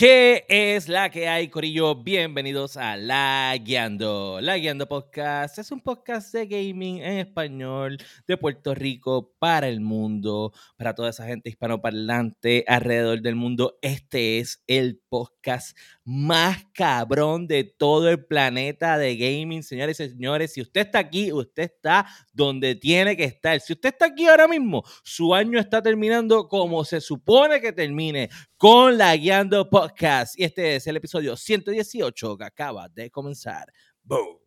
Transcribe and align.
¿Qué 0.00 0.46
es 0.48 0.88
la 0.88 1.10
que 1.10 1.28
hay, 1.28 1.48
Corillo? 1.48 1.94
Bienvenidos 1.94 2.78
a 2.78 2.96
La 2.96 3.54
Guiando. 3.62 4.40
La 4.40 4.56
Guiando 4.56 4.88
Podcast 4.88 5.58
es 5.58 5.70
un 5.72 5.82
podcast 5.82 6.32
de 6.32 6.46
gaming 6.46 7.02
en 7.02 7.18
español 7.18 7.98
de 8.26 8.38
Puerto 8.38 8.74
Rico 8.74 9.34
para 9.38 9.68
el 9.68 9.82
mundo, 9.82 10.54
para 10.78 10.94
toda 10.94 11.10
esa 11.10 11.26
gente 11.26 11.50
hispanoparlante 11.50 12.64
alrededor 12.66 13.20
del 13.20 13.36
mundo. 13.36 13.78
Este 13.82 14.38
es 14.38 14.64
el 14.66 15.02
podcast 15.06 15.76
más 16.02 16.64
cabrón 16.72 17.46
de 17.46 17.64
todo 17.64 18.08
el 18.08 18.24
planeta 18.24 18.96
de 18.96 19.18
gaming, 19.18 19.62
señores 19.62 20.00
y 20.00 20.08
señores. 20.08 20.54
Si 20.54 20.62
usted 20.62 20.80
está 20.80 20.98
aquí, 20.98 21.30
usted 21.30 21.64
está 21.64 22.06
donde 22.32 22.74
tiene 22.74 23.18
que 23.18 23.24
estar. 23.24 23.60
Si 23.60 23.74
usted 23.74 23.90
está 23.90 24.06
aquí 24.06 24.26
ahora 24.26 24.48
mismo, 24.48 24.82
su 25.04 25.34
año 25.34 25.60
está 25.60 25.82
terminando 25.82 26.48
como 26.48 26.86
se 26.86 27.02
supone 27.02 27.60
que 27.60 27.72
termine, 27.72 28.30
con 28.60 28.98
la 28.98 29.16
Guiando 29.16 29.70
Podcast. 29.70 30.38
Y 30.38 30.44
este 30.44 30.76
es 30.76 30.86
el 30.86 30.98
episodio 30.98 31.34
118 31.34 32.36
que 32.36 32.44
acaba 32.44 32.90
de 32.90 33.10
comenzar. 33.10 33.72
Boom. 34.02 34.39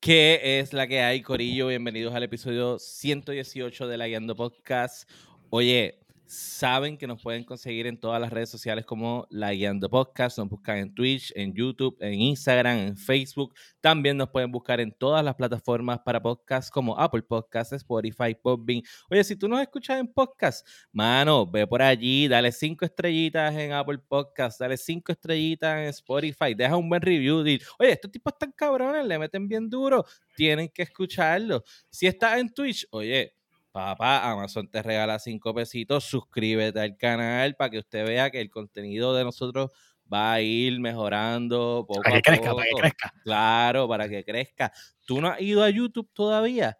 ¿Qué 0.00 0.60
es 0.60 0.72
la 0.72 0.86
que 0.86 1.02
hay, 1.02 1.20
Corillo? 1.20 1.66
Bienvenidos 1.66 2.14
al 2.14 2.22
episodio 2.22 2.78
118 2.78 3.86
de 3.86 3.98
la 3.98 4.06
Guiando 4.06 4.34
Podcast. 4.34 5.06
Oye, 5.50 5.99
saben 6.30 6.96
que 6.96 7.08
nos 7.08 7.20
pueden 7.20 7.42
conseguir 7.42 7.88
en 7.88 7.98
todas 7.98 8.20
las 8.20 8.30
redes 8.30 8.48
sociales 8.48 8.86
como 8.86 9.26
La 9.30 9.52
Guiando 9.52 9.90
Podcast. 9.90 10.38
Nos 10.38 10.48
buscan 10.48 10.78
en 10.78 10.94
Twitch, 10.94 11.32
en 11.34 11.52
YouTube, 11.52 11.96
en 12.00 12.14
Instagram, 12.14 12.78
en 12.78 12.96
Facebook. 12.96 13.52
También 13.80 14.16
nos 14.16 14.28
pueden 14.30 14.52
buscar 14.52 14.80
en 14.80 14.92
todas 14.92 15.24
las 15.24 15.34
plataformas 15.34 15.98
para 16.04 16.22
podcast 16.22 16.72
como 16.72 16.96
Apple 16.96 17.22
Podcasts, 17.22 17.72
Spotify, 17.72 18.36
Podbean. 18.40 18.80
Oye, 19.10 19.24
si 19.24 19.34
tú 19.34 19.48
nos 19.48 19.60
escuchas 19.60 19.98
en 19.98 20.06
podcast, 20.06 20.64
mano, 20.92 21.50
ve 21.50 21.66
por 21.66 21.82
allí, 21.82 22.28
dale 22.28 22.52
cinco 22.52 22.84
estrellitas 22.84 23.52
en 23.56 23.72
Apple 23.72 23.98
Podcasts, 23.98 24.60
dale 24.60 24.76
cinco 24.76 25.10
estrellitas 25.10 25.78
en 25.80 25.88
Spotify, 25.88 26.54
deja 26.54 26.76
un 26.76 26.88
buen 26.88 27.02
review. 27.02 27.40
Oye, 27.40 27.58
estos 27.80 28.10
tipos 28.10 28.32
están 28.32 28.52
cabrones, 28.52 29.04
le 29.04 29.18
meten 29.18 29.48
bien 29.48 29.68
duro, 29.68 30.04
tienen 30.36 30.68
que 30.68 30.82
escucharlo. 30.82 31.64
Si 31.90 32.06
estás 32.06 32.38
en 32.38 32.54
Twitch, 32.54 32.86
oye, 32.92 33.34
Papá, 33.72 34.30
Amazon 34.30 34.68
te 34.68 34.82
regala 34.82 35.18
cinco 35.18 35.54
pesitos. 35.54 36.04
Suscríbete 36.04 36.80
al 36.80 36.96
canal 36.96 37.54
para 37.54 37.70
que 37.70 37.78
usted 37.78 38.04
vea 38.04 38.30
que 38.30 38.40
el 38.40 38.50
contenido 38.50 39.14
de 39.14 39.24
nosotros 39.24 39.70
va 40.12 40.32
a 40.32 40.40
ir 40.40 40.80
mejorando 40.80 41.84
poco 41.86 42.02
para 42.02 42.20
que 42.20 42.30
a 42.30 42.34
crezca, 42.34 42.50
poco. 42.50 42.56
para 42.56 42.68
que 42.68 42.76
crezca. 42.80 43.14
Claro, 43.22 43.88
para 43.88 44.08
que 44.08 44.24
crezca. 44.24 44.72
¿Tú 45.04 45.20
no 45.20 45.28
has 45.28 45.40
ido 45.40 45.62
a 45.62 45.70
YouTube 45.70 46.10
todavía? 46.12 46.78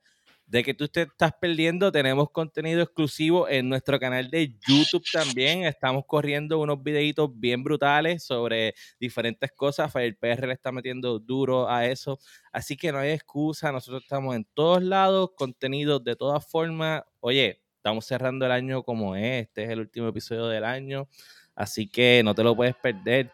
De 0.50 0.64
que 0.64 0.74
tú 0.74 0.88
te 0.88 1.02
estás 1.02 1.32
perdiendo, 1.40 1.92
tenemos 1.92 2.28
contenido 2.32 2.82
exclusivo 2.82 3.48
en 3.48 3.68
nuestro 3.68 4.00
canal 4.00 4.28
de 4.30 4.52
YouTube 4.66 5.04
también. 5.12 5.62
Estamos 5.62 6.02
corriendo 6.08 6.58
unos 6.58 6.82
videitos 6.82 7.30
bien 7.32 7.62
brutales 7.62 8.24
sobre 8.24 8.74
diferentes 8.98 9.52
cosas. 9.52 9.94
El 9.94 10.16
PR 10.16 10.48
le 10.48 10.54
está 10.54 10.72
metiendo 10.72 11.20
duro 11.20 11.70
a 11.70 11.86
eso. 11.86 12.18
Así 12.50 12.76
que 12.76 12.90
no 12.90 12.98
hay 12.98 13.10
excusa. 13.12 13.70
Nosotros 13.70 14.02
estamos 14.02 14.34
en 14.34 14.44
todos 14.52 14.82
lados, 14.82 15.30
contenido 15.36 16.00
de 16.00 16.16
todas 16.16 16.44
formas. 16.44 17.04
Oye, 17.20 17.62
estamos 17.76 18.04
cerrando 18.04 18.44
el 18.44 18.50
año 18.50 18.82
como 18.82 19.14
es. 19.14 19.46
Este 19.46 19.62
es 19.62 19.70
el 19.70 19.78
último 19.78 20.08
episodio 20.08 20.48
del 20.48 20.64
año. 20.64 21.08
Así 21.54 21.86
que 21.88 22.22
no 22.25 22.34
te 22.34 22.42
lo 22.42 22.56
puedes 22.56 22.75
perder. 22.75 23.30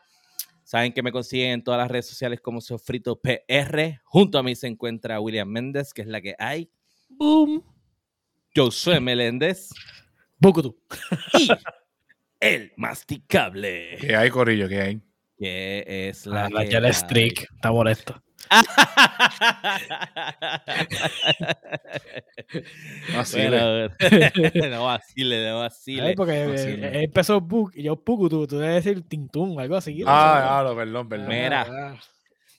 Saben 0.64 0.92
que 0.92 1.02
me 1.02 1.12
consiguen 1.12 1.52
en 1.52 1.64
todas 1.64 1.78
las 1.78 1.91
redes 1.91 2.08
sociales 2.08 2.42
como 2.42 2.60
Sofrito 2.60 3.18
PR. 3.18 4.02
Junto 4.04 4.36
a 4.36 4.42
mí 4.42 4.54
se 4.54 4.66
encuentra 4.66 5.18
William 5.18 5.48
Méndez, 5.48 5.94
que 5.94 6.02
es 6.02 6.08
la 6.08 6.20
que 6.20 6.34
hay. 6.38 6.70
Boom. 7.19 7.62
Josué 8.54 9.00
Meléndez 9.00 9.71
Bukutu. 10.38 10.77
y 11.34 11.49
el 12.41 12.72
masticable. 12.77 13.97
¿Qué 14.00 14.16
hay, 14.16 14.31
Corillo? 14.31 14.69
¿Qué 14.69 14.81
hay? 14.81 15.00
Que 15.38 16.09
es 16.09 16.27
la. 16.27 16.47
Ah, 16.47 16.50
La 16.50 16.60
hay. 16.60 16.93
Streak. 16.93 17.47
Está 17.54 17.71
molesto. 17.71 18.21
Vacile. 23.16 23.88
Bueno, 23.98 24.00
no 24.71 24.84
vacile, 24.84 25.48
no 25.50 25.59
vacile. 25.60 26.03
Ay, 26.09 26.15
porque 26.15 26.43
eh, 26.43 26.47
vacile. 26.47 26.87
eh, 26.88 27.04
empezó 27.04 27.41
Buk 27.41 27.72
y 27.77 27.83
yo 27.84 27.97
Bukutu. 27.97 28.47
Tú 28.47 28.59
debes 28.59 28.84
decir 28.84 29.03
Tintum, 29.09 29.59
algo 29.59 29.77
así. 29.77 29.98
no 29.98 30.04
Ah, 30.09 30.41
claro, 30.43 30.77
perdón, 30.77 31.09
perdón. 31.09 31.28
Mira. 31.28 31.66
Ah, 31.69 31.97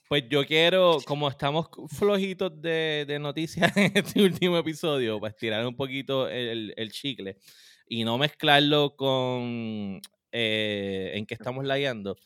Pues 0.08 0.24
yo 0.30 0.46
quiero, 0.46 0.98
como 1.06 1.28
estamos 1.28 1.68
flojitos 1.88 2.62
de, 2.62 3.04
de 3.06 3.18
noticias 3.18 3.70
en 3.76 3.92
este 3.94 4.22
último 4.22 4.56
episodio, 4.56 5.20
pues 5.20 5.36
tirar 5.36 5.66
un 5.66 5.76
poquito 5.76 6.28
el, 6.30 6.72
el 6.78 6.90
chicle 6.90 7.36
y 7.86 8.04
no 8.04 8.16
mezclarlo 8.16 8.96
con 8.96 10.00
eh, 10.32 11.12
en 11.14 11.26
que 11.26 11.34
estamos 11.34 11.66
layando. 11.66 12.16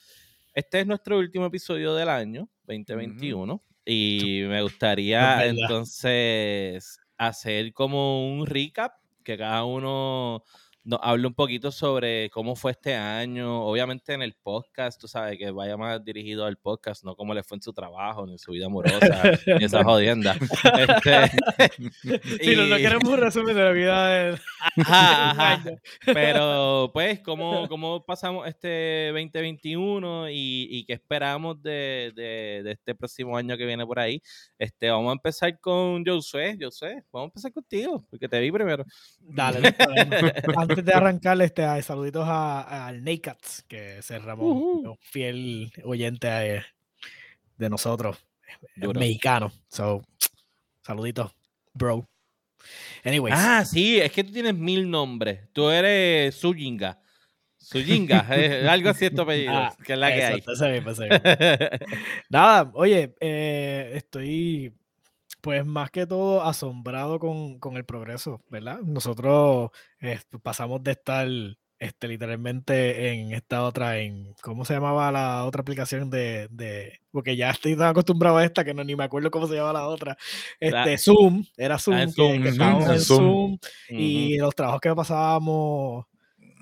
Este 0.54 0.80
es 0.80 0.86
nuestro 0.86 1.18
último 1.18 1.46
episodio 1.46 1.92
del 1.94 2.08
año 2.08 2.48
2021 2.66 3.60
y 3.84 4.42
me 4.46 4.62
gustaría 4.62 5.44
entonces 5.46 7.00
hacer 7.16 7.72
como 7.72 8.32
un 8.32 8.46
recap 8.46 8.92
que 9.24 9.36
cada 9.36 9.64
uno 9.64 10.44
nos 10.84 10.98
hable 11.02 11.28
un 11.28 11.34
poquito 11.34 11.70
sobre 11.70 12.28
cómo 12.30 12.56
fue 12.56 12.72
este 12.72 12.94
año, 12.96 13.64
obviamente 13.64 14.14
en 14.14 14.22
el 14.22 14.34
podcast, 14.34 15.00
tú 15.00 15.06
sabes, 15.06 15.38
que 15.38 15.50
vaya 15.50 15.76
más 15.76 16.04
dirigido 16.04 16.44
al 16.44 16.56
podcast, 16.56 17.04
no 17.04 17.14
cómo 17.14 17.34
le 17.34 17.42
fue 17.44 17.56
en 17.56 17.62
su 17.62 17.72
trabajo, 17.72 18.26
ni 18.26 18.32
en 18.32 18.38
su 18.38 18.50
vida 18.52 18.66
amorosa, 18.66 18.98
ni 19.58 19.64
esa 19.64 19.84
jodienda. 19.84 20.36
Este, 20.76 21.30
Sí, 22.42 22.56
no, 22.56 22.66
no 22.66 22.76
queremos 22.76 23.04
un 23.08 23.18
resumen 23.18 23.54
de 23.54 23.62
la 23.62 23.70
vida 23.72 24.08
de 24.08 24.38
Ajá. 24.86 25.62
Pero, 26.04 26.90
pues, 26.92 27.20
¿cómo, 27.20 27.68
cómo 27.68 28.04
pasamos 28.04 28.46
este 28.48 29.08
2021 29.12 30.30
y, 30.30 30.66
y 30.70 30.84
qué 30.84 30.94
esperamos 30.94 31.62
de, 31.62 32.12
de- 32.14 32.62
de 32.64 32.72
este 32.72 32.94
próximo 32.94 33.36
año 33.36 33.56
que 33.56 33.66
viene 33.66 33.86
por 33.86 33.98
ahí? 33.98 34.20
Este, 34.58 34.90
vamos 34.90 35.10
a 35.10 35.12
empezar 35.12 35.58
con 35.60 36.04
Josué. 36.04 36.56
Josué, 36.60 37.02
vamos 37.12 37.26
a 37.26 37.30
empezar 37.30 37.52
contigo, 37.52 38.04
porque 38.10 38.28
te 38.28 38.40
vi 38.40 38.50
primero. 38.50 38.84
Dale. 39.20 39.74
Antes 40.72 40.84
de 40.84 40.92
arrancar, 40.94 41.40
este, 41.42 41.82
saluditos 41.82 42.24
a- 42.26 42.86
al 42.86 43.02
Nakats, 43.04 43.62
que 43.68 43.98
es 43.98 44.10
el 44.10 44.22
Ramón, 44.22 44.56
un 44.84 44.98
fiel 45.00 45.72
oyente 45.84 46.26
de, 46.28 46.62
de 47.56 47.70
nosotros, 47.70 48.18
es 48.60 48.82
Duro. 48.82 48.98
mexicano. 49.00 49.52
So, 49.68 50.02
saluditos, 50.82 51.32
bro. 51.72 52.06
Anyways. 53.04 53.34
Ah, 53.36 53.64
sí, 53.64 54.00
es 54.00 54.12
que 54.12 54.22
tú 54.24 54.32
tienes 54.32 54.54
mil 54.54 54.88
nombres. 54.90 55.48
Tú 55.52 55.68
eres 55.70 56.34
Suyinga. 56.34 57.00
Suyinga, 57.58 58.26
eh, 58.30 58.68
algo 58.68 58.90
así 58.90 59.10
tu 59.10 59.22
apellido, 59.22 59.52
Ah, 59.54 59.76
que 59.84 59.92
es 59.94 59.98
la 59.98 60.12
que 60.12 60.24
hay. 60.24 60.34
mismo, 60.36 60.52
ese 60.52 60.70
mismo. 61.08 61.18
Nada, 62.28 62.70
oye, 62.74 63.14
eh, 63.20 63.92
estoy 63.94 64.72
pues 65.42 65.66
más 65.66 65.90
que 65.90 66.06
todo 66.06 66.42
asombrado 66.42 67.18
con, 67.18 67.58
con 67.58 67.76
el 67.76 67.84
progreso, 67.84 68.40
¿verdad? 68.48 68.78
Nosotros 68.80 69.70
eh, 70.00 70.18
pasamos 70.42 70.82
de 70.82 70.92
estar 70.92 71.28
este, 71.78 72.06
literalmente 72.06 73.08
en 73.12 73.32
esta 73.32 73.64
otra, 73.64 73.98
en, 73.98 74.34
¿cómo 74.40 74.64
se 74.64 74.74
llamaba 74.74 75.10
la 75.10 75.44
otra 75.44 75.62
aplicación 75.62 76.10
de, 76.10 76.46
de 76.52 77.00
porque 77.10 77.34
ya 77.36 77.50
estoy 77.60 77.76
tan 77.76 77.88
acostumbrado 77.88 78.36
a 78.36 78.44
esta 78.44 78.64
que 78.64 78.72
no, 78.72 78.84
ni 78.84 78.94
me 78.94 79.02
acuerdo 79.04 79.32
cómo 79.32 79.48
se 79.48 79.56
llama 79.56 79.72
la 79.72 79.88
otra, 79.88 80.16
La- 80.60 80.84
este, 80.84 80.96
Zoom, 80.98 81.44
era 81.56 81.76
Zoom, 81.78 81.98
en 81.98 82.06
que- 82.06 82.12
Zoom, 82.14 82.32
que 82.34 82.38
ujú, 82.38 82.48
estábamos 82.48 82.88
en 82.88 83.00
Zoom. 83.00 83.18
Zoom, 83.20 83.58
y 83.90 84.38
los 84.38 84.54
trabajos 84.54 84.80
que 84.80 84.94
pasábamos 84.94 86.06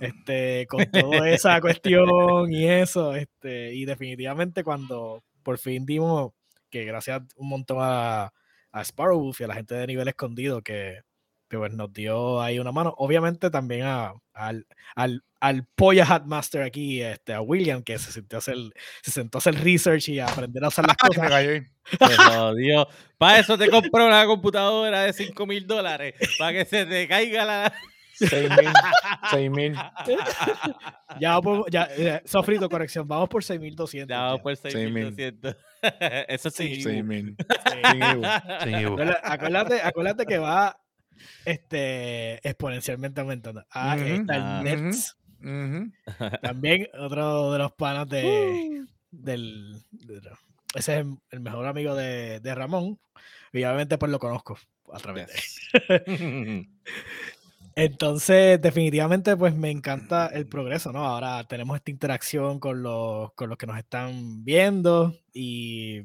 este, 0.01 0.67
con 0.69 0.91
toda 0.91 1.29
esa 1.29 1.61
cuestión 1.61 2.51
y 2.51 2.65
eso, 2.67 3.15
este, 3.15 3.75
y 3.75 3.85
definitivamente 3.85 4.65
cuando 4.65 5.23
por 5.43 5.59
fin 5.59 5.85
dimos, 5.85 6.33
que 6.71 6.85
gracias 6.85 7.21
un 7.37 7.49
montón 7.51 7.79
a, 7.81 8.33
a 8.73 8.85
Sparrowwolf 8.85 9.41
y 9.41 9.45
a 9.45 9.49
la 9.49 9.55
gente 9.55 9.75
de 9.75 9.87
nivel 9.87 10.09
escondido 10.09 10.63
que, 10.63 11.01
que, 11.49 11.59
pues, 11.59 11.73
nos 11.73 11.93
dio 11.93 12.41
ahí 12.41 12.59
una 12.59 12.73
mano, 12.73 12.95
obviamente 12.99 13.51
también 13.51 13.83
a, 13.87 14.15
al, 14.35 14.67
al, 14.95 15.25
al 15.41 15.67
Polla 15.75 16.05
Hatmaster 16.07 16.63
aquí, 16.63 17.03
este, 17.03 17.33
a 17.35 17.41
William, 17.41 17.83
que 17.83 17.99
se 17.99 18.13
sentó 18.13 18.37
a 18.37 18.39
hacer, 18.39 18.57
se 19.03 19.11
sentó 19.11 19.39
a 19.39 19.41
hacer 19.41 19.55
research 19.63 20.09
y 20.11 20.21
a 20.21 20.27
aprender 20.27 20.65
a 20.65 20.69
usar 20.69 20.87
las 20.87 20.97
cosas. 20.97 21.33
jodió. 22.33 22.89
Para 23.19 23.41
eso 23.41 23.59
te 23.59 23.69
compré 23.69 24.05
una 24.05 24.25
computadora 24.27 25.03
de 25.03 25.13
5 25.13 25.47
mil 25.47 25.67
dólares. 25.67 26.15
Para 26.39 26.53
que 26.53 26.65
se 26.65 26.87
te 26.87 27.09
caiga 27.09 27.45
la. 27.45 27.73
6000. 28.29 28.73
6000. 29.31 29.75
Ya, 31.21 31.41
podemos- 31.41 31.67
ya, 31.71 31.89
eh, 31.97 32.23
sofrito, 32.25 32.69
corrección. 32.69 33.07
Vamos 33.09 33.29
por 33.29 33.43
6200. 33.43 34.09
Ya 34.09 34.23
vamos 34.23 34.39
ya. 34.39 34.43
por 34.43 34.57
Seis 34.57 34.75
mil. 34.91 35.15
6200. 35.15 35.57
Eso 36.29 36.51
sí. 36.51 36.83
6000. 36.83 37.37
Sí. 37.39 37.79
Sin 38.65 38.75
Ibu. 38.81 38.97
Acuérdate, 39.23 39.83
acuérdate, 39.83 40.25
que 40.27 40.39
va 40.39 40.79
este, 41.45 42.35
exponencialmente 42.49 43.21
aumentando. 43.21 43.65
Ah, 43.71 43.97
está 43.97 44.37
el 44.37 44.43
Ah. 44.43 44.61
Nets. 44.63 45.17
También 46.43 46.87
otro 46.99 47.53
de 47.53 47.59
los 47.59 47.73
panas 47.73 48.09
de, 48.09 48.85
del. 49.11 49.83
de- 49.91 50.21
ese 50.77 50.93
es 50.95 51.01
el, 51.01 51.17
el 51.31 51.41
mejor 51.41 51.67
amigo 51.67 51.95
de, 51.97 52.39
de 52.41 52.55
Ramón. 52.55 52.99
Y 53.53 53.59
obviamente 53.65 53.99
pues 53.99 54.13
lo 54.13 54.21
conozco 54.21 54.57
a 54.93 54.99
través 54.99 55.27
de 55.27 55.99
él. 56.07 56.69
Entonces, 57.85 58.61
definitivamente, 58.61 59.37
pues 59.37 59.55
me 59.55 59.71
encanta 59.71 60.27
el 60.29 60.47
progreso, 60.47 60.93
¿no? 60.93 61.05
Ahora 61.05 61.45
tenemos 61.45 61.77
esta 61.77 61.91
interacción 61.91 62.61
con 62.61 62.83
los, 62.83 63.33
con 63.35 63.49
los 63.49 63.57
que 63.59 63.67
nos 63.67 63.79
están 63.79 64.45
viendo 64.45 65.15
y 65.33 66.03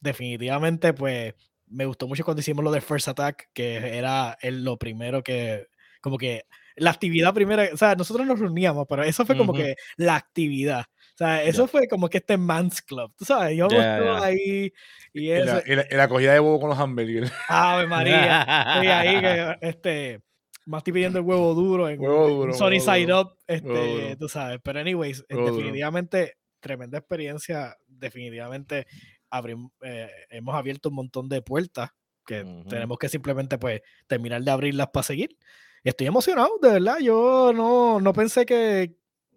definitivamente, 0.00 0.92
pues 0.92 1.34
me 1.66 1.86
gustó 1.86 2.06
mucho 2.06 2.24
cuando 2.24 2.40
hicimos 2.40 2.64
lo 2.64 2.70
de 2.70 2.80
First 2.80 3.08
Attack, 3.08 3.48
que 3.52 3.96
era 3.96 4.36
el- 4.42 4.64
lo 4.64 4.76
primero 4.78 5.22
que, 5.22 5.68
como 6.00 6.18
que 6.18 6.44
la 6.76 6.90
actividad 6.90 7.32
primera, 7.34 7.68
o 7.72 7.76
sea, 7.76 7.94
nosotros 7.94 8.26
nos 8.26 8.38
reuníamos, 8.40 8.86
pero 8.88 9.02
eso 9.04 9.24
fue 9.26 9.36
como 9.36 9.52
Ujú. 9.52 9.62
que 9.62 9.76
la 9.96 10.16
actividad. 10.16 10.84
O 11.14 11.16
sea, 11.18 11.42
eso 11.44 11.66
fue 11.68 11.86
como 11.88 12.08
que 12.08 12.18
este 12.18 12.36
Man's 12.38 12.80
Club, 12.82 13.12
tú 13.16 13.24
sabes, 13.24 13.56
yo 13.56 13.68
todos 13.68 13.82
ya. 13.82 14.24
ahí 14.24 14.72
y 15.12 15.26
Y 15.28 15.30
eso. 15.30 15.56
la, 15.56 15.62
y 15.66 15.76
la- 15.76 15.86
y 15.90 15.94
la 15.94 16.08
cogida 16.08 16.32
de 16.32 16.40
huevo 16.40 16.58
con 16.60 16.70
los 16.70 16.78
hamburgues. 16.78 17.30
Ave 17.48 17.86
María. 17.86 18.40
Estoy 18.74 18.86
ahí 18.88 19.20
que 19.20 19.56
este 19.60 20.20
más 20.66 20.80
estoy 20.80 20.92
pidiendo 20.92 21.18
el 21.18 21.24
huevo 21.24 21.54
duro 21.54 21.88
en, 21.88 22.00
Huevo 22.00 22.28
duro, 22.28 22.52
huevo 22.52 22.80
Side 22.80 23.06
duro, 23.06 23.20
Up, 23.20 23.38
este, 23.46 24.16
tú 24.18 24.28
sabes. 24.28 24.60
Pero 24.62 24.78
anyways, 24.80 25.24
duro. 25.28 25.44
definitivamente 25.46 26.34
tremenda 26.60 26.98
experiencia, 26.98 27.76
definitivamente 27.88 28.86
abrim- 29.30 29.70
eh, 29.82 30.08
hemos 30.30 30.54
abierto 30.54 30.90
un 30.90 30.94
montón 30.96 31.28
de 31.28 31.42
puertas 31.42 31.90
que 32.24 32.44
tenemos 32.68 32.98
que 32.98 33.08
simplemente 33.08 33.58
pues 33.58 33.80
terminar 34.06 34.42
de 34.42 34.50
abrirlas 34.50 34.88
para 34.92 35.02
seguir. 35.02 35.36
Estoy 35.82 36.06
emocionado, 36.06 36.58
de 36.62 36.68
verdad. 36.74 36.98
Yo 37.00 37.52
no, 37.52 38.00
no 38.00 38.12
pensé 38.12 38.46
que, 38.46 38.94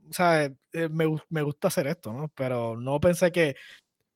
o 0.07 0.13
sea, 0.13 0.43
eh, 0.45 0.89
me, 0.91 1.05
me 1.29 1.41
gusta 1.41 1.69
hacer 1.69 1.87
esto, 1.87 2.13
¿no? 2.13 2.27
Pero 2.35 2.79
no 2.79 2.99
pensé 2.99 3.31
que 3.31 3.55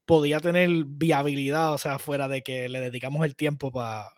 podía 0.05 0.39
tener 0.39 0.69
viabilidad, 0.85 1.73
o 1.73 1.77
sea, 1.79 1.97
fuera 1.97 2.27
de 2.27 2.43
que 2.43 2.69
le 2.69 2.79
dedicamos 2.81 3.25
el 3.25 3.35
tiempo 3.35 3.71
pa- 3.71 4.11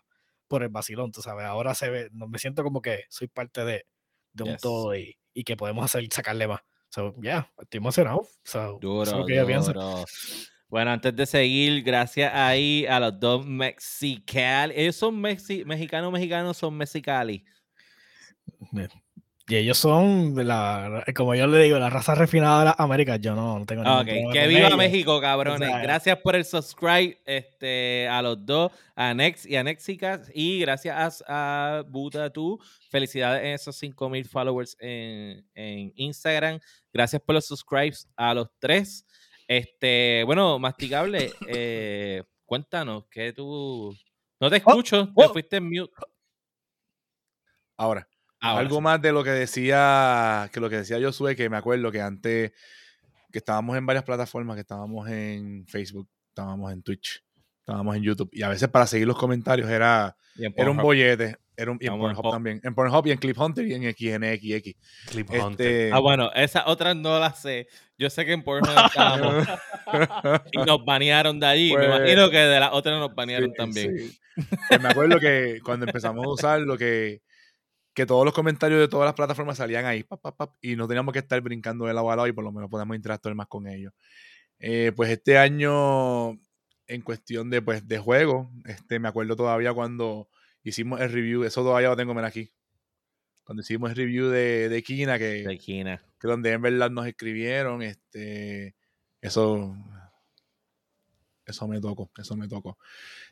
por 0.52 0.62
el 0.62 0.68
vacilón, 0.68 1.12
tú 1.12 1.22
sabes. 1.22 1.46
Ahora 1.46 1.74
se 1.74 1.88
ve, 1.88 2.10
me 2.12 2.38
siento 2.38 2.62
como 2.62 2.82
que 2.82 3.06
soy 3.08 3.26
parte 3.26 3.64
de, 3.64 3.86
de 4.34 4.44
un 4.44 4.58
todo 4.58 4.94
y, 4.94 5.16
y 5.32 5.44
que 5.44 5.56
podemos 5.56 5.82
hacer, 5.82 6.06
sacarle 6.12 6.46
más. 6.46 6.60
So, 6.90 7.14
yeah, 7.22 7.50
estoy 7.58 7.78
emocionado. 7.78 8.28
So, 8.44 8.58
eso 8.58 8.74
es 8.74 8.80
Duro, 8.82 9.18
lo 9.20 9.24
que 9.24 9.36
yo 9.36 9.46
pienso. 9.46 10.04
Bueno, 10.68 10.90
antes 10.90 11.16
de 11.16 11.24
seguir, 11.24 11.82
gracias 11.82 12.34
ahí 12.34 12.84
a 12.84 13.00
los 13.00 13.18
dos 13.18 13.46
Mexicali. 13.46 14.74
Ellos 14.76 14.96
son 14.96 15.18
mexi 15.18 15.64
mexicanos, 15.64 16.12
mexicanos, 16.12 16.58
son 16.58 16.76
mexicali. 16.76 17.46
Y 19.48 19.56
ellos 19.56 19.76
son, 19.76 20.34
la, 20.46 21.04
como 21.16 21.34
yo 21.34 21.46
le 21.46 21.64
digo, 21.64 21.78
la 21.78 21.90
raza 21.90 22.14
refinada 22.14 22.60
de 22.60 22.64
las 22.66 22.80
Américas. 22.80 23.20
Yo 23.20 23.34
no, 23.34 23.58
no 23.58 23.66
tengo 23.66 23.82
ningún 23.82 24.00
Ok, 24.00 24.06
problema 24.06 24.32
que 24.32 24.46
viva 24.46 24.66
ellos. 24.68 24.78
México, 24.78 25.20
cabrones. 25.20 25.68
sea, 25.68 25.78
Gracias 25.80 26.18
por 26.18 26.36
el 26.36 26.44
subscribe 26.44 27.18
este, 27.26 28.08
a 28.08 28.22
los 28.22 28.46
dos, 28.46 28.70
a 28.94 29.12
Nex 29.14 29.44
y 29.44 29.56
a 29.56 29.64
Nexicas. 29.64 30.30
Y 30.32 30.60
gracias 30.60 31.24
a, 31.26 31.78
a 31.78 31.82
Buda 31.82 32.30
tú. 32.30 32.60
Felicidades 32.88 33.42
en 33.42 33.54
esos 33.54 33.76
5000 33.76 34.24
followers 34.26 34.76
en, 34.78 35.44
en 35.54 35.92
Instagram. 35.96 36.60
Gracias 36.92 37.20
por 37.20 37.34
los 37.34 37.44
subscribes 37.44 38.08
a 38.16 38.34
los 38.34 38.48
tres. 38.60 39.04
Este, 39.48 40.22
bueno, 40.24 40.58
masticable, 40.58 41.32
eh, 41.48 42.22
cuéntanos 42.46 43.06
que 43.10 43.32
tú. 43.32 43.94
No 44.40 44.48
te 44.48 44.56
escucho, 44.56 45.06
te 45.06 45.12
oh. 45.14 45.32
fuiste 45.32 45.56
en 45.56 45.68
mute. 45.68 45.92
Ahora, 47.76 48.08
Ahora 48.42 48.60
algo 48.60 48.76
sí. 48.76 48.82
más 48.82 49.00
de 49.00 49.12
lo 49.12 49.22
que 49.24 49.30
decía, 49.30 50.50
que 50.52 50.60
lo 50.60 50.68
que 50.68 50.76
decía 50.76 50.98
Josué, 51.00 51.34
que 51.36 51.48
me 51.48 51.56
acuerdo 51.56 51.90
que 51.92 52.00
antes, 52.00 52.52
que 53.30 53.38
estábamos 53.38 53.76
en 53.76 53.86
varias 53.86 54.04
plataformas, 54.04 54.56
que 54.56 54.60
estábamos 54.62 55.08
en 55.08 55.64
Facebook, 55.66 56.08
estábamos 56.28 56.72
en 56.72 56.82
Twitch, 56.82 57.22
estábamos 57.60 57.96
en 57.96 58.02
YouTube, 58.02 58.28
y 58.32 58.42
a 58.42 58.48
veces 58.48 58.68
para 58.68 58.86
seguir 58.86 59.06
los 59.06 59.16
comentarios 59.16 59.70
era, 59.70 60.16
era 60.36 60.70
un 60.70 60.76
bollete, 60.76 61.36
era 61.56 61.70
un, 61.70 61.78
y 61.80 61.86
en 61.86 61.98
Pornhub 61.98 62.22
Pop. 62.22 62.32
también, 62.32 62.60
en 62.64 62.74
Pornhub 62.74 63.06
y 63.06 63.12
en 63.12 63.18
Clip 63.18 63.38
Hunter 63.38 63.66
y 63.66 63.74
en 63.74 63.82
XNXX. 63.82 64.76
Clip 65.10 65.30
Hunter. 65.30 65.66
Este, 65.66 65.90
Ah, 65.92 66.00
bueno, 66.00 66.30
esas 66.34 66.64
otras 66.66 66.96
no 66.96 67.20
las 67.20 67.40
sé. 67.40 67.68
Yo 67.96 68.10
sé 68.10 68.24
que 68.24 68.32
en 68.32 68.42
Pornhub 68.42 68.74
estábamos 68.86 69.46
y 70.52 70.58
nos 70.58 70.84
banearon 70.84 71.38
de 71.38 71.46
allí. 71.46 71.70
Me 71.76 71.86
Pues- 71.86 71.88
imagino 72.00 72.30
que 72.30 72.38
de 72.38 72.58
las 72.60 72.70
otras 72.72 72.98
nos 72.98 73.14
banearon 73.14 73.50
Sí, 73.50 73.56
también. 73.56 73.98
sí. 73.98 74.18
Pues 74.68 74.80
me 74.80 74.88
acuerdo 74.88 75.20
que 75.20 75.60
cuando 75.62 75.86
empezamos 75.86 76.24
a 76.24 76.28
usarlo, 76.28 76.76
que, 76.76 77.20
que 77.94 78.06
todos 78.06 78.24
los 78.24 78.34
comentarios 78.34 78.80
de 78.80 78.88
todas 78.88 79.06
las 79.06 79.14
plataformas 79.14 79.58
salían 79.58 79.84
ahí, 79.84 80.02
pap, 80.02 80.20
pap, 80.20 80.36
pap, 80.36 80.54
y 80.60 80.76
no 80.76 80.88
teníamos 80.88 81.12
que 81.12 81.18
estar 81.18 81.40
brincando 81.40 81.86
de 81.86 81.94
lado 81.94 82.10
a 82.10 82.16
lado 82.16 82.28
y 82.28 82.32
por 82.32 82.44
lo 82.44 82.52
menos 82.52 82.70
podíamos 82.70 82.96
interactuar 82.96 83.34
más 83.34 83.46
con 83.48 83.66
ellos. 83.66 83.92
Eh, 84.58 84.92
pues 84.94 85.10
este 85.10 85.38
año, 85.38 86.38
en 86.86 87.02
cuestión 87.02 87.50
de, 87.50 87.60
pues, 87.62 87.86
de 87.86 87.98
juego, 87.98 88.50
este, 88.64 88.98
me 88.98 89.08
acuerdo 89.08 89.36
todavía 89.36 89.72
cuando 89.74 90.28
hicimos 90.62 91.00
el 91.00 91.12
review, 91.12 91.44
eso 91.44 91.62
todavía 91.62 91.88
lo 91.88 91.96
tengo 91.96 92.18
aquí. 92.20 92.52
Cuando 93.44 93.62
hicimos 93.62 93.90
el 93.90 93.96
review 93.96 94.28
de, 94.28 94.68
de 94.68 94.82
Kina, 94.82 95.18
que, 95.18 95.42
De 95.42 95.54
esquina. 95.54 96.00
que 96.20 96.28
donde 96.28 96.52
en 96.52 96.62
verdad 96.62 96.90
nos 96.90 97.06
escribieron, 97.06 97.82
este, 97.82 98.76
eso, 99.20 99.76
eso 101.46 101.68
me 101.68 101.80
tocó, 101.80 102.10
eso 102.18 102.36
me 102.36 102.48
tocó. 102.48 102.78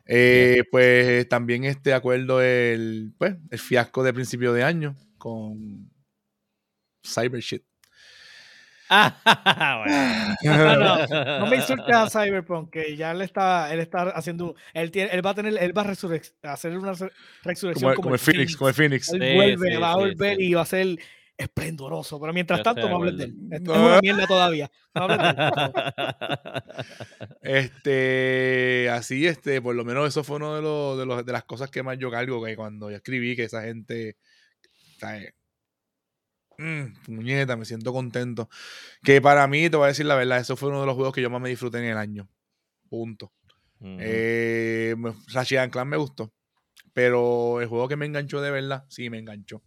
Eh, 0.05 0.63
pues 0.71 1.27
también 1.29 1.63
este 1.63 1.93
acuerdo 1.93 2.41
el, 2.41 3.13
pues, 3.17 3.35
el 3.49 3.59
fiasco 3.59 4.03
de 4.03 4.13
principio 4.13 4.53
de 4.53 4.63
año 4.63 4.95
con 5.17 5.89
Cyber 7.05 7.41
Shit. 7.41 7.63
Ah, 8.93 10.35
No, 10.43 11.39
No 11.39 11.47
me 11.47 11.55
insultes 11.61 11.95
a 11.95 12.09
Cyberpunk, 12.09 12.71
que 12.71 12.97
ya 12.97 13.11
él 13.11 13.21
está, 13.21 13.73
él 13.73 13.79
está 13.79 14.03
haciendo, 14.09 14.55
él 14.73 14.91
tiene, 14.91 15.11
él 15.11 15.25
va 15.25 15.29
a 15.29 15.35
tener, 15.35 15.57
él 15.61 15.77
va 15.77 15.83
a 15.83 16.51
hacer 16.53 16.77
una 16.77 16.91
re- 16.93 17.11
resurrección 17.43 17.93
Como, 17.93 18.03
como 18.03 18.15
el 18.15 18.19
Phoenix, 18.19 18.57
como 18.57 18.67
el 18.67 18.73
Phoenix. 18.75 19.13
Él 19.13 19.21
Sí, 19.21 19.33
vuelve, 19.35 19.71
sí, 19.71 19.77
va 19.77 19.91
a 19.93 19.95
volver 19.95 20.35
sí. 20.37 20.43
y 20.43 20.53
va 20.53 20.61
a 20.61 20.65
ser 20.65 20.97
esplendoroso. 21.41 22.19
Pero 22.19 22.33
mientras 22.33 22.59
Yo 22.59 22.63
tanto, 22.63 22.81
no 22.81 22.87
de 22.87 22.93
hables 22.95 23.17
de 23.17 23.23
él. 23.25 23.35
es 23.51 23.61
una 23.61 23.99
mierda 24.01 24.27
todavía. 24.27 24.71
No 24.95 25.07
de 25.07 25.13
él. 25.15 25.21
Este, 27.41 28.89
así, 28.91 29.27
este, 29.27 29.61
por 29.61 29.75
lo 29.75 29.85
menos 29.85 30.07
eso 30.07 30.23
fue 30.23 30.37
uno 30.37 30.55
de, 30.55 30.61
los, 30.61 30.97
de, 30.97 31.05
los- 31.05 31.25
de 31.25 31.31
las 31.31 31.43
cosas 31.43 31.69
que 31.69 31.83
más 31.83 31.97
yo 31.97 32.11
cargo, 32.11 32.43
que 32.43 32.55
cuando 32.55 32.89
yo 32.89 32.97
escribí 32.97 33.35
que 33.35 33.43
esa 33.43 33.63
gente, 33.63 34.17
¿sabes? 34.99 35.33
Mm, 36.57 36.93
puñeta, 37.05 37.57
me 37.57 37.65
siento 37.65 37.91
contento. 37.91 38.49
Que 39.03 39.21
para 39.21 39.47
mí, 39.47 39.69
te 39.69 39.77
voy 39.77 39.85
a 39.85 39.87
decir 39.87 40.05
la 40.05 40.15
verdad, 40.15 40.39
eso 40.39 40.55
fue 40.55 40.69
uno 40.69 40.81
de 40.81 40.85
los 40.85 40.95
juegos 40.95 41.13
que 41.13 41.21
yo 41.21 41.29
más 41.29 41.41
me 41.41 41.49
disfruté 41.49 41.79
en 41.79 41.85
el 41.85 41.97
año. 41.97 42.29
Punto. 42.89 43.31
Ujú. 43.79 43.97
Eh, 43.99 44.95
Ratchet 45.33 45.71
Clank 45.71 45.87
me 45.87 45.97
gustó. 45.97 46.31
Pero 46.93 47.61
el 47.61 47.67
juego 47.67 47.87
que 47.87 47.95
me 47.95 48.05
enganchó 48.05 48.41
de 48.41 48.51
verdad, 48.51 48.85
sí 48.89 49.09
me 49.09 49.17
enganchó. 49.17 49.63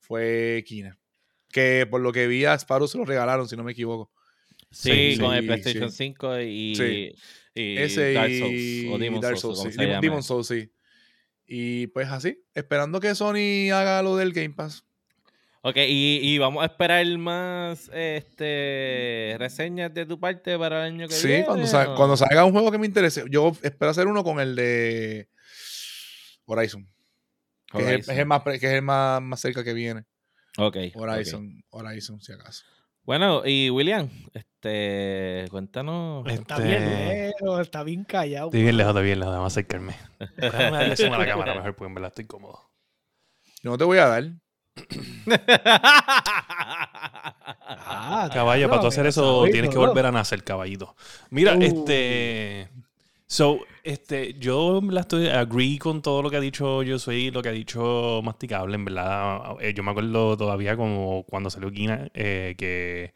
Fue 0.00 0.64
Kina. 0.66 0.98
Que 1.54 1.86
por 1.88 2.00
lo 2.00 2.10
que 2.12 2.26
vi 2.26 2.44
a 2.44 2.54
Sparrow 2.58 2.88
se 2.88 2.98
lo 2.98 3.04
regalaron, 3.04 3.48
si 3.48 3.56
no 3.56 3.62
me 3.62 3.70
equivoco. 3.72 4.10
sí, 4.72 5.12
sí, 5.14 5.18
con 5.20 5.32
el 5.34 5.42
sí, 5.42 5.46
PlayStation 5.46 5.90
sí. 5.92 5.96
5 5.98 6.40
y, 6.40 6.74
Sí. 6.74 7.12
y 7.54 7.76
Ese 7.78 8.12
Dark 8.12 8.28
y 8.30 8.38
Souls 8.40 8.94
o 8.94 8.98
Demon 8.98 9.20
Dark 9.20 9.38
Souls, 9.38 9.58
Souls, 9.60 9.74
sí. 9.74 9.80
Demon-. 9.80 10.00
Demon 10.00 10.22
Souls, 10.24 10.48
sí. 10.48 10.68
Y 11.46 11.86
pues 11.88 12.08
así, 12.08 12.42
esperando 12.54 12.98
que 12.98 13.14
Sony 13.14 13.70
haga 13.72 14.02
lo 14.02 14.16
del 14.16 14.32
Game 14.32 14.50
Pass. 14.54 14.84
Ok, 15.62 15.76
y, 15.76 16.18
y 16.22 16.38
vamos 16.38 16.62
a 16.62 16.66
esperar 16.66 17.06
más 17.18 17.88
este 17.94 19.36
reseñas 19.38 19.94
de 19.94 20.04
tu 20.06 20.18
parte 20.18 20.58
para 20.58 20.86
el 20.86 20.92
año 20.94 21.06
que 21.08 21.14
Sí, 21.14 21.28
viene. 21.28 21.44
cuando, 21.44 21.66
sa- 21.66 21.92
¿o? 21.92 21.94
cuando 21.94 22.16
salga 22.16 22.44
un 22.44 22.52
juego 22.52 22.70
que 22.72 22.78
me 22.78 22.86
interese. 22.86 23.24
Yo 23.30 23.52
espero 23.62 23.90
hacer 23.92 24.06
uno 24.08 24.24
con 24.24 24.40
el 24.40 24.56
de 24.56 25.28
Horizon. 26.46 26.86
Que 27.72 27.78
es 27.82 27.88
el- 27.88 28.00
es 28.00 28.08
el, 28.08 28.26
más, 28.26 28.42
que 28.42 28.54
es 28.56 28.62
el 28.64 28.82
más, 28.82 29.22
más 29.22 29.40
cerca 29.40 29.62
que 29.64 29.72
viene. 29.72 30.04
Ok. 30.58 30.76
Horizon, 30.94 31.62
Horizon, 31.70 32.20
si 32.20 32.32
acaso. 32.32 32.64
Bueno, 33.02 33.42
y 33.44 33.68
William, 33.70 34.08
este, 34.32 35.46
cuéntanos. 35.50 36.26
Está 36.26 36.58
bien 36.58 36.82
Este, 36.82 37.34
lejos, 37.40 37.60
está 37.60 37.82
bien 37.82 38.04
callado. 38.04 38.46
Estoy 38.46 38.62
bien 38.62 38.76
lejos, 38.76 38.90
estoy 38.92 39.04
bien 39.04 39.18
lejos, 39.20 39.32
déjame 39.34 39.46
acercarme. 39.46 39.96
Déjame 40.36 40.70
darle 40.70 40.96
zoom 40.96 41.12
a 41.12 41.18
la 41.18 41.26
cámara 41.26 41.54
mejor, 41.54 41.74
porque 41.76 41.88
en 41.88 41.94
verdad 41.94 42.08
estoy 42.08 42.26
cómodo. 42.26 42.60
No 43.62 43.76
te 43.76 43.84
voy 43.84 43.98
a 43.98 44.06
dar. 44.06 44.24
Ah, 47.86 48.28
Caballo, 48.32 48.68
para 48.68 48.80
tú 48.80 48.86
hacer 48.88 49.06
eso 49.06 49.44
tienes 49.50 49.70
que 49.70 49.78
volver 49.78 50.06
a 50.06 50.12
nacer, 50.12 50.42
caballito. 50.44 50.94
Mira, 51.30 51.54
Uh. 51.56 51.62
este. 51.62 52.68
So, 53.26 53.60
este, 53.82 54.34
yo 54.38 54.80
la 54.90 55.00
estoy 55.00 55.26
agree 55.28 55.78
con 55.78 56.02
todo 56.02 56.22
lo 56.22 56.30
que 56.30 56.36
ha 56.36 56.40
dicho 56.40 56.82
yo 56.82 56.98
soy 56.98 57.30
lo 57.30 57.42
que 57.42 57.48
ha 57.48 57.52
dicho 57.52 58.20
Masticable, 58.22 58.74
en 58.76 58.84
verdad. 58.84 59.56
eh, 59.60 59.72
yo 59.74 59.82
me 59.82 59.90
acuerdo 59.90 60.36
todavía 60.36 60.76
como 60.76 61.24
cuando 61.24 61.50
salió 61.50 61.70
Kina, 61.72 62.08
eh, 62.14 62.54
que 62.58 63.12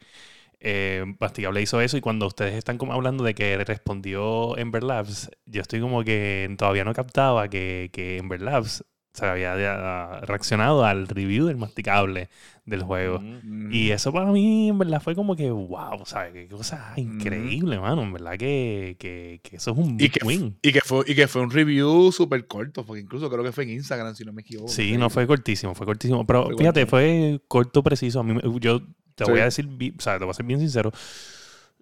eh, 0.59 1.05
Masticable 1.19 1.61
hizo 1.61 1.81
eso 1.81 1.97
y 1.97 2.01
cuando 2.01 2.27
ustedes 2.27 2.55
están 2.55 2.77
como 2.77 2.93
hablando 2.93 3.23
de 3.23 3.35
que 3.35 3.57
respondió 3.65 4.57
Ember 4.57 4.83
Labs, 4.83 5.31
yo 5.45 5.61
estoy 5.61 5.79
como 5.81 6.03
que 6.03 6.53
todavía 6.57 6.83
no 6.85 6.93
captaba 6.93 7.49
que, 7.49 7.89
que 7.93 8.17
Ember 8.17 8.41
Labs 8.41 8.85
se 9.13 9.25
había 9.25 9.57
ya 9.59 10.19
reaccionado 10.21 10.85
al 10.85 11.07
review 11.07 11.47
del 11.47 11.57
Masticable 11.57 12.29
del 12.65 12.83
juego. 12.83 13.19
Mm. 13.19 13.73
Y 13.73 13.89
eso 13.91 14.13
para 14.13 14.31
mí, 14.31 14.69
en 14.69 14.77
verdad, 14.77 15.01
fue 15.01 15.15
como 15.15 15.35
que, 15.35 15.49
wow, 15.49 16.05
¿sabes? 16.05 16.33
Qué 16.33 16.47
cosa 16.47 16.93
increíble, 16.95 17.79
mano. 17.79 18.03
En 18.03 18.13
verdad 18.13 18.37
que, 18.37 18.95
que, 18.99 19.39
que 19.43 19.55
eso 19.55 19.71
es 19.71 19.77
un 19.77 19.97
Y 19.99 20.09
que, 20.09 20.23
win. 20.25 20.57
y, 20.61 20.71
que 20.71 20.81
fue, 20.81 21.03
y 21.07 21.15
que 21.15 21.27
fue 21.27 21.41
un 21.41 21.49
review 21.49 22.11
súper 22.11 22.45
corto, 22.45 22.85
porque 22.85 23.01
incluso 23.01 23.29
creo 23.29 23.43
que 23.43 23.51
fue 23.51 23.63
en 23.63 23.71
Instagram, 23.71 24.13
si 24.15 24.23
no 24.23 24.31
me 24.33 24.41
equivoco. 24.43 24.69
Sí, 24.69 24.95
no 24.97 25.09
fue 25.09 25.25
cortísimo, 25.25 25.73
fue 25.73 25.87
cortísimo. 25.87 26.25
Pero 26.27 26.45
Fue 26.45 26.57
fíjate, 26.57 26.81
corto. 26.81 26.89
fue 26.91 27.41
corto, 27.47 27.83
preciso. 27.83 28.19
A 28.19 28.23
mí, 28.23 28.39
yo 28.59 28.81
te 29.15 29.25
Sí. 29.25 29.31
voy 29.31 29.39
a 29.41 29.45
decir, 29.45 29.67
o 29.97 30.01
sea, 30.01 30.17
te 30.19 30.23
voy 30.25 30.31
a 30.31 30.35
ser 30.35 30.45
bien 30.45 30.59
sincero. 30.59 30.91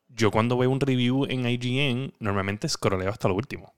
Yo 0.10 0.32
cuando 0.32 0.58
veo 0.58 0.72
un 0.72 0.80
review 0.80 1.26
en 1.30 1.46
IGN, 1.48 2.14
normalmente 2.20 2.68
scrolleo 2.70 3.10
hasta 3.10 3.28
lo 3.28 3.36
último. 3.36 3.74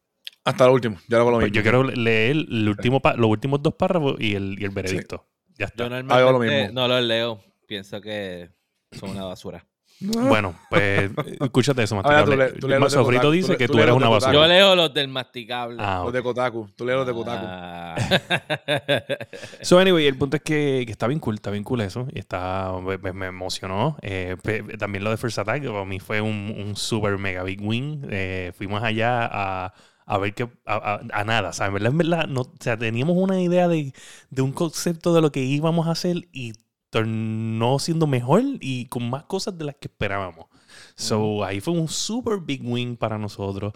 Hasta 0.50 0.66
el 0.66 0.72
último, 0.72 0.98
ya 1.08 1.18
lo 1.18 1.22
hago 1.22 1.32
lo 1.32 1.38
Pues 1.38 1.46
mismo. 1.48 1.56
yo 1.56 1.62
quiero 1.62 1.84
leer 1.84 2.32
el 2.38 2.68
último 2.70 3.02
los 3.16 3.30
últimos 3.30 3.62
dos 3.64 3.74
párrafos 3.76 4.16
y 4.20 4.36
el, 4.36 4.56
y 4.60 4.66
el 4.66 4.72
veredicto. 4.72 5.26
Ya 5.58 5.66
está. 5.66 5.88
Yo 5.88 5.96
Hago 5.96 6.02
lo 6.04 6.04
normalmente 6.08 6.64
mismo. 6.68 6.82
no 6.82 6.88
los 6.88 7.04
leo. 7.04 7.42
Pienso 7.68 8.00
que 8.02 8.50
son 8.92 9.12
una 9.12 9.26
basura. 9.26 9.66
Bueno, 10.02 10.58
pues 10.70 11.12
escúchate 11.42 11.84
eso, 11.84 11.94
tú 11.96 12.02
masticable. 12.02 12.38
le- 12.38 12.52
tú 12.54 12.68
Kotaku, 12.70 13.32
dice 13.32 13.48
tú 13.48 13.52
le- 13.52 13.58
que 13.58 13.68
tú 13.68 13.80
eres 13.80 13.94
una 13.94 14.08
Kotaku. 14.08 14.14
basura. 14.28 14.34
Yo 14.34 14.48
leo 14.48 14.76
los 14.78 14.94
del 14.94 15.10
masticable. 15.10 15.76
Ah, 15.78 16.02
Los 16.06 16.14
de 16.14 16.24
Kotaku, 16.24 16.70
tú 16.74 16.86
lees 16.86 16.98
los 17.00 17.06
de 17.08 17.14
Kotaku. 17.14 17.46
Ah. 17.46 17.96
So, 19.62 19.78
anyway, 19.78 20.08
el 20.08 20.18
punto 20.18 20.38
es 20.38 20.44
que, 20.44 20.84
que 20.86 20.92
está 20.92 21.06
bien 21.08 21.20
cool, 21.20 21.36
está 21.36 21.52
bien 21.52 21.64
cool 21.66 21.82
eso. 21.82 22.08
Y 22.14 22.20
está, 22.20 22.72
me, 23.14 23.26
emocionó. 23.28 23.98
Eh, 24.02 24.38
también 24.78 25.04
lo 25.04 25.10
de 25.10 25.18
First 25.18 25.40
Attack, 25.40 25.64
para 25.66 25.86
mí 25.86 26.00
fue 26.00 26.22
un, 26.22 26.56
un 26.58 26.76
super 26.78 27.18
mega 27.18 27.44
big 27.44 27.60
win. 27.62 28.08
Eh, 28.10 28.54
fuimos 28.58 28.82
allá 28.84 29.28
a, 29.32 29.74
a 30.10 30.18
ver 30.18 30.34
que, 30.36 30.44
a, 30.66 30.76
a- 30.76 31.02
a 31.22 31.24
nada, 31.26 31.54
¿sabes? 31.54 31.70
En 31.70 31.74
verdad, 31.76 31.92
en 31.92 31.98
verdad, 31.98 32.28
no, 32.28 32.42
o 32.42 32.54
sea, 32.60 32.78
teníamos 32.78 33.18
una 33.18 33.42
idea 33.42 33.68
de, 33.68 33.94
de 34.32 34.42
un 34.42 34.52
concepto 34.54 35.14
de 35.14 35.22
lo 35.22 35.32
que 35.32 35.42
íbamos 35.44 35.88
a 35.88 35.92
hacer 35.92 36.28
y 36.34 36.54
tornó 36.90 37.80
siendo 37.80 38.08
mejor 38.08 38.44
y 38.62 38.86
con 38.88 39.10
más 39.10 39.24
cosas 39.26 39.58
de 39.58 39.66
las 39.66 39.76
que 39.76 39.88
esperábamos. 39.90 40.48
So, 40.96 41.44
ahí 41.44 41.62
fue 41.62 41.74
un 41.74 41.88
super 41.88 42.40
big 42.40 42.62
win 42.66 42.98
para 42.98 43.18
nosotros. 43.18 43.74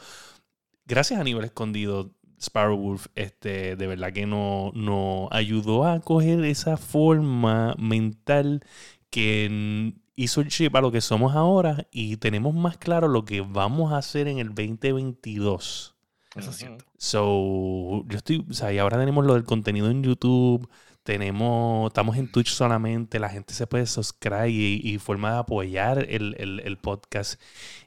Gracias 0.86 1.20
a 1.20 1.24
nivel 1.24 1.46
escondido, 1.46 2.12
Sparrow 2.42 2.78
Wolf, 2.78 3.08
este, 3.16 3.76
de 3.76 3.88
verdad 3.88 4.12
que 4.14 4.26
nos 4.26 4.74
no 4.74 5.30
ayudó 5.32 5.86
a 5.86 6.00
coger 6.02 6.44
esa 6.46 6.78
forma 6.78 7.76
mental 7.80 8.64
que 9.10 9.94
hizo 10.16 10.42
el 10.42 10.50
chip 10.50 10.76
a 10.76 10.82
lo 10.82 10.92
que 10.92 11.02
somos 11.02 11.36
ahora 11.36 11.88
y 11.92 12.18
tenemos 12.18 12.54
más 12.54 12.78
claro 12.78 13.08
lo 13.08 13.24
que 13.26 13.42
vamos 13.42 13.94
a 13.94 13.98
hacer 13.98 14.28
en 14.28 14.40
el 14.40 14.50
2022. 14.50 15.93
Eso 16.36 16.50
es 16.50 16.58
cierto. 16.58 16.86
So, 16.98 18.04
yo 18.08 18.18
estoy, 18.18 18.46
o 18.50 18.54
sea, 18.54 18.74
y 18.74 18.80
ahora 18.80 18.98
tenemos 19.00 19.26
lo 19.26 19.36
del 19.36 19.44
contenido 19.44 19.90
en 19.92 20.04
YouTube, 20.04 20.68
tenemos, 21.04 21.88
estamos 21.88 22.18
en 22.18 22.32
Twitch 22.32 22.50
solamente, 22.50 23.20
la 23.20 23.30
gente 23.30 23.54
se 23.54 23.68
puede 23.68 23.86
subscribe 23.86 24.50
y, 24.50 24.82
y 24.84 24.98
forma 25.00 25.34
de 25.34 25.38
apoyar 25.40 26.08
el, 26.10 26.36
el- 26.40 26.62
el 26.64 26.78
podcast. 26.78 27.40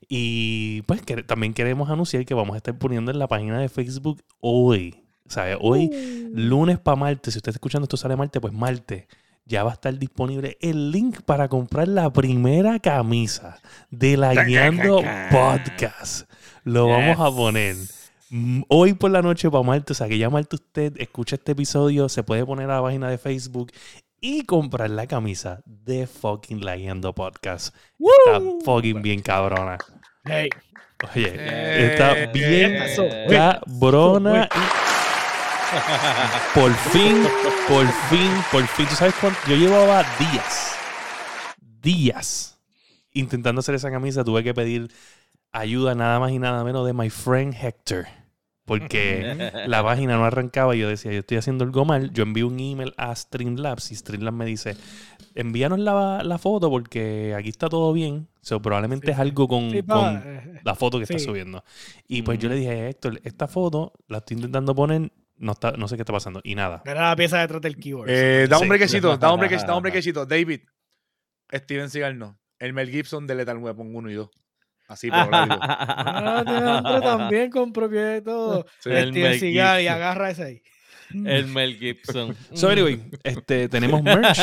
Y 0.09 0.83
pues 0.83 1.03
que, 1.03 1.23
también 1.23 1.55
queremos 1.55 1.91
anunciar 1.91 2.25
que 2.25 2.35
vamos 2.35 2.55
a 2.55 2.59
estar 2.59 2.79
poniendo 2.79 3.11
en 3.11 3.19
la 3.19 3.27
página 3.27 3.59
de 3.59 3.69
Facebook 3.69 4.23
hoy. 4.41 5.03
O 5.27 5.31
sea, 5.31 5.57
hoy, 5.61 5.91
lunes 6.35 6.79
para 6.79 6.95
martes, 6.97 7.35
si 7.35 7.39
usted 7.39 7.49
está 7.51 7.57
escuchando 7.57 7.85
esto 7.87 7.97
sale 7.97 8.15
martes, 8.15 8.41
pues 8.41 8.53
martes. 8.55 9.07
Ya 9.49 9.63
va 9.65 9.71
a 9.71 9.75
estar 9.75 9.97
disponible 9.97 10.57
el 10.61 10.91
link 10.91 11.23
para 11.23 11.49
comprar 11.49 11.87
la 11.89 12.13
primera 12.13 12.79
camisa 12.81 13.61
de 13.91 14.17
la 14.17 14.35
Guiando 14.45 15.03
Podcast. 15.31 16.31
Lo 16.65 16.89
vamos 16.89 17.19
a 17.21 17.31
poner. 17.35 17.77
Mm, 18.31 18.63
Hoy 18.69 18.95
por 18.95 19.11
la 19.11 19.23
noche 19.23 19.51
para 19.51 19.63
martes, 19.63 19.97
o 19.97 19.99
sea 19.99 20.09
que 20.09 20.19
ya 20.19 20.31
martes 20.31 20.61
usted 20.61 20.93
escucha 21.01 21.37
este 21.37 21.53
episodio, 21.53 22.09
se 22.09 22.23
puede 22.23 22.45
poner 22.45 22.71
a 22.71 22.77
la 22.77 22.83
página 22.83 23.09
de 23.09 23.19
Facebook 23.19 23.71
y 24.21 24.45
comprar 24.45 24.91
la 24.91 25.07
camisa 25.07 25.61
de 25.65 26.07
fucking 26.07 26.65
Leyendo 26.65 27.15
Podcast. 27.15 27.75
Está 27.99 28.41
fucking 28.65 29.03
bien 29.03 29.21
cabrona. 29.23 29.79
Hey, 30.25 30.49
Oye, 31.15 31.33
Eh, 31.35 31.91
está 31.93 32.19
eh, 32.19 32.31
bien 32.33 32.79
cabrona. 33.29 34.49
Por 36.55 36.73
fin, 36.75 37.23
por 37.69 37.87
fin, 38.09 38.31
por 38.51 38.67
fin. 38.67 38.87
¿Tú 38.87 38.95
sabes 38.95 39.15
cuánto? 39.21 39.39
Yo 39.49 39.57
llevaba 39.57 40.05
días, 40.19 40.77
días 41.83 42.59
intentando 43.13 43.61
hacer 43.61 43.75
esa 43.75 43.91
camisa. 43.91 44.25
Tuve 44.25 44.43
que 44.43 44.55
pedir 44.55 44.89
ayuda 45.59 45.95
nada 45.95 46.19
más 46.21 46.33
y 46.33 46.39
nada 46.39 46.63
menos 46.65 46.87
de 46.87 46.93
my 46.93 47.11
friend 47.11 47.55
Hector. 47.55 48.07
Porque 48.65 49.53
la 49.67 49.83
página 49.85 50.17
no 50.17 50.25
arrancaba 50.25 50.75
y 50.75 50.81
yo 50.81 50.89
decía, 50.89 51.13
yo 51.13 51.21
estoy 51.21 51.37
haciendo 51.37 51.65
algo 51.65 51.85
mal. 51.85 52.13
Yo 52.13 52.25
envío 52.25 52.49
un 52.49 52.59
email 52.59 52.95
a 52.97 53.15
Streamlabs 53.15 53.93
y 53.93 53.95
Streamlabs 53.95 54.37
me 54.37 54.45
dice, 54.45 54.77
envíanos 55.37 55.79
la, 55.79 56.23
la 56.25 56.39
foto 56.39 56.69
porque 56.69 57.35
aquí 57.37 57.49
está 57.49 57.69
todo 57.69 57.93
bien. 57.93 58.27
So, 58.41 58.61
probablemente 58.61 59.07
Sí, 59.09 59.13
es 59.13 59.19
algo 59.19 59.47
con, 59.49 59.71
sí, 59.71 59.83
con 59.83 60.23
eh, 60.25 60.61
la 60.65 60.75
foto 60.75 60.99
que 60.99 61.05
está 61.05 61.19
subiendo. 61.19 61.63
Y 62.09 62.23
pues 62.23 62.39
yo 62.39 62.49
le 62.49 62.57
dije, 62.57 62.89
Héctor, 62.89 63.21
esta 63.25 63.47
foto 63.49 63.93
la 64.09 64.19
estoy 64.19 64.37
intentando 64.37 64.75
poner, 64.75 65.13
no, 65.37 65.53
está, 65.53 65.73
no 65.73 65.87
sé 65.89 65.97
qué 65.97 66.03
está 66.03 66.13
pasando. 66.13 66.41
Y 66.43 66.55
nada. 66.57 66.83
era 66.87 67.09
la 67.09 67.17
pieza 67.17 67.39
detrás 67.39 67.61
del 67.63 67.77
keyboard. 67.77 68.09
Eh, 68.11 68.47
da 68.49 68.57
un 68.59 68.65
Sí. 68.65 68.69
brequecito, 68.69 69.17
da 69.17 69.33
un 69.33 69.39
brequecito, 69.41 69.71
da 69.71 69.77
un 69.77 69.83
brequecito. 69.85 70.27
David, 70.27 70.61
Steven 71.53 71.89
Seagal 71.91 72.19
no. 72.19 72.37
El 72.59 72.73
Mel 72.73 72.91
Gibson 72.91 73.27
de 73.29 73.35
Lethal 73.37 73.59
Weapon 73.59 73.95
1 73.95 74.11
y 74.11 74.15
2. 74.15 74.29
Así, 74.89 75.11
rápido. 75.11 75.59
Ah, 75.61 76.39
Alejandro 76.47 77.01
también 77.01 77.51
con 77.51 77.73
propiedad 77.73 78.17
y 78.17 78.21
todo. 78.23 78.67
Sí. 78.81 78.91
El 78.91 79.11
Steven 79.11 79.39
Seagal 79.41 79.81
y 79.81 79.83
Gibson. 79.83 79.95
agarra 79.97 80.31
ese 80.31 80.45
ahí. 80.45 80.63
El 81.25 81.47
Mel 81.55 81.77
Gibson. 81.77 82.37
So, 82.55 82.69
anyway, 82.69 83.03
este, 83.25 83.69
tenemos 83.69 84.03
merch. 84.03 84.39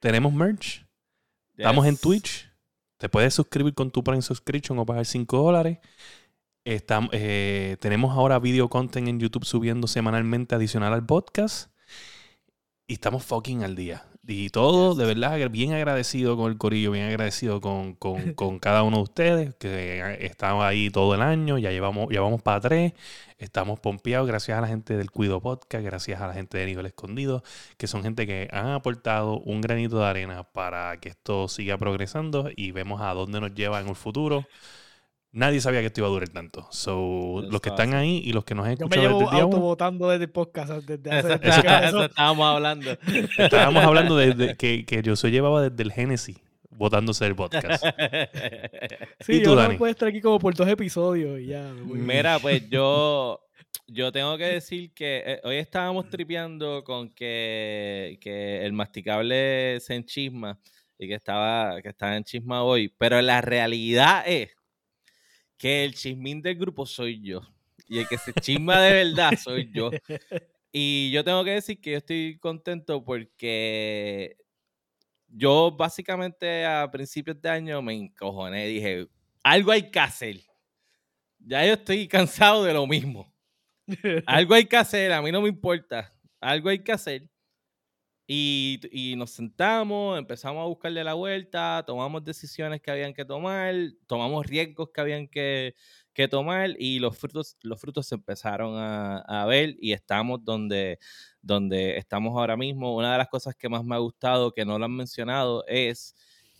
tenemos 0.00 0.32
merch. 0.32 0.84
Estamos 1.56 1.86
en. 1.86 1.96
Twitch. 1.96 2.48
Te 2.96 3.08
puedes 3.08 3.32
suscribir 3.34 3.74
con 3.74 3.90
tu 3.92 4.02
Prime 4.02 4.22
Subscription 4.22 4.78
o 4.78 4.84
pagar 4.86 5.06
5 5.06 5.36
dólares. 5.42 5.78
Estam- 6.64 7.08
eh, 7.12 7.76
tenemos 7.80 8.16
ahora 8.16 8.38
video 8.40 8.68
content 8.68 9.06
en 9.08 9.20
YouTube 9.20 9.44
subiendo 9.44 9.86
semanalmente 9.86 10.54
adicional 10.56 10.92
al 10.92 11.06
podcast. 11.06 11.70
Y 12.88 12.94
estamos 12.94 13.24
fucking 13.24 13.62
al 13.62 13.76
día. 13.76 14.04
Y 14.30 14.50
todo, 14.50 14.94
de 14.94 15.06
verdad, 15.06 15.48
bien 15.50 15.72
agradecido 15.72 16.36
con 16.36 16.50
el 16.52 16.58
corillo, 16.58 16.90
bien 16.90 17.06
agradecido 17.06 17.62
con, 17.62 17.94
con- 17.94 18.34
con 18.34 18.58
cada 18.58 18.82
uno 18.82 18.98
de 18.98 19.02
ustedes, 19.04 19.54
que 19.54 20.18
están 20.20 20.60
ahí 20.60 20.90
todo 20.90 21.14
el 21.14 21.22
año, 21.22 21.56
ya 21.56 21.70
llevamos, 21.70 22.08
ya 22.12 22.20
vamos 22.20 22.42
para 22.42 22.60
tres, 22.60 22.92
estamos 23.38 23.80
pompeados 23.80 24.28
gracias 24.28 24.58
a 24.58 24.60
la 24.60 24.68
gente 24.68 24.98
del 24.98 25.10
Cuido 25.10 25.40
Podcast, 25.40 25.82
gracias 25.82 26.20
a 26.20 26.26
la 26.26 26.34
gente 26.34 26.58
de 26.58 26.66
Nivel 26.66 26.84
Escondido, 26.84 27.42
que 27.78 27.86
son 27.86 28.02
gente 28.02 28.26
que 28.26 28.48
han 28.52 28.66
aportado 28.68 29.38
un 29.40 29.62
granito 29.62 29.98
de 29.98 30.04
arena 30.06 30.42
para 30.44 30.98
que 31.00 31.08
esto 31.08 31.48
siga 31.48 31.78
progresando 31.78 32.50
y 32.54 32.72
vemos 32.72 33.00
a 33.00 33.14
dónde 33.14 33.40
nos 33.40 33.54
lleva 33.54 33.80
en 33.80 33.88
el 33.88 33.96
futuro. 33.96 34.46
Nadie 35.30 35.60
sabía 35.60 35.80
que 35.80 35.86
esto 35.86 36.00
iba 36.00 36.08
a 36.08 36.10
durar 36.10 36.28
tanto. 36.30 36.66
So, 36.70 37.40
Eso 37.40 37.50
los 37.50 37.60
que 37.60 37.68
está 37.68 37.84
están 37.84 37.94
ahí 37.98 38.22
y 38.24 38.32
los 38.32 38.44
que 38.44 38.54
nos 38.54 38.66
han 38.66 38.76
Yo 38.76 38.86
me 38.88 38.96
escuchado 38.96 39.02
llevo 39.08 39.18
desde 39.20 39.30
el 39.30 39.36
día 39.36 39.46
uno, 39.46 39.56
autovotando 39.56 40.08
desde 40.08 40.24
el 40.24 40.30
podcast 40.30 40.70
desde 40.84 41.10
hace 41.10 41.28
Eso, 41.28 41.38
desde 41.38 41.58
eso 41.58 41.68
empezó. 41.76 42.04
estábamos 42.04 42.46
hablando. 42.46 42.90
estábamos 43.38 43.84
hablando 43.84 44.16
de, 44.16 44.32
de- 44.34 44.56
que, 44.56 44.84
que 44.86 45.02
yo 45.02 45.16
soy 45.16 45.30
llevaba 45.30 45.68
desde 45.68 45.82
el 45.82 45.92
Génesis 45.92 46.38
votándose 46.70 47.26
el 47.26 47.34
podcast. 47.36 47.84
Sí, 49.20 49.34
¿Y 49.34 49.42
tú, 49.42 49.50
yo 49.50 49.56
no 49.56 49.62
Dani? 49.62 49.76
puedo 49.76 49.90
estar 49.90 50.08
aquí 50.08 50.20
como 50.20 50.38
por 50.38 50.54
dos 50.54 50.68
episodios 50.68 51.40
y 51.40 51.46
ya. 51.46 51.72
voy. 51.84 51.98
Mira, 51.98 52.38
pues 52.38 52.68
yo, 52.70 53.40
yo 53.86 54.12
tengo 54.12 54.38
que 54.38 54.44
decir 54.44 54.92
que 54.94 55.22
eh, 55.26 55.40
hoy 55.44 55.56
estábamos 55.56 56.08
tripeando 56.08 56.84
con 56.84 57.10
que, 57.10 58.16
que 58.20 58.64
el 58.64 58.72
masticable 58.72 59.78
se 59.80 59.94
enchisma 59.96 60.58
y 60.98 61.08
que 61.08 61.14
estaba, 61.14 61.82
que 61.82 61.88
estaba 61.90 62.16
en 62.16 62.24
chisma 62.24 62.62
hoy, 62.62 62.88
pero 62.96 63.20
la 63.20 63.40
realidad 63.40 64.22
es 64.26 64.50
que 65.58 65.84
el 65.84 65.94
chismín 65.94 66.40
del 66.40 66.56
grupo 66.56 66.86
soy 66.86 67.20
yo. 67.20 67.42
Y 67.88 67.98
el 67.98 68.08
que 68.08 68.16
se 68.16 68.32
chisma 68.32 68.80
de 68.80 69.04
verdad 69.04 69.32
soy 69.38 69.70
yo. 69.72 69.90
Y 70.70 71.10
yo 71.12 71.24
tengo 71.24 71.42
que 71.44 71.52
decir 71.52 71.80
que 71.80 71.92
yo 71.92 71.96
estoy 71.96 72.38
contento 72.38 73.02
porque 73.02 74.36
yo 75.26 75.70
básicamente 75.70 76.66
a 76.66 76.90
principios 76.90 77.40
de 77.40 77.48
año 77.48 77.80
me 77.80 77.94
encojoné. 77.94 78.66
Dije, 78.66 79.08
algo 79.42 79.72
hay 79.72 79.90
que 79.90 79.98
hacer. 79.98 80.36
Ya 81.38 81.64
yo 81.64 81.72
estoy 81.72 82.06
cansado 82.06 82.64
de 82.64 82.74
lo 82.74 82.86
mismo. 82.86 83.32
Algo 84.26 84.54
hay 84.54 84.66
que 84.66 84.76
hacer, 84.76 85.12
a 85.12 85.22
mí 85.22 85.32
no 85.32 85.40
me 85.40 85.48
importa. 85.48 86.12
Algo 86.40 86.68
hay 86.68 86.80
que 86.80 86.92
hacer. 86.92 87.26
Y, 88.30 88.80
y 88.92 89.16
nos 89.16 89.30
sentamos, 89.30 90.18
empezamos 90.18 90.62
a 90.62 90.66
buscarle 90.66 91.02
la 91.02 91.14
vuelta, 91.14 91.82
tomamos 91.86 92.22
decisiones 92.24 92.82
que 92.82 92.90
habían 92.90 93.14
que 93.14 93.24
tomar, 93.24 93.74
tomamos 94.06 94.46
riesgos 94.46 94.90
que 94.92 95.00
habían 95.00 95.28
que, 95.28 95.74
que 96.12 96.28
tomar 96.28 96.74
y 96.78 96.98
los 96.98 97.16
frutos, 97.16 97.56
los 97.62 97.80
frutos 97.80 98.06
se 98.06 98.16
empezaron 98.16 98.74
a, 98.76 99.20
a 99.20 99.46
ver 99.46 99.76
y 99.80 99.92
estamos 99.92 100.44
donde, 100.44 100.98
donde 101.40 101.96
estamos 101.96 102.36
ahora 102.36 102.56
mismo. 102.58 102.94
Una 102.94 103.12
de 103.12 103.18
las 103.18 103.28
cosas 103.28 103.54
que 103.56 103.70
más 103.70 103.82
me 103.82 103.94
ha 103.94 103.98
gustado, 103.98 104.52
que 104.52 104.66
no 104.66 104.78
lo 104.78 104.84
han 104.84 104.94
mencionado, 104.94 105.64
es 105.66 106.14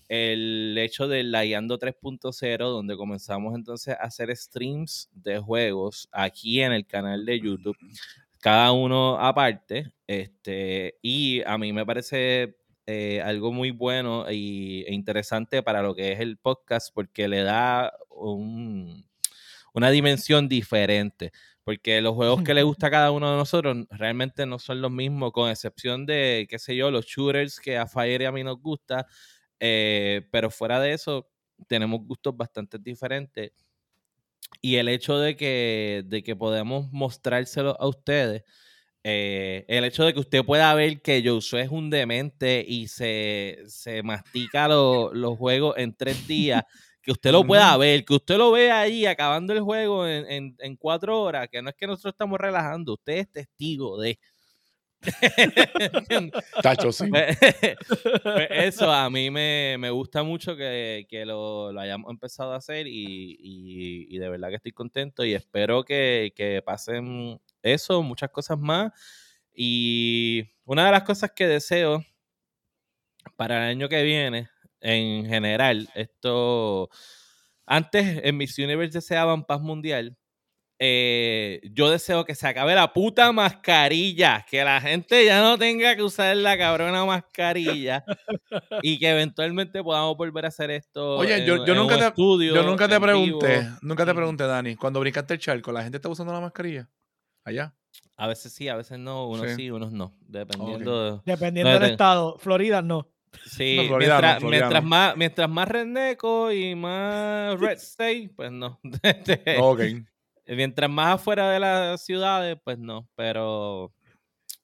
el 0.08 0.74
hecho 0.78 1.06
del 1.06 1.30
Layando 1.32 1.78
3.0, 1.78 2.70
donde 2.70 2.96
comenzamos 2.96 3.54
entonces 3.54 3.94
a 3.94 4.04
hacer 4.04 4.34
streams 4.34 5.10
de 5.12 5.38
juegos 5.38 6.08
aquí 6.12 6.62
en 6.62 6.72
el 6.72 6.86
canal 6.86 7.26
de 7.26 7.40
YouTube, 7.40 7.76
cada 8.40 8.72
uno 8.72 9.18
aparte, 9.18 9.92
este, 10.06 10.98
y 11.02 11.42
a 11.44 11.58
mí 11.58 11.72
me 11.72 11.84
parece 11.84 12.56
eh, 12.86 13.20
algo 13.20 13.52
muy 13.52 13.70
bueno 13.70 14.24
y, 14.30 14.84
e 14.86 14.94
interesante 14.94 15.62
para 15.62 15.82
lo 15.82 15.94
que 15.94 16.12
es 16.12 16.20
el 16.20 16.38
podcast, 16.38 16.92
porque 16.94 17.28
le 17.28 17.42
da 17.42 17.92
un, 18.10 19.06
una 19.74 19.90
dimensión 19.90 20.48
diferente. 20.48 21.32
Porque 21.64 22.00
los 22.00 22.14
juegos 22.14 22.42
que 22.42 22.54
le 22.54 22.62
gusta 22.64 22.86
a 22.86 22.90
cada 22.90 23.10
uno 23.10 23.30
de 23.30 23.36
nosotros 23.36 23.86
realmente 23.90 24.46
no 24.46 24.58
son 24.58 24.80
los 24.80 24.90
mismos, 24.90 25.32
con 25.32 25.50
excepción 25.50 26.06
de, 26.06 26.46
qué 26.48 26.58
sé 26.58 26.74
yo, 26.76 26.90
los 26.90 27.04
shooters 27.06 27.60
que 27.60 27.76
a 27.76 27.86
Fire 27.86 28.22
y 28.22 28.24
a 28.24 28.32
mí 28.32 28.42
nos 28.42 28.60
gusta, 28.60 29.06
eh, 29.60 30.26
pero 30.30 30.50
fuera 30.50 30.80
de 30.80 30.92
eso, 30.94 31.28
tenemos 31.66 32.00
gustos 32.06 32.36
bastante 32.36 32.78
diferentes. 32.78 33.52
Y 34.60 34.76
el 34.76 34.88
hecho 34.88 35.18
de 35.18 35.36
que, 35.36 36.02
de 36.06 36.22
que 36.22 36.36
podemos 36.36 36.90
mostrárselo 36.92 37.76
a 37.80 37.86
ustedes, 37.86 38.42
eh, 39.04 39.64
el 39.68 39.84
hecho 39.84 40.04
de 40.04 40.12
que 40.12 40.20
usted 40.20 40.44
pueda 40.44 40.74
ver 40.74 41.00
que 41.00 41.22
Josué 41.24 41.62
es 41.62 41.70
un 41.70 41.90
demente 41.90 42.64
y 42.66 42.88
se, 42.88 43.58
se 43.66 44.02
mastica 44.02 44.68
los 44.68 45.38
juegos 45.38 45.76
en 45.78 45.94
tres 45.94 46.26
días, 46.26 46.62
que 47.00 47.12
usted 47.12 47.32
lo 47.32 47.44
pueda 47.44 47.76
ver, 47.76 48.04
que 48.04 48.14
usted 48.14 48.36
lo 48.36 48.50
vea 48.52 48.80
ahí 48.80 49.06
acabando 49.06 49.52
el 49.52 49.60
juego 49.60 50.06
en, 50.06 50.30
en, 50.30 50.56
en 50.58 50.76
cuatro 50.76 51.22
horas, 51.22 51.48
que 51.50 51.62
no 51.62 51.70
es 51.70 51.76
que 51.76 51.86
nosotros 51.86 52.12
estamos 52.14 52.38
relajando, 52.38 52.94
usted 52.94 53.14
es 53.14 53.30
testigo 53.30 53.98
de... 54.00 54.18
Tacho, 56.62 56.92
sí. 56.92 57.06
Pues, 57.08 57.38
pues 58.22 58.48
eso 58.50 58.90
a 58.90 59.08
mí 59.10 59.30
me, 59.30 59.76
me 59.78 59.90
gusta 59.90 60.22
mucho 60.22 60.56
que, 60.56 61.06
que 61.08 61.24
lo, 61.24 61.72
lo, 61.72 61.80
hayamos 61.80 62.10
empezado 62.10 62.52
a 62.52 62.56
hacer 62.56 62.86
y, 62.86 63.36
y, 64.08 64.18
de 64.18 64.28
verdad 64.28 64.48
que 64.48 64.56
estoy 64.56 64.72
contento 64.72 65.24
y 65.24 65.34
espero 65.34 65.84
que, 65.84 66.32
que, 66.34 66.62
pasen 66.62 67.40
eso, 67.62 68.02
muchas 68.02 68.30
cosas 68.30 68.58
más. 68.58 68.92
Y 69.54 70.44
una 70.64 70.86
de 70.86 70.92
las 70.92 71.02
cosas 71.02 71.32
que 71.32 71.46
deseo 71.46 72.04
para 73.36 73.64
el 73.64 73.76
año 73.76 73.88
que 73.88 74.02
viene, 74.02 74.48
en 74.80 75.26
general, 75.26 75.88
esto, 75.94 76.88
antes 77.66 78.20
en 78.24 78.36
Miss 78.36 78.58
Universe 78.58 78.98
deseaban 78.98 79.44
paz 79.44 79.60
mundial, 79.60 80.16
eh, 80.80 81.60
yo 81.72 81.90
deseo 81.90 82.24
que 82.24 82.34
se 82.34 82.46
acabe 82.46 82.74
la 82.74 82.92
puta 82.92 83.32
mascarilla, 83.32 84.44
que 84.48 84.62
la 84.64 84.80
gente 84.80 85.24
ya 85.24 85.42
no 85.42 85.58
tenga 85.58 85.96
que 85.96 86.02
usar 86.02 86.36
la 86.36 86.56
cabrona 86.56 87.04
mascarilla 87.04 88.04
y 88.82 88.98
que 88.98 89.10
eventualmente 89.10 89.82
podamos 89.82 90.16
volver 90.16 90.44
a 90.44 90.48
hacer 90.48 90.70
esto. 90.70 91.16
Oye, 91.16 91.38
en, 91.38 91.44
yo, 91.46 91.64
yo 91.66 91.72
en 91.72 91.78
nunca 91.78 91.94
un 91.94 92.00
te, 92.00 92.06
estudio, 92.06 92.54
yo 92.54 92.62
nunca 92.62 92.88
te 92.88 92.94
en 92.94 93.02
pregunté, 93.02 93.58
vivo. 93.60 93.76
nunca 93.82 94.06
te 94.06 94.14
pregunté, 94.14 94.44
Dani, 94.46 94.76
cuando 94.76 95.00
brincaste 95.00 95.34
el 95.34 95.40
charco, 95.40 95.72
¿la 95.72 95.82
gente 95.82 95.96
está 95.98 96.08
usando 96.08 96.32
la 96.32 96.40
mascarilla? 96.40 96.88
Allá. 97.44 97.74
A 98.16 98.26
veces 98.26 98.52
sí, 98.52 98.68
a 98.68 98.76
veces 98.76 98.98
no, 98.98 99.28
unos 99.28 99.48
Sí. 99.50 99.56
sí, 99.56 99.70
unos 99.70 99.92
no, 99.92 100.14
dependiendo. 100.20 101.16
de- 101.16 101.20
Dependiendo 101.24 101.70
No, 101.72 101.78
del 101.78 101.88
de- 101.88 101.92
estado. 101.92 102.36
Florida 102.38 102.82
no. 102.82 103.08
Sí, 103.46 103.76
No, 103.76 103.84
Florida 103.88 104.14
no, 104.14 104.20
mientras, 104.20 104.38
Florida 104.40 104.60
mientras 104.60 104.82
no. 104.82 104.88
más, 104.88 105.16
mientras 105.16 105.50
más 105.50 105.68
redneco 105.68 106.52
y 106.52 106.74
más 106.74 107.58
red 107.60 107.76
state, 107.78 108.30
pues 108.34 108.50
no. 108.52 108.80
Ok. 109.60 109.80
Mientras 110.48 110.90
más 110.90 111.16
afuera 111.16 111.50
de 111.50 111.60
las 111.60 112.02
ciudades, 112.04 112.56
pues 112.64 112.78
no, 112.78 113.08
pero 113.14 113.92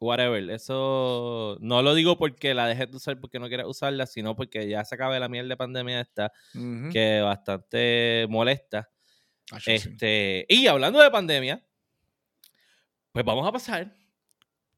whatever, 0.00 0.50
eso 0.50 1.56
no 1.60 1.82
lo 1.82 1.94
digo 1.94 2.16
porque 2.18 2.54
la 2.54 2.66
dejes 2.66 2.90
de 2.90 2.96
usar 2.96 3.20
porque 3.20 3.38
no 3.38 3.48
quieras 3.48 3.66
usarla, 3.66 4.06
sino 4.06 4.34
porque 4.34 4.68
ya 4.68 4.84
se 4.84 4.94
acabe 4.94 5.20
la 5.20 5.28
miel 5.28 5.48
de 5.48 5.56
pandemia 5.56 6.00
esta, 6.00 6.32
Ujú. 6.54 6.90
que 6.90 7.20
bastante 7.20 8.26
molesta. 8.30 8.88
Sí. 9.60 9.72
Este, 9.72 10.46
y 10.48 10.66
hablando 10.66 11.00
de 11.00 11.10
pandemia, 11.10 11.62
pues 13.12 13.24
vamos 13.24 13.46
a 13.46 13.52
pasar 13.52 13.94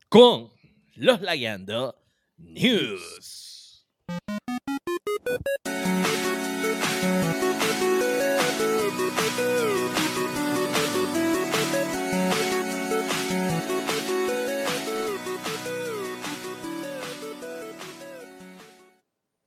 con 0.09 0.51
los 0.97 1.21
Layando 1.23 1.97
News. 2.37 3.46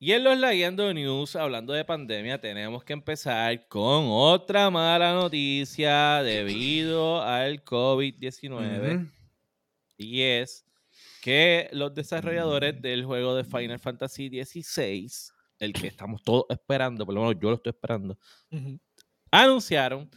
Y 0.01 0.13
en 0.13 0.23
los 0.23 0.37
Lagueando 0.39 0.93
News, 0.93 1.35
hablando 1.35 1.73
de 1.73 1.83
pandemia, 1.83 2.39
tenemos 2.39 2.85
que 2.85 2.93
empezar 2.93 3.67
con 3.67 4.05
otra 4.07 4.69
mala 4.69 5.13
noticia 5.13 6.23
debido 6.23 7.21
al 7.21 7.61
COVID-19. 7.65 8.95
Ujú. 8.95 9.07
Y 9.97 10.21
es 10.21 10.65
que 11.21 11.67
los 11.73 11.93
desarrolladores 11.93 12.81
del 12.81 13.03
juego 13.03 13.35
de 13.35 13.43
Final 13.43 13.77
Fantasy 13.77 14.29
XVI, 14.29 15.11
el 15.59 15.73
que 15.73 15.87
estamos 15.87 16.23
todos 16.23 16.45
esperando, 16.47 17.05
por 17.05 17.13
lo 17.13 17.21
menos 17.23 17.35
yo 17.41 17.49
lo 17.49 17.55
estoy 17.55 17.71
esperando, 17.71 18.17
anunciaron 19.29 20.09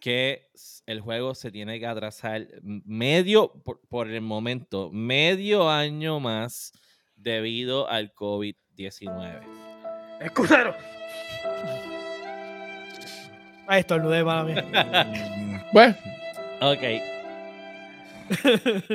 que 0.00 0.48
el 0.86 1.02
juego 1.02 1.34
se 1.34 1.50
tiene 1.50 1.78
que 1.78 1.86
atrasar 1.86 2.48
medio, 2.62 3.52
por, 3.52 3.86
por 3.86 4.10
el 4.10 4.22
momento, 4.22 4.90
medio 4.90 5.68
año 5.68 6.20
más 6.20 6.72
debido 7.16 7.88
al 7.88 8.12
COVID-19. 8.14 9.40
¡Escudero! 10.20 10.74
Ahí 13.66 13.80
estornudé, 13.80 14.22
mala 14.24 14.44
mía. 14.44 15.64
Bueno, 15.72 15.96
Ok. 16.60 16.82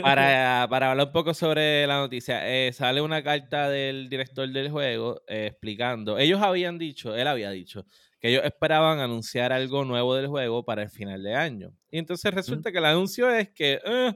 Para, 0.01 0.67
para 0.69 0.91
hablar 0.91 1.07
un 1.07 1.13
poco 1.13 1.33
sobre 1.33 1.85
la 1.87 1.97
noticia, 1.99 2.47
eh, 2.49 2.71
sale 2.73 3.01
una 3.01 3.23
carta 3.23 3.69
del 3.69 4.09
director 4.09 4.47
del 4.49 4.69
juego 4.69 5.21
eh, 5.27 5.47
explicando. 5.51 6.17
Ellos 6.17 6.41
habían 6.41 6.77
dicho, 6.77 7.15
él 7.15 7.27
había 7.27 7.49
dicho, 7.51 7.85
que 8.19 8.29
ellos 8.29 8.43
esperaban 8.45 8.99
anunciar 8.99 9.51
algo 9.53 9.85
nuevo 9.85 10.15
del 10.15 10.27
juego 10.27 10.63
para 10.63 10.83
el 10.83 10.89
final 10.89 11.23
de 11.23 11.35
año. 11.35 11.71
Y 11.89 11.97
entonces 11.99 12.33
resulta 12.33 12.71
que 12.71 12.77
el 12.79 12.85
anuncio 12.85 13.29
es 13.29 13.49
que 13.49 13.79
eh, 13.85 14.13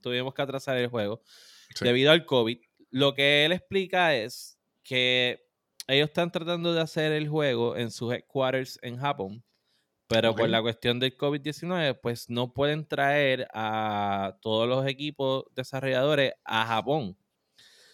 tuvimos 0.00 0.34
que 0.34 0.42
atrasar 0.42 0.76
el 0.76 0.88
juego 0.88 1.22
Sí. 1.74 1.84
debido 1.86 2.12
al 2.12 2.26
COVID. 2.26 2.58
Lo 2.92 3.14
que 3.14 3.46
él 3.46 3.52
explica 3.52 4.14
es 4.16 4.60
que 4.84 5.40
ellos 5.88 6.08
están 6.10 6.30
tratando 6.32 6.74
de 6.74 6.82
hacer 6.82 7.12
el 7.12 7.28
juego 7.28 7.76
en 7.76 7.90
sus 7.90 8.12
headquarters 8.14 8.78
en 8.82 8.98
Japón, 8.98 9.44
pero 10.08 10.36
por 10.36 10.48
la 10.50 10.62
cuestión 10.62 11.00
del 11.00 11.16
COVID-19, 11.16 11.94
pues 12.02 12.30
no 12.30 12.54
pueden 12.54 12.86
traer 12.88 13.48
a 13.54 14.38
todos 14.42 14.68
los 14.68 14.86
equipos 14.86 15.44
desarrolladores 15.54 16.34
a 16.44 16.66
Japón. 16.66 17.18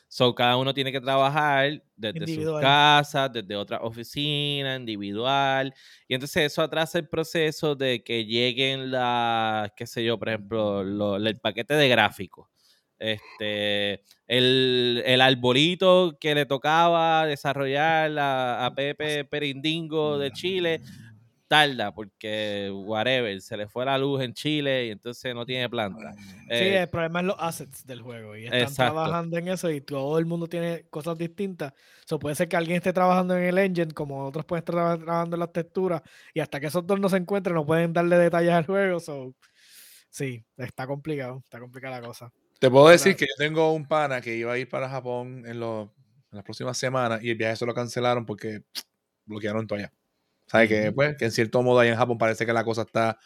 So, 0.09 0.35
cada 0.35 0.57
uno 0.57 0.75
tiene 0.75 0.93
que 0.93 1.01
trabajar 1.01 1.83
desde 1.97 2.27
sus 2.29 2.51
Individual. 2.51 2.59
casas, 2.59 3.33
desde 3.33 3.57
otra 3.57 3.79
oficina, 3.83 4.77
individual. 4.77 5.75
Y 6.09 6.15
entonces 6.15 6.45
eso 6.53 6.63
atrasa 6.63 6.99
el 6.99 7.09
proceso 7.09 7.77
de 7.77 8.03
que 8.05 8.25
lleguen 8.27 8.91
las, 8.93 9.73
qué 9.77 9.87
sé 9.87 10.05
yo, 10.05 10.19
por 10.19 10.29
ejemplo, 10.31 10.85
lo- 10.85 11.17
el 11.17 11.41
paquete 11.41 11.75
de 11.75 11.89
gráficos. 11.91 12.49
Este, 12.99 14.03
el, 14.27 15.03
el 15.07 15.21
arbolito 15.21 16.17
que 16.21 16.35
le 16.35 16.47
tocaba 16.47 17.27
desarrollar 17.27 18.19
a, 18.19 18.67
a 18.67 18.75
Pepe 18.75 19.25
Perindingo 19.25 20.19
de 20.19 20.31
Chile 20.33 20.81
tarda 21.47 21.95
porque 21.95 22.71
whatever, 22.71 23.41
se 23.41 23.57
le 23.57 23.67
fue 23.67 23.87
la 23.87 23.97
luz 23.97 24.21
en 24.23 24.35
Chile 24.35 24.87
y 24.87 24.91
entonces 24.91 25.35
no 25.35 25.47
tiene 25.47 25.67
planta. 25.71 26.13
Sí, 26.13 26.45
Eh, 26.51 26.83
el 26.83 26.89
problema 26.91 27.21
es 27.21 27.27
los 27.27 27.37
assets 27.39 27.87
del 27.87 28.03
juego. 28.03 28.37
Y 28.37 28.45
están 28.45 28.61
Exacto. 28.61 28.93
trabajando 28.93 29.39
en 29.39 29.49
eso 29.49 29.71
y 29.71 29.81
todo 29.81 30.19
el 30.19 30.27
mundo 30.27 30.47
tiene 30.47 30.85
cosas 30.91 31.17
distintas. 31.17 31.73
So, 32.05 32.19
puede 32.19 32.35
ser 32.35 32.49
que 32.49 32.57
alguien 32.57 32.77
esté 32.77 32.93
trabajando 32.93 33.35
en 33.35 33.45
el 33.45 33.57
engine, 33.57 33.93
como 33.93 34.27
otros 34.27 34.45
pueden 34.45 34.61
estar 34.61 34.75
traba- 34.75 34.99
trabajando 34.99 35.37
en 35.37 35.41
las 35.41 35.53
texturas. 35.53 36.03
Y 36.35 36.41
hasta 36.41 36.61
que 36.61 36.67
esos 36.67 36.87
dos 36.87 37.01
no 37.01 37.09
se 37.09 37.17
encuentren, 37.17 37.55
no 37.55 37.65
pueden 37.65 37.95
darle 37.95 38.19
detalles 38.19 38.53
al 38.53 38.67
juego. 38.67 39.01
So, 39.01 39.35
sí, 40.11 40.45
está 40.59 40.87
complicado. 40.87 41.41
Está 41.45 41.61
complicada 41.61 41.99
la 41.99 42.07
cosa. 42.07 42.31
Te 42.59 42.71
puedo 42.71 42.89
decir 42.89 43.17
que 43.17 43.27
yo 43.27 43.35
tengo 43.39 43.73
un 43.73 43.87
pana 43.87 44.21
que 44.21 44.35
iba 44.37 44.53
a 44.53 44.59
ir 44.59 44.69
para 44.69 44.89
Japón 44.89 45.45
en, 45.47 45.61
los- 45.61 45.89
en 46.31 46.37
las 46.37 46.45
próximas 46.45 46.77
semanas 46.77 47.23
y 47.23 47.31
el 47.31 47.37
viaje 47.37 47.57
se 47.57 47.67
lo 47.67 47.75
cancelaron 47.75 48.27
porque 48.27 48.63
bloquearon 49.27 49.67
todo 49.67 49.79
allá. 49.79 49.93
¿Sabes 50.47 50.69
que 50.69 50.87
Ujú. 50.89 50.95
Pues 50.95 51.17
que 51.17 51.25
en 51.27 51.33
cierto 51.33 51.63
modo 51.63 51.79
ahí 51.81 51.89
en 51.91 51.97
Japón 51.97 52.19
parece 52.19 52.47
que 52.47 52.53
la 52.53 52.65
cosa 52.65 52.83
está 52.83 53.19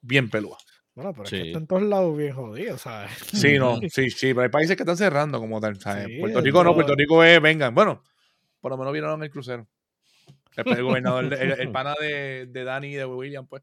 bien 0.00 0.28
pelúa. 0.30 0.58
Bueno, 0.94 1.12
pero 1.12 1.24
es 1.24 1.30
que 1.30 1.42
está 1.42 1.58
en 1.58 1.66
todos 1.66 1.82
lados 1.82 2.16
bien 2.16 2.34
jodido, 2.34 2.76
¿sabes? 2.76 3.10
Sí, 3.32 3.58
no, 3.58 3.80
sí, 3.90 4.10
sí, 4.10 4.34
pero 4.34 4.42
hay 4.42 4.48
países 4.48 4.76
que 4.76 4.82
están 4.82 4.96
cerrando 4.96 5.38
como 5.38 5.60
tal. 5.60 5.80
¿sabes? 5.80 6.08
Sí, 6.08 6.18
Puerto 6.20 6.40
Rico 6.40 6.62
no, 6.64 6.74
Puerto 6.74 6.94
Rico 6.94 7.24
es, 7.24 7.40
vengan. 7.40 7.74
Bueno, 7.74 8.02
por 8.60 8.70
lo 8.72 8.76
menos 8.76 8.92
vieron 8.92 9.22
el 9.22 9.30
crucero. 9.30 9.66
El, 10.56 10.68
el 10.72 10.82
gobernador, 10.82 11.32
el, 11.32 11.52
el 11.52 11.72
pana 11.72 11.94
de, 11.98 12.46
de 12.46 12.64
Dani 12.64 12.88
y 12.88 12.94
de 12.94 13.06
William, 13.06 13.46
pues. 13.46 13.62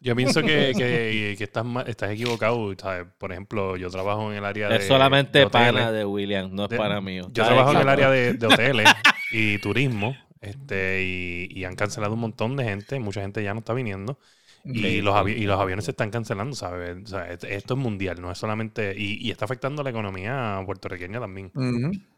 Yo 0.00 0.14
pienso 0.14 0.42
que, 0.42 0.72
que, 0.76 1.34
que 1.36 1.44
estás, 1.44 1.64
estás 1.86 2.10
equivocado. 2.12 2.72
¿sabes? 2.78 3.06
Por 3.18 3.32
ejemplo, 3.32 3.76
yo 3.76 3.90
trabajo 3.90 4.30
en 4.30 4.38
el 4.38 4.44
área 4.44 4.68
de. 4.68 4.76
Es 4.76 4.86
solamente 4.86 5.40
de 5.40 5.50
pana 5.50 5.90
de 5.92 6.04
William, 6.04 6.50
no 6.54 6.64
es 6.64 6.70
De- 6.70 6.76
para 6.76 7.00
mío. 7.00 7.28
Yo 7.32 7.44
trabajo 7.44 7.72
en 7.72 7.78
el 7.78 7.88
área 7.88 8.10
de, 8.10 8.34
de 8.34 8.46
hoteles 8.46 8.88
y 9.32 9.58
turismo. 9.58 10.16
Este, 10.40 11.02
y, 11.02 11.48
y 11.50 11.64
han 11.64 11.74
cancelado 11.74 12.14
un 12.14 12.20
montón 12.20 12.54
de 12.56 12.64
gente. 12.64 13.00
Mucha 13.00 13.20
gente 13.22 13.42
ya 13.42 13.54
no 13.54 13.60
está 13.60 13.74
viniendo. 13.74 14.18
Y 14.64 15.00
los, 15.00 15.14
avi- 15.14 15.36
y 15.36 15.44
los 15.44 15.58
aviones 15.58 15.86
se 15.86 15.92
están 15.92 16.10
cancelando, 16.10 16.54
¿sabes? 16.54 16.96
O 17.04 17.06
sea, 17.06 17.32
et- 17.32 17.44
esto 17.44 17.74
es 17.74 17.80
mundial, 17.80 18.20
no 18.20 18.30
es 18.30 18.36
solamente. 18.38 18.94
Y, 18.98 19.14
y 19.26 19.30
está 19.30 19.46
afectando 19.46 19.82
la 19.82 19.90
economía 19.90 20.60
puertorriqueña 20.66 21.20
también. 21.20 21.50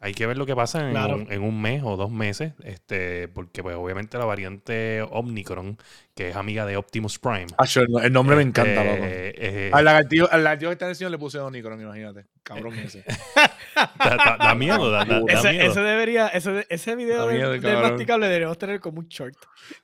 Hay 0.00 0.14
que 0.14 0.26
ver 0.26 0.36
lo 0.36 0.46
que 0.46 0.56
pasa 0.56 0.84
en, 0.84 0.90
Claro. 0.90 1.16
un, 1.16 1.32
en 1.32 1.42
un 1.42 1.60
mes 1.62 1.82
o 1.84 1.96
dos 1.96 2.10
meses, 2.10 2.54
este, 2.64 3.28
porque 3.28 3.62
pues 3.62 3.76
obviamente 3.76 4.18
la 4.18 4.24
variante 4.24 5.02
Omicron, 5.10 5.78
que 6.20 6.28
es 6.30 6.37
amiga 6.37 6.66
de 6.66 6.76
Optimus 6.76 7.18
Prime. 7.18 7.46
Acho, 7.56 7.80
el, 7.80 7.88
el 8.02 8.12
nombre 8.12 8.37
me 8.37 8.42
encanta, 8.42 8.83
este, 8.83 8.94
loco. 8.94 9.04
eh, 9.09 9.70
Al 9.72 9.85
lagartijo, 9.87 10.28
al 10.30 10.44
lagartijo 10.44 10.68
que 10.68 10.72
está 10.74 10.85
en 10.85 10.90
el 10.90 10.96
señor 10.96 11.11
le 11.12 11.18
puse 11.18 11.38
Onicron, 11.38 11.80
imagínate. 11.80 12.26
Cabrón 12.42 12.74
ese. 12.85 13.04
da, 13.74 14.16
da- 14.16 14.37
da 14.38 14.54
miedo, 14.54 14.90
da, 14.90 15.04
da- 15.06 15.20
da 15.20 15.33
Ese, 15.33 15.50
miedo. 15.52 15.70
ese 15.70 15.80
debería, 15.80 16.28
ese, 16.28 16.66
ese 16.68 16.94
video 16.96 17.26
del- 17.26 17.61
cabrón. 17.62 17.83
masticable 17.83 18.26
deberíamos 18.26 18.59
tener 18.59 18.80
como 18.80 18.98
un 18.98 19.09
short. 19.09 19.35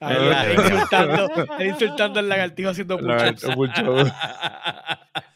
A 0.00 0.12
Es 0.12 0.18
él, 0.18 0.24
verdad. 0.28 0.46
él 0.50 0.58
insultando, 0.72 1.30
insultando 1.64 2.20
al 2.20 2.28
lagartijo 2.28 2.68
haciendo 2.70 2.98
push-ups. 2.98 3.44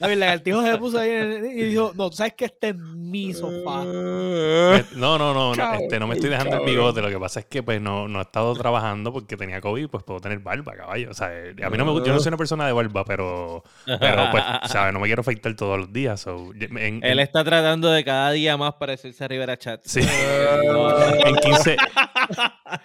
El 0.00 0.18
lagartijo 0.20 0.62
se 0.62 0.78
puso 0.78 0.98
ahí 0.98 1.10
en- 1.10 1.46
y 1.46 1.62
dijo, 1.64 1.92
no, 1.94 2.10
¿sabes 2.10 2.32
que 2.34 2.46
Este 2.46 2.70
es 2.70 2.76
mi 2.76 3.32
sofá. 3.34 3.84
No, 3.84 5.18
no, 5.18 5.18
no, 5.18 5.50
no, 5.50 5.52
Cabrón, 5.54 5.82
este, 5.82 5.98
no 6.00 6.06
me 6.06 6.14
estoy 6.14 6.30
dejando 6.30 6.54
el 6.56 6.60
cabrón. 6.60 6.74
bigote. 6.74 7.02
Lo 7.02 7.08
que 7.10 7.18
pasa 7.18 7.40
es 7.40 7.46
que 7.46 7.62
pues 7.62 7.80
no, 7.80 8.08
no 8.08 8.18
he 8.18 8.22
estado 8.22 8.54
trabajando 8.54 9.12
porque 9.12 9.36
tenía 9.36 9.60
COVID, 9.60 9.88
pues 9.88 10.02
puedo 10.04 10.20
tener 10.20 10.38
barba, 10.40 10.74
caballo. 10.90 11.11
O 11.11 11.14
sea, 11.14 11.29
a 11.29 11.70
mí 11.70 11.79
no 11.79 11.85
me 11.85 11.92
gusta, 11.92 12.09
yo 12.09 12.14
no 12.14 12.20
soy 12.20 12.29
una 12.29 12.37
persona 12.37 12.66
de 12.66 12.72
barba, 12.72 13.05
pero, 13.05 13.62
pero 13.87 14.31
pues, 14.31 14.42
¿sabes? 14.66 14.92
No 14.92 15.00
me 15.00 15.07
quiero 15.07 15.20
afeitar 15.20 15.55
todos 15.55 15.79
los 15.79 15.92
días. 15.92 16.20
so, 16.20 16.53
en- 16.59 16.79
en- 16.79 17.05
Él 17.05 17.20
está 17.20 17.44
tratando 17.44 17.90
de 17.90 18.05
cada 18.05 18.31
día 18.33 18.57
más 18.57 18.74
parecerse 18.74 19.24
a 19.24 19.29
Rivera 19.29 19.57
Chat. 19.57 19.81
Sí. 19.85 20.00
en 20.00 21.37
15. 21.37 21.76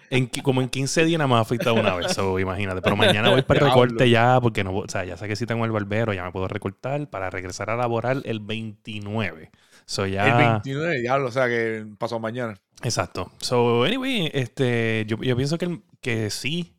En, 0.09 0.27
como 0.27 0.61
en 0.61 0.69
15 0.69 1.05
días 1.05 1.17
nada 1.19 1.27
más 1.27 1.41
afeitado 1.41 1.75
una 1.75 1.95
vez, 1.95 2.13
so, 2.13 2.39
imagínate. 2.39 2.81
Pero 2.81 2.95
mañana 2.95 3.29
voy 3.29 3.41
para 3.41 3.59
el 3.61 3.65
recorte 3.67 4.09
ya, 4.09 4.39
porque 4.41 4.63
no, 4.63 4.75
o 4.75 4.87
sea, 4.87 5.03
ya 5.05 5.17
sé 5.17 5.27
que 5.27 5.35
si 5.35 5.45
tengo 5.45 5.65
el 5.65 5.71
barbero, 5.71 6.13
ya 6.13 6.23
me 6.23 6.31
puedo 6.31 6.47
recortar 6.47 7.09
para 7.09 7.29
regresar 7.29 7.69
a 7.69 7.75
laborar 7.75 8.17
el 8.25 8.39
29. 8.39 9.51
So, 9.85 10.05
ya... 10.07 10.25
El 10.27 10.51
29, 10.63 11.01
diablo, 11.01 11.27
o 11.27 11.31
sea 11.31 11.47
que 11.47 11.85
pasó 11.97 12.19
mañana. 12.19 12.55
Exacto. 12.83 13.31
So, 13.39 13.83
anyway, 13.83 14.29
este, 14.33 15.05
yo, 15.07 15.17
yo 15.21 15.35
pienso 15.35 15.57
que, 15.57 15.79
que 16.01 16.29
sí. 16.29 16.74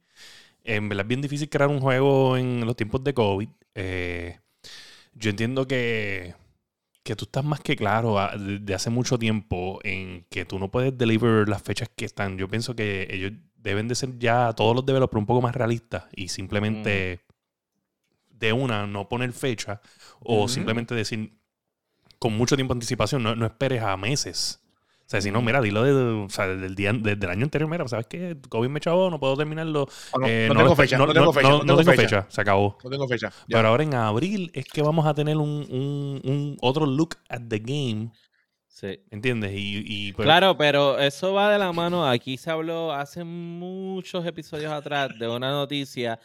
En 0.67 0.89
verdad 0.89 1.05
es 1.05 1.09
bien 1.09 1.23
difícil 1.23 1.49
crear 1.49 1.71
un 1.71 1.81
juego 1.81 2.37
en 2.37 2.67
los 2.67 2.75
tiempos 2.77 3.03
de 3.05 3.15
COVID. 3.15 3.49
Eh, 3.75 4.39
yo 5.15 5.31
entiendo 5.31 5.67
que, 5.67 6.35
que 7.05 7.15
tú 7.15 7.25
estás 7.27 7.45
más 7.45 7.61
que 7.61 7.77
claro 7.77 8.19
a- 8.19 8.37
de, 8.37 8.75
hace 8.75 8.91
mucho 8.91 9.19
tiempo 9.19 9.79
en 9.85 10.27
que 10.29 10.45
tú 10.45 10.59
no 10.59 10.71
puedes 10.71 10.97
deliver 10.99 11.49
las 11.49 11.63
fechas 11.63 11.89
que 11.95 12.05
están. 12.05 12.37
Yo 12.37 12.49
pienso 12.49 12.75
que 12.75 13.07
ellos 13.11 13.33
deben 13.57 13.87
de 13.89 13.95
ser 13.95 14.19
ya 14.19 14.53
todos 14.55 14.75
los 14.75 14.85
developers 14.85 15.21
un 15.21 15.27
poco 15.27 15.41
más 15.41 15.55
realistas 15.55 16.05
y 16.15 16.29
simplemente 16.29 17.21
de 18.31 18.53
una 18.53 18.87
no 18.87 19.09
poner 19.09 19.33
fecha 19.33 19.81
o 20.21 20.49
simplemente 20.49 20.95
decir 20.95 21.33
con 22.19 22.37
mucho 22.37 22.57
tiempo 22.57 22.75
de 22.75 22.79
anticipación, 22.79 23.23
no, 23.23 23.35
no 23.37 23.47
esperes 23.47 23.83
a 23.83 23.97
meses. 23.97 24.61
O 25.07 25.09
sea, 25.09 25.21
si 25.21 25.31
no, 25.31 25.41
mira, 25.41 25.61
dilo 25.61 25.85
de, 25.85 25.93
o 26.25 26.29
sea, 26.29 26.49
desde, 26.49 26.67
el 26.67 26.75
día, 26.75 26.93
desde 26.93 27.25
el 27.27 27.31
año 27.31 27.45
anterior, 27.45 27.71
mira, 27.71 27.87
¿sabes 27.87 28.09
qué? 28.09 28.37
COVID 28.49 28.69
me 28.69 28.79
echó, 28.79 29.09
no 29.09 29.21
puedo 29.21 29.37
terminarlo. 29.37 29.87
Ah, 30.13 30.19
No, 30.19 30.27
eh, 30.27 30.49
no 30.53 30.57
tengo 30.61 30.75
fecha, 30.75 30.99
no 30.99 31.13
tengo 31.13 31.33
fecha, 31.33 31.49
No, 31.49 31.61
tengo 31.65 31.77
fecha. 31.85 32.03
fecha, 32.03 32.27
se 32.29 32.41
acabó. 32.41 32.77
No 32.83 32.91
tengo 32.91 33.07
fecha. 33.07 33.31
Ya. 33.47 33.59
Pero 33.59 33.69
ahora 33.69 33.85
en 33.85 33.95
abril 33.95 34.51
es 34.53 34.65
que 34.65 34.83
vamos 34.83 35.07
a 35.07 35.15
tener 35.15 35.37
un, 35.37 35.65
un, 35.71 36.21
un 36.25 36.57
otro 36.61 36.87
look 36.87 37.17
at 37.29 37.41
the 37.49 37.61
game, 37.61 38.11
Sí. 38.67 38.99
¿entiendes? 39.11 39.53
Y, 39.55 39.85
y 39.87 40.13
pues, 40.13 40.27
Claro, 40.27 40.57
pero 40.59 40.99
eso 40.99 41.33
va 41.33 41.51
de 41.53 41.59
la 41.59 41.73
mano. 41.73 42.05
Aquí 42.07 42.37
se 42.37 42.51
habló 42.51 42.93
hace 42.93 43.23
muchos 43.23 44.27
episodios 44.27 44.73
atrás 44.73 45.17
de 45.19 45.29
una 45.29 45.51
noticia 45.53 46.19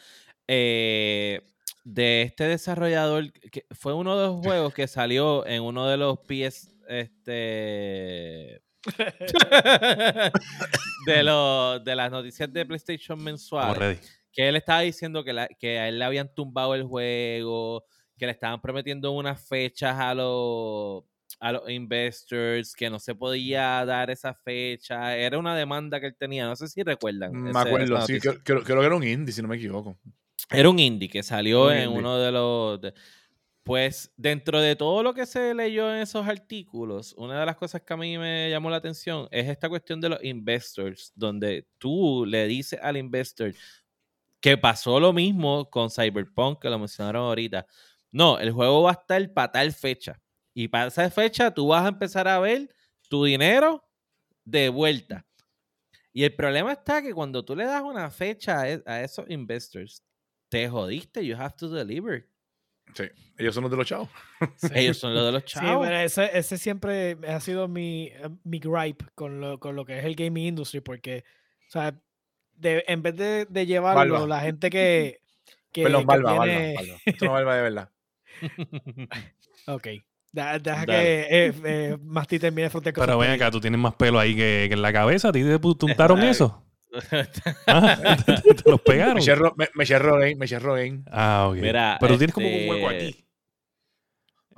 eh, 0.47 1.39
de 1.85 2.23
este 2.23 2.45
desarrollador 2.45 3.31
que 3.31 3.65
fue 3.71 3.93
uno 3.93 4.17
de 4.19 4.25
los 4.27 4.35
juegos 4.43 4.73
que 4.73 4.87
salió 4.87 5.45
en 5.45 5.61
uno 5.61 5.87
de 5.87 5.97
los 5.97 6.17
PS 6.27 6.69
este 6.89 8.61
de 11.05 11.23
los 11.23 11.83
de 11.83 11.95
las 11.95 12.11
noticias 12.11 12.51
de 12.51 12.65
PlayStation 12.65 13.23
ready. 13.77 13.99
que 14.31 14.47
él 14.47 14.55
estaba 14.55 14.81
diciendo 14.81 15.23
que, 15.23 15.33
la- 15.33 15.47
que 15.47 15.79
a 15.79 15.87
él 15.89 15.99
le 15.99 16.05
habían 16.05 16.33
tumbado 16.33 16.75
el 16.75 16.83
juego, 16.83 17.83
que 18.17 18.25
le 18.25 18.31
estaban 18.31 18.61
prometiendo 18.61 19.11
unas 19.11 19.45
fechas 19.47 19.97
a 19.99 20.13
los 20.13 21.03
a 21.39 21.53
los 21.53 21.69
investors, 21.69 22.75
que 22.75 22.89
no 22.89 22.99
se 22.99 23.15
podía 23.15 23.83
dar 23.85 24.11
esa 24.11 24.33
fecha. 24.33 25.15
Era 25.17 25.39
una 25.39 25.55
demanda 25.55 25.99
que 25.99 26.07
él 26.07 26.15
tenía, 26.17 26.45
no 26.45 26.55
sé 26.55 26.67
si 26.67 26.83
recuerdan. 26.83 27.31
Me 27.31 27.49
ese- 27.51 27.59
acuerdo, 27.59 28.01
sí, 28.05 28.19
creo, 28.19 28.33
creo- 28.43 28.63
creo 28.63 28.79
que 28.81 28.85
era 28.85 28.95
un 28.95 29.03
indie, 29.03 29.33
si 29.33 29.41
no 29.41 29.47
me 29.47 29.55
equivoco. 29.55 29.97
Era 30.49 30.69
un 30.69 30.77
indie 30.77 31.07
que 31.09 31.23
salió 31.23 31.67
Un 31.67 31.73
en 31.73 31.83
indie. 31.85 31.99
uno 31.99 32.17
de 32.19 32.31
los... 32.31 32.81
de- 32.81 32.93
pues 33.63 34.11
dentro 34.17 34.59
de 34.59 34.75
todo 34.75 35.03
lo 35.03 35.13
que 35.13 35.25
se 35.25 35.53
leyó 35.53 35.93
en 35.93 36.01
esos 36.01 36.27
artículos, 36.27 37.13
una 37.17 37.39
de 37.39 37.45
las 37.45 37.55
cosas 37.57 37.81
que 37.81 37.93
a 37.93 37.97
mí 37.97 38.17
me 38.17 38.49
llamó 38.49 38.69
la 38.69 38.77
atención 38.77 39.27
es 39.31 39.47
esta 39.47 39.69
cuestión 39.69 40.01
de 40.01 40.09
los 40.09 40.23
investors, 40.23 41.11
donde 41.15 41.67
tú 41.77 42.25
le 42.25 42.47
dices 42.47 42.79
al 42.81 42.97
investor 42.97 43.53
que 44.41 44.57
pasó 44.57 44.99
lo 44.99 45.13
mismo 45.13 45.69
con 45.69 45.89
Cyberpunk, 45.89 46.61
que 46.61 46.69
lo 46.69 46.79
mencionaron 46.79 47.23
ahorita. 47.23 47.67
No, 48.11 48.39
el 48.39 48.51
juego 48.51 48.83
va 48.83 48.91
a 48.91 48.93
estar 48.93 49.33
para 49.33 49.51
tal 49.51 49.71
fecha. 49.73 50.21
Y 50.53 50.67
para 50.67 50.87
esa 50.87 51.09
fecha 51.11 51.53
tú 51.53 51.67
vas 51.67 51.85
a 51.85 51.89
empezar 51.89 52.27
a 52.27 52.39
ver 52.39 52.69
tu 53.09 53.23
dinero 53.25 53.87
de 54.45 54.69
vuelta. 54.69 55.25
Y 56.13 56.23
el 56.23 56.35
problema 56.35 56.73
está 56.73 57.01
que 57.01 57.13
cuando 57.13 57.45
tú 57.45 57.55
le 57.55 57.65
das 57.65 57.83
una 57.83 58.09
fecha 58.11 58.61
a, 58.61 58.69
e- 58.69 58.83
esos 59.03 59.29
investors, 59.29 60.03
te 60.49 60.67
jodiste, 60.69 61.25
you 61.25 61.35
have 61.37 61.55
to 61.57 61.69
deliver. 61.69 62.30
Sí, 62.93 63.03
ellos 63.37 63.53
son 63.55 63.63
los 63.63 63.71
de 63.71 63.77
los 63.77 63.87
chavos. 63.87 64.09
Ellos 64.75 64.97
son 64.97 65.13
los 65.13 65.25
de 65.25 65.31
los 65.31 65.43
Sí, 65.43 65.47
chavos. 65.53 65.77
bueno, 65.77 65.95
ese, 65.95 66.29
ese 66.37 66.57
siempre 66.57 67.17
ha 67.27 67.39
sido 67.39 67.67
mi, 67.67 68.07
eh, 68.07 68.29
mi 68.43 68.59
gripe 68.59 69.05
con 69.15 69.39
lo, 69.39 69.59
con 69.59 69.75
lo 69.75 69.85
que 69.85 69.97
es 69.99 70.05
el 70.05 70.15
gaming 70.15 70.47
industry, 70.47 70.81
porque, 70.81 71.23
o 71.67 71.71
sea, 71.71 71.93
de- 72.55 72.83
en 72.87 73.01
vez 73.01 73.15
de, 73.15 73.45
de 73.49 73.65
llevarlo, 73.65 74.27
la 74.27 74.41
gente 74.41 74.69
que. 74.69 75.21
que 75.71 75.83
Perdón, 75.83 76.05
que 76.05 76.13
tiene- 76.15 76.75
barba. 76.75 76.97
Esto 77.05 77.25
no 77.25 77.31
barba 77.31 77.55
de 77.55 77.61
verdad. 77.61 77.89
Ok. 79.67 79.87
Da- 80.31 80.59
Deja 80.59 80.85
que 80.85 81.21
eh, 81.29 81.53
eh, 81.65 81.97
Masti 82.01 82.39
termine 82.39 82.69
con 82.69 82.81
Pero 82.81 83.17
ven 83.17 83.31
acá, 83.31 83.51
tú 83.51 83.59
tienes 83.59 83.79
más 83.79 83.93
pelo 83.95 84.17
ahí 84.19 84.35
que, 84.35 84.65
que 84.69 84.73
en 84.73 84.81
la 84.81 84.93
cabeza. 84.93 85.29
¿A 85.29 85.31
ti 85.31 85.43
te 85.43 85.59
pu- 85.59 85.77
untaron 85.89 86.19
Ay. 86.19 86.29
eso? 86.29 86.63
Ah, 87.67 88.17
¿Te, 88.25 88.53
te 88.53 88.69
los 88.69 88.81
pegaron? 88.81 89.15
Me 89.15 89.21
cerró, 89.21 89.53
me, 89.55 89.69
me. 89.73 91.03
Ah, 91.09 91.47
ok. 91.49 91.55
Mira, 91.57 91.97
Pero 91.99 92.13
tú 92.13 92.17
tienes 92.19 92.33
como 92.33 92.47
un 92.47 92.69
hueco 92.69 92.91
este, 92.91 93.07
aquí. 93.07 93.25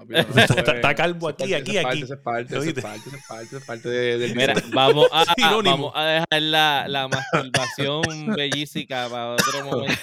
Está- 0.10 0.96
calvo 0.96 1.30
aquí, 1.30 1.54
aquí, 1.54 1.78
aquí. 1.78 2.04
parte, 2.24 2.56
Eso 2.58 2.64
es 2.64 2.74
parte, 2.84 3.10
parte, 3.30 3.60
parte, 3.66 3.90
del 3.90 4.36
Mira, 4.36 4.54
vamos 4.74 5.08
a, 5.14 5.24
vamos 5.64 5.94
a 5.96 6.06
dejar 6.06 6.42
la, 6.42 6.86
la 6.90 7.08
masturbación 7.08 8.28
bellísica 8.36 9.08
para 9.10 9.34
otro 9.36 9.64
momento. 9.66 9.94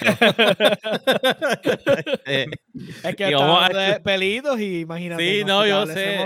Eh, 2.24 2.46
Es 3.02 3.16
que 3.16 3.24
estamos 3.24 3.68
de 3.68 4.00
pelitos 4.00 4.58
y 4.60 4.80
imagínate. 4.80 5.38
Sí, 5.40 5.44
no, 5.44 5.66
yo 5.66 5.86
sé. 5.86 6.18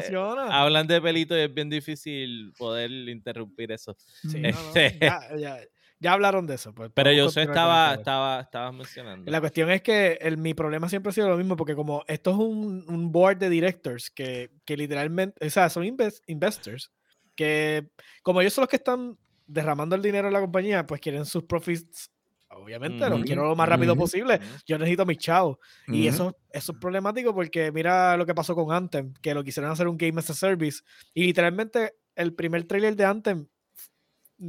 hablan 0.51 0.87
de 0.87 1.01
pelito 1.01 1.37
y 1.37 1.41
es 1.41 1.53
bien 1.55 1.71
difícil 1.71 2.53
poder 2.57 2.91
interrumpir 2.91 3.73
eso. 3.73 3.97
Sí, 4.31 4.41
no, 4.41 4.51
no, 4.51 4.69
este- 4.75 4.99
ya, 5.01 5.21
ya- 5.37 5.59
ya 6.01 6.13
hablaron 6.13 6.47
de 6.47 6.55
eso. 6.57 6.75
pues, 6.75 6.91
Pero 6.95 7.13
yo 7.13 7.29
sé, 7.29 7.43
estaba, 7.43 7.89
esto. 7.89 8.01
estaba, 8.01 8.41
estabas 8.41 8.75
mencionando. 8.75 9.31
La 9.31 9.41
cuestión 9.41 9.71
es 9.71 9.83
que 9.83 10.19
el- 10.21 10.37
mi 10.37 10.53
problema 10.55 10.89
siempre 10.89 11.11
ha 11.11 11.13
sido 11.13 11.29
lo 11.29 11.37
mismo, 11.39 11.57
porque 11.57 11.75
como 11.75 12.05
esto 12.07 12.31
es 12.33 12.37
un, 12.37 12.85
un 12.89 13.13
board 13.13 13.39
de 13.39 13.49
directors 13.49 14.11
que, 14.11 14.51
que 14.67 14.77
literalmente, 14.77 15.47
o 15.47 15.51
sea, 15.51 15.71
son 15.71 15.85
inves- 15.85 16.21
investors, 16.27 16.93
que 17.35 17.89
como 18.23 18.41
ellos 18.41 18.53
son 18.53 18.63
los 18.63 18.69
que 18.69 18.77
están 18.77 19.19
derramando 19.47 19.97
el 19.97 20.03
dinero 20.03 20.29
en 20.29 20.35
la 20.35 20.41
compañía, 20.41 20.87
pues 20.87 21.01
quieren 21.01 21.25
sus 21.25 21.45
profits, 21.45 22.11
obviamente, 22.49 23.09
los 23.11 23.21
Ujú, 23.21 23.25
quiero 23.25 23.45
lo 23.49 23.57
más 23.57 23.69
rápido 23.69 23.97
posible. 23.97 24.41
Yo 24.67 24.79
necesito 24.79 25.07
mis 25.07 25.19
chavos. 25.19 25.57
Y 25.91 26.07
Ujú. 26.07 26.09
eso, 26.09 26.37
eso 26.51 26.73
es 26.73 26.79
problemático 26.79 27.35
porque 27.35 27.73
mira 27.73 28.17
lo 28.17 28.27
que 28.27 28.35
pasó 28.35 28.55
con 28.55 28.73
Anthem, 28.73 29.15
que 29.23 29.35
lo 29.35 29.43
quisieron 29.43 29.71
hacer 29.73 29.89
un 29.89 29.97
Game 29.97 30.19
as 30.21 30.31
a 30.31 30.35
Service. 30.35 30.83
Y 31.15 31.25
literalmente 31.25 31.95
el 32.15 32.35
primer 32.35 32.65
trailer 32.65 32.95
de 32.95 33.05
Anthem 33.07 33.47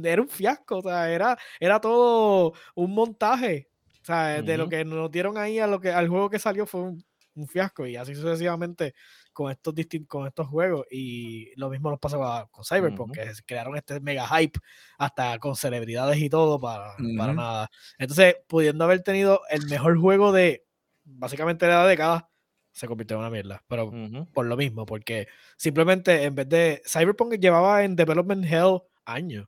era 0.02 0.22
un 0.22 0.28
fiasco, 0.28 0.78
o 0.78 0.82
sea, 0.82 1.10
era, 1.10 1.36
era 1.60 1.80
todo 1.80 2.52
un 2.74 2.92
montaje. 2.94 3.68
O 4.02 4.04
sea, 4.06 4.40
de 4.40 4.56
lo 4.56 4.68
que 4.68 4.84
nos 4.84 5.10
dieron 5.10 5.36
ahí 5.36 5.58
a 5.58 5.66
lo 5.66 5.80
que, 5.80 5.90
al 5.90 6.08
juego 6.08 6.30
que 6.30 6.38
salió 6.38 6.64
fue 6.64 6.80
un, 6.82 7.04
un 7.34 7.48
fiasco 7.48 7.86
y 7.86 7.96
así 7.96 8.14
sucesivamente 8.14 8.94
con 9.32 9.50
estos 9.50 9.74
con 10.08 10.26
estos 10.28 10.46
juegos 10.46 10.86
y 10.90 11.50
lo 11.60 11.68
mismo 11.68 11.90
nos 11.90 11.98
pasaba 11.98 12.46
con 12.46 12.64
Cyberpunk, 12.64 13.10
Ujú. 13.10 13.12
que 13.12 13.22
es- 13.24 13.42
crearon 13.42 13.76
este 13.76 13.98
mega 14.00 14.26
hype 14.28 14.58
hasta 14.96 15.38
con 15.40 15.56
celebridades 15.56 16.18
y 16.18 16.30
todo 16.30 16.58
para, 16.60 16.94
para 17.18 17.32
Ujú. 17.32 17.40
nada. 17.40 17.68
Entonces, 17.98 18.36
pudiendo 18.46 18.84
haber 18.84 19.02
tenido 19.02 19.40
el 19.50 19.66
mejor 19.66 19.98
juego 19.98 20.30
de 20.32 20.64
básicamente 21.04 21.66
de 21.66 21.72
la 21.72 21.86
década, 21.86 22.30
se 22.72 22.86
convirtió 22.86 23.16
en 23.16 23.20
una 23.22 23.30
mierda, 23.30 23.62
pero 23.66 23.86
Ujú. 23.86 24.30
por 24.32 24.46
lo 24.46 24.56
mismo, 24.56 24.86
porque 24.86 25.26
simplemente 25.56 26.22
en 26.22 26.34
vez 26.36 26.48
de 26.48 26.80
Cyberpunk 26.86 27.34
llevaba 27.40 27.82
en 27.84 27.96
Development 27.96 28.44
Hell 28.44 28.80
años 29.04 29.46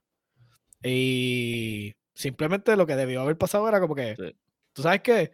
y 0.83 1.93
simplemente 2.13 2.75
lo 2.75 2.85
que 2.87 2.95
debió 2.95 3.21
haber 3.21 3.37
pasado 3.37 3.67
era 3.67 3.79
como 3.79 3.95
que, 3.95 4.15
Sí. 4.15 4.35
tú 4.73 4.81
sabes 4.81 5.01
que 5.01 5.31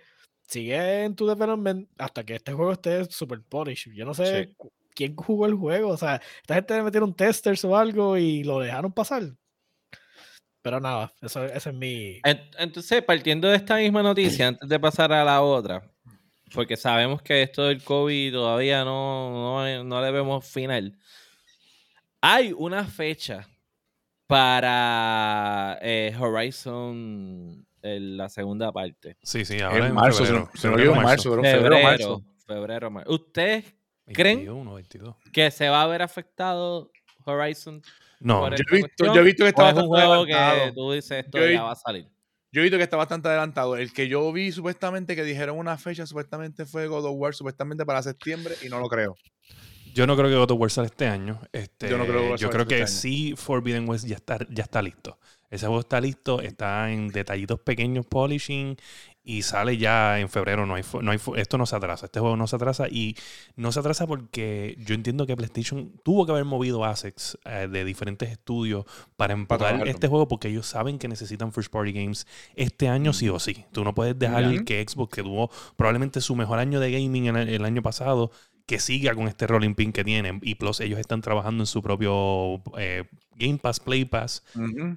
sigue 0.47 1.03
en 1.03 1.15
tu 1.15 1.25
development 1.27 1.89
hasta 1.97 2.23
que 2.23 2.35
este 2.35 2.53
juego 2.53 2.71
esté 2.73 3.05
super 3.05 3.41
polished. 3.41 3.91
Yo 3.93 4.05
no 4.05 4.13
sé 4.13 4.45
Sí. 4.45 4.55
quién 4.93 5.15
jugó 5.15 5.45
el 5.47 5.55
juego, 5.55 5.89
o 5.89 5.97
sea, 5.97 6.21
esta 6.41 6.55
gente 6.55 6.75
le 6.75 6.83
metieron 6.83 7.13
testers 7.15 7.63
o 7.65 7.75
algo 7.75 8.17
y 8.17 8.43
lo 8.43 8.59
dejaron 8.59 8.91
pasar. 8.93 9.23
Pero 10.61 10.79
nada, 10.79 11.13
eso, 11.21 11.45
ese 11.45 11.69
es 11.69 11.75
mi... 11.75 12.19
En- 12.23 12.41
Entonces, 12.57 13.03
partiendo 13.03 13.47
de 13.47 13.57
esta 13.57 13.75
misma 13.77 14.01
noticia, 14.01 14.47
antes 14.47 14.67
de 14.67 14.79
pasar 14.79 15.11
a 15.13 15.23
la 15.23 15.41
otra, 15.41 15.91
porque 16.53 16.75
sabemos 16.77 17.21
que 17.21 17.43
esto 17.43 17.65
del 17.65 17.83
COVID 17.83 18.31
todavía 18.33 18.83
no, 18.83 19.63
no, 19.63 19.83
no 19.83 20.01
le 20.01 20.11
vemos 20.11 20.45
final. 20.47 20.97
Hay 22.21 22.51
una 22.53 22.85
fecha 22.85 23.47
para 24.27 25.77
eh, 25.81 26.15
Horizon, 26.19 27.65
en 27.81 28.17
la 28.17 28.29
segunda 28.29 28.71
parte. 28.71 29.17
Sí, 29.21 29.45
sí, 29.45 29.59
ahora 29.61 29.77
En 29.77 29.85
en 29.85 29.93
marzo, 29.93 30.25
se 30.25 30.31
febrero. 30.31 30.49
se 30.55 30.67
nos 30.95 31.03
marzo, 31.03 31.31
bro, 31.31 31.43
febrero, 31.43 31.61
Febrero, 31.75 31.83
marzo. 31.83 32.23
febrero, 32.47 32.91
marzo. 32.91 33.11
¿Ustedes 33.13 33.75
creen 34.07 34.37
21, 34.39 34.73
22. 34.73 35.15
que 35.31 35.51
se 35.51 35.69
va 35.69 35.83
a 35.83 35.87
ver 35.87 36.01
afectado 36.01 36.91
Horizon? 37.25 37.81
No, 38.19 38.49
Yo 38.49 38.63
he 38.71 38.75
visto, 38.75 39.05
yo 39.13 39.21
he 39.21 39.23
visto 39.23 39.43
que 39.43 39.47
¿O 39.47 39.49
está 39.49 39.69
es 39.69 39.75
un 39.75 39.89
bastante 39.89 40.07
juego 40.07 40.25
que 40.25 40.33
adelantado. 40.33 40.73
tú 40.73 40.91
dices 40.93 41.25
esto 41.25 41.37
Yo 41.37 41.49
ya 41.51 41.63
va 41.63 41.71
a 41.71 41.75
salir? 41.75 42.07
Yo 42.51 42.61
he 42.61 42.63
visto 42.63 42.77
que 42.77 42.83
está 42.83 42.95
bastante 42.97 43.27
adelantado. 43.27 43.75
El 43.75 43.91
que 43.91 44.07
yo 44.07 44.31
vi 44.31 44.51
supuestamente 44.53 45.15
que 45.15 45.23
dijeron 45.25 45.57
una 45.57 45.77
fecha, 45.77 46.05
supuestamente 46.05 46.65
fue 46.65 46.87
God 46.87 47.05
of 47.05 47.15
War, 47.17 47.35
supuestamente 47.35 47.85
para 47.85 48.01
septiembre, 48.01 48.55
y 48.65 48.69
no 48.69 48.79
lo 48.79 48.87
creo. 48.87 49.15
Yo 49.95 50.05
no 50.05 50.17
creo 50.17 50.29
que 50.29 50.35
God 50.35 50.51
of 50.51 50.59
War 50.59 50.69
sale 50.69 50.87
este 50.87 51.07
año. 51.07 51.39
Este, 51.53 51.89
Yo 51.89 51.97
no 51.97 52.05
creo 52.05 52.21
que 52.21 52.29
yo 52.31 52.37
salga 52.37 52.49
creo 52.51 52.61
este 52.63 52.75
que 52.79 52.87
sí 52.87 53.33
Forbidden 53.37 53.87
West 53.87 54.05
ya 54.05 54.15
está, 54.17 54.37
ya 54.49 54.63
está 54.63 54.81
listo. 54.81 55.17
Ese 55.49 55.67
juego 55.67 55.79
está 55.79 56.01
listo, 56.01 56.41
está 56.41 56.91
en 56.91 57.07
detallitos 57.07 57.59
pequeños 57.61 58.05
polishing 58.05 58.75
y 59.23 59.43
sale 59.43 59.77
ya 59.77 60.19
en 60.19 60.27
febrero. 60.27 60.65
No 60.65 60.75
hay, 60.75 60.83
no 61.01 61.11
hay, 61.11 61.19
esto 61.37 61.57
no 61.57 61.65
se 61.65 61.77
atrasa, 61.77 62.07
este 62.07 62.19
juego 62.19 62.35
no 62.35 62.45
se 62.45 62.57
atrasa 62.57 62.89
y 62.89 63.15
no 63.55 63.71
se 63.71 63.79
atrasa 63.79 64.05
porque 64.05 64.75
yo 64.79 64.95
entiendo 64.95 65.25
que 65.25 65.37
PlayStation 65.37 65.93
tuvo 66.03 66.25
que 66.25 66.33
haber 66.33 66.43
movido 66.43 66.83
assets 66.83 67.37
eh, 67.45 67.69
de 67.71 67.85
diferentes 67.85 68.29
estudios 68.29 68.83
para 69.15 69.33
empujar 69.33 69.59
trabajarlo. 69.59 69.89
este 69.91 70.07
juego 70.09 70.27
porque 70.27 70.49
ellos 70.49 70.65
saben 70.65 70.99
que 70.99 71.07
necesitan 71.07 71.53
first 71.53 71.71
party 71.71 71.93
games 71.93 72.27
este 72.55 72.89
año 72.89 73.13
sí 73.13 73.29
o 73.29 73.39
sí. 73.39 73.63
Tú 73.71 73.85
no 73.85 73.95
puedes 73.95 74.19
dejar 74.19 74.51
Ya. 74.51 74.63
que 74.65 74.85
Xbox, 74.85 75.15
que 75.15 75.23
tuvo 75.23 75.49
probablemente 75.77 76.19
su 76.19 76.35
mejor 76.35 76.59
año 76.59 76.81
de 76.81 76.91
gaming 76.91 77.27
el 77.27 77.63
año 77.63 77.81
pasado, 77.81 78.31
que 78.65 78.79
siga 78.79 79.13
con 79.13 79.27
este 79.27 79.47
rolling 79.47 79.75
pin 79.75 79.91
que 79.91 80.03
tienen. 80.03 80.39
Y 80.41 80.55
plus, 80.55 80.79
ellos 80.79 80.99
están 80.99 81.21
trabajando 81.21 81.63
en 81.63 81.67
su 81.67 81.81
propio 81.81 82.61
eh, 82.77 83.03
Game 83.35 83.57
Pass, 83.57 83.79
Play 83.79 84.05
Pass, 84.05 84.43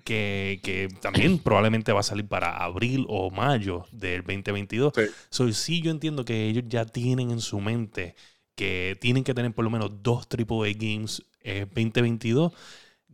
que, 0.04 0.60
que 0.62 0.88
también 1.00 1.38
probablemente 1.38 1.92
va 1.92 2.00
a 2.00 2.04
salir 2.04 2.26
para 2.26 2.56
abril 2.56 3.04
o 3.08 3.30
mayo 3.30 3.84
del 3.92 4.22
2022. 4.22 4.92
Sí. 4.94 5.02
So, 5.30 5.52
sí, 5.52 5.82
yo 5.82 5.90
entiendo 5.90 6.24
que 6.24 6.46
ellos 6.46 6.64
ya 6.68 6.86
tienen 6.86 7.30
en 7.30 7.40
su 7.40 7.60
mente 7.60 8.14
que 8.54 8.96
tienen 9.00 9.22
que 9.22 9.34
tener 9.34 9.52
por 9.54 9.64
lo 9.64 9.70
menos 9.70 10.02
dos 10.02 10.26
AAA 10.26 10.72
games 10.76 11.22
eh, 11.42 11.66
2022. 11.66 12.52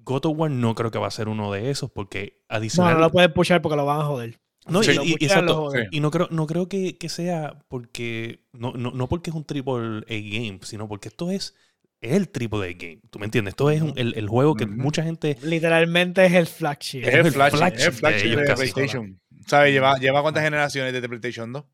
God 0.04 0.26
of 0.26 0.38
War 0.38 0.50
no 0.50 0.74
creo 0.74 0.90
que 0.90 0.98
va 0.98 1.08
a 1.08 1.10
ser 1.10 1.28
uno 1.28 1.50
de 1.52 1.70
esos 1.70 1.90
porque 1.90 2.38
No, 2.48 2.56
adicional... 2.56 2.94
no 2.94 3.00
lo 3.00 3.10
pueden 3.10 3.32
pushar 3.32 3.60
porque 3.60 3.76
lo 3.76 3.84
van 3.86 4.00
a 4.00 4.04
joder. 4.04 4.40
No, 4.66 4.82
Sí, 4.82 4.92
y- 5.04 5.12
exacto. 5.24 5.70
no 6.00 6.10
creo, 6.10 6.28
no 6.30 6.46
creo 6.46 6.68
que, 6.68 6.96
que 6.96 7.08
sea 7.08 7.58
porque. 7.68 8.40
No, 8.52 8.72
no, 8.72 8.90
no 8.92 9.08
porque 9.08 9.30
es 9.30 9.36
un 9.36 9.44
triple 9.44 9.98
A 9.98 10.04
game, 10.08 10.58
sino 10.62 10.88
porque 10.88 11.08
esto 11.08 11.30
es 11.30 11.54
el 12.00 12.28
triple 12.30 12.68
A 12.70 12.72
game. 12.72 13.00
¿Tú 13.10 13.18
me 13.18 13.26
entiendes? 13.26 13.52
Esto 13.52 13.70
es 13.70 13.82
un- 13.82 13.92
el, 13.96 14.14
el 14.16 14.28
juego 14.28 14.54
que 14.54 14.66
mucha 14.66 15.02
gente. 15.02 15.36
Literalmente 15.42 16.24
es 16.24 16.32
el 16.32 16.46
flagship. 16.46 17.02
Es 17.04 17.14
el 17.14 17.30
flagship, 17.32 17.58
flagship 17.58 17.78
es 17.78 17.86
el 17.86 17.92
flagship 17.92 18.22
de 18.24 18.28
ellos 18.32 18.48
de. 18.48 18.54
PlayStation. 18.54 19.20
¿Sabes? 19.46 19.72
Lleva, 19.74 19.98
lleva 19.98 20.22
cuántas 20.22 20.42
generaciones 20.44 20.92
desde 20.94 21.08
PlayStation 21.08 21.52
2. 21.52 21.64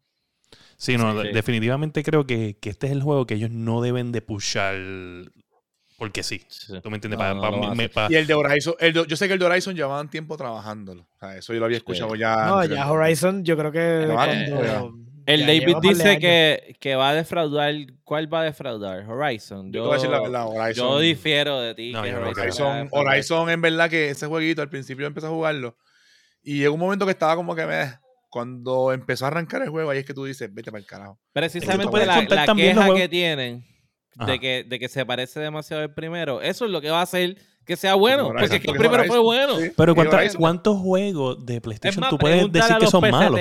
Sí, 0.76 0.96
no, 0.96 1.12
Sí, 1.12 1.18
de- 1.18 1.24
sí. 1.28 1.34
definitivamente 1.34 2.02
creo 2.02 2.26
que, 2.26 2.56
que 2.60 2.70
este 2.70 2.86
es 2.88 2.92
el 2.92 3.02
juego 3.02 3.26
que 3.26 3.34
ellos 3.34 3.50
no 3.50 3.80
deben 3.82 4.10
de 4.12 4.22
pushar 4.22 4.74
porque 6.00 6.22
sí. 6.24 6.42
Sí. 6.48 6.80
¿Tú 6.82 6.90
me 6.90 6.96
entiendes? 6.96 7.18
No, 7.18 7.24
Pa- 7.24 7.34
no 7.34 7.40
pa- 7.42 7.50
lo 7.50 7.60
van 7.60 7.70
a 7.70 7.74
me- 7.76 7.84
hacer. 7.84 7.92
pa- 7.94 8.08
Y 8.10 8.14
el 8.16 8.26
de 8.26 8.34
Horizon, 8.34 8.74
el 8.80 8.92
de- 8.94 9.06
yo 9.06 9.16
sé 9.16 9.28
que 9.28 9.34
el 9.34 9.38
de 9.38 9.44
Horizon 9.46 9.76
llevaban 9.76 10.08
tiempo 10.10 10.36
trabajándolo. 10.36 11.02
O 11.02 11.18
sea, 11.20 11.36
eso 11.36 11.52
yo 11.52 11.58
lo 11.60 11.66
había 11.66 11.76
escuchado 11.76 12.14
ya. 12.16 12.46
No, 12.46 12.64
ya 12.64 12.90
Horizon, 12.90 13.44
yo 13.44 13.56
creo 13.56 13.70
que 13.70 14.08
cuando-. 14.12 14.94
El 15.26 15.46
David 15.46 15.76
dice 15.82 16.18
que, 16.18 16.74
que 16.80 16.96
va 16.96 17.10
a 17.10 17.14
defraudar. 17.14 17.72
¿Cuál 18.02 18.32
va 18.32 18.40
a 18.40 18.44
defraudar? 18.44 19.04
Horizon. 19.08 19.70
Yo 19.70 19.78
Yo, 19.78 19.82
te 19.82 19.86
voy 19.86 19.90
a 19.90 19.94
decir 19.96 20.10
la 20.10 20.20
verdad, 20.22 20.46
Horizon. 20.48 20.88
yo 20.88 20.98
difiero 20.98 21.60
de 21.60 21.74
ti. 21.74 21.92
No, 21.92 22.02
que 22.02 22.10
yo 22.10 22.16
que 22.16 22.40
Horizon, 22.40 22.82
defraudar. 22.84 22.88
Horizon, 23.14 23.50
en 23.50 23.60
verdad 23.60 23.90
que 23.90 24.08
ese 24.10 24.26
jueguito 24.26 24.62
al 24.62 24.70
principio 24.70 25.06
empecé 25.06 25.26
a 25.28 25.30
jugarlo 25.30 25.76
y 26.42 26.58
llegó 26.58 26.74
un 26.74 26.80
momento 26.80 27.04
que 27.04 27.12
estaba 27.12 27.36
como 27.36 27.54
que 27.54 27.66
me... 27.66 27.92
Cuando 28.30 28.92
empezó 28.92 29.24
a 29.24 29.28
arrancar 29.28 29.60
el 29.62 29.70
juego, 29.70 29.90
ahí 29.90 29.98
es 29.98 30.04
que 30.04 30.14
tú 30.14 30.24
dices, 30.24 30.48
vete 30.54 30.70
para 30.70 30.80
el 30.80 30.86
carajo. 30.86 31.18
Precisamente 31.32 31.84
la, 32.06 32.14
contar 32.16 32.38
la 32.38 32.46
los 32.46 32.56
queja 32.56 32.94
que 32.94 33.08
tienen 33.08 33.64
Ajá. 34.22 34.32
de 34.32 34.38
que, 34.40 34.64
de 34.64 34.78
que 34.78 34.88
se 34.88 35.04
parece 35.06 35.40
demasiado 35.40 35.82
al 35.82 35.92
primero, 35.94 36.40
eso 36.42 36.64
es 36.64 36.70
lo 36.70 36.80
que 36.80 36.90
va 36.90 37.00
a 37.00 37.02
hacer 37.02 37.36
que 37.64 37.76
sea 37.76 37.94
bueno. 37.94 38.28
Horizon, 38.28 38.40
Porque 38.40 38.56
es 38.56 38.62
que 38.62 38.70
el 38.70 38.76
primero 38.78 39.04
fue 39.04 39.18
bueno. 39.18 39.56
sí. 39.58 39.70
Pero 39.76 39.92
Y 39.92 39.94
¿cuánta- 39.94 40.16
Horizon- 40.18 40.36
¿cuántos 40.38 40.78
juegos 40.78 41.44
de 41.46 41.54
Es 41.56 41.60
PlayStation 41.60 42.00
más, 42.00 42.10
tú 42.10 42.18
puedes 42.18 42.50
decir 42.50 42.76
que 42.78 42.86
son 42.86 43.10
malos? 43.10 43.38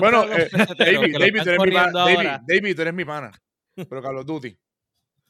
Bueno, 0.00 0.20
a 0.20 0.26
los 0.26 0.38
eh, 0.38 0.48
David, 0.78 1.12
tú 1.16 1.22
eres 1.22 1.32
mi 1.32 1.38
pana. 1.40 1.56
corriendo 1.56 1.98
David, 1.98 2.16
ahora. 2.16 2.42
David, 2.46 2.76
tú 2.76 2.82
eres 2.82 2.94
mi 2.94 3.04
pana. 3.04 3.30
Pero 3.76 4.02
Call 4.02 4.18
of 4.18 4.26
Duty, 4.26 4.56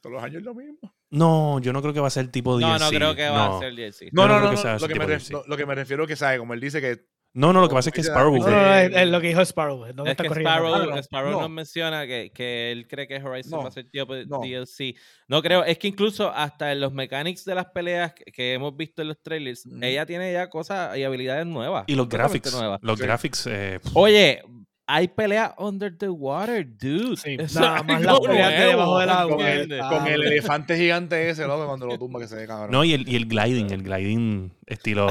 todos 0.01 0.13
los 0.13 0.23
años 0.23 0.37
es 0.37 0.43
lo 0.43 0.53
mismo. 0.53 0.77
No, 1.09 1.59
yo 1.59 1.73
no 1.73 1.81
creo 1.81 1.93
que 1.93 1.99
va 1.99 2.07
a 2.07 2.11
ser 2.11 2.27
tipo 2.29 2.59
No, 2.59 2.67
DLC. 2.67 2.79
no 2.81 2.89
creo 2.89 3.15
que 3.15 3.29
va 3.29 3.47
no. 3.47 3.57
a 3.57 3.59
ser 3.59 3.73
DLC. 3.75 4.09
No, 4.11 4.27
no 4.27 4.39
no, 4.39 4.39
no, 4.39 4.51
no, 4.51 4.77
lo, 4.79 4.87
que 4.87 4.95
me 4.99 5.07
lo, 5.31 5.43
lo 5.47 5.57
que 5.57 5.65
me 5.65 5.75
refiero 5.75 6.05
que 6.05 6.15
sabe, 6.15 6.37
como 6.37 6.53
él 6.53 6.59
dice 6.59 6.81
que 6.81 7.05
No, 7.35 7.51
no, 7.51 7.59
lo 7.59 7.67
que 7.67 7.75
pasa 7.75 7.89
es 7.89 7.93
que 7.93 8.01
Sparrow. 8.01 8.37
No, 8.37 8.49
no, 8.49 8.49
no, 8.49 8.75
es, 8.75 8.91
es 8.95 9.07
lo 9.09 9.19
que 9.19 9.27
dijo 9.27 9.41
Sparrow. 9.41 9.85
No 9.93 10.05
Es 10.05 10.11
está 10.11 10.23
que. 10.23 10.29
Sparrow, 10.29 10.97
Sparrow 10.99 11.31
no. 11.33 11.41
nos 11.41 11.49
menciona 11.49 12.07
que, 12.07 12.31
que 12.33 12.71
él 12.71 12.87
cree 12.87 13.07
que 13.09 13.17
Horizon 13.21 13.51
No, 13.51 13.63
va 13.63 13.67
a 13.67 13.71
ser 13.71 13.87
no. 14.27 14.39
DLC. 14.39 14.95
No 15.27 15.41
creo, 15.41 15.65
es 15.65 15.77
que 15.77 15.89
incluso 15.89 16.31
hasta 16.33 16.71
en 16.71 16.79
los 16.79 16.93
mechanics 16.93 17.43
de 17.43 17.53
las 17.55 17.65
peleas 17.65 18.13
que, 18.13 18.23
que 18.31 18.53
hemos 18.53 18.75
visto 18.77 19.01
en 19.01 19.09
los 19.09 19.21
trailers, 19.21 19.65
ella 19.81 20.05
tiene 20.05 20.31
ya 20.31 20.49
cosas 20.49 20.97
y 20.97 21.03
habilidades 21.03 21.45
nuevas. 21.45 21.83
Y 21.87 21.95
los 21.95 22.07
graphics. 22.07 22.53
nuevas. 22.53 22.79
Los 22.81 22.97
Sí. 22.97 23.05
graphics. 23.05 23.47
eh, 23.47 23.79
Oye, 23.93 24.41
hay 24.87 25.07
peleas 25.07 25.53
under 25.57 25.97
the 25.97 26.09
water, 26.09 26.65
dude. 26.77 27.17
Sí, 27.17 27.37
Eso 27.39 27.59
nada 27.59 27.81
más 27.83 28.01
las 28.01 28.19
peleas 28.19 28.51
de 28.51 28.65
debajo 28.67 28.99
del 28.99 29.09
agua. 29.09 29.37
con 29.37 29.45
el. 29.45 29.81
Ah, 29.81 29.89
con 29.89 30.07
elefante 30.07 30.77
gigante 30.77 31.29
ese, 31.29 31.47
loco, 31.47 31.65
cuando 31.65 31.87
lo 31.87 31.97
tumba 31.97 32.19
que 32.19 32.27
se 32.27 32.35
ve 32.35 32.45
cabrón. 32.47 32.71
no, 32.71 32.83
y 32.83 32.93
el, 32.93 33.07
y 33.09 33.15
el 33.15 33.25
gliding. 33.27 33.71
El 33.71 33.83
gliding 33.83 34.53
estilo 34.67 35.07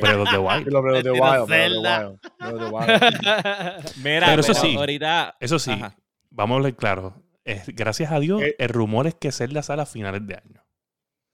Breath 0.00 0.16
of 0.20 0.30
the 0.30 0.38
Wild. 0.38 0.58
Estilo 0.60 0.80
Wild, 0.80 0.82
Breath 0.82 0.96
of 0.96 1.02
the. 1.02 1.10
Wild, 1.10 1.46
Breath 1.46 2.52
of 2.54 2.58
the 2.58 2.66
Wild. 2.74 3.96
Mira, 4.02 4.26
Pero 4.28 4.40
eso 4.40 4.52
pero 4.52 4.66
sí, 4.66 4.76
ahorita... 4.76 5.36
Eso 5.40 5.58
sí, 5.58 5.70
Ajá. 5.72 5.94
vamos 6.30 6.54
a 6.54 6.56
hablar 6.58 6.76
claro. 6.76 7.22
Gracias 7.68 8.12
a 8.12 8.20
Dios, 8.20 8.42
Eh. 8.42 8.56
el 8.58 8.68
rumor 8.68 9.06
es 9.06 9.14
que 9.14 9.32
Zelda 9.32 9.62
sale 9.62 9.82
a 9.82 9.86
finales 9.86 10.26
de 10.26 10.34
año. 10.34 10.64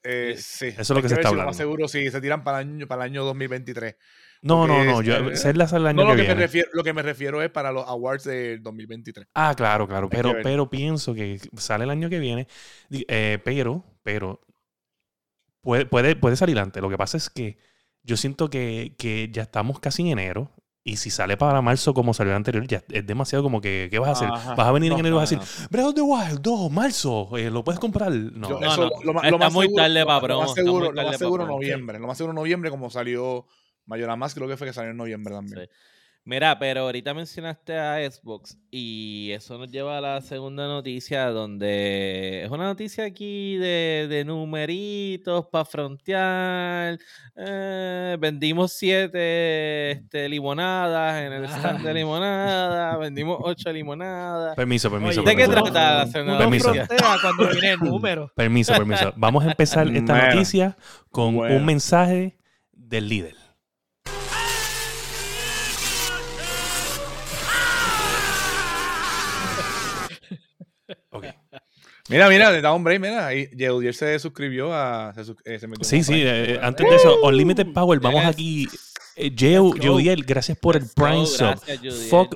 Eh, 0.04 0.34
sí. 0.38 0.66
Eso 0.66 0.80
es 0.80 0.90
lo 0.90 1.02
que 1.02 1.08
se 1.08 1.14
está 1.14 1.28
hablando. 1.28 1.48
más 1.48 1.56
seguro 1.56 1.88
sí, 1.88 2.10
se 2.10 2.20
tiran 2.20 2.44
para 2.44 2.60
el 2.60 2.68
año, 2.68 2.86
para 2.86 3.04
el 3.04 3.10
año 3.12 3.24
2023. 3.24 3.96
No, 4.44 4.66
no, 4.66 4.84
no. 4.84 5.02
Yo, 5.02 5.34
Zelda 5.36 5.66
sale 5.66 5.82
el 5.82 5.86
año 5.88 6.02
No, 6.04 6.10
lo 6.10 6.16
que 6.16 6.16
que, 6.16 6.22
me 6.22 6.34
viene. 6.34 6.40
refiero, 6.42 6.68
lo 6.72 6.84
que 6.84 6.92
me 6.92 7.02
refiero 7.02 7.42
es 7.42 7.50
para 7.50 7.72
los 7.72 7.86
awards 7.88 8.24
del 8.24 8.62
2023. 8.62 9.26
Ah, 9.34 9.54
claro, 9.56 9.88
claro. 9.88 10.08
Pero, 10.10 10.34
pero 10.42 10.68
pienso 10.70 11.14
que 11.14 11.40
sale 11.56 11.84
el 11.84 11.90
año 11.90 12.08
que 12.10 12.18
viene. 12.18 12.46
Eh, 12.90 13.38
pero, 13.44 13.82
pero 14.02 14.40
puede, 15.62 15.86
puede, 15.86 16.16
puede 16.16 16.36
salir 16.36 16.58
antes. 16.58 16.82
Lo 16.82 16.90
que 16.90 16.98
pasa 16.98 17.16
es 17.16 17.30
que 17.30 17.56
yo 18.02 18.16
siento 18.16 18.50
que, 18.50 18.94
que 18.98 19.30
ya 19.32 19.42
estamos 19.42 19.80
casi 19.80 20.02
en 20.02 20.08
enero. 20.18 20.50
Y 20.86 20.96
si 20.96 21.08
sale 21.08 21.38
para 21.38 21.62
marzo 21.62 21.94
como 21.94 22.12
salió 22.12 22.32
el 22.32 22.36
anterior, 22.36 22.66
ya 22.66 22.82
es 22.90 23.06
demasiado 23.06 23.42
como 23.42 23.62
que, 23.62 23.88
¿qué 23.90 23.98
vas 23.98 24.08
a 24.10 24.12
hacer? 24.12 24.28
Ajá. 24.30 24.54
Vas 24.54 24.68
a 24.68 24.72
venir 24.72 24.92
en 24.92 24.98
No, 24.98 25.00
enero 25.00 25.16
y 25.16 25.18
vas 25.20 25.32
a 25.32 25.36
no, 25.36 25.40
decir, 25.40 25.68
Breath 25.70 25.86
of 25.86 25.94
the 25.94 26.02
Wild 26.02 26.40
2, 26.42 26.70
marzo, 26.70 27.38
eh, 27.38 27.50
lo 27.50 27.64
puedes 27.64 27.80
comprar. 27.80 28.12
No, 28.12 28.50
Yo- 28.50 28.60
No, 28.60 28.66
eso, 28.70 28.90
no, 28.90 29.02
Lo, 29.02 29.14
más- 29.14 29.24
está 29.24 29.30
lo 29.30 29.38
más 29.38 29.52
muy 29.54 29.64
seguro- 29.64 29.82
tarde 29.82 30.00
lo- 30.00 30.06
pa' 30.06 30.20
lo 30.28 30.40
más 30.40 30.52
seguro, 30.52 30.92
lo 30.92 31.02
más 31.02 31.16
seguro 31.16 31.46
noviembre. 31.46 31.98
Lo 31.98 32.06
más 32.06 32.18
seguro 32.18 32.34
noviembre, 32.34 32.68
como 32.70 32.90
salió 32.90 33.46
Mayoras 33.86 34.16
Mask, 34.18 34.36
creo 34.36 34.48
que 34.48 34.56
fue 34.56 34.66
que 34.66 34.72
salió 34.72 34.90
en 34.90 34.96
noviembre 34.96 35.34
también. 35.34 35.60
Sí. 35.64 35.70
Mira, 36.26 36.58
pero 36.58 36.80
ahorita 36.84 37.12
mencionaste 37.12 37.78
a 37.78 37.96
Xbox 38.10 38.56
y 38.70 39.30
eso 39.32 39.58
nos 39.58 39.70
lleva 39.70 39.98
a 39.98 40.00
la 40.00 40.22
segunda 40.22 40.66
noticia 40.66 41.26
donde 41.26 42.44
es 42.44 42.50
una 42.50 42.64
noticia 42.64 43.04
aquí 43.04 43.58
de, 43.58 44.06
de 44.08 44.24
numeritos 44.24 45.44
para 45.48 45.66
frontear. 45.66 46.98
Eh, 47.36 48.16
vendimos 48.18 48.72
siete 48.72 49.90
este, 49.90 50.26
limonadas 50.30 51.22
en 51.26 51.32
el 51.34 51.44
stand 51.44 51.84
de 51.84 51.92
limonada, 51.94 52.96
vendimos 52.96 53.36
ocho 53.42 53.70
limonadas. 53.70 54.56
Permiso, 54.56 54.90
permiso. 54.90 55.20
Oye, 55.20 55.30
¿De 55.30 55.36
qué 55.36 55.46
permiso. 55.46 55.64
trata 55.72 55.94
la 55.98 56.06
segunda 56.06 56.38
Permiso. 56.38 56.72
cuando 57.20 57.48
viene 57.52 57.70
el 57.72 57.80
número. 57.80 58.32
Permiso, 58.34 58.72
permiso. 58.72 59.12
Vamos 59.16 59.44
a 59.44 59.50
empezar 59.50 59.86
esta 59.88 60.14
Bueno. 60.14 60.34
noticia 60.36 60.76
con 61.10 61.34
Bueno. 61.36 61.54
un 61.56 61.66
mensaje 61.66 62.38
del 62.72 63.10
líder. 63.10 63.43
Mira, 72.08 72.28
mira, 72.28 72.50
le 72.52 72.60
da 72.60 72.72
un 72.74 72.84
break, 72.84 73.00
mira. 73.00 73.26
Ahí 73.26 73.48
Yeudiel 73.56 73.94
se 73.94 74.18
suscribió 74.18 74.72
a. 74.74 75.14
Se, 75.14 75.22
eh, 75.44 75.58
se 75.58 75.66
metió 75.66 75.84
Sí, 75.84 76.02
sí. 76.02 76.12
Prime. 76.12 76.52
eh, 76.54 76.58
antes 76.62 76.88
de 76.88 76.96
eso, 76.96 77.20
Unlimited 77.22 77.72
Power, 77.72 77.98
vamos 78.00 78.20
Yes. 78.22 78.30
aquí. 78.30 78.68
Eh. 79.16 79.32
Jeudiel, 79.38 80.24
gracias 80.24 80.58
por 80.58 80.76
el 80.76 80.86
Prime 80.94 81.24
Sub. 81.24 81.56
eso. 81.66 82.28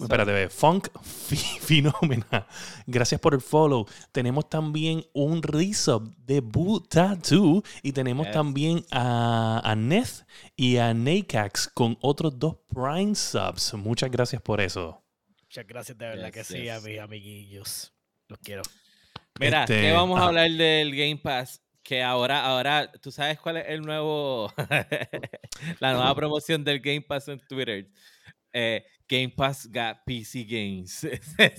espérate, 0.00 0.32
ve, 0.32 0.48
Funk 0.48 0.88
fi- 1.02 1.36
Phenomena. 1.60 2.46
Gracias 2.86 3.20
por 3.20 3.34
el 3.34 3.40
follow. 3.40 3.84
Tenemos 4.12 4.48
también 4.48 5.04
un 5.12 5.42
resub 5.42 6.14
de 6.18 6.40
Boo 6.40 6.80
Tattoo. 6.80 7.62
Y 7.82 7.92
tenemos 7.92 8.26
Yes. 8.28 8.34
también 8.34 8.86
a, 8.90 9.60
a 9.64 9.74
Neth 9.76 10.24
y 10.56 10.76
a 10.78 10.94
Nakax 10.94 11.68
con 11.74 11.98
otros 12.00 12.38
dos 12.38 12.56
Prime 12.72 13.14
Subs. 13.16 13.74
Muchas 13.74 14.10
gracias 14.10 14.40
por 14.40 14.60
eso. 14.60 15.02
Muchas 15.42 15.66
gracias, 15.66 15.98
de 15.98 16.06
verdad 16.06 16.32
Yes, 16.32 16.32
que 16.32 16.44
sí, 16.44 16.68
a 16.68 16.80
mis 16.80 16.98
amiguillos. 17.00 17.92
Los 18.28 18.38
quiero. 18.38 18.62
Mira, 19.40 19.62
Este, 19.64 19.80
¿qué 19.80 19.92
vamos 19.92 20.20
a 20.20 20.26
hablar 20.26 20.50
del 20.50 20.94
Game 20.94 21.16
Pass? 21.16 21.60
Que 21.82 22.02
ahora, 22.02 22.44
ahora, 22.46 22.90
¿tú 23.02 23.10
sabes 23.10 23.38
cuál 23.40 23.58
es 23.58 23.64
el 23.68 23.82
nuevo, 23.82 24.50
la 25.80 25.92
nueva 25.92 26.14
promoción 26.14 26.64
del 26.64 26.80
Game 26.80 27.02
Pass 27.02 27.28
en 27.28 27.40
Twitter? 27.46 27.88
Eh, 28.52 28.84
Game 29.08 29.30
Pass 29.36 29.68
got 29.70 29.98
PC 30.06 30.44
Games. 30.44 31.06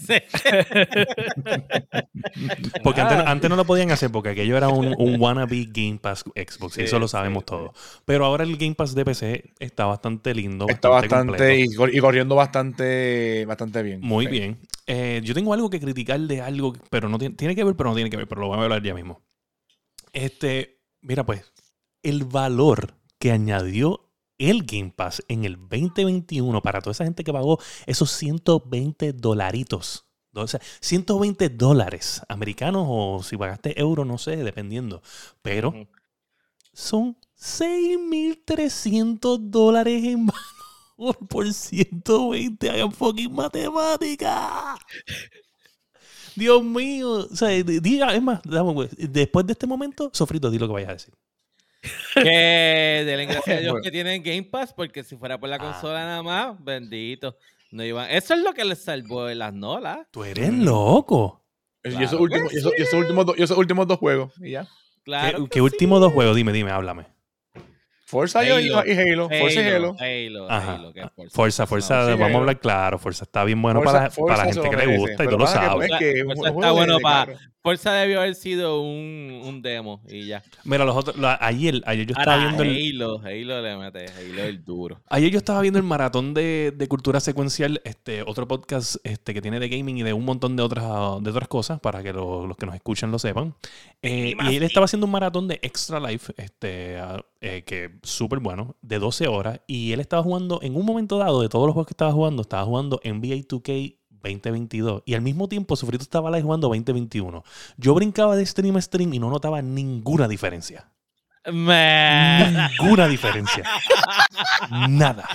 Porque 2.83 3.01
antes, 3.01 3.17
Ah. 3.17 3.31
antes 3.31 3.49
no 3.49 3.55
lo 3.55 3.65
podían 3.65 3.91
hacer 3.91 4.11
porque 4.11 4.29
aquello 4.29 4.57
era 4.57 4.67
un, 4.69 4.95
un 4.97 5.19
wannabe 5.21 5.67
Game 5.71 5.99
Pass 6.01 6.23
Xbox. 6.35 6.73
y 6.77 6.81
Sí, 6.81 6.85
eso 6.85 6.97
lo 6.99 7.07
sabemos 7.07 7.41
sí. 7.41 7.45
todos. 7.47 8.01
Pero 8.05 8.25
ahora 8.25 8.43
el 8.45 8.57
Game 8.57 8.73
Pass 8.75 8.95
de 8.95 9.05
PC 9.05 9.53
está 9.59 9.85
bastante 9.85 10.33
lindo. 10.33 10.65
Está 10.69 10.89
bastante. 10.89 11.59
Y, 11.59 11.73
cor- 11.75 11.93
y 11.93 11.99
corriendo 11.99 12.35
bastante, 12.35 13.45
bastante 13.45 13.83
bien. 13.83 14.01
Muy 14.01 14.25
Sí. 14.25 14.31
bien. 14.31 14.57
Eh, 14.87 15.21
yo 15.23 15.33
tengo 15.33 15.53
algo 15.53 15.69
que 15.69 15.79
criticar 15.79 16.19
de 16.19 16.41
algo, 16.41 16.73
pero 16.89 17.09
no 17.09 17.17
tiene, 17.17 17.35
tiene 17.35 17.55
que 17.55 17.63
ver, 17.63 17.75
pero 17.75 17.89
no 17.89 17.95
tiene 17.95 18.09
que 18.09 18.17
ver, 18.17 18.27
pero 18.27 18.41
lo 18.41 18.47
voy 18.47 18.59
a 18.59 18.63
hablar 18.63 18.83
ya 18.83 18.93
mismo. 18.93 19.21
Este, 20.13 20.79
mira 21.01 21.25
pues, 21.25 21.51
el 22.03 22.23
valor 22.23 22.93
que 23.17 23.31
añadió 23.31 24.05
el 24.37 24.63
Game 24.63 24.93
Pass 24.95 25.23
en 25.27 25.43
el 25.45 25.57
2021 25.57 26.61
para 26.61 26.81
toda 26.81 26.91
esa 26.91 27.05
gente 27.05 27.23
que 27.23 27.33
pagó 27.33 27.59
esos 27.85 28.11
120 28.11 29.13
dolaritos. 29.13 30.05
O 30.33 30.47
sea, 30.47 30.59
120 30.81 31.49
dólares 31.49 32.21
americanos 32.27 32.85
o 32.89 33.23
si 33.23 33.37
pagaste 33.37 33.79
euros, 33.79 34.05
no 34.05 34.17
sé, 34.17 34.35
dependiendo. 34.37 35.01
Pero 35.41 35.87
son 36.73 37.17
6.300 37.39 39.49
dólares 39.49 40.03
en 40.03 40.27
valor 40.97 41.17
por 41.27 41.51
120. 41.51 42.69
Hagan 42.69 42.91
fucking 42.91 43.33
matemática. 43.33 44.75
Dios 46.35 46.63
mío. 46.63 47.09
O 47.31 47.35
sea, 47.35 47.49
di- 47.49 47.79
diga, 47.79 48.13
es 48.15 48.21
más, 48.21 48.41
después 48.43 49.45
de 49.45 49.53
este 49.53 49.67
momento, 49.67 50.09
Sofrito, 50.13 50.49
di 50.51 50.59
lo 50.59 50.67
que 50.67 50.73
vayas 50.73 50.89
a 50.89 50.93
decir. 50.93 51.13
que 52.13 53.03
denle 53.05 53.25
gracias 53.25 53.57
a 53.59 53.61
Dios 53.61 53.75
que 53.83 53.91
tienen 53.91 54.23
Game 54.23 54.43
Pass, 54.43 54.73
porque 54.73 55.03
si 55.03 55.15
fuera 55.17 55.39
por 55.39 55.49
la 55.49 55.55
Ah. 55.57 55.59
consola 55.59 56.03
nada 56.05 56.23
más, 56.23 56.63
bendito. 56.63 57.37
No 57.71 57.83
iban. 57.83 58.09
Eso 58.09 58.33
es 58.33 58.39
lo 58.41 58.53
que 58.53 58.63
les 58.65 58.83
salvó 58.83 59.25
de 59.25 59.35
las 59.35 59.53
nolas. 59.53 59.99
Tú 60.11 60.23
eres 60.23 60.53
loco. 60.53 61.43
Y 61.83 61.89
Claro 61.89 62.05
esos 62.05 62.17
que 62.17 62.23
últimos, 62.23 62.53
y 62.53 62.57
esos, 62.57 62.71
y 62.77 62.81
esos 62.81 62.93
últimos, 62.95 63.25
dos- 63.25 63.35
y 63.37 63.43
esos 63.43 63.57
últimos 63.57 63.87
dos 63.87 63.99
juegos. 63.99 64.33
Y 64.41 64.51
ya. 64.51 64.67
Claro. 65.03 65.37
¿Qué, 65.37 65.43
que 65.43 65.49
qué 65.49 65.61
últimos 65.61 65.99
dos 65.99 66.11
juegos? 66.13 66.35
Dime, 66.35 66.51
dime, 66.51 66.71
háblame. 66.71 67.05
Forza 68.07 68.43
y- 68.43 68.49
Halo. 68.51 68.83
y 68.85 68.91
Halo. 68.91 69.29
Forza 69.29 69.61
y 69.61 69.67
Halo. 69.67 69.95
Halo, 69.99 70.51
Ajá. 70.51 70.75
Halo, 70.75 70.93
que 70.93 70.99
es 71.01 71.07
Forza. 71.15 71.35
Forza, 71.35 71.65
Forza, 71.67 72.05
sí, 72.05 72.11
vamos 72.11 72.27
Halo. 72.27 72.35
a 72.35 72.39
hablar 72.39 72.59
claro. 72.59 72.99
Forza 72.99 73.23
está 73.25 73.43
bien 73.43 73.61
bueno 73.61 73.81
Forza- 73.81 73.93
para, 73.93 74.09
Forza 74.11 74.35
para 74.35 74.45
la 74.47 74.53
gente 74.53 74.69
que 74.69 74.85
le 74.85 74.97
gusta 74.97 75.23
y 75.23 75.27
tú 75.27 75.37
lo 75.37 75.47
sabes. 75.47 75.87
pues, 75.89 75.99
que 75.99 76.23
Forza 76.23 76.49
está 76.49 76.71
bueno 76.71 76.95
de 76.97 77.01
pa- 77.01 77.25
carro. 77.25 77.39
Forza 77.65 77.93
debió 77.93 78.19
haber 78.19 78.35
sido 78.35 78.79
un, 78.79 79.41
un 79.43 79.63
demo 79.63 80.03
y 80.07 80.27
ya. 80.27 80.43
Mira, 80.65 80.85
los 80.85 80.95
otros, 80.95 81.17
la- 81.17 81.39
ayer, 81.41 81.81
ayer 81.87 82.05
yo 82.05 82.13
estaba 82.15 82.33
Ahora, 82.35 82.45
viendo 82.55 82.61
el, 82.63 83.01
Halo, 83.01 83.19
Halo 83.25 83.61
le 83.63 83.77
mete, 83.77 84.05
Halo 84.11 84.41
es 84.43 84.49
el 84.49 84.63
duro. 84.63 85.01
Ayer 85.09 85.31
yo 85.31 85.39
estaba 85.39 85.61
viendo 85.61 85.79
el 85.79 85.83
maratón 85.85 86.35
de, 86.35 86.71
de 86.75 86.87
cultura 86.87 87.19
secuencial, 87.19 87.81
este, 87.83 88.21
otro 88.21 88.47
podcast 88.47 88.97
este, 89.03 89.33
que 89.33 89.41
tiene 89.41 89.59
de 89.59 89.67
gaming 89.67 89.97
y 89.97 90.03
de 90.03 90.13
un 90.13 90.25
montón 90.25 90.55
de 90.55 90.61
otras, 90.61 90.83
de 91.23 91.29
otras 91.31 91.47
cosas, 91.47 91.79
para 91.79 92.03
que 92.03 92.13
lo- 92.13 92.45
los 92.45 92.55
que 92.55 92.67
nos 92.67 92.75
escuchan 92.75 93.09
lo 93.09 93.17
sepan. 93.17 93.55
Eh, 94.03 94.35
y 94.39 94.55
él 94.57 94.61
estaba 94.61 94.83
haciendo 94.85 95.07
un 95.07 95.11
maratón 95.11 95.47
de 95.47 95.55
Extra 95.63 95.99
Life, 95.99 96.33
este, 96.37 96.99
ah, 96.99 97.19
eh, 97.41 97.63
que 97.65 97.89
súper 98.03 98.39
bueno, 98.39 98.75
de 98.81 98.99
12 98.99 99.27
horas. 99.27 99.61
Y 99.67 99.91
él 99.93 99.99
estaba 99.99 100.23
jugando, 100.23 100.59
en 100.61 100.75
un 100.75 100.85
momento 100.85 101.17
dado, 101.17 101.41
de 101.41 101.49
todos 101.49 101.65
los 101.65 101.73
juegos 101.73 101.87
que 101.87 101.93
estaba 101.93 102.11
jugando, 102.11 102.41
estaba 102.41 102.63
jugando 102.63 102.99
NBA 103.03 103.47
2K 103.47 103.97
2022. 104.09 105.03
Y 105.05 105.13
al 105.13 105.21
mismo 105.21 105.47
tiempo, 105.47 105.75
Sofrito 105.75 106.03
estaba 106.03 106.29
live 106.31 106.43
jugando 106.43 106.67
2021. 106.69 107.43
Yo 107.77 107.93
brincaba 107.93 108.35
de 108.35 108.45
stream 108.45 108.77
a 108.77 108.81
stream 108.81 109.13
y 109.13 109.19
no 109.19 109.29
notaba 109.29 109.61
ninguna 109.61 110.27
diferencia. 110.27 110.91
Man. 111.51 112.69
Ninguna 112.79 113.07
diferencia. 113.07 113.63
Nada. 114.89 115.25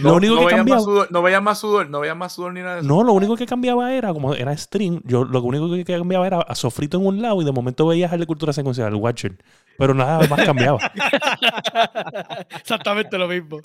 No, 0.00 0.10
Lo 0.10 0.14
único 0.16 0.34
no 0.36 0.46
que 0.46 0.54
cambiaba- 0.54 0.78
más 0.78 0.84
sudor, 0.84 1.08
no 1.10 1.22
veías 1.22 1.42
más 1.42 1.58
sudor, 1.58 1.90
no 1.90 2.00
veías 2.00 2.16
más 2.16 2.32
sudor 2.32 2.52
ni 2.54 2.60
nada 2.60 2.74
de 2.76 2.80
eso. 2.80 2.88
No, 2.88 3.02
lo 3.02 3.12
único 3.12 3.36
que 3.36 3.44
cambiaba 3.46 3.92
era, 3.92 4.12
como 4.14 4.34
era 4.34 4.56
stream, 4.56 5.02
yo 5.04 5.24
lo 5.24 5.42
único 5.42 5.70
que 5.70 5.84
cambiaba 5.84 6.26
era 6.26 6.40
a 6.40 6.54
Sofrito 6.54 6.96
en 6.98 7.06
un 7.06 7.20
lado 7.20 7.42
y 7.42 7.44
de 7.44 7.52
momento 7.52 7.86
veías 7.86 8.12
el 8.12 8.20
de 8.20 8.26
cultura 8.26 8.52
secuencial, 8.52 8.88
el 8.88 8.94
Watcher. 8.94 9.36
Pero 9.78 9.94
nada 9.94 10.26
más 10.28 10.44
cambiaba. 10.44 10.78
Exactamente 12.50 13.18
lo 13.18 13.28
mismo. 13.28 13.60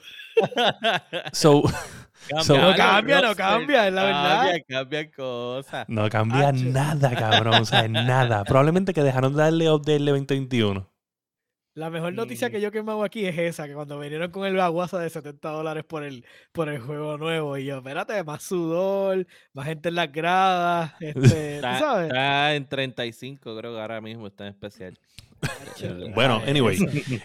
So, 1.32 1.64
So- 2.44 2.56
No 2.58 2.76
cambia, 2.76 3.20
no 3.22 3.36
cambia, 3.36 3.88
es 3.88 3.94
la 3.94 4.04
verdad. 4.04 4.38
Cambia, 4.44 4.64
cambia 4.68 5.12
cosas. 5.12 5.86
no 5.90 6.08
cambia 6.10 6.52
nada, 6.52 7.16
cabrón. 7.16 7.56
O 7.62 7.66
sea, 7.66 7.88
nada. 7.88 8.44
Probablemente 8.44 8.94
que 8.94 9.02
dejaron 9.02 9.34
de 9.34 9.40
darle 9.44 9.70
update 9.72 9.96
el 9.96 10.06
2021. 10.06 10.88
La 11.74 11.90
mejor 11.90 12.14
noticia 12.14 12.50
Mm. 12.50 12.52
que 12.52 12.62
yo 12.62 12.70
quemado 12.72 13.02
aquí 13.04 13.26
es 13.26 13.38
esa, 13.38 13.66
que 13.66 13.74
cuando 13.74 13.98
vinieron 13.98 14.30
con 14.30 14.46
el 14.46 14.60
aguasa 14.60 15.00
de 15.00 15.10
70 15.10 15.50
dólares 15.50 15.86
por 15.86 16.04
el, 16.04 16.26
por 16.52 16.68
el 16.68 16.80
juego 16.80 17.18
nuevo, 17.18 17.58
y 17.58 17.64
yo, 17.66 17.78
espérate, 17.78 18.22
más 18.26 18.44
sudor, 18.44 19.26
más 19.54 19.66
gente 19.68 19.88
en 19.90 19.96
las 19.96 20.12
gradas, 20.12 20.92
este, 21.00 21.14
¿tú 21.14 21.24
Está, 21.26 21.80
sabes? 21.80 22.08
está 22.08 22.56
en 22.56 22.68
35, 22.68 23.58
creo 23.58 23.74
que 23.74 23.80
ahora 23.82 24.02
mismo 24.02 24.28
está 24.28 24.44
en 24.48 24.50
especial. 24.50 25.00
Bueno, 26.14 26.42
Ay, 26.44 26.52
anyway, 26.52 26.78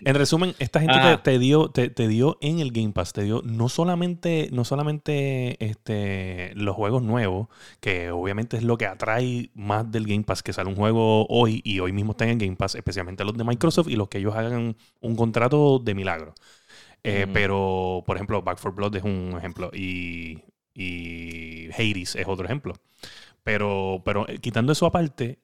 en 0.04 0.14
resumen, 0.14 0.54
esta 0.58 0.80
gente 0.80 0.94
Ah. 0.98 1.20
te, 1.22 1.32
te 1.32 1.38
dio, 1.38 1.68
te, 1.68 1.90
te 1.90 2.08
dio 2.08 2.38
en 2.40 2.60
el 2.60 2.72
Game 2.72 2.92
Pass, 2.92 3.12
te 3.12 3.22
dio 3.22 3.42
no 3.44 3.68
solamente, 3.68 4.48
no 4.52 4.64
solamente 4.64 5.62
este, 5.62 6.52
los 6.54 6.74
juegos 6.74 7.02
nuevos, 7.02 7.48
que 7.80 8.10
obviamente 8.10 8.56
es 8.56 8.62
lo 8.62 8.78
que 8.78 8.86
atrae 8.86 9.50
más 9.54 9.90
del 9.90 10.06
Game 10.06 10.24
Pass, 10.24 10.42
que 10.42 10.54
sale 10.54 10.70
un 10.70 10.76
juego 10.76 11.26
hoy 11.26 11.60
y 11.64 11.80
hoy 11.80 11.92
mismo 11.92 12.12
está 12.12 12.24
en 12.24 12.30
el 12.30 12.38
Game 12.38 12.56
Pass, 12.56 12.74
especialmente 12.76 13.24
los 13.24 13.36
de 13.36 13.44
Microsoft 13.44 13.88
y 13.88 13.96
los 13.96 14.08
que 14.08 14.18
ellos 14.18 14.34
hagan 14.34 14.76
un 15.00 15.16
contrato 15.16 15.78
de 15.78 15.94
milagro. 15.94 16.34
Eh. 17.04 17.26
Pero, 17.32 18.02
por 18.06 18.16
ejemplo, 18.16 18.40
Back 18.42 18.58
4 18.60 18.72
Blood 18.72 18.96
es 18.96 19.04
un 19.04 19.34
ejemplo 19.36 19.70
y, 19.72 20.42
y 20.74 21.68
Hades 21.72 22.16
es 22.16 22.26
otro 22.26 22.46
ejemplo. 22.46 22.74
Pero, 23.44 24.02
pero 24.04 24.26
eh, 24.28 24.38
quitando 24.38 24.72
eso 24.72 24.86
aparte, 24.86 25.38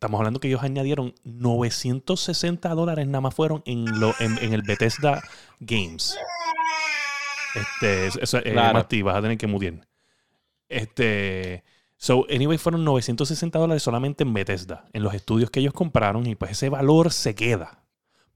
estamos 0.00 0.18
hablando 0.18 0.40
que 0.40 0.48
ellos 0.48 0.62
añadieron 0.62 1.14
960 1.24 2.70
dólares 2.70 3.06
nada 3.06 3.20
más 3.20 3.34
fueron 3.34 3.62
en, 3.66 4.00
lo, 4.00 4.14
en, 4.18 4.38
en 4.38 4.54
el 4.54 4.62
Bethesda 4.62 5.22
Games. 5.58 6.16
Este, 7.54 8.06
eso, 8.06 8.38
eh, 8.38 8.52
Claro. 8.52 8.72
Martí, 8.72 9.02
vas 9.02 9.16
a 9.16 9.20
tener 9.20 9.36
que 9.36 9.46
mutear. 9.46 9.86
Este, 10.70 11.64
so, 11.98 12.24
anyway, 12.30 12.56
fueron 12.56 12.82
960 12.82 13.58
dólares 13.58 13.82
solamente 13.82 14.24
en 14.24 14.32
Bethesda, 14.32 14.88
en 14.94 15.02
los 15.02 15.12
estudios 15.12 15.50
que 15.50 15.60
ellos 15.60 15.74
compraron, 15.74 16.26
y 16.26 16.34
pues 16.34 16.52
ese 16.52 16.70
valor 16.70 17.12
se 17.12 17.34
queda. 17.34 17.84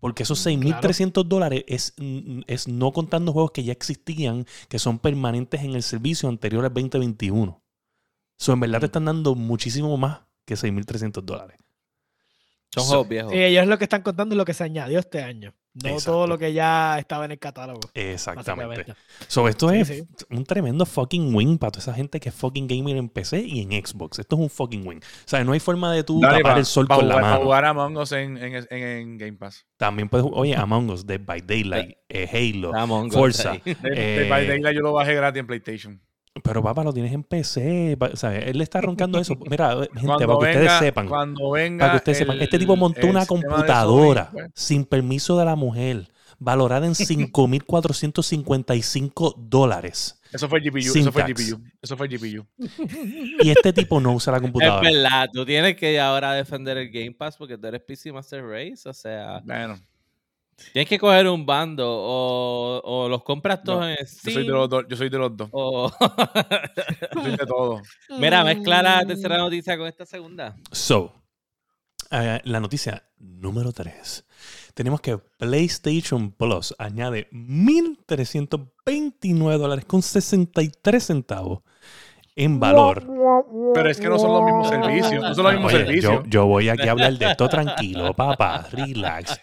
Porque 0.01 0.25
esos 0.25 0.47
6.300 0.47 1.25
dólares 1.25 1.65
es, 1.67 1.95
mm, 1.97 2.41
es 2.47 2.69
no 2.69 2.93
contando 2.93 3.33
juegos 3.33 3.53
que 3.53 3.65
ya 3.65 3.73
existían, 3.73 4.45
que 4.69 4.79
son 4.79 4.99
permanentes 4.99 5.63
en 5.63 5.75
el 5.75 5.83
servicio 5.83 6.29
anterior 6.29 6.63
al 6.67 6.75
2021. 6.75 7.63
So, 8.37 8.53
en 8.53 8.61
verdad 8.61 8.81
te 8.81 8.87
están 8.87 9.07
dando 9.07 9.35
muchísimo 9.35 9.97
más 9.97 10.24
que 10.45 10.55
6.300 10.55 11.23
dólares. 11.23 11.59
Son 12.73 12.83
So- 12.85 12.89
juegos 12.91 13.09
viejos. 13.09 13.33
Sí, 13.33 13.39
ellos 13.39 13.67
lo 13.69 13.79
que 13.79 13.85
están 13.85 14.03
contando 14.03 14.35
es 14.35 14.37
lo 14.37 14.45
que 14.45 14.53
se 14.55 14.65
añadió 14.65 14.99
este 14.99 15.23
año. 15.23 15.55
No 15.83 15.89
Exacto. 15.91 16.13
todo 16.13 16.27
lo 16.29 16.39
que 16.39 16.53
ya 16.53 16.99
estaba 17.01 17.25
en 17.25 17.33
el 17.33 17.39
catálogo. 17.41 17.81
Exactamente. 17.95 18.95
So, 19.27 19.49
esto 19.49 19.71
Sí, 19.71 19.77
es 19.79 19.89
sí. 19.89 20.05
un 20.31 20.45
tremendo 20.45 20.87
fucking 20.87 21.35
win 21.35 21.59
para 21.59 21.73
toda 21.73 21.83
esa 21.83 21.95
gente 21.95 22.21
que 22.21 22.29
es 22.29 22.35
fucking 22.35 22.69
gamer 22.69 22.97
en 22.97 23.09
PC 23.09 23.41
y 23.43 23.61
en 23.61 23.71
Xbox. 23.85 24.21
Esto 24.21 24.37
es 24.37 24.43
un 24.43 24.51
fucking 24.51 24.87
win. 24.87 24.99
O 24.99 25.03
sea, 25.29 25.43
no 25.43 25.53
hay 25.53 25.59
forma 25.61 25.93
de 25.93 26.05
tú 26.05 26.21
Dale, 26.21 26.39
tapar 26.39 26.53
pa- 26.55 26.59
el 26.61 26.65
sol 26.65 26.87
pa 26.87 26.97
con 26.97 27.09
la 27.09 27.15
jugar, 27.15 27.31
mano. 27.33 27.45
jugar 27.45 27.65
Among 27.65 27.97
Us 27.97 28.13
en, 28.13 28.37
en, 28.39 28.55
en, 28.55 28.67
en 28.71 29.19
Game 29.19 29.33
Pass. 29.35 29.67
También 29.77 30.09
puedes, 30.09 30.27
oye, 30.33 30.55
Among 30.57 30.91
Us, 30.91 31.05
Dead 31.07 31.21
by 31.25 31.41
Daylight, 31.43 31.97
eh, 32.09 32.29
Halo, 32.33 32.73
Among 32.75 33.11
Forza. 33.11 33.55
Eh, 33.65 33.75
de 33.85 34.29
by 34.29 34.47
Daylight 34.47 34.77
yo 34.77 34.83
lo 34.83 34.93
bajé 34.93 35.15
gratis 35.15 35.41
en 35.41 35.47
PlayStation. 35.49 36.01
Pero 36.43 36.63
papá, 36.63 36.83
lo 36.83 36.93
tienes 36.93 37.13
en 37.13 37.23
PC. 37.23 37.97
pa- 37.99 38.17
¿sabes? 38.17 38.47
Él 38.49 38.59
le 38.59 38.65
está 38.65 38.81
roncando 39.11 39.19
eso. 39.21 39.37
Mira, 39.49 39.77
gente, 39.95 40.01
Cuando 40.05 40.39
para 40.39 40.53
que 40.53 40.59
ustedes 40.59 40.79
sepan. 40.81 41.09
Cuando 41.09 41.51
venga. 41.53 41.79
Para 41.87 41.93
que 41.93 41.97
ustedes 41.99 42.19
sepan, 42.19 42.37
el- 42.37 42.43
este 42.43 42.59
tipo 42.59 42.75
montó 42.77 43.01
el 43.03 43.11
una 43.11 43.25
computadora 43.27 44.25
Sony, 44.27 44.33
pues. 44.33 44.51
sin 44.55 44.85
permiso 44.85 45.39
de 45.39 45.45
la 45.45 45.55
mujer, 45.57 46.09
valorada 46.39 46.87
en 46.87 46.95
5.455 48.23 49.35
dólares. 49.39 50.21
Eso 50.33 50.49
fue 50.49 50.61
GPU. 50.61 50.81
Sin 50.81 51.03
Eso 51.03 51.13
fue. 51.13 51.23
GPU. 51.23 51.61
Eso 51.81 51.97
fue 51.97 52.09
GPU. 52.09 52.45
Y 53.41 53.51
este 53.51 53.73
tipo 53.73 54.01
no 54.01 54.15
usa 54.15 54.33
la 54.33 54.39
Es 54.39 54.43
computadora. 54.43 54.81
verdad, 54.91 55.29
tú 55.33 55.47
tienes 55.47 55.77
que 55.77 56.01
ahora 56.01 56.33
defender 56.33 56.77
el 56.77 56.91
Game 56.91 57.13
Pass 57.13 57.37
porque 57.37 57.57
tú 57.57 57.69
eres 57.69 57.81
PC 57.83 58.11
Master 58.13 58.45
Race, 58.45 58.89
o 58.89 58.93
sea, 58.93 59.41
Bueno, 59.45 59.79
tienes 60.73 60.89
que 60.89 60.99
coger 60.99 61.29
un 61.29 61.47
bando 61.47 61.87
o, 61.89 62.81
o 62.85 63.09
los 63.09 63.23
compras 63.23 63.63
todos 63.63 63.81
No, 63.81 63.89
en 63.89 63.97
yo 63.99 64.07
Steam. 64.07 64.35
soy 64.35 64.45
de 64.45 64.51
los 64.53 64.69
dos. 64.69 64.85
Yo 64.89 64.97
soy 64.97 65.09
de 65.09 65.19
los 65.19 65.37
dos. 65.37 65.49
o- 65.53 65.91
Yo 67.15 67.23
soy 67.23 67.37
de 67.37 67.47
todo. 67.47 67.81
Mira, 68.19 68.43
mezcla 68.45 68.81
Mm. 68.81 68.85
la 68.85 69.07
tercera 69.07 69.39
noticia 69.39 69.77
con 69.79 69.87
esta 69.87 70.05
segunda. 70.07 70.57
So, 70.73 71.13
eh, 72.11 72.41
la 72.45 72.61
noticia 72.61 73.09
número 73.19 73.73
3. 73.73 74.25
Tenemos 74.75 75.01
que 75.01 75.19
PlayStation 75.19 76.33
Plus 76.33 76.75
añade 76.79 77.29
1.329 77.33 79.59
dólares 79.59 79.85
con 79.85 80.03
63 80.03 81.05
centavos 81.05 81.61
en 82.37 82.59
valor. 82.59 83.03
Pero 83.75 83.91
es 83.91 83.99
que 84.01 84.09
no 84.09 84.19
son 84.19 84.33
los 84.33 84.43
mismos 84.45 84.69
servicios. 84.69 85.23
No 85.23 85.35
son 85.35 85.45
los 85.45 85.53
mismos 85.55 85.73
Oye, 85.73 85.85
servicios. 85.85 86.13
yo, 86.25 86.29
yo 86.29 86.47
voy 86.47 86.69
aquí 86.69 86.89
a 86.89 86.91
hablar 86.93 87.13
de 87.17 87.27
esto 87.31 87.49
tranquilo, 87.49 88.13
papá, 88.15 88.67
relax. 88.73 89.41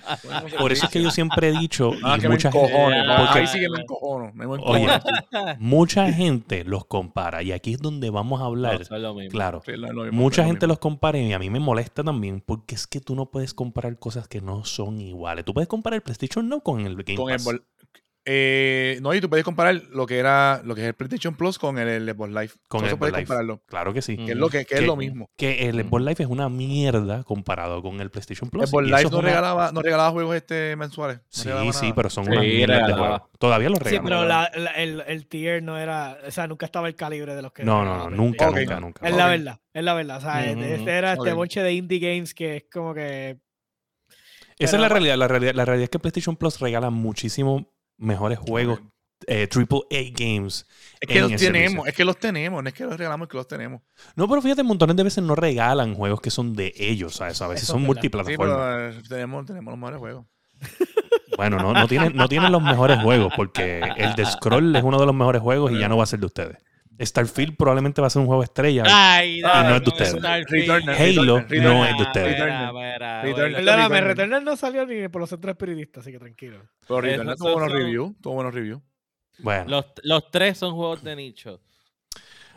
Por 0.59 0.71
eso 0.71 0.85
es 0.85 0.91
que 0.91 1.01
yo 1.01 1.09
siempre 1.11 1.49
he 1.49 1.51
dicho, 1.51 1.91
Ah, 2.03 2.15
y 2.17 2.21
que 2.21 2.27
me 2.27 2.35
mucha 2.35 2.51
gente, 2.51 2.67
encojono. 2.67 2.95
porque- 3.17 3.39
Ahí 3.39 3.47
sí 3.47 3.59
que 3.59 3.69
me 3.69 3.79
encojono. 3.81 4.31
Me 4.33 4.45
Oye, 4.45 4.87
mucha 5.59 6.11
gente 6.11 6.63
los 6.63 6.85
compara, 6.85 7.43
y 7.43 7.51
aquí 7.51 7.73
es 7.73 7.79
donde 7.79 8.09
vamos 8.09 8.41
a 8.41 8.45
hablar. 8.45 8.79
No, 8.79 8.85
son 8.85 9.01
lo 9.01 9.13
mismo. 9.13 9.31
Claro, 9.31 9.61
Sí, 9.65 9.71
lo- 9.73 9.91
lo 9.93 10.03
mismo, 10.03 10.21
Mucha 10.21 10.41
lo 10.41 10.47
gente 10.47 10.65
mismo. 10.65 10.71
los 10.73 10.79
compara 10.79 11.17
y 11.17 11.31
a 11.33 11.39
mí 11.39 11.49
me 11.49 11.59
molesta 11.59 12.03
también 12.03 12.41
porque 12.45 12.75
es 12.75 12.87
que 12.87 12.99
tú 12.99 13.15
no 13.15 13.27
puedes 13.27 13.53
comparar 13.53 13.97
cosas 13.99 14.27
que 14.27 14.41
no 14.41 14.63
son 14.65 14.99
iguales. 14.99 15.45
Tú 15.45 15.53
puedes 15.53 15.67
comparar 15.67 15.95
el 15.95 16.01
PlayStation 16.01 16.47
no 16.47 16.59
con 16.61 16.81
el 16.81 16.95
Game 17.03 17.15
con 17.15 17.29
Pass. 17.31 17.43
Eh, 18.23 18.99
no, 19.01 19.13
y 19.15 19.19
tú 19.21 19.29
puedes 19.29 19.43
comparar 19.43 19.81
lo 19.89 20.05
que 20.05 20.19
era 20.19 20.61
lo 20.63 20.75
que 20.75 20.81
es 20.81 20.87
el 20.87 20.93
PlayStation 20.93 21.33
Plus 21.35 21.57
con 21.57 21.79
el, 21.79 21.87
el 21.87 22.09
Xbox 22.13 22.29
Live. 22.29 22.49
Con 22.67 22.85
Eso 22.85 22.93
el 22.93 22.99
puedes 22.99 23.13
Xbox 23.13 23.17
Live. 23.17 23.25
compararlo. 23.25 23.63
Claro 23.65 23.93
que 23.93 24.01
sí. 24.03 24.15
Mm. 24.17 24.25
Que 24.27 24.31
es 24.33 24.37
lo 24.37 24.49
que, 24.49 24.65
que 24.65 24.75
es 24.75 24.83
lo 24.83 24.95
mismo. 24.95 25.29
Que 25.35 25.67
el 25.67 25.75
Mm. 25.83 25.87
Xbox 25.87 26.01
Live 26.03 26.15
es 26.19 26.27
una 26.27 26.47
mierda 26.49 27.23
comparado 27.23 27.81
con 27.81 27.99
el 27.99 28.11
PlayStation 28.11 28.49
Plus. 28.51 28.69
Xbox 28.69 28.87
y 28.87 28.91
Live 28.91 29.09
no 29.09 29.17
una- 29.19 29.27
regalaba, 29.27 29.71
no 29.71 29.81
regalaba 29.81 30.11
juegos 30.11 30.35
este 30.35 30.75
mensuales. 30.75 31.17
No 31.17 31.23
Sí, 31.29 31.49
sí, 31.49 31.49
nada. 31.49 31.95
pero 31.95 32.09
son 32.11 32.25
Sí, 32.25 32.31
unas 32.31 32.43
mierdas 32.43 32.87
de 32.87 32.93
juegos. 32.93 33.21
Todavía 33.39 33.69
los 33.69 33.79
Sí, 33.79 33.83
regalan. 33.85 34.03
pero 34.05 34.25
la- 34.25 34.51
la- 34.55 34.71
el, 34.71 35.03
el 35.07 35.27
tier 35.27 35.63
no 35.63 35.79
era, 35.79 36.17
o 36.27 36.29
sea, 36.31 36.45
nunca 36.47 36.67
estaba 36.67 36.87
el 36.87 36.95
calibre 36.95 37.33
de 37.33 37.41
los 37.41 37.51
que... 37.53 37.63
No, 37.63 37.83
no, 37.83 37.97
no, 37.97 38.09
nunca, 38.11 38.51
nunca, 38.51 38.79
nunca. 38.79 39.07
Es 39.07 39.15
la 39.15 39.27
verdad, 39.27 39.59
es 39.73 39.83
la 39.83 39.93
verdad. 39.95 40.17
O 40.17 40.21
sea, 40.21 40.45
Ujú, 40.51 40.61
este 40.61 40.91
era 40.91 41.13
este 41.13 41.33
bonche 41.33 41.61
de 41.63 41.73
indie 41.73 41.97
games 41.99 42.35
que 42.35 42.57
es 42.57 42.65
como 42.71 42.93
que... 42.93 43.39
Esa 44.59 44.73
pero- 44.73 44.77
es 44.77 44.81
la 44.81 44.89
realidad. 44.89 45.17
La 45.17 45.27
realidad. 45.27 45.53
La 45.55 45.65
realidad 45.65 45.83
es 45.85 45.89
que 45.89 45.97
PlayStation 45.97 46.35
Plus 46.35 46.59
regala 46.59 46.91
muchísimo 46.91 47.67
mejores 48.01 48.39
juegos, 48.39 48.81
eh, 49.27 49.47
AAA 49.53 50.11
games. 50.13 50.65
Es 50.99 51.07
que 51.07 51.21
los 51.21 51.29
tenemos, 51.35 51.39
servicio. 51.39 51.85
es 51.85 51.95
que 51.95 52.05
los 52.05 52.17
tenemos, 52.17 52.63
no 52.63 52.69
es 52.69 52.73
que 52.73 52.83
los 52.83 52.97
regalamos, 52.97 53.25
es 53.27 53.31
que 53.31 53.37
los 53.37 53.47
tenemos. 53.47 53.81
No, 54.15 54.27
pero 54.27 54.41
fíjate, 54.41 54.63
montones 54.63 54.95
de 54.95 55.03
veces 55.03 55.23
no 55.23 55.35
regalan 55.35 55.95
juegos 55.95 56.21
que 56.21 56.31
son 56.31 56.53
de 56.55 56.73
ellos, 56.77 57.15
¿sabes? 57.15 57.41
A 57.41 57.47
veces 57.47 57.63
Eso 57.63 57.73
son. 57.73 57.81
Sí, 57.81 57.87
multiplataformas. 57.87 58.57
pero 58.57 58.89
eh, 58.89 59.03
tenemos, 59.07 59.45
tenemos 59.45 59.71
los 59.71 59.79
mejores 59.79 59.99
juegos. 59.99 60.25
Bueno, 61.37 61.57
no, 61.57 61.73
no, 61.73 61.87
tienen, 61.87 62.15
no 62.15 62.27
tienen 62.27 62.51
los 62.51 62.61
mejores 62.61 63.01
juegos 63.01 63.33
porque 63.35 63.81
el 63.97 64.13
de 64.15 64.25
Scroll 64.25 64.75
es 64.75 64.83
uno 64.83 64.99
de 64.99 65.07
los 65.07 65.15
mejores 65.15 65.41
juegos 65.41 65.71
y 65.71 65.79
ya 65.79 65.89
no 65.89 65.97
va 65.97 66.03
a 66.03 66.05
ser 66.05 66.19
de 66.19 66.27
ustedes. 66.27 66.57
Starfield 67.05 67.55
probablemente 67.57 68.01
va 68.01 68.07
a 68.07 68.09
ser 68.09 68.21
un 68.21 68.27
juego 68.27 68.43
estrella. 68.43 68.83
Ay, 68.87 69.39
Y 69.39 69.41
no 69.41 69.75
es 69.75 69.81
de 69.83 69.89
ustedes. 69.89 70.13
Returnal, 70.13 70.95
Halo 70.95 71.39
Returnal, 71.39 71.63
no 71.63 71.85
es 71.85 71.97
de 71.97 72.03
ustedes. 72.03 72.35
Perdóname, 72.35 73.21
Returnal. 73.23 74.03
Returnal 74.05 74.43
no 74.43 74.55
salió 74.55 74.85
ni 74.85 75.07
por 75.07 75.21
los 75.21 75.29
centros 75.29 75.55
periodistas, 75.57 76.01
así 76.01 76.11
que 76.11 76.19
tranquilo. 76.19 76.61
Pero 76.87 77.01
Returnal 77.01 77.35
tuvo 77.37 77.53
buenos 77.53 77.71
reviews, 77.71 78.13
tuvo 78.21 78.33
buenos 78.35 78.53
reviews. 78.53 78.81
Bueno, 79.39 79.65
Los, 79.69 79.85
los 80.03 80.29
tres 80.31 80.57
son 80.57 80.75
juegos 80.75 81.03
de 81.03 81.15
nicho. 81.15 81.61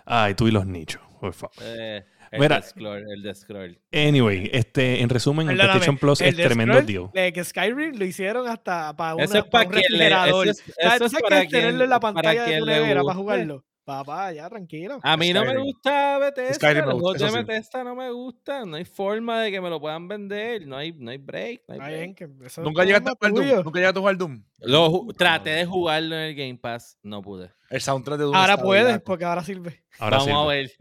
ay, 0.05 0.35
tú 0.35 0.49
y 0.49 0.51
los 0.51 0.67
nichos, 0.67 1.01
por 1.21 1.33
favor. 1.33 1.55
Eh, 1.63 2.05
el 2.31 2.41
Mira. 2.41 2.57
de 2.57 2.63
Scroll, 2.63 3.05
el 3.15 3.23
de 3.23 3.35
Scroll. 3.35 3.79
Anyway, 3.93 4.51
este, 4.53 5.01
en 5.01 5.09
resumen, 5.09 5.49
el 5.49 5.57
PlayStation 5.57 5.97
Plus 5.97 6.21
el 6.21 6.39
es 6.39 6.47
tremendo 6.47 6.83
deal. 6.83 7.11
de 7.15 7.33
que 7.33 7.45
Skyrim 7.45 7.97
lo 7.97 8.05
hicieron 8.05 8.49
hasta 8.49 8.95
para, 8.97 9.15
una, 9.15 9.25
Eso 9.25 9.39
es 9.39 9.45
para 9.45 9.65
pa' 9.65 9.69
un 9.69 9.75
le- 9.77 9.81
refrigerador. 9.83 10.49
eso 10.49 10.61
es- 10.67 10.69
O 10.69 10.73
sea, 10.75 10.97
eso 10.97 10.99
¿tú 10.99 11.17
es 11.17 11.23
para 11.23 11.41
que 11.43 11.49
tenerlo 11.49 11.85
en 11.85 11.91
la 11.91 12.01
para 12.01 12.13
pantalla 12.15 12.45
de 12.45 12.59
tu 12.59 12.67
nevera 12.67 13.03
para 13.03 13.15
jugarlo? 13.15 13.65
Papá, 13.85 14.33
ya 14.33 14.49
tranquilo. 14.49 14.99
A 15.03 15.17
mí 15.17 15.33
no 15.35 15.45
me 15.45 15.59
gusta 15.59 16.19
Bethesda. 16.19 16.55
Skyrim 16.55 16.85
los 16.87 16.95
juegos 16.95 17.19
de 17.19 17.29
sí. 17.29 17.37
Bethesda 17.37 17.85
no 17.85 17.95
me 17.95 18.11
gustan. 18.11 18.71
No 18.71 18.77
hay 18.77 18.85
forma 18.87 19.43
de 19.43 19.51
que 19.51 19.61
me 19.61 19.69
lo 19.69 19.79
puedan 19.79 20.09
vender. 20.09 20.67
No 20.67 20.77
hay, 20.77 20.93
no 20.93 21.11
hay 21.11 21.19
break. 21.19 21.63
no 21.69 21.75
hay 21.75 21.81
break. 21.81 22.19
bien, 22.19 22.51
Nunca 22.65 22.85
llegaste 22.85 23.11
a 23.11 23.13
jugar 23.13 23.33
Doom. 23.33 23.65
Nunca 23.65 23.79
llegaste 23.79 23.99
a 23.99 24.01
jugar 24.01 24.17
Doom. 24.17 24.45
Lo 24.61 25.07
traté 25.17 25.51
de 25.51 25.67
jugarlo 25.67 26.15
en 26.15 26.23
el 26.23 26.35
Game 26.35 26.57
Pass. 26.57 26.99
No 27.03 27.21
pude. 27.21 27.51
El 27.69 27.81
soundtrack 27.83 28.19
de 28.19 28.25
Doom. 28.25 28.37
Ahora 28.37 28.57
puedes, 28.57 29.03
porque 29.03 29.27
ahora 29.27 29.45
sirve. 29.45 29.83
Ahora 29.99 30.19
vamos 30.19 30.45
a 30.45 30.49
ver. 30.49 30.73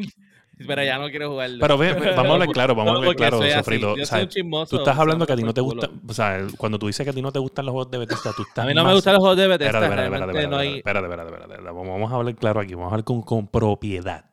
Pero 0.57 0.83
ya 0.83 0.97
no 0.97 1.09
quiero 1.09 1.31
jugarlo. 1.31 1.57
Pero 1.59 1.77
ve, 1.77 1.93
ve, 1.93 2.11
vamos 2.11 2.29
a 2.29 2.33
hablar 2.33 2.49
claro, 2.53 2.75
vamos 2.75 2.93
a 2.93 2.97
hablar 2.97 3.15
claro, 3.15 3.41
Sofrito. 3.41 3.93
O 3.93 4.05
sea, 4.05 4.27
tú 4.27 4.77
estás 4.77 4.97
hablando 4.97 5.25
que 5.25 5.33
a 5.33 5.35
ti 5.35 5.43
no 5.43 5.53
te 5.53 5.61
gusta, 5.61 5.89
o 6.07 6.13
sea, 6.13 6.45
cuando 6.57 6.79
tú 6.79 6.87
dices 6.87 7.03
que 7.03 7.09
a 7.09 7.13
ti 7.13 7.21
no 7.21 7.31
te 7.31 7.39
gustan 7.39 7.65
los 7.65 7.73
juegos 7.73 7.91
de 7.91 7.97
Bethesda, 7.97 8.31
tú 8.35 8.43
estás 8.43 8.65
A 8.65 8.67
mí 8.67 8.73
no 8.73 8.85
me 8.85 8.93
gustan 8.93 9.13
los 9.13 9.21
juegos 9.21 9.37
de 9.37 9.47
Bethesda. 9.47 9.79
Espérate, 9.79 10.03
espérate, 10.03 10.31
espérate, 10.31 10.47
no 10.47 10.61
espérate, 10.61 11.07
hay... 11.07 11.47
espérate. 11.47 11.71
Vamos 11.71 12.11
a 12.11 12.15
hablar 12.15 12.35
claro 12.35 12.59
aquí, 12.59 12.73
vamos 12.75 12.91
a 12.91 12.95
hablar 12.95 13.03
con, 13.03 13.21
con 13.21 13.47
propiedad. 13.47 14.25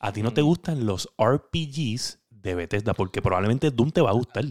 A 0.00 0.12
ti 0.12 0.22
no 0.22 0.32
te 0.32 0.42
gustan 0.42 0.86
los 0.86 1.08
RPGs 1.20 2.20
de 2.30 2.54
Bethesda 2.54 2.94
porque 2.94 3.20
probablemente 3.20 3.70
Doom 3.70 3.90
te 3.90 4.00
va 4.00 4.10
a 4.10 4.14
gustar. 4.14 4.44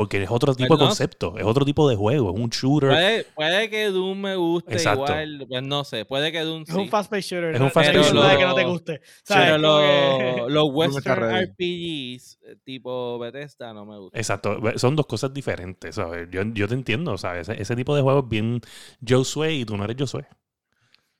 Porque 0.00 0.22
es 0.22 0.30
otro 0.30 0.54
tipo 0.54 0.68
Pues 0.68 0.78
de 0.78 0.84
no. 0.84 0.88
concepto, 0.88 1.34
es 1.36 1.44
otro 1.44 1.66
tipo 1.66 1.86
de 1.86 1.94
juego, 1.94 2.30
es 2.34 2.40
un 2.40 2.48
shooter. 2.48 2.88
Puede, 2.88 3.24
puede 3.34 3.68
que 3.68 3.84
Doom 3.90 4.18
me 4.18 4.34
guste 4.34 4.72
Exacto. 4.72 5.04
igual. 5.04 5.44
Pues 5.46 5.62
no 5.62 5.84
sé. 5.84 6.06
Puede 6.06 6.32
que 6.32 6.40
Doom 6.40 6.62
Es 6.66 6.74
un 6.74 6.88
fast-paced 6.88 7.22
shooter. 7.36 7.54
Es 7.54 7.60
un 7.60 7.70
fast-paced 7.70 8.14
no 8.14 8.22
hay 8.22 8.30
forma 8.30 8.30
de 8.30 8.36
que 8.36 8.40
shooter. 8.40 8.48
no 8.48 8.54
te 8.54 8.64
guste. 8.64 9.00
¿Sabes? 9.24 9.50
Pero 9.50 10.48
los, 10.48 10.68
Western. 10.72 11.42
RPGs 11.42 12.38
eh, 12.44 12.56
tipo 12.64 13.18
Bethesda 13.18 13.74
no 13.74 13.84
me 13.84 13.98
gustan. 13.98 14.18
Exacto, 14.18 14.58
son 14.76 14.96
dos 14.96 15.04
cosas 15.04 15.34
diferentes, 15.34 15.94
¿sabes? 15.96 16.28
Yo, 16.30 16.40
yo 16.54 16.66
te 16.66 16.72
entiendo, 16.72 17.18
¿sabes? 17.18 17.46
Ese, 17.50 17.60
ese 17.60 17.76
tipo 17.76 17.94
de 17.94 18.00
juego 18.00 18.20
es 18.20 18.28
bien 18.30 18.62
Josué 19.06 19.52
y 19.52 19.64
tú 19.66 19.76
no 19.76 19.84
eres 19.84 19.96
Josué. 19.98 20.26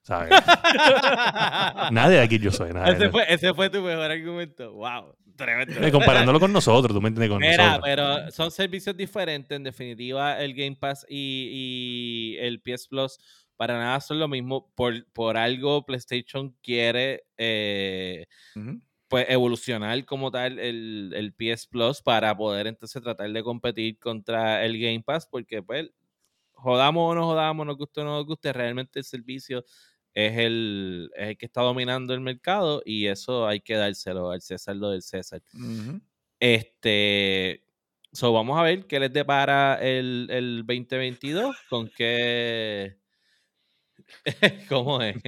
¿Sabes? 0.03 0.30
Nadie 1.92 2.16
de 2.16 2.20
aquí 2.22 2.36
es 2.36 2.44
Josué. 2.44 2.72
nadie. 2.72 2.94
ese, 2.94 3.11
fue, 3.11 3.24
ese 3.28 3.55
fue 3.55 3.70
tu 3.70 3.82
mejor 3.82 4.11
argumento. 4.11 4.72
Wow. 4.72 5.14
Tremendo. 5.36 5.74
Eh, 5.86 5.90
Comparándolo 5.90 6.38
con 6.40 6.53
nosotros, 6.53 6.94
tú 6.94 7.01
me 7.01 7.09
entiendes, 7.09 7.30
con 7.30 7.38
Mira, 7.40 7.57
nosotros. 7.78 7.82
pero 7.84 8.30
son 8.30 8.51
servicios 8.51 8.96
diferentes. 8.96 9.57
En 9.57 9.62
definitiva, 9.64 10.38
el 10.40 10.55
Game 10.55 10.76
Pass 10.76 11.07
y, 11.09 12.36
y 12.36 12.36
el 12.44 12.61
PS 12.61 12.88
Plus 12.88 13.18
para 13.57 13.78
nada 13.78 14.01
son 14.01 14.18
lo 14.18 14.28
mismo. 14.28 14.70
Por, 14.74 15.07
por 15.12 15.36
algo, 15.36 15.84
PlayStation 15.86 16.55
quiere 16.62 17.24
eh, 17.38 18.26
pues 19.09 19.26
evolucionar 19.28 20.05
como 20.05 20.30
tal 20.30 20.59
el, 20.59 21.12
el 21.14 21.32
PS 21.34 21.66
Plus 21.68 22.03
para 22.03 22.36
poder 22.36 22.66
entonces 22.66 23.03
tratar 23.03 23.30
de 23.30 23.42
competir 23.42 23.98
contra 23.98 24.64
el 24.64 24.78
Game 24.78 25.03
Pass, 25.03 25.26
porque 25.30 25.62
pues 25.62 25.90
jodamos 26.53 27.12
o 27.12 27.14
no 27.14 27.24
jodamos, 27.24 27.66
nos 27.66 27.76
guste 27.78 28.03
o 28.03 28.05
no 28.05 28.16
nos 28.18 28.26
guste, 28.26 28.53
realmente 28.53 28.98
el 28.98 29.05
servicio 29.07 29.64
es 30.26 30.38
el, 30.38 31.10
es 31.16 31.28
el 31.28 31.36
que 31.36 31.46
está 31.46 31.62
dominando 31.62 32.12
el 32.14 32.20
mercado 32.20 32.82
y 32.84 33.06
eso 33.06 33.46
hay 33.46 33.60
que 33.60 33.74
dárselo 33.74 34.30
al 34.30 34.40
César 34.42 34.76
lo 34.76 34.90
del 34.90 35.02
César. 35.02 35.42
Este, 36.38 37.64
so 38.12 38.32
vamos 38.32 38.58
a 38.58 38.62
ver 38.62 38.86
qué 38.86 38.98
les 39.00 39.12
depara 39.12 39.78
el, 39.80 40.26
el 40.30 40.64
2022, 40.66 41.56
con 41.68 41.88
qué... 41.96 42.96
¿Cómo 44.68 45.00
es? 45.02 45.16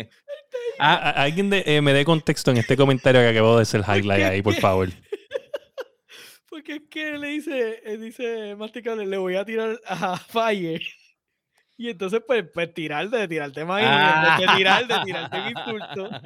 Ah, 0.78 1.10
alguien 1.22 1.48
de- 1.50 1.62
eh, 1.66 1.80
me 1.80 1.92
dé 1.92 2.04
contexto 2.04 2.50
en 2.50 2.56
este 2.56 2.76
comentario 2.76 3.20
que 3.20 3.28
acabo 3.28 3.56
de 3.56 3.62
hacer 3.62 3.82
highlight 3.86 4.24
ahí, 4.24 4.42
por 4.42 4.54
favor. 4.54 4.88
Porque 6.48 6.76
es 6.76 6.82
que 6.90 7.16
le 7.18 7.28
dice, 7.28 7.80
eh, 7.84 7.96
dice 7.98 8.56
Masticable, 8.56 9.06
le 9.06 9.16
voy 9.18 9.36
a 9.36 9.44
tirar 9.44 9.78
a 9.86 10.16
Fire. 10.18 10.82
Y 11.82 11.88
entonces, 11.90 12.20
pues, 12.24 12.44
pues 12.54 12.72
tirar 12.72 13.10
de 13.10 13.26
tirarte 13.26 13.64
más 13.64 13.82
Ah. 13.84 14.36
de 14.38 14.46
tirar, 14.56 14.86
de 14.86 14.94
tirarte 15.04 15.40
un 15.40 15.48
insulto. 15.48 16.10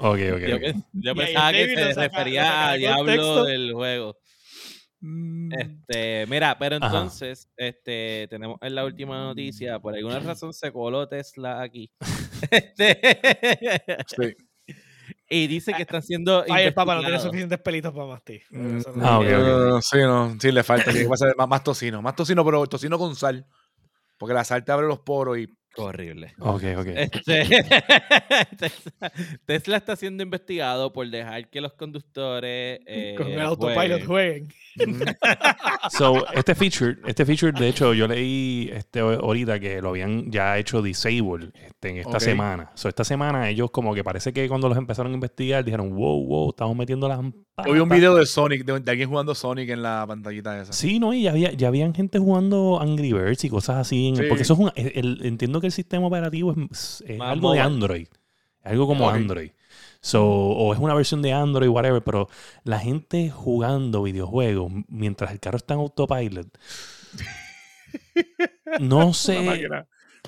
Ok, 0.00 0.18
ok. 0.34 0.74
Yo, 0.92 1.14
pensaba 1.14 1.52
que 1.52 1.68
se 1.74 1.92
saca- 1.94 2.08
refería 2.08 2.70
a 2.70 2.74
Diablo 2.74 3.44
del 3.44 3.72
juego. 3.72 4.16
Mm, 5.00 5.52
Este, 5.52 6.26
mira, 6.28 6.56
pero 6.58 6.76
Ajá. 6.76 6.86
entonces, 6.86 7.48
este, 7.56 8.26
tenemos 8.30 8.58
en 8.60 8.74
la 8.74 8.84
última 8.84 9.18
noticia, 9.18 9.78
por 9.80 9.94
alguna 9.94 10.18
razón 10.20 10.52
se 10.52 10.72
coló 10.72 11.08
Tesla 11.08 11.60
aquí. 11.62 11.90
Este, 12.50 13.00
sí. 14.06 14.36
Y 15.28 15.46
dice 15.46 15.72
que 15.74 15.82
están 15.82 16.02
siendo 16.02 16.44
Ay, 16.48 16.66
el 16.66 16.74
papá 16.74 16.94
no 16.94 17.00
tiene 17.02 17.18
suficientes 17.20 17.58
pelitos 17.60 17.92
para 17.92 18.06
mastir. 18.06 18.42
Mm, 18.50 18.78
no- 18.96 19.06
Ah, 19.76 19.80
sí, 19.82 19.98
no, 19.98 20.36
sí, 20.40 20.50
le 20.52 20.62
falta. 20.62 20.84
Tiene 20.90 21.04
que 21.04 21.08
pasar 21.10 21.34
más, 21.36 21.48
más 21.48 21.62
tocino. 21.62 22.00
Más 22.02 22.14
tocino, 22.16 22.44
pero 22.44 22.66
tocino 22.66 22.98
con 22.98 23.14
sal. 23.14 23.46
Porque 24.18 24.34
la 24.34 24.44
sal 24.44 24.64
te 24.64 24.72
abre 24.72 24.86
los 24.86 25.00
poros 25.00 25.38
y. 25.38 25.46
Horrible. 25.78 26.34
Ok, 26.40 26.62
ok. 26.78 26.86
Este, 26.96 27.44
Tesla, 28.56 29.12
Tesla 29.46 29.76
está 29.76 29.96
siendo 29.96 30.22
investigado 30.22 30.92
por 30.92 31.08
dejar 31.08 31.48
que 31.50 31.60
los 31.60 31.72
conductores 31.74 32.80
eh, 32.86 33.14
Con 33.16 33.28
el 33.28 33.40
autopilot 33.40 34.04
jueguen. 34.04 34.48
jueguen. 34.76 35.16
So, 35.90 36.26
este 36.32 36.54
feature, 36.54 36.96
este 37.06 37.24
feature, 37.24 37.52
de 37.52 37.68
hecho, 37.68 37.94
yo 37.94 38.06
leí 38.06 38.70
este 38.72 39.00
ahorita 39.00 39.58
que 39.58 39.80
lo 39.82 39.90
habían 39.90 40.30
ya 40.30 40.58
hecho 40.58 40.82
disable 40.82 41.50
este, 41.54 41.90
en 41.90 41.96
esta 41.98 42.20
semana. 42.20 42.70
So, 42.74 42.88
esta 42.88 43.04
semana 43.04 43.48
ellos 43.48 43.70
como 43.70 43.94
que 43.94 44.04
parece 44.04 44.32
que 44.32 44.48
cuando 44.48 44.68
los 44.68 44.78
empezaron 44.78 45.12
a 45.12 45.14
investigar 45.14 45.64
dijeron, 45.64 45.94
wow, 45.94 46.24
wow, 46.26 46.50
estamos 46.50 46.76
metiendo 46.76 47.08
las 47.08 47.20
vi 47.20 47.26
un 47.26 47.44
patas". 47.88 47.88
video 47.98 48.14
de 48.14 48.26
Sonic, 48.26 48.64
de, 48.64 48.80
de 48.80 48.90
alguien 48.90 49.08
jugando 49.08 49.34
Sonic 49.34 49.68
en 49.70 49.82
la 49.82 50.04
pantallita 50.06 50.60
esa. 50.62 50.72
Sí, 50.72 50.98
no, 50.98 51.12
y 51.12 51.22
ya, 51.22 51.30
había, 51.30 51.52
ya 51.52 51.68
habían 51.68 51.94
gente 51.94 52.18
jugando 52.18 52.80
Angry 52.80 53.12
Birds 53.12 53.44
y 53.44 53.48
cosas 53.48 53.76
así. 53.78 54.08
en- 54.08 54.16
Sí. 54.16 54.22
Porque 54.28 54.42
eso 54.42 54.54
es 54.54 54.58
un, 54.60 54.70
el- 54.76 54.92
el- 54.94 55.26
entiendo 55.26 55.60
que 55.60 55.67
el 55.68 55.72
sistema 55.72 56.06
operativo 56.06 56.54
es, 56.70 57.04
algo 57.20 57.52
de. 57.52 57.60
Android. 57.60 58.08
Algo 58.62 58.86
como. 58.86 59.08
Android. 59.08 59.50
So, 60.00 60.24
o 60.24 60.72
es 60.72 60.78
una 60.78 60.94
versión 60.94 61.22
de 61.22 61.32
Android, 61.32 61.68
whatever, 61.68 62.02
pero 62.02 62.28
la 62.64 62.78
gente 62.78 63.30
jugando 63.30 64.02
videojuegos 64.02 64.72
mientras 64.88 65.32
el 65.32 65.40
carro 65.40 65.56
está 65.56 65.74
en 65.74 65.80
autopilot. 65.80 66.46
No 68.80 69.14
sé. 69.14 69.66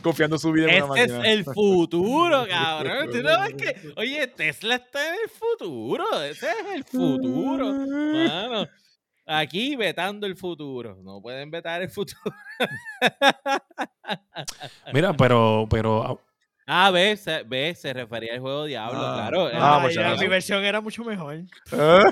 Confiando 0.03 0.38
su 0.38 0.51
vida 0.53 0.72
en 0.72 0.84
una 0.84 1.01
Este 1.01 1.18
es 1.18 1.24
el 1.26 1.45
futuro, 1.45 2.47
cabrón. 2.49 3.11
¿Tú 3.11 3.22
no 3.22 3.41
ves 3.41 3.55
que, 3.55 3.93
oye, 3.97 4.26
Tesla 4.28 4.76
está 4.76 5.09
en 5.09 5.14
el 5.22 5.28
futuro. 5.28 6.22
Ese 6.22 6.47
es 6.47 6.74
el 6.74 6.84
futuro. 6.84 7.66
Mano, 7.66 8.66
aquí 9.26 9.76
vetando 9.76 10.26
el 10.26 10.36
futuro. 10.36 10.96
No 11.02 11.20
pueden 11.22 11.50
vetar 11.50 11.80
el 11.82 11.90
futuro. 11.90 12.20
Mira, 14.92 15.12
pero, 15.14 15.66
pero 15.70 16.20
Ah, 16.72 16.90
ve, 16.92 17.16
se, 17.16 17.42
ve, 17.42 17.74
se 17.74 17.92
refería 17.92 18.34
al 18.34 18.40
juego 18.40 18.64
Diablo, 18.64 19.00
Ah. 19.00 19.26
claro. 19.28 19.50
Ah, 19.54 19.80
pues 19.82 19.92
ya 19.94 20.14
mi 20.14 20.28
versión 20.28 20.62
era 20.64 20.80
mucho 20.80 21.02
mejor. 21.02 21.34
¿Eh? 21.72 22.02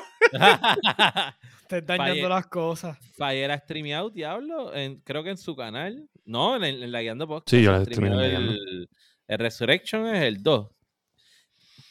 Estás 1.62 1.86
dañando 1.86 2.14
Falle- 2.14 2.28
las 2.28 2.46
cosas. 2.48 2.98
Fire 3.16 3.52
ha 3.52 3.58
streameado 3.58 4.10
Diablo, 4.10 4.74
en- 4.74 5.00
creo 5.02 5.22
que 5.22 5.30
en 5.30 5.38
su 5.38 5.54
canal. 5.54 6.08
No, 6.24 6.56
en, 6.62 6.90
la 6.90 7.00
Guiando 7.02 7.28
Podcast. 7.28 7.50
Sí, 7.50 7.62
yo 7.62 7.70
la 7.72 7.78
la 7.78 8.26
el, 8.26 8.88
el 9.28 9.38
Resurrection 9.38 10.06
es 10.08 10.22
el 10.24 10.42
2. 10.42 10.68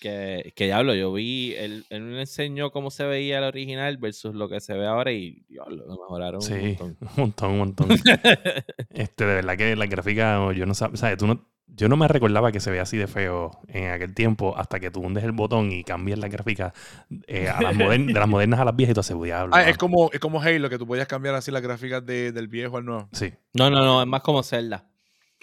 Que, 0.08 0.54
que 0.56 0.66
Diablo, 0.66 0.96
yo 0.96 1.12
vi, 1.12 1.54
él, 1.58 1.86
él 1.90 2.02
me 2.02 2.22
enseñó 2.22 2.72
cómo 2.72 2.92
se 2.92 3.04
veía 3.06 3.40
el 3.40 3.44
original 3.44 3.98
versus 3.98 4.34
lo 4.34 4.48
que 4.48 4.62
se 4.62 4.74
ve 4.74 4.88
ahora 4.88 5.12
y 5.12 5.44
Diablo, 5.50 5.84
lo 5.86 5.98
mejoraron 5.98 6.36
un 6.36 6.42
sí, 6.42 6.54
montón. 6.80 6.98
un 7.02 7.10
montón, 7.18 7.52
un 7.52 7.58
montón. 7.58 7.88
este, 8.92 9.26
de 9.26 9.36
verdad 9.36 9.58
que 9.58 9.76
la 9.76 9.86
gráfica, 9.86 10.54
yo 10.54 10.66
no 10.66 10.74
sab- 10.74 10.96
sabes, 10.96 11.18
tú 11.18 11.28
no, 11.28 11.46
yo 11.68 11.90
no 11.90 11.98
me 11.98 12.08
recordaba 12.08 12.54
que 12.54 12.62
se 12.62 12.70
veía 12.72 12.84
así 12.84 12.96
de 12.96 13.08
feo 13.08 13.52
en 13.68 13.92
aquel 13.92 14.14
tiempo 14.16 14.56
hasta 14.58 14.80
que 14.80 14.90
tú 14.92 15.02
hundes 15.02 15.26
el 15.26 15.34
botón 15.34 15.74
y 15.74 15.84
cambias 15.84 16.20
la 16.20 16.30
gráfica 16.30 16.74
eh, 17.28 17.50
a 17.50 17.62
las 17.62 17.76
modern- 17.76 18.08
de 18.08 18.14
las 18.20 18.30
modernas 18.30 18.62
a 18.62 18.66
las 18.66 18.76
viejas 18.78 18.92
y 18.92 18.94
tú 18.94 19.00
haces 19.02 19.22
diablo. 19.22 19.54
Ah, 19.54 19.60
mano". 19.60 19.70
es 19.72 19.78
como, 19.78 20.10
es 20.14 20.20
como 20.22 20.42
Halo, 20.42 20.70
que 20.70 20.78
tú 20.78 20.88
podías 20.88 21.08
cambiar 21.08 21.36
así 21.36 21.52
las 21.52 21.62
gráficas 21.62 22.06
de- 22.06 22.32
del 22.32 22.48
viejo 22.48 22.78
al 22.78 22.86
nuevo. 22.86 23.10
Sí. 23.12 23.34
No, 23.54 23.70
no, 23.70 23.84
no, 23.84 24.02
es 24.02 24.08
más 24.08 24.22
como 24.22 24.42
Zelda. 24.42 24.86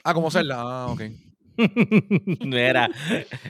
Ah, 0.03 0.15
como 0.15 0.31
Zelda. 0.31 0.57
Ah, 0.59 0.87
ok. 0.89 1.03
Mira, 2.41 2.89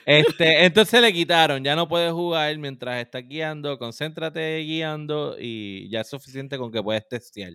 este, 0.04 0.64
entonces 0.64 1.00
le 1.00 1.12
quitaron, 1.12 1.62
ya 1.62 1.74
no 1.74 1.88
puedes 1.88 2.12
jugar 2.12 2.56
mientras 2.58 3.02
estás 3.02 3.26
guiando, 3.26 3.78
concéntrate 3.78 4.58
guiando 4.60 5.36
y 5.38 5.88
ya 5.88 6.00
es 6.00 6.08
suficiente 6.08 6.58
con 6.58 6.70
que 6.70 6.82
puedes 6.82 7.06
testear. 7.08 7.54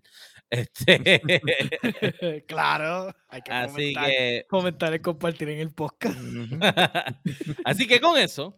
Este, 0.50 1.22
claro. 2.48 3.14
Hay 3.28 3.42
que 3.42 3.52
así 3.52 3.94
comentar, 3.94 4.06
que, 4.06 4.46
comentar 4.50 4.94
y 4.96 5.00
compartir 5.00 5.50
en 5.50 5.60
el 5.60 5.74
podcast. 5.74 6.18
así 7.66 7.88
que 7.88 8.00
con 8.00 8.18
eso 8.18 8.58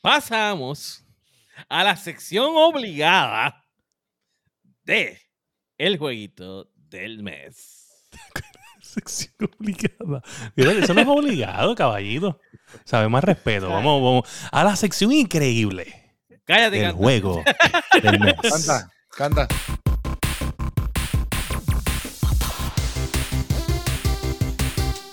pasamos 0.00 1.04
a 1.68 1.84
la 1.84 1.96
sección 1.96 2.52
obligada 2.56 3.64
de 4.84 5.18
el 5.78 5.98
jueguito 5.98 6.70
del 6.76 7.22
mes. 7.22 8.08
Sección 8.94 9.32
obligada. 9.60 10.22
Mira, 10.54 10.72
eso 10.72 10.94
no 10.94 11.00
es 11.00 11.08
obligado, 11.08 11.74
caballito. 11.74 12.40
Sabe 12.84 13.08
más 13.08 13.24
respeto. 13.24 13.68
Vamos, 13.68 14.02
vamos 14.02 14.48
a 14.50 14.64
la 14.64 14.74
sección 14.76 15.12
increíble 15.12 16.12
Cállate, 16.44 16.76
del 16.76 16.82
canta. 16.86 16.98
juego 16.98 17.42
del 18.02 18.20
mes. 18.20 18.34
Canta, 18.42 18.90
canta. 19.10 19.48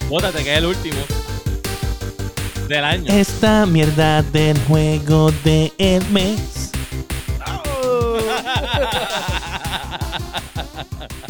Bótate, 0.10 0.44
que 0.44 0.52
es 0.52 0.58
el 0.58 0.66
último 0.66 0.98
del 2.68 2.84
año. 2.84 3.14
Esta 3.14 3.66
mierda 3.66 4.22
del 4.24 4.58
juego 4.66 5.32
del 5.44 6.06
mes. 6.10 6.72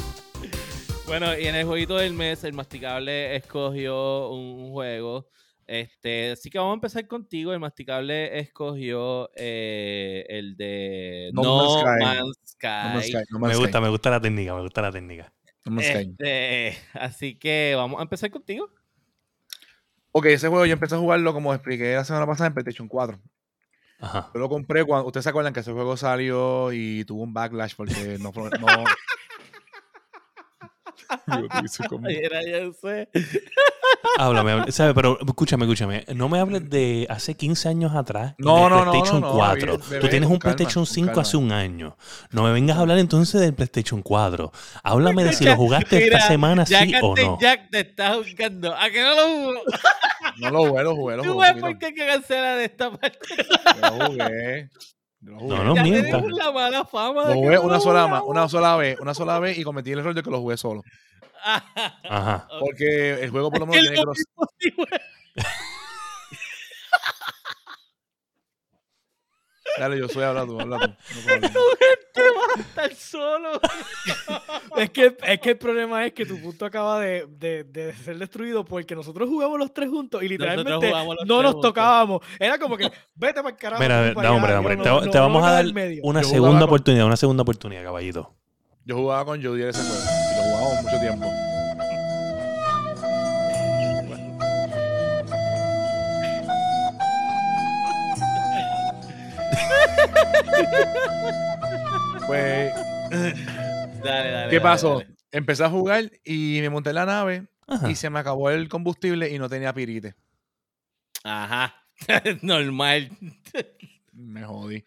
bueno, 1.12 1.38
y 1.38 1.45
en 1.45 1.55
el 1.55 1.66
jueguito 1.66 1.97
del 1.97 2.14
mes, 2.14 2.41
el 2.45 2.53
masticable 2.53 3.36
escogió 3.36 4.30
un 4.30 4.72
juego. 4.72 5.28
Este, 5.68 6.32
así 6.32 6.49
que 6.49 6.57
vamos 6.57 6.72
a 6.72 6.76
empezar 6.76 7.05
contigo. 7.05 7.51
El 7.51 7.59
masticable 7.59 8.39
escogió 8.39 9.30
eh, 9.36 10.26
el 10.30 10.55
de 10.55 11.32
No 11.34 11.43
No, 11.43 11.84
Man's 11.84 11.84
Sky. 11.84 12.05
Man's 12.05 12.38
Sky. 12.45 12.68
No 12.68 12.93
Man's 12.93 13.05
Sky, 13.07 13.24
No 13.30 13.39
Me 13.39 13.55
gusta, 13.57 13.78
Sky, 13.78 13.82
me 13.82 13.89
gusta 13.89 14.09
la 14.09 14.22
técnica, 14.22 14.55
me 14.55 14.62
gusta 14.62 14.82
la 14.84 14.91
técnica. 14.93 15.34
No 15.66 15.72
Man's 15.74 15.88
Sky. 15.88 15.97
Este, 15.97 16.78
así 16.93 17.38
que 17.38 17.74
vamos 17.76 17.99
a 17.99 18.03
empezar 18.03 18.32
contigo. 18.32 18.70
Ok, 20.14 20.28
ese 20.28 20.47
juego 20.47 20.66
yo 20.66 20.72
empecé 20.72 20.95
a 20.95 20.99
jugarlo 20.99 21.34
como 21.34 21.53
expliqué 21.53 21.93
la 21.93 22.05
semana 22.05 22.26
pasada 22.26 22.47
en 22.47 22.53
PlayStation 22.53 22.88
4. 22.88 23.20
Ajá. 23.99 24.32
Yo 24.34 24.39
lo 24.39 24.47
compré 24.47 24.86
cuando. 24.86 25.07
Ustedes 25.07 25.26
se 25.26 25.30
acuerdan 25.30 25.51
que 25.51 25.59
ese 25.59 25.74
juego 25.74 25.97
salió 25.97 26.72
y 26.72 27.03
tuvo 27.03 27.24
un 27.24 27.34
backlash 27.34 27.76
porque 27.76 28.18
no 28.18 28.32
Era, 32.09 32.41
ya 32.43 32.72
sé. 32.82 33.09
Háblame, 34.18 34.51
háblame. 34.51 34.72
¿sabes? 34.72 34.93
Pero 34.93 35.18
escúchame, 35.26 35.66
escúchame. 35.66 36.05
No 36.16 36.30
me 36.30 36.39
hables 36.39 36.70
de 36.70 37.05
hace 37.09 37.36
15 37.36 37.70
años 37.70 37.95
atrás. 37.95 38.36
No, 38.38 38.55
de 38.55 38.62
no, 38.62 38.70
no, 38.70 38.86
no, 38.86 38.91
PlayStation 38.91 39.22
no, 39.22 39.34
4. 39.34 39.78
bebé, 39.78 39.99
Tú 40.01 40.07
tienes 40.09 40.30
un 40.30 40.38
calma, 40.38 40.55
PlayStation 40.55 40.86
con 40.86 40.93
5 40.93 41.05
calma. 41.07 41.22
hace 41.22 41.38
un 41.38 41.51
año. 41.51 41.97
No 42.32 42.43
me 42.43 42.51
vengas 42.53 42.78
a 42.78 42.82
hablar 42.82 42.97
entonces 42.99 43.39
del 43.41 43.53
PlayStation 43.53 44.01
4. 44.01 44.51
Háblame 44.84 45.24
de 45.24 45.34
si 45.34 45.43
lo 45.45 45.55
jugaste 45.55 45.97
Mira, 45.99 46.18
esta 46.18 46.28
semana, 46.28 46.64
Jack 46.66 46.86
sí 46.89 46.95
o 47.01 47.09
Ante 47.09 47.24
no. 47.26 47.38
Jack 47.39 47.70
te 47.72 47.80
está 47.82 48.14
jugando. 48.16 48.76
¿A 48.76 48.89
que 48.89 49.01
no 49.01 49.16
lo 49.16 49.28
jugó? 49.28 49.53
No 50.39 50.49
lo 50.51 50.59
jugué, 50.70 50.84
lo 50.84 50.95
jugué, 50.95 51.18
lo 51.18 51.24
¿Tú 51.24 51.34
jugué. 51.34 51.47
ves 51.47 51.55
un 51.55 51.62
por 51.62 51.78
qué 51.78 51.86
hay 51.88 51.93
que 51.93 52.07
cancelar 52.07 52.59
esta 52.59 52.91
parte? 52.91 53.20
Lo 53.82 54.05
jugué. 54.07 54.70
Yo 55.22 55.32
Lo 55.34 55.39
jugué, 55.39 55.55
No, 55.57 55.63
no 55.63 55.76
ya 55.76 55.84
mienta. 55.84 56.17
tenemos 56.17 56.32
la 56.32 56.51
mala 56.51 56.86
fama. 56.86 57.22
de 57.26 57.36
Lo 57.36 57.41
que 57.41 57.47
jugué 57.47 57.59
una 57.59 57.80
sola, 57.80 58.07
ma- 58.07 58.24
una 58.24 58.49
sola 58.49 58.76
vez, 58.76 58.99
una 58.99 59.13
sola 59.13 59.39
vez 59.39 59.57
y 59.57 59.63
cometí 59.63 59.91
el 59.91 59.99
error 59.99 60.13
de 60.15 60.24
que 60.24 60.30
lo 60.32 60.39
jugué 60.39 60.57
solo. 60.57 60.82
Ajá. 62.09 62.47
Porque 62.59 63.22
el 63.24 63.30
juego 63.30 63.49
por 63.51 63.59
lo 63.61 63.65
menos 63.67 63.82
tiene 63.82 64.01
cross. 64.01 64.17
mismo, 64.17 64.47
sí, 64.59 64.74
güey. 64.76 64.88
Dale, 69.80 69.97
yo 69.99 70.07
soy 70.09 70.24
habla 70.24 70.45
tú, 70.45 70.59
habla 70.59 70.80
tú. 70.80 70.88
No. 70.88 71.47
Te 72.13 72.22
vas 72.22 72.57
a 72.57 72.59
estar 72.59 72.95
solo. 72.95 73.49
Es 74.78 74.89
que, 74.89 75.15
es 75.24 75.39
que 75.41 75.49
el 75.51 75.57
problema 75.57 76.05
es 76.05 76.13
que 76.13 76.26
tu 76.26 76.39
punto 76.41 76.65
acaba 76.65 76.99
de, 77.01 77.26
de- 77.28 77.63
de 77.65 77.93
ser 77.93 78.17
destruido 78.17 78.63
porque 78.63 78.95
nosotros 78.95 79.28
jugamos 79.28 79.59
los 79.59 79.74
tres 79.74 79.89
juntos 79.89 80.24
y 80.24 80.30
literalmente 80.30 80.72
no 81.26 81.41
nos 81.41 81.53
juntos. 81.53 81.61
tocábamos. 81.61 82.22
Era 82.39 82.57
como 82.57 82.78
que, 82.78 82.89
vete 83.15 83.36
para 83.41 83.49
el 83.49 83.57
carajo. 83.57 83.82
Mira, 83.82 84.13
no, 84.13 84.19
allá, 84.19 84.32
hombre, 84.32 84.55
hombre. 84.55 84.78
no- 84.78 84.84
Te, 84.84 84.89
no- 84.89 85.01
te 85.01 85.17
no 85.17 85.24
vamos 85.24 85.43
a 85.43 85.51
dar 85.51 85.65
una 86.03 86.22
Yo 86.22 86.28
segunda 86.30 86.59
con- 86.61 86.69
oportunidad, 86.69 87.05
una 87.05 87.17
segunda 87.17 87.41
oportunidad, 87.43 87.84
caballito. 87.84 88.34
Yo 88.86 88.95
jugaba 88.95 89.26
con 89.26 89.43
Jodier 89.43 89.69
ese 89.69 89.82
juego. 89.82 90.03
Y 90.03 90.36
lo 90.38 90.43
jugábamos 90.43 90.84
mucho 90.84 90.99
tiempo. 90.99 91.28
Pues, 102.27 102.73
Dale, 103.11 104.32
dale. 104.32 104.49
¿qué 104.49 104.57
dale, 104.57 104.61
pasó? 104.61 104.99
dale. 104.99 105.15
Empecé 105.32 105.63
a 105.63 105.69
jugar 105.69 106.11
y 106.23 106.59
me 106.61 106.69
monté 106.69 106.89
en 106.89 106.95
la 106.95 107.05
nave 107.05 107.47
Ajá. 107.67 107.89
y 107.89 107.95
se 107.95 108.09
me 108.09 108.19
acabó 108.19 108.49
el 108.49 108.67
combustible 108.69 109.29
y 109.29 109.39
no 109.39 109.47
tenía 109.49 109.73
pirite. 109.73 110.15
Ajá. 111.23 111.75
Normal. 112.41 113.09
Me 114.11 114.43
jodí. 114.43 114.84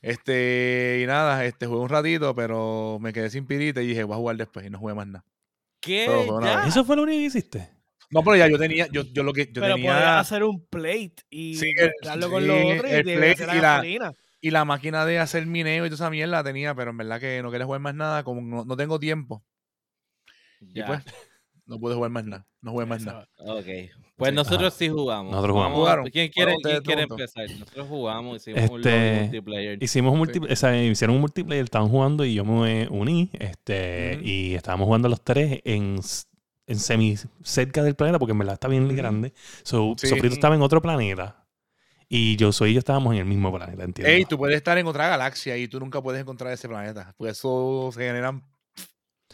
Este, 0.00 1.00
y 1.02 1.06
nada, 1.06 1.44
este 1.44 1.66
jugué 1.66 1.80
un 1.80 1.88
ratito, 1.88 2.34
pero 2.34 2.98
me 3.00 3.12
quedé 3.12 3.30
sin 3.30 3.46
pirita 3.46 3.82
y 3.82 3.88
dije, 3.88 4.04
voy 4.04 4.14
a 4.14 4.18
jugar 4.18 4.36
después 4.36 4.64
y 4.66 4.70
no 4.70 4.78
jugué 4.78 4.94
más 4.94 5.06
nada. 5.08 5.24
¿Qué? 5.80 6.04
¿Eso 6.66 6.84
fue 6.84 6.96
lo 6.96 7.02
único 7.02 7.18
que 7.18 7.24
hiciste? 7.24 7.68
No, 8.10 8.22
pero 8.22 8.36
ya 8.36 8.48
yo 8.48 8.58
tenía, 8.58 8.86
yo, 8.90 9.02
yo 9.12 9.22
lo 9.22 9.32
que 9.32 9.46
yo 9.46 9.60
Pero 9.60 9.74
podías 9.74 9.96
tenía. 9.98 10.18
hacer 10.20 10.42
un 10.44 10.64
plate 10.66 11.14
y 11.30 11.56
Sí, 11.56 11.72
el- 11.76 11.86
mezclarlo 11.88 12.30
con 12.30 12.42
sí, 12.42 12.48
lo 12.48 12.54
otro 12.68 12.88
y 12.88 12.92
el 12.92 13.04
te 13.04 13.16
plate 13.16 13.32
hacer 13.32 13.46
la 13.48 13.54
y 13.56 13.60
la- 13.60 13.68
gasolina. 13.74 14.12
Y 14.40 14.50
la 14.50 14.64
máquina 14.64 15.04
de 15.04 15.18
hacer 15.18 15.46
mineo 15.46 15.84
y 15.84 15.88
toda 15.88 15.96
esa 15.96 16.10
mierda 16.10 16.36
la 16.38 16.44
tenía, 16.44 16.74
pero 16.74 16.90
en 16.92 16.96
verdad 16.96 17.18
que 17.20 17.42
no 17.42 17.50
quería 17.50 17.66
jugar 17.66 17.80
más 17.80 17.94
nada, 17.94 18.22
como 18.22 18.40
no, 18.40 18.64
no 18.64 18.76
tengo 18.76 18.98
tiempo. 19.00 19.42
Y 20.60 20.74
Ya. 20.80 20.86
pues, 20.86 21.04
no 21.66 21.78
pude 21.78 21.94
jugar 21.94 22.10
más 22.10 22.24
nada. 22.24 22.46
No 22.62 22.72
jugué 22.72 22.86
más 22.86 23.02
Eso. 23.02 23.10
nada. 23.12 23.28
Ok. 23.38 23.66
Pues 24.16 24.30
Sí. 24.30 24.34
nosotros 24.36 24.74
sí 24.74 24.88
jugamos. 24.88 25.30
Nosotros 25.32 25.54
jugamos. 25.54 25.78
Jugaron. 25.78 26.10
¿Quién 26.10 26.28
quiere, 26.30 26.54
quién 26.62 26.82
quiere 26.82 27.02
empezar? 27.02 27.48
Nosotros 27.50 27.86
jugamos, 27.88 28.36
hicimos 28.38 28.70
un 28.70 28.78
Este, 28.80 29.10
LOL 29.12 29.20
multiplayer. 29.22 29.82
Hicimos 29.82 30.12
un 30.14 30.26
Sí. 30.26 30.38
multi- 30.40 30.52
o 30.52 30.56
sea, 30.56 30.82
hicieron 30.84 31.14
un 31.16 31.20
multiplayer, 31.20 31.64
estaban 31.64 31.88
jugando 31.88 32.24
y 32.24 32.34
yo 32.34 32.44
me 32.44 32.88
uní. 32.90 33.30
Este, 33.34 34.16
Ujú. 34.18 34.24
Y 34.26 34.54
estábamos 34.54 34.86
jugando 34.86 35.08
los 35.08 35.22
tres 35.22 35.60
en, 35.64 36.00
en 36.66 36.78
semi 36.78 37.16
cerca 37.42 37.82
del 37.82 37.94
planeta, 37.94 38.18
porque 38.18 38.32
en 38.32 38.38
verdad 38.38 38.54
está 38.54 38.66
bien 38.68 38.86
Ujú. 38.86 38.96
grande. 38.96 39.32
So, 39.62 39.94
Sí. 39.96 40.08
Sofrito 40.08 40.34
estaba 40.34 40.54
en 40.56 40.62
otro 40.62 40.80
planeta. 40.82 41.44
Y 42.08 42.36
yo 42.36 42.52
soy 42.52 42.70
y 42.70 42.74
yo 42.74 42.78
estábamos 42.78 43.12
en 43.14 43.20
el 43.20 43.24
mismo 43.26 43.52
planeta, 43.52 43.84
¿entiendes? 43.84 44.16
Ey, 44.16 44.24
tú 44.24 44.38
puedes 44.38 44.56
estar 44.56 44.78
en 44.78 44.86
otra 44.86 45.08
galaxia 45.08 45.56
y 45.56 45.68
tú 45.68 45.78
nunca 45.78 46.00
puedes 46.02 46.20
encontrar 46.20 46.52
ese 46.52 46.68
planeta. 46.68 47.14
Por 47.16 47.28
eso 47.28 47.90
se 47.92 48.00
generan 48.00 48.42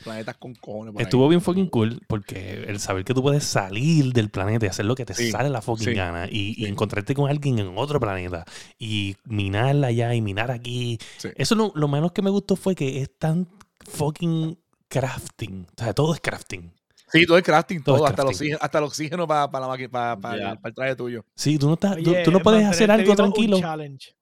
planetas 0.02 0.36
con 0.36 0.54
cojones. 0.56 0.94
ahí. 0.96 1.02
Estuvo 1.04 1.28
bien 1.28 1.40
fucking 1.40 1.68
cool 1.68 2.00
porque 2.08 2.64
el 2.66 2.80
saber 2.80 3.04
que 3.04 3.14
tú 3.14 3.22
puedes 3.22 3.44
salir 3.44 4.12
del 4.12 4.28
planeta 4.28 4.66
y 4.66 4.68
hacer 4.68 4.86
lo 4.86 4.96
que 4.96 5.04
te 5.04 5.14
Sí, 5.14 5.30
sale 5.30 5.50
la 5.50 5.62
fucking 5.62 5.86
sí, 5.86 5.94
gana 5.94 6.26
y, 6.28 6.54
y 6.56 6.66
encontrarte 6.66 7.14
con 7.14 7.30
alguien 7.30 7.58
en 7.60 7.78
otro 7.78 8.00
planeta 8.00 8.44
y 8.78 9.16
minarla 9.24 9.86
allá 9.88 10.12
y 10.14 10.20
minar 10.20 10.50
aquí. 10.50 10.98
Eso 11.36 11.54
lo, 11.54 11.72
lo 11.76 11.88
menos 11.88 12.12
que 12.12 12.22
me 12.22 12.30
gustó 12.30 12.56
fue 12.56 12.74
que 12.74 13.00
es 13.00 13.16
tan 13.18 13.48
fucking 13.88 14.58
crafting. 14.88 15.66
O 15.78 15.82
sea, 15.82 15.92
todo 15.94 16.12
es 16.12 16.20
crafting. 16.20 16.72
Sí, 17.14 17.26
todo 17.26 17.36
el 17.36 17.42
crafting, 17.44 17.82
Todo 17.82 17.94
hasta, 17.96 18.08
el 18.08 18.14
crafting. 18.14 18.34
oxígeno, 18.34 18.58
hasta 18.60 18.78
el 18.78 18.84
oxígeno 18.84 19.26
para 19.28 19.60
la 19.60 19.68
máquina, 19.68 19.88
para, 19.88 20.16
para, 20.16 20.34
el, 20.52 20.58
para 20.58 20.68
el 20.68 20.74
traje 20.74 20.96
tuyo. 20.96 21.24
Sí, 21.36 21.58
tú 21.58 21.68
no, 21.68 21.74
estás, 21.74 21.96
tú- 22.02 22.10
Oye, 22.10 22.22
tú 22.24 22.30
no 22.32 22.40
puedes 22.40 22.64
hacer 22.66 22.90
algo 22.90 23.14
tranquilo. 23.14 23.58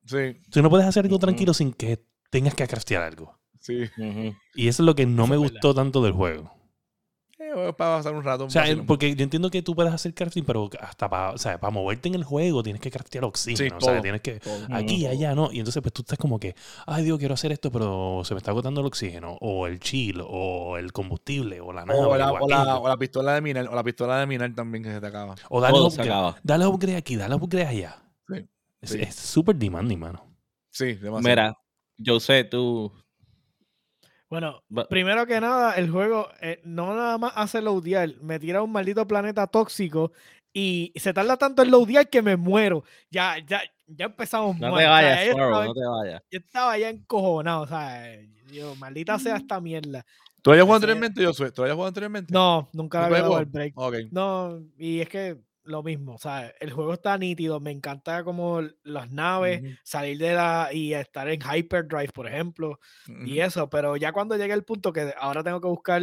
Sí, 0.04 0.40
Tú 0.50 0.62
no 0.62 0.68
puedes 0.70 0.86
hacer 0.86 1.04
algo 1.06 1.18
tranquilo 1.18 1.54
sin 1.54 1.72
que 1.72 2.04
tengas 2.30 2.54
que 2.54 2.66
craftear 2.66 3.02
algo. 3.02 3.38
sí. 3.60 3.84
Y 4.54 4.68
eso 4.68 4.82
es 4.82 4.86
lo 4.86 4.94
que 4.94 5.06
no 5.06 5.24
Eso 5.24 5.30
me 5.30 5.36
gustó 5.38 5.74
tanto 5.74 6.02
del 6.02 6.12
juego. 6.12 6.52
Eh, 7.54 7.72
para 7.76 7.96
pasar 7.98 8.14
un 8.14 8.22
rato. 8.24 8.44
O 8.46 8.50
sea, 8.50 8.64
porque 8.86 9.14
yo 9.14 9.22
entiendo 9.22 9.50
que 9.50 9.62
tú 9.62 9.74
puedes 9.74 9.92
hacer 9.92 10.14
crafting, 10.14 10.44
pero 10.44 10.70
hasta 10.80 11.08
para, 11.08 11.30
o 11.32 11.38
sea, 11.38 11.58
para 11.60 11.70
moverte 11.70 12.08
en 12.08 12.14
el 12.14 12.24
juego 12.24 12.62
tienes 12.62 12.80
que 12.80 12.90
craftear 12.90 13.24
oxígeno. 13.24 13.78
Sí, 13.80 13.86
o 13.86 13.90
sea, 13.90 14.00
tienes 14.00 14.20
que 14.22 14.40
todo. 14.40 14.66
aquí, 14.70 15.06
allá, 15.06 15.34
¿no? 15.34 15.52
Y 15.52 15.58
entonces 15.58 15.82
pues 15.82 15.92
tú 15.92 16.02
estás 16.02 16.18
como 16.18 16.38
que, 16.40 16.54
ay 16.86 17.04
Dios, 17.04 17.18
quiero 17.18 17.34
hacer 17.34 17.52
esto, 17.52 17.70
pero 17.70 18.22
se 18.24 18.34
me 18.34 18.38
está 18.38 18.50
agotando 18.52 18.80
el 18.80 18.86
oxígeno, 18.86 19.36
o 19.40 19.66
el 19.66 19.80
chill, 19.80 20.22
o 20.26 20.76
el 20.78 20.92
combustible, 20.92 21.60
o 21.60 21.72
la 21.72 21.84
nave, 21.84 21.98
O 22.00 22.16
la, 22.16 22.32
o, 22.32 22.44
o, 22.44 22.48
la, 22.48 22.60
aquello. 22.62 22.80
o 22.82 22.88
la 22.88 22.96
pistola 22.96 23.34
de 23.34 23.40
minar, 23.40 23.68
o 23.68 23.74
la 23.74 23.82
pistola 23.84 24.18
de 24.20 24.26
minar 24.26 24.54
también 24.54 24.82
que 24.84 24.90
se 24.90 25.00
te 25.00 25.06
acaba. 25.06 25.34
O 25.50 25.60
dale 25.60 25.74
Todo 25.74 25.90
se 25.90 25.96
upgrade, 26.00 26.10
acaba. 26.10 26.36
dale 26.42 26.66
upgrade 26.66 26.96
aquí, 26.96 27.16
dale 27.16 27.34
upgrade 27.34 27.66
allá. 27.66 28.02
Sí, 28.28 28.46
Es 28.80 28.90
sí. 28.90 28.98
es 29.00 29.14
súper 29.14 29.56
demanding, 29.56 29.98
mano. 29.98 30.24
Sí, 30.70 30.94
demasiado. 30.94 31.20
Mira, 31.20 31.58
yo 31.98 32.18
sé, 32.18 32.44
tú. 32.44 32.92
Bueno, 34.32 34.62
primero 34.88 35.26
que 35.26 35.38
nada, 35.42 35.74
el 35.74 35.90
juego 35.90 36.26
eh, 36.40 36.58
no 36.64 36.96
nada 36.96 37.18
más 37.18 37.34
hace 37.36 37.60
loadear, 37.60 38.14
me 38.22 38.38
tira 38.38 38.62
un 38.62 38.72
maldito 38.72 39.06
planeta 39.06 39.46
tóxico 39.46 40.12
y 40.54 40.90
se 40.96 41.12
tarda 41.12 41.36
tanto 41.36 41.62
en 41.62 41.70
loadear 41.70 42.08
que 42.08 42.22
me 42.22 42.38
muero. 42.38 42.82
Ya, 43.10 43.36
ya, 43.46 43.60
ya 43.86 44.06
empezamos 44.06 44.58
No 44.58 44.70
mal. 44.70 44.70
te 44.70 44.76
o 44.76 44.78
sea, 44.78 44.90
vayas, 44.90 45.26
estaba- 45.26 45.66
no 45.66 45.74
te 45.74 45.80
vayas. 45.86 46.22
yo 46.30 46.38
estaba 46.38 46.78
ya 46.78 46.88
encojonado, 46.88 47.60
o 47.60 47.66
sea, 47.66 48.18
yo, 48.50 48.74
maldita 48.76 49.18
sea 49.18 49.36
esta 49.36 49.60
mierda. 49.60 50.02
¿Tú 50.40 50.50
habías 50.50 50.64
jugado 50.64 50.76
anteriormente, 50.76 51.22
yo 51.22 51.32
¿Tú 51.32 51.42
habías 51.62 51.74
jugado 51.74 51.88
anteriormente? 51.88 52.32
No, 52.32 52.70
nunca 52.72 53.00
le 53.00 53.04
¿Nunca 53.08 53.16
había 53.18 53.26
jugó? 53.26 53.38
el 53.38 53.44
break. 53.44 53.74
No, 54.12 54.62
y 54.78 55.00
es 55.00 55.10
que 55.10 55.36
lo 55.64 55.82
mismo, 55.82 56.14
o 56.14 56.18
sea, 56.18 56.52
el 56.60 56.72
juego 56.72 56.94
está 56.94 57.16
nítido, 57.18 57.60
me 57.60 57.70
encanta 57.70 58.24
como 58.24 58.60
las 58.82 59.10
naves, 59.10 59.62
salir 59.84 60.18
de 60.18 60.34
la 60.34 60.70
y 60.72 60.94
estar 60.94 61.28
en 61.28 61.40
hyperdrive, 61.40 62.12
por 62.12 62.26
ejemplo, 62.26 62.78
y 63.24 63.40
eso, 63.40 63.70
pero 63.70 63.96
ya 63.96 64.12
cuando 64.12 64.36
llegue 64.36 64.54
el 64.54 64.64
punto 64.64 64.92
que 64.92 65.14
ahora 65.18 65.42
tengo 65.44 65.60
que 65.60 65.68
buscar 65.68 66.02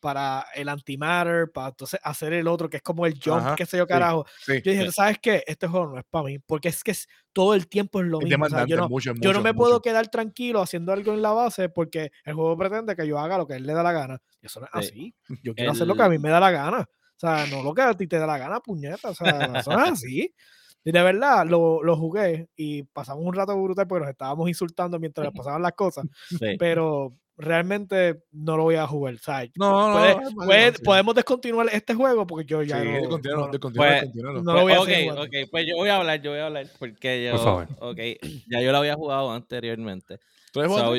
para 0.00 0.46
el 0.54 0.68
antimatter, 0.70 1.52
para 1.52 1.68
entonces 1.68 2.00
hacer 2.02 2.32
el 2.32 2.48
otro, 2.48 2.70
que 2.70 2.78
es 2.78 2.82
como 2.82 3.04
el 3.04 3.20
jump, 3.22 3.50
qué 3.54 3.66
sé 3.66 3.76
yo, 3.76 3.86
carajo. 3.86 4.24
Sí, 4.38 4.62
Yo 4.64 4.70
dije, 4.72 4.86
sí. 4.86 4.92
¿sabes 4.92 5.18
qué? 5.20 5.44
Este 5.46 5.66
juego 5.66 5.88
no 5.88 5.98
es 5.98 6.04
para 6.08 6.24
mí, 6.24 6.38
porque 6.38 6.68
es 6.68 6.82
que 6.82 6.92
es, 6.92 7.06
todo 7.34 7.54
el 7.54 7.68
tiempo 7.68 8.00
es 8.00 8.06
lo 8.06 8.18
es 8.18 8.24
mismo. 8.24 8.46
o 8.46 8.48
sea, 8.48 8.64
demandante, 8.64 8.70
yo 8.70 8.76
no, 8.78 8.88
mucho, 8.88 9.12
yo 9.18 9.32
no 9.34 9.40
mucho, 9.40 9.42
me 9.42 9.52
puedo 9.54 9.82
quedar 9.82 10.08
tranquilo 10.08 10.62
haciendo 10.62 10.92
algo 10.92 11.12
en 11.12 11.20
la 11.22 11.32
base 11.32 11.68
porque 11.68 12.12
el 12.24 12.34
juego 12.34 12.56
pretende 12.56 12.96
que 12.96 13.06
yo 13.06 13.18
haga 13.18 13.36
lo 13.38 13.46
que 13.46 13.54
él 13.56 13.66
le 13.66 13.74
da 13.74 13.82
la 13.82 13.92
gana. 13.92 14.18
Y 14.40 14.46
eso 14.46 14.60
no 14.60 14.66
es 14.66 14.72
Sí. 14.72 14.78
así. 14.78 15.14
Yo 15.42 15.54
quiero 15.54 15.72
hacer 15.72 15.86
lo 15.86 15.94
que 15.96 16.02
a 16.02 16.08
mí 16.08 16.18
me 16.18 16.30
da 16.30 16.40
la 16.40 16.50
gana. 16.50 16.88
O 17.22 17.26
sea, 17.26 17.44
no 17.46 17.62
lo 17.62 17.74
que 17.74 17.82
a 17.82 17.94
ti 17.94 18.06
te 18.06 18.18
da 18.18 18.26
la 18.26 18.38
gana, 18.38 18.60
puñeta. 18.60 19.10
O 19.10 19.14
sea, 19.14 19.52
es 19.58 19.68
así. 20.04 20.32
Y 20.82 20.92
de 20.92 21.02
verdad, 21.02 21.46
lo, 21.46 21.82
lo 21.82 21.94
jugué 21.96 22.48
y 22.56 22.82
pasamos 22.84 23.22
un 23.26 23.34
rato 23.34 23.54
brutal 23.60 23.86
porque 23.86 24.00
nos 24.04 24.10
estábamos 24.12 24.48
insultando 24.48 24.98
mientras 24.98 25.26
nos 25.26 25.34
pasaban 25.34 25.60
las 25.60 25.72
cosas. 25.72 26.06
Sí. 26.30 26.56
Pero 26.58 27.14
realmente 27.36 28.22
no 28.32 28.56
lo 28.56 28.62
voy 28.64 28.76
a 28.76 28.86
jugar. 28.86 29.14
O 29.14 29.18
sea, 29.18 29.44
No, 29.56 29.88
no, 29.88 29.98
puede- 29.98 30.14
no, 30.14 30.30
puede- 30.46 30.72
podemos 30.84 31.14
descontinuar 31.14 31.68
este 31.72 31.94
juego 31.94 32.26
porque 32.26 32.46
yo 32.46 32.62
ya 32.62 32.80
Sí, 32.80 32.86
no, 32.88 32.92
descontinualo, 32.94 33.50
no- 33.52 33.70
Pues- 33.74 34.14
no 34.42 34.52
lo 34.54 34.62
voy 34.62 34.72
a 34.72 34.80
ok, 34.80 34.88
hacer 34.88 35.00
igual. 35.02 35.18
ok, 35.18 35.34
pues 35.50 35.66
yo 35.66 35.76
voy 35.76 35.88
a 35.90 35.96
hablar, 35.96 36.22
yo 36.22 36.30
voy 36.30 36.40
a 36.40 36.46
hablar, 36.46 36.66
porque 36.78 37.24
yo, 37.26 37.32
Por 37.32 37.40
favor. 37.40 37.68
ok, 37.80 37.98
ya 38.50 38.60
yo 38.62 38.72
lo 38.72 38.78
había 38.78 38.94
jugado 38.94 39.32
anteriormente. 39.32 40.18
¿Tú 40.52 40.60
So, 40.62 40.94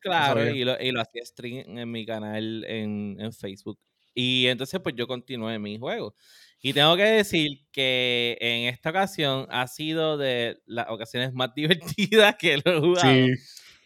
claro, 0.00 0.50
y 0.50 0.64
lo, 0.64 0.78
y 0.80 0.90
lo 0.92 1.00
hacía 1.00 1.24
stream 1.24 1.78
en 1.78 1.90
mi 1.90 2.04
canal 2.04 2.64
en, 2.66 3.16
en 3.18 3.32
Facebook. 3.32 3.78
Y 4.14 4.46
entonces 4.46 4.80
pues 4.80 4.94
yo 4.96 5.06
continué 5.06 5.58
mi 5.58 5.78
juego. 5.78 6.14
Y 6.60 6.72
tengo 6.72 6.96
que 6.96 7.02
decir 7.02 7.60
que 7.70 8.38
en 8.40 8.72
esta 8.72 8.88
ocasión 8.88 9.46
ha 9.50 9.66
sido 9.66 10.16
de 10.16 10.62
las 10.64 10.88
ocasiones 10.88 11.34
más 11.34 11.52
divertidas 11.54 12.36
que 12.38 12.56
lo 12.64 12.76
he 12.76 12.80
jugado. 12.80 13.12
Sí. 13.14 13.34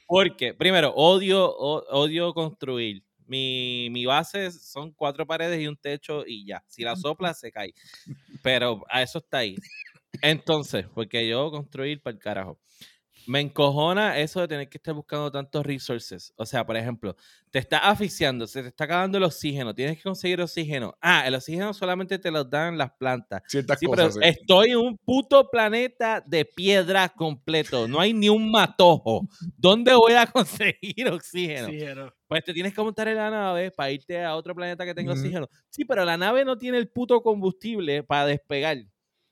Porque, 0.07 0.55
primero, 0.55 0.95
odio, 0.95 1.55
odio 1.55 2.33
construir. 2.33 3.03
Mi, 3.27 3.89
mi 3.91 4.07
base 4.07 4.51
son 4.53 4.93
cuatro 4.93 5.27
paredes 5.27 5.61
y 5.61 5.67
un 5.67 5.77
techo 5.77 6.25
y 6.27 6.47
ya. 6.47 6.65
Si 6.69 6.83
la 6.83 6.97
sopla, 6.97 7.35
se 7.35 7.53
cae. 7.53 7.75
Pero 8.43 8.85
a 8.89 9.03
eso 9.03 9.19
está 9.19 9.39
ahí. 9.39 9.57
Entonces, 10.23 10.87
porque 10.95 11.29
yo 11.29 11.51
construir 11.51 12.01
para 12.01 12.15
el 12.15 12.23
carajo. 12.23 12.59
Me 13.27 13.41
encojona 13.41 14.19
eso 14.19 14.41
de 14.41 14.49
tener 14.49 14.69
que 14.69 14.79
estar 14.79 14.95
buscando 14.95 15.31
tantos 15.31 15.65
resources. 15.67 16.33
O 16.37 16.47
sea, 16.47 16.65
por 16.65 16.77
ejemplo, 16.77 17.15
te 17.51 17.59
está 17.59 17.79
asfixiando, 17.91 18.47
se 18.47 18.63
te 18.63 18.69
está 18.69 18.85
acabando 18.85 19.19
el 19.19 19.25
oxígeno, 19.25 19.75
tienes 19.75 19.97
que 19.99 20.03
conseguir 20.05 20.41
oxígeno. 20.41 20.97
Ah, 21.01 21.27
el 21.27 21.35
oxígeno 21.35 21.75
solamente 21.75 22.19
te 22.19 22.31
lo 22.31 22.45
dan 22.45 22.79
las 22.79 22.93
plantas. 22.93 23.43
Ciertas 23.47 23.79
Sí, 23.79 23.87
pero 23.87 24.07
cosas. 24.07 24.23
sí. 24.23 24.29
estoy 24.31 24.71
en 24.71 24.79
un 24.79 24.97
puto 24.99 25.51
planeta 25.51 26.23
de 26.27 26.45
piedra 26.45 27.09
completo. 27.11 27.87
No 27.89 28.01
hay 28.01 28.15
ni 28.15 28.29
un 28.29 28.51
matojo. 28.51 29.27
¿Dónde 29.57 29.95
voy 29.95 30.13
a 30.15 30.27
conseguir 30.73 31.09
oxígeno? 31.11 31.69
Pero- 31.71 32.15
Pues 32.29 32.45
te 32.45 32.53
tienes 32.55 32.75
que 32.75 32.83
montar 32.83 33.09
en 33.09 33.17
la 33.17 33.31
nave 33.31 33.71
para 33.71 33.91
irte 33.91 34.23
a 34.23 34.37
otro 34.37 34.55
planeta 34.55 34.85
que 34.85 34.95
tenga 34.95 35.13
oxígeno. 35.13 35.49
Sí, 35.71 35.85
pero 35.85 36.05
la 36.05 36.17
nave 36.17 36.45
no 36.45 36.57
tiene 36.59 36.79
el 36.79 36.89
puto 36.89 37.23
combustible 37.23 38.03
para 38.03 38.27
despegar. 38.27 38.79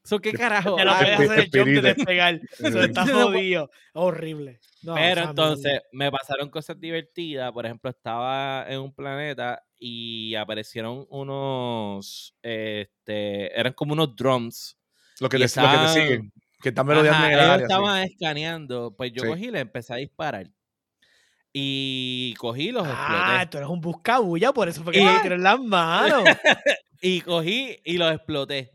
¿Eso 0.06 0.20
qué 0.20 0.32
carajo? 0.32 0.76
Te 0.76 0.84
lo 0.84 0.92
Ah, 0.92 0.98
puedes 1.00 1.18
hacer 1.30 1.38
el 1.40 1.50
jump 1.52 1.66
de 1.68 1.94
despegar. 1.94 2.40
Eso 2.58 2.80
está 2.82 3.04
jodido. 3.12 3.70
Horrible. 3.92 4.60
No, 4.82 4.94
Pero 4.94 5.04
esa 5.06 5.14
mierda. 5.14 5.30
entonces 5.30 5.80
me 5.92 6.10
pasaron 6.12 6.48
cosas 6.48 6.78
divertidas. 6.78 7.50
Por 7.52 7.66
ejemplo, 7.66 7.90
estaba 7.90 8.64
en 8.68 8.80
un 8.80 8.94
planeta 8.94 9.62
y 9.78 10.34
aparecieron 10.36 11.04
unos, 11.10 12.34
este, 12.42 13.58
eran 13.58 13.72
como 13.72 13.94
unos 13.94 14.14
drums. 14.14 14.78
Los 15.18 15.28
que, 15.28 15.36
y 15.38 15.40
te, 15.40 15.44
los 15.44 15.52
que 15.52 15.60
te 15.60 15.66
estaban- 15.66 15.92
siguen. 15.94 16.32
Que 16.62 16.68
están 16.70 16.86
merodeando 16.86 17.26
en 17.26 17.32
el 17.32 17.38
área. 17.40 17.56
sí. 17.58 17.62
estaban 17.62 18.02
escaneando. 18.04 18.94
Pues 18.96 19.12
yo 19.12 19.22
Sí. 19.22 19.28
cogí 19.28 19.44
y 19.46 19.50
le 19.50 19.60
empecé 19.60 19.92
a 19.92 19.96
disparar. 19.96 20.46
Y 21.52 22.34
cogí 22.38 22.70
los 22.70 22.86
Ah, 22.86 23.38
exploté. 23.42 23.46
tú 23.50 23.56
eres 23.58 23.70
un 23.70 23.80
buscabulla, 23.80 24.52
por 24.52 24.68
eso 24.68 24.82
fue 24.82 24.92
que 24.92 25.00
te 25.00 25.20
tiró 25.22 25.34
en 25.34 25.42
las 25.42 25.58
manos. 25.60 26.22
Y 27.02 27.20
cogí 27.20 27.76
y 27.84 27.98
los 27.98 28.10
exploté. 28.14 28.72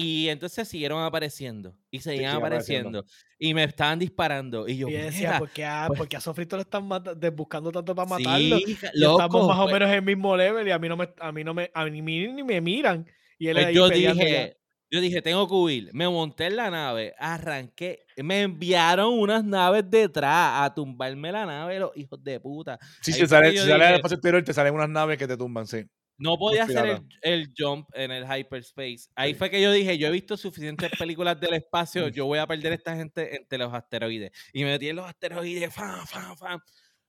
Y 0.00 0.28
entonces 0.28 0.68
siguieron 0.68 1.02
apareciendo. 1.02 1.74
Y 1.90 2.00
seguían 2.00 2.36
apareciendo. 2.36 3.00
apareciendo. 3.00 3.04
Y 3.38 3.54
me 3.54 3.64
estaban 3.64 3.98
disparando. 3.98 4.68
Y 4.68 4.76
yo, 4.78 4.88
Y 4.88 4.92
decía, 4.92 5.28
"Mira, 5.30 5.38
¿por 5.38 5.50
qué 5.50 5.64
a, 5.64 5.84
pues- 5.88 5.98
por 5.98 6.08
qué 6.08 6.16
a 6.16 6.20
Sofrito 6.20 6.56
están 6.58 6.88
buscando 7.34 7.72
tanto 7.72 7.94
para 7.94 8.08
matarlo? 8.08 8.58
sí, 8.58 8.78
Y 8.94 9.00
loco, 9.00 9.20
estamos 9.20 9.48
más 9.48 9.58
o 9.58 9.62
pues- 9.64 9.72
menos 9.72 9.88
en 9.88 9.94
el 9.96 10.02
mismo 10.02 10.36
level 10.36 10.66
y 10.66 10.70
a 10.70 10.78
mí 10.78 10.88
no 10.88 10.96
me, 10.96 11.08
a 11.18 11.32
mí 11.32 11.42
no 11.44 11.54
me, 11.54 11.70
a 11.74 11.84
mí 11.86 12.00
ni 12.00 12.42
me 12.44 12.60
miran. 12.60 13.06
Y 13.38 13.48
él 13.48 13.54
Pues 13.54 13.66
ahí 13.66 13.74
yo 13.74 13.88
dije, 13.88 14.56
yo 14.90 15.00
dije, 15.00 15.20
tengo 15.20 15.46
que 15.46 15.54
huir. 15.54 15.90
Me 15.92 16.08
monté 16.08 16.46
en 16.46 16.56
la 16.56 16.70
nave, 16.70 17.14
arranqué. 17.18 18.06
Me 18.16 18.42
enviaron 18.42 19.18
unas 19.18 19.44
naves 19.44 19.84
detrás 19.88 20.62
a 20.62 20.72
tumbarme 20.74 21.30
la 21.32 21.44
nave, 21.44 21.78
los 21.78 21.90
hijos 21.96 22.22
de 22.24 22.40
puta. 22.40 22.78
Sí, 23.02 23.12
si 23.12 23.26
sale, 23.26 23.50
si 23.52 23.58
sale 23.58 23.72
al 23.74 23.80
dije- 23.80 23.94
espacio 23.96 24.14
exterior, 24.16 24.42
te 24.44 24.54
salen 24.54 24.74
unas 24.74 24.88
naves 24.88 25.18
que 25.18 25.26
te 25.28 25.36
tumban, 25.36 25.66
sí. 25.66 25.84
No 26.18 26.36
podía 26.36 26.64
hacer 26.64 26.86
el, 26.86 27.02
el 27.22 27.54
jump 27.56 27.88
en 27.94 28.10
el 28.10 28.24
hyperspace. 28.24 29.08
Ahí 29.14 29.34
fue 29.34 29.50
que 29.50 29.62
yo 29.62 29.70
dije, 29.72 29.96
yo 29.96 30.08
he 30.08 30.10
visto 30.10 30.36
suficientes 30.36 30.90
películas 30.98 31.38
del 31.40 31.54
espacio, 31.54 32.08
yo 32.08 32.26
voy 32.26 32.40
a 32.40 32.46
perder 32.46 32.72
a 32.72 32.74
esta 32.74 32.96
gente 32.96 33.36
entre 33.36 33.58
los 33.58 33.72
asteroides. 33.72 34.32
Y 34.52 34.64
me 34.64 34.72
metí 34.72 34.88
en 34.88 34.96
los 34.96 35.06
asteroides, 35.06 35.72
fan, 35.72 36.06
fan, 36.06 36.36
fan. 36.36 36.60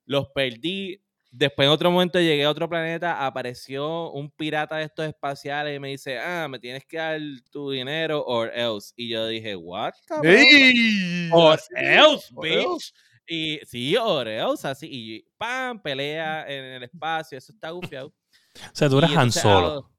Los 0.06 0.28
perdí. 0.30 1.02
Después 1.32 1.68
en 1.68 1.72
otro 1.72 1.92
momento 1.92 2.20
llegué 2.20 2.44
a 2.44 2.50
otro 2.50 2.68
planeta, 2.68 3.24
apareció 3.26 4.12
un 4.12 4.32
pirata 4.32 4.78
de 4.78 4.86
estos 4.86 5.08
espaciales 5.08 5.76
y 5.76 5.80
me 5.80 5.90
dice, 5.90 6.18
ah, 6.18 6.48
me 6.48 6.58
tienes 6.58 6.86
que 6.86 6.98
dar 6.98 7.20
tu 7.52 7.70
dinero 7.70 8.24
or 8.26 8.52
else. 8.56 8.94
Y 8.96 9.10
yo 9.10 9.28
dije, 9.28 9.56
what? 9.56 9.94
cabrón? 10.08 10.36
¡Ey! 10.36 11.30
Or 11.32 11.60
else, 11.76 12.32
or 12.34 12.48
bitch. 12.48 12.66
else. 12.66 12.94
Y 13.28 13.60
sí, 13.64 13.96
or 13.96 14.28
else, 14.28 14.68
así. 14.68 14.88
Y 14.92 15.26
pam, 15.38 15.80
pelea 15.80 16.48
en 16.48 16.66
el 16.66 16.84
espacio. 16.84 17.38
Eso 17.38 17.52
está 17.52 17.70
gufiado. 17.70 18.12
O 18.56 18.70
sea, 18.74 18.90
tú 18.90 18.98
eras 18.98 19.12
Y 19.12 19.14
Han 19.14 19.20
entonces, 19.22 19.42
Solo. 19.42 19.86
ah, 19.88 19.96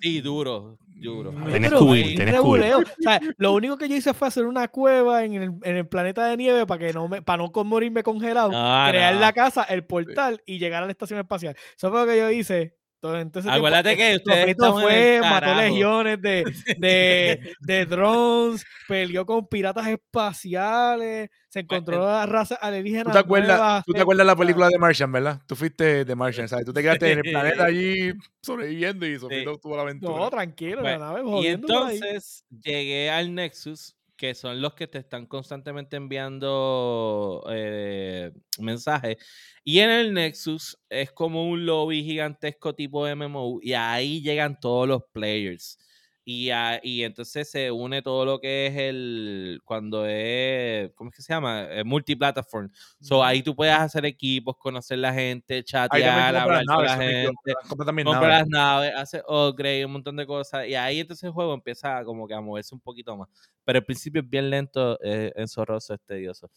Sí, 0.00 0.20
duro, 0.20 0.78
duro. 1.00 1.30
Mm, 1.30 1.44
Pero 1.44 1.78
que 1.78 1.84
huir, 1.84 2.16
tenías 2.16 2.34
que 2.34 2.40
huir. 2.40 2.74
O 2.74 2.82
sea, 3.02 3.20
lo 3.36 3.52
único 3.52 3.78
que 3.78 3.88
yo 3.88 3.94
hice 3.94 4.12
fue 4.14 4.26
hacer 4.26 4.46
una 4.46 4.66
cueva 4.66 5.22
en 5.24 5.34
el, 5.34 5.52
en 5.62 5.76
el 5.76 5.86
planeta 5.86 6.26
de 6.26 6.36
nieve 6.36 6.66
para 6.66 6.84
que 6.86 6.92
no 6.92 7.06
me, 7.06 7.22
para 7.22 7.40
no 7.40 7.52
morirme 7.64 8.02
congelado, 8.02 8.50
No, 8.50 8.90
crear 8.90 9.14
no. 9.14 9.20
la 9.20 9.32
casa, 9.32 9.62
el 9.62 9.84
portal 9.84 10.42
y 10.44 10.58
llegar 10.58 10.82
a 10.82 10.86
la 10.86 10.92
estación 10.92 11.20
espacial. 11.20 11.54
Eso 11.76 11.90
fue 11.90 12.00
lo 12.00 12.06
que 12.06 12.18
yo 12.18 12.30
hice. 12.30 12.76
Entonces, 13.02 13.22
entonces 13.22 13.52
Acuérdate 13.52 13.96
que 13.96 14.12
en 14.12 14.48
el 14.48 14.54
fue, 14.56 15.20
mató 15.20 15.54
legiones 15.56 16.22
de, 16.22 16.44
de, 16.78 17.56
de 17.60 17.86
drones, 17.86 18.64
peleó 18.86 19.26
con 19.26 19.48
piratas 19.48 19.88
espaciales, 19.88 21.28
se 21.48 21.60
encontró 21.60 22.08
a 22.08 22.26
razas 22.26 22.58
alienígenas. 22.62 23.06
¿Tú 23.06 23.12
te 23.12 23.18
acuerdas, 23.18 23.58
nuevas, 23.58 23.84
tú 23.84 23.92
te 23.92 23.98
eh, 23.98 24.02
acuerdas 24.02 24.24
la 24.24 24.36
película 24.36 24.68
de 24.68 24.78
Martian, 24.78 25.10
verdad? 25.10 25.40
Tú 25.48 25.56
fuiste 25.56 26.04
de 26.04 26.14
Martian, 26.14 26.46
¿sabes? 26.46 26.64
Tú 26.64 26.72
te 26.72 26.80
quedaste 26.80 27.10
en 27.10 27.18
el 27.18 27.32
planeta 27.32 27.64
allí 27.64 28.12
sobreviviendo 28.40 29.04
y 29.04 29.18
Sofito 29.18 29.58
tuvo 29.58 29.74
la 29.74 29.82
aventura. 29.82 30.16
No, 30.16 30.30
tranquilo, 30.30 30.82
Bueno, 30.82 31.00
la 31.00 31.06
nave 31.06 31.22
Y 31.42 31.46
entonces 31.48 32.44
llegué 32.50 33.10
al 33.10 33.34
Nexus, 33.34 33.96
que 34.22 34.36
son 34.36 34.60
los 34.60 34.74
que 34.74 34.86
te 34.86 34.98
están 34.98 35.26
constantemente 35.26 35.96
enviando 35.96 37.42
eh, 37.50 38.30
mensajes. 38.60 39.16
Y 39.64 39.80
en 39.80 39.90
el 39.90 40.14
Nexus 40.14 40.78
es 40.88 41.10
como 41.10 41.48
un 41.48 41.66
lobby 41.66 42.04
gigantesco 42.04 42.72
tipo 42.72 43.04
MMO 43.04 43.58
y 43.60 43.72
ahí 43.72 44.22
llegan 44.22 44.60
todos 44.60 44.86
los 44.86 45.02
players. 45.12 45.76
Y, 46.24 46.50
a- 46.50 46.78
y 46.84 47.02
entonces 47.02 47.50
se 47.50 47.70
une 47.72 48.00
todo 48.00 48.24
lo 48.24 48.38
que 48.38 48.66
es 48.68 48.76
el, 48.76 49.60
cuando 49.64 50.06
es, 50.06 50.92
¿cómo 50.94 51.10
es 51.10 51.16
que 51.16 51.22
se 51.22 51.32
llama? 51.32 51.66
Eh, 51.68 51.82
multiplataform. 51.82 52.70
So 53.00 53.24
ahí 53.24 53.42
tú 53.42 53.56
puedes 53.56 53.74
hacer 53.76 54.04
equipos, 54.06 54.56
conocer 54.56 54.98
la 54.98 55.12
gente, 55.12 55.64
chatear, 55.64 56.36
hablar 56.36 56.64
con 56.64 56.84
la 56.84 56.96
gente 56.96 57.32
compras 57.68 57.86
también 57.86 58.06
compra 58.06 58.28
naves. 58.28 58.38
las 58.38 58.48
naves, 58.48 58.92
hace 58.96 59.22
upgrade, 59.26 59.84
un 59.84 59.92
montón 59.94 60.14
de 60.16 60.24
cosas. 60.26 60.68
Y 60.68 60.76
ahí 60.76 61.00
entonces 61.00 61.24
el 61.24 61.32
juego 61.32 61.54
empieza 61.54 62.04
como 62.04 62.28
que 62.28 62.34
a 62.34 62.40
moverse 62.40 62.72
un 62.72 62.80
poquito 62.80 63.16
más. 63.16 63.28
Pero 63.64 63.78
al 63.80 63.84
principio 63.84 64.20
es 64.22 64.30
bien 64.30 64.48
lento, 64.48 65.00
es 65.00 65.32
enzorroso, 65.34 65.92
es 65.94 66.00
tedioso. 66.06 66.48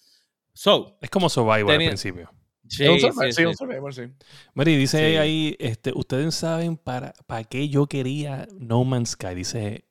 So, 0.53 0.97
Es 1.01 1.09
como 1.09 1.27
Survivor 1.27 1.65
Tenía- 1.71 1.87
al 1.87 1.91
principio. 1.93 2.29
Sí, 2.67 2.83
Es 2.83 2.89
un 2.89 2.99
sí, 2.99 3.01
survival, 3.07 3.33
sí, 3.33 3.41
sí. 3.41 3.45
un 3.45 3.55
survival, 3.55 3.93
sí. 3.93 4.01
Mari, 4.53 4.75
dice 4.77 4.97
Sí. 5.11 5.17
ahí, 5.17 5.55
este, 5.59 5.91
ustedes 5.95 6.35
saben 6.35 6.77
para, 6.77 7.13
para 7.27 7.43
qué 7.43 7.69
yo 7.69 7.87
quería 7.87 8.47
No 8.59 8.83
Man's 8.83 9.11
Sky, 9.11 9.35
dice 9.35 9.85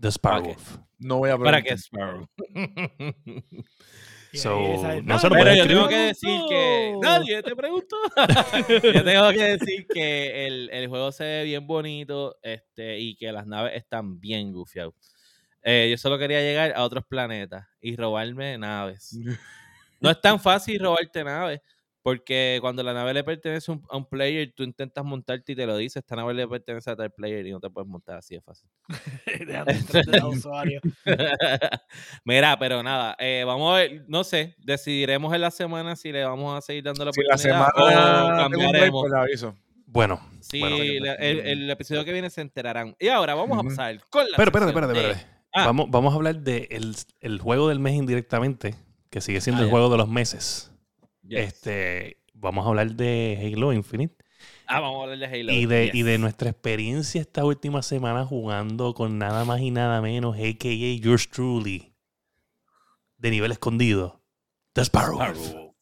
The 0.00 0.08
Sparrow. 0.08 0.56
No 0.98 1.18
voy 1.18 1.30
a 1.30 1.38
¿Para 1.38 1.60
preguntar. 1.62 1.62
qué 1.64 1.78
Sparrow? 1.78 2.28
So, 4.34 4.58
no 5.04 5.18
se 5.18 5.28
lo 5.28 5.34
Pero 5.34 5.54
yo 5.54 5.66
tengo 5.66 5.88
que 5.88 5.96
decir 5.98 6.40
que. 6.48 6.94
Nadie 7.02 7.42
te 7.42 7.54
preguntó. 7.54 7.96
yo 8.82 9.04
tengo 9.04 9.30
que 9.30 9.58
decir 9.58 9.86
que 9.92 10.46
el, 10.46 10.70
el 10.72 10.88
juego 10.88 11.12
se 11.12 11.24
ve 11.24 11.44
bien 11.44 11.66
bonito 11.66 12.38
este, 12.42 12.98
y 12.98 13.14
que 13.16 13.30
las 13.30 13.46
naves 13.46 13.74
están 13.76 14.18
bien 14.20 14.50
gufiadas. 14.52 14.94
Eh, 15.62 15.88
yo 15.90 15.98
solo 15.98 16.18
quería 16.18 16.40
llegar 16.40 16.72
a 16.74 16.82
otros 16.82 17.04
planetas 17.06 17.66
y 17.80 17.94
robarme 17.96 18.56
naves. 18.58 19.18
No 20.00 20.10
es 20.10 20.20
tan 20.20 20.40
fácil 20.40 20.80
robarte 20.80 21.22
naves, 21.22 21.60
porque 22.02 22.58
cuando 22.60 22.82
la 22.82 22.92
nave 22.94 23.14
le 23.14 23.22
pertenece 23.24 23.70
a 23.70 23.74
un, 23.74 23.82
a 23.90 23.96
un 23.96 24.06
player, 24.08 24.52
tú 24.56 24.62
intentas 24.64 25.04
montarte 25.04 25.52
y 25.52 25.56
te 25.56 25.66
lo 25.66 25.76
dice, 25.76 26.00
esta 26.00 26.16
nave 26.16 26.34
le 26.34 26.46
pertenece 26.48 26.90
a 26.90 26.96
tal 26.96 27.10
player 27.12 27.46
y 27.46 27.50
no 27.52 27.60
te 27.60 27.70
puedes 27.70 27.88
montar 27.88 28.16
así 28.18 28.34
de 28.34 28.40
fácil. 28.40 28.68
Usuarios. 30.28 30.82
Mira, 32.24 32.58
pero 32.58 32.82
nada, 32.82 33.16
eh, 33.18 33.44
vamos 33.46 33.72
a 33.74 33.78
ver, 33.78 34.04
no 34.08 34.24
sé, 34.24 34.54
decidiremos 34.58 35.32
en 35.34 35.40
la 35.40 35.50
semana 35.50 35.96
si 35.96 36.12
le 36.12 36.24
vamos 36.24 36.56
a 36.56 36.60
seguir 36.60 36.84
dando 36.84 37.04
la 37.04 37.12
Si 37.12 37.20
la 37.22 37.34
oportunidad 37.34 37.70
semana 37.70 37.72
o 37.76 37.86
break, 37.86 38.50
cambiaremos. 38.52 39.00
pues 39.02 39.12
le 39.12 39.18
aviso. 39.18 39.56
Bueno, 39.86 40.20
Sí, 40.40 40.58
bueno, 40.60 40.76
la- 41.04 41.14
el, 41.14 41.40
el 41.40 41.70
episodio 41.70 42.04
que 42.04 42.12
viene 42.12 42.30
se 42.30 42.40
enterarán. 42.40 42.96
Y 42.98 43.08
ahora 43.08 43.34
vamos 43.34 43.58
a 43.58 43.62
pasar 43.62 44.00
con 44.10 44.24
la 44.30 44.36
pero 44.36 44.48
espérate, 44.48 44.70
espérate, 44.70 44.92
de- 44.94 45.00
espérate. 45.10 45.26
Ah. 45.54 45.66
Vamos, 45.66 45.86
vamos 45.90 46.12
a 46.12 46.16
hablar 46.16 46.36
del 46.40 46.68
de 46.68 46.96
el 47.20 47.38
juego 47.38 47.68
del 47.68 47.78
mes 47.78 47.94
indirectamente, 47.94 48.74
que 49.10 49.20
sigue 49.20 49.40
siendo 49.42 49.60
Ah, 49.60 49.64
el 49.64 49.68
ya. 49.68 49.70
juego 49.70 49.90
de 49.90 49.98
los 49.98 50.08
meses. 50.08 50.71
Yes. 51.32 51.54
Este, 51.54 52.18
vamos 52.34 52.64
a 52.66 52.68
hablar 52.68 52.92
de 52.94 53.52
Halo 53.54 53.72
Infinite 53.72 54.16
Ah, 54.66 54.80
vamos 54.80 55.00
a 55.00 55.02
hablar 55.12 55.18
de 55.18 55.40
Halo. 55.40 55.52
y 55.52 55.66
de, 55.66 55.90
y 55.92 56.02
de 56.02 56.18
nuestra 56.18 56.50
experiencia 56.50 57.20
esta 57.20 57.44
última 57.44 57.82
semana 57.82 58.24
jugando 58.24 58.94
con 58.94 59.18
nada 59.18 59.44
más 59.44 59.60
y 59.60 59.70
nada 59.70 60.00
menos, 60.00 60.36
a.k.a. 60.36 60.96
Yours 61.00 61.28
Truly, 61.28 61.92
de 63.18 63.30
nivel 63.30 63.52
escondido, 63.52 64.20
The 64.72 64.82
Sparrow. 64.84 65.18
Wolf. 65.18 65.38
Sparrow. 65.38 65.74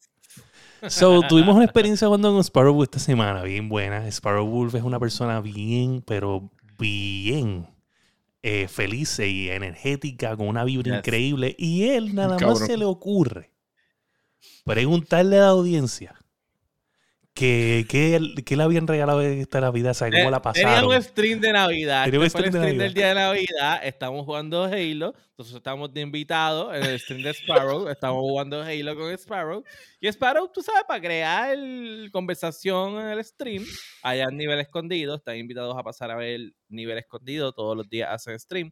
So, 0.89 1.21
tuvimos 1.27 1.55
una 1.55 1.65
experiencia 1.65 2.07
jugando 2.07 2.31
con 2.31 2.43
Sparrow 2.43 2.73
Wolf 2.73 2.87
esta 2.87 2.99
semana, 2.99 3.43
bien 3.43 3.69
buena. 3.69 4.07
Sparrow 4.11 4.45
Wolf 4.47 4.73
es 4.75 4.83
una 4.83 4.99
persona 4.99 5.39
bien, 5.41 6.01
pero 6.05 6.49
bien 6.79 7.67
eh, 8.43 8.67
feliz 8.67 9.19
y 9.19 9.49
energética, 9.49 10.35
con 10.35 10.47
una 10.47 10.63
vibra 10.63 10.89
Yes. 10.91 10.97
increíble. 10.99 11.55
Y 11.59 11.83
él 11.89 12.15
nada 12.15 12.37
más 12.39 12.59
se 12.59 12.77
le 12.77 12.85
ocurre 12.85 13.50
preguntarle 14.65 15.37
a 15.37 15.41
la 15.41 15.47
audiencia 15.47 16.15
que, 17.33 17.85
que, 17.87 18.43
que 18.45 18.57
le 18.57 18.63
habían 18.63 18.87
regalado 18.87 19.21
esta 19.21 19.61
Navidad, 19.61 19.93
¿sabes 19.93 20.15
cómo 20.19 20.29
la 20.29 20.37
Eh, 20.37 20.41
Tenía 20.53 20.67
pasaron? 20.67 20.89
un 20.95 21.01
stream 21.01 21.39
de 21.39 21.53
Navidad. 21.53 22.03
Tenía 22.05 22.19
un 22.19 22.25
Este 22.25 22.37
stream 22.39 22.53
de 22.53 22.59
stream 22.59 22.77
del 22.77 22.93
día 22.93 23.07
de 23.07 23.15
Navidad. 23.15 23.79
Estamos 23.85 24.25
jugando 24.25 24.65
Halo. 24.65 25.13
Entonces 25.29 25.55
estamos 25.55 25.93
de 25.93 26.01
invitados 26.01 26.75
en 26.75 26.83
el 26.83 26.99
stream 26.99 27.23
de 27.23 27.29
Sparrow. 27.33 27.87
Estamos 27.89 28.19
jugando 28.19 28.61
Halo 28.61 28.95
con 28.95 29.11
Sparrow. 29.17 29.63
Y 30.01 30.07
Sparrow, 30.09 30.51
tú 30.53 30.61
sabes, 30.61 30.83
para 30.87 30.99
crear 31.01 31.57
conversación 32.11 32.99
en 32.99 33.07
el 33.07 33.23
stream, 33.23 33.65
allá 34.03 34.25
en 34.25 34.37
nivel 34.37 34.59
escondido. 34.59 35.15
Están 35.15 35.37
invitados 35.37 35.75
a 35.77 35.83
pasar 35.83 36.11
a 36.11 36.15
ver 36.17 36.53
nivel 36.67 36.97
escondido. 36.97 37.53
Todos 37.53 37.77
los 37.77 37.89
días 37.89 38.09
hacen 38.11 38.37
stream. 38.39 38.71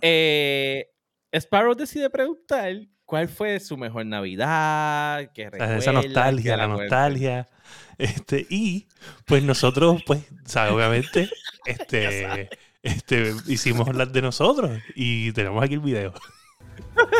Eh, 0.00 0.86
Sparrow 1.32 1.74
decide 1.74 2.08
preguntar 2.10 2.74
cuál 3.10 3.28
fue 3.28 3.58
su 3.58 3.76
mejor 3.76 4.06
Navidad. 4.06 5.24
O 5.24 5.34
sea, 5.34 5.76
esa 5.76 5.90
recuerda, 5.90 5.92
nostalgia, 5.92 6.52
que 6.52 6.56
la 6.56 6.66
recuerda. 6.68 6.82
nostalgia. 6.82 7.48
Este, 7.98 8.46
y 8.48 8.86
pues 9.26 9.42
nosotros, 9.42 10.00
pues, 10.06 10.20
¿sabes? 10.44 10.72
obviamente, 10.72 11.28
este, 11.66 12.48
este, 12.84 13.34
hicimos 13.48 13.88
hablar 13.88 14.12
de 14.12 14.22
nosotros 14.22 14.78
y 14.94 15.32
tenemos 15.32 15.62
aquí 15.62 15.74
el 15.74 15.80
video. 15.80 16.14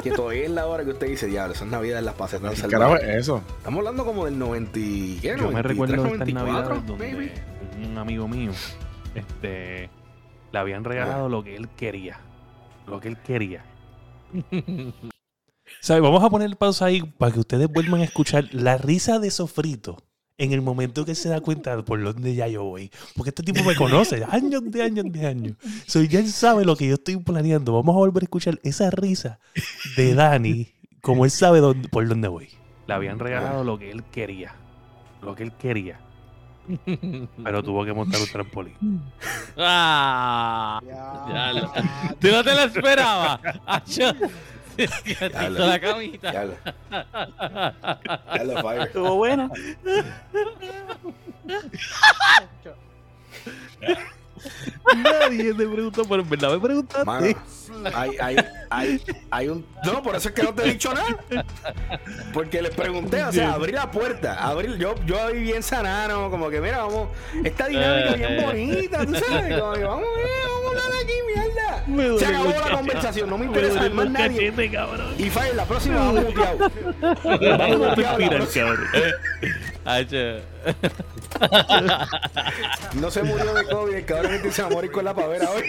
Que 0.03 0.11
todavía 0.11 0.45
es 0.45 0.51
la 0.51 0.67
hora 0.67 0.85
que 0.85 0.91
usted 0.91 1.07
dice, 1.07 1.27
diablo, 1.27 1.55
esas 1.55 1.69
navidades 1.69 2.05
las 2.05 2.15
pasé 2.15 2.39
tan 2.39 2.55
¿Qué 2.55 2.63
carajo 2.63 2.97
eso? 2.97 3.43
Estamos 3.59 3.79
hablando 3.79 4.05
como 4.05 4.25
del 4.25 4.39
90 4.39 4.79
y... 4.79 5.19
¿qué? 5.21 5.29
Yo 5.29 5.51
me 5.51 5.63
93, 5.63 5.65
recuerdo 5.67 6.03
de 6.03 6.09
estas 6.13 6.29
94, 6.29 6.75
navidades 6.75 6.87
donde 6.87 7.89
un 7.91 7.99
amigo 7.99 8.27
mío 8.27 8.53
este, 9.15 9.91
le 10.51 10.59
habían 10.59 10.85
regalado 10.85 11.29
lo 11.29 11.45
que 11.45 11.57
él 11.57 11.69
quería. 11.77 12.19
Lo 12.87 13.01
que 13.01 13.09
él 13.09 13.19
quería. 13.19 13.65
¿Sabes? 15.81 16.03
Vamos 16.03 16.23
a 16.23 16.31
poner 16.31 16.57
pausa 16.57 16.87
ahí 16.87 17.03
para 17.03 17.33
que 17.33 17.41
ustedes 17.41 17.69
vuelvan 17.69 18.01
a 18.03 18.05
escuchar 18.05 18.49
la 18.53 18.77
risa 18.79 19.19
de 19.19 19.31
Sofrito 19.31 19.97
en 20.39 20.53
el 20.53 20.63
momento 20.63 21.05
que 21.05 21.15
se 21.15 21.29
da 21.29 21.41
cuenta 21.41 21.77
de 21.77 21.83
por 21.83 22.03
dónde 22.03 22.35
ya 22.35 22.49
yo 22.49 22.65
voy. 22.65 22.91
Porque 23.17 23.31
este 23.31 23.43
tipo 23.43 23.63
me 23.65 23.75
conoce 23.75 24.25
años 24.31 24.63
de 24.71 24.83
años 24.83 25.07
de 25.11 25.27
años. 25.27 25.57
So, 25.87 26.03
ya 26.03 26.21
él 26.21 26.29
sabe 26.31 26.65
lo 26.65 26.77
que 26.77 26.87
yo 26.89 26.95
estoy 26.95 27.17
planeando. 27.19 27.73
Vamos 27.75 27.95
a 27.95 27.99
volver 27.99 28.23
a 28.23 28.27
escuchar 28.27 28.59
esa 28.63 28.91
risa 28.91 29.39
de 29.97 30.15
Dani 30.15 30.69
como 31.03 31.25
él 31.25 31.31
sabe 31.31 31.61
dónde- 31.61 31.89
por 31.89 32.07
dónde 32.09 32.29
voy. 32.29 32.49
Le 32.87 32.95
habían 32.95 33.19
regalado 33.19 33.65
lo 33.65 33.79
que 33.79 33.91
él 33.91 34.05
quería. 34.05 34.55
Lo 35.23 35.35
que 35.35 35.43
él 35.45 35.53
quería. 35.53 36.01
Pero 37.43 37.63
tuvo 37.63 37.85
que 37.85 37.93
montar 37.93 38.21
un 38.21 38.27
trampolín. 38.29 39.03
Ah, 39.57 40.81
Ya 41.29 41.53
lo- 41.53 41.73
¿Tú 42.19 42.29
no 42.29 42.45
te 42.45 42.55
lo 42.55 42.61
esperabas? 42.63 43.41
La 45.51 45.81
camita. 45.81 46.33
Fire. 48.63 48.83
Estuvo 48.83 49.17
buena. 49.17 49.51
Nadie 54.97 55.55
te 55.55 55.67
preguntó, 55.67 56.05
pero 56.05 56.23
en 56.23 56.31
verdad 56.31 56.53
me 56.53 56.61
preguntaste. 56.61 57.05
Mano, 57.05 57.27
hay, 57.95 58.11
hay, 58.21 58.37
hay, 58.71 59.03
hay 59.31 59.49
un. 59.49 59.67
No, 59.85 60.03
por 60.03 60.17
eso 60.17 60.29
es 60.29 60.35
que 60.35 60.43
no 60.43 60.55
te 60.55 60.63
he 60.63 60.73
dicho 60.73 60.93
nada. 60.95 61.19
Porque 62.33 62.63
les 62.63 62.75
pregunté, 62.75 63.23
o 63.23 63.33
sea, 63.33 63.53
abrí 63.53 63.73
la 63.73 63.91
puerta. 63.91 64.35
Abrí, 64.35 64.79
yo, 64.79 64.95
yo 65.05 65.23
ahí 65.23 65.41
bien 65.41 65.63
sanano, 65.63 66.31
como 66.31 66.49
que 66.49 66.61
mira, 66.61 66.79
vamos. 66.79 67.11
Esta 67.45 67.67
dinámica 67.67 68.15
bien 68.15 68.43
bonita, 68.43 69.07
tú 69.07 69.15
sabes. 69.15 69.61
Como 69.61 69.73
que 69.75 69.85
vamos, 69.85 70.05
a 70.05 70.17
mierda. 70.17 70.50
Me 71.91 72.19
Se 72.19 72.27
acabó 72.27 72.51
la 72.51 72.77
conversación, 72.77 73.29
no 73.31 73.37
me 73.39 73.47
Me 73.47 73.53
interesa 73.53 73.81
duele 73.81 73.95
más 73.95 74.11
nadie. 74.11 74.51
cachete, 74.51 74.71
cabrón. 74.71 75.15
Y 75.19 75.31
Fire, 75.31 75.55
la 75.55 75.65
próxima 75.65 75.97
vamos 75.97 76.25
muteado. 76.25 76.59
Vamos 77.59 77.79
muteado. 77.89 78.77
Hacho. 79.85 80.41
No 82.95 83.11
se 83.11 83.23
murió 83.23 83.55
de 83.55 83.65
COVID, 83.65 83.95
el 83.95 84.05
cabrón 84.05 84.35
este 84.35 84.53
se 84.53 84.63
va 84.63 84.69
a 84.69 84.71
morir 84.71 84.91
con 84.91 85.05
la 85.05 85.15
pavera 85.15 85.51
hoy. 85.51 85.63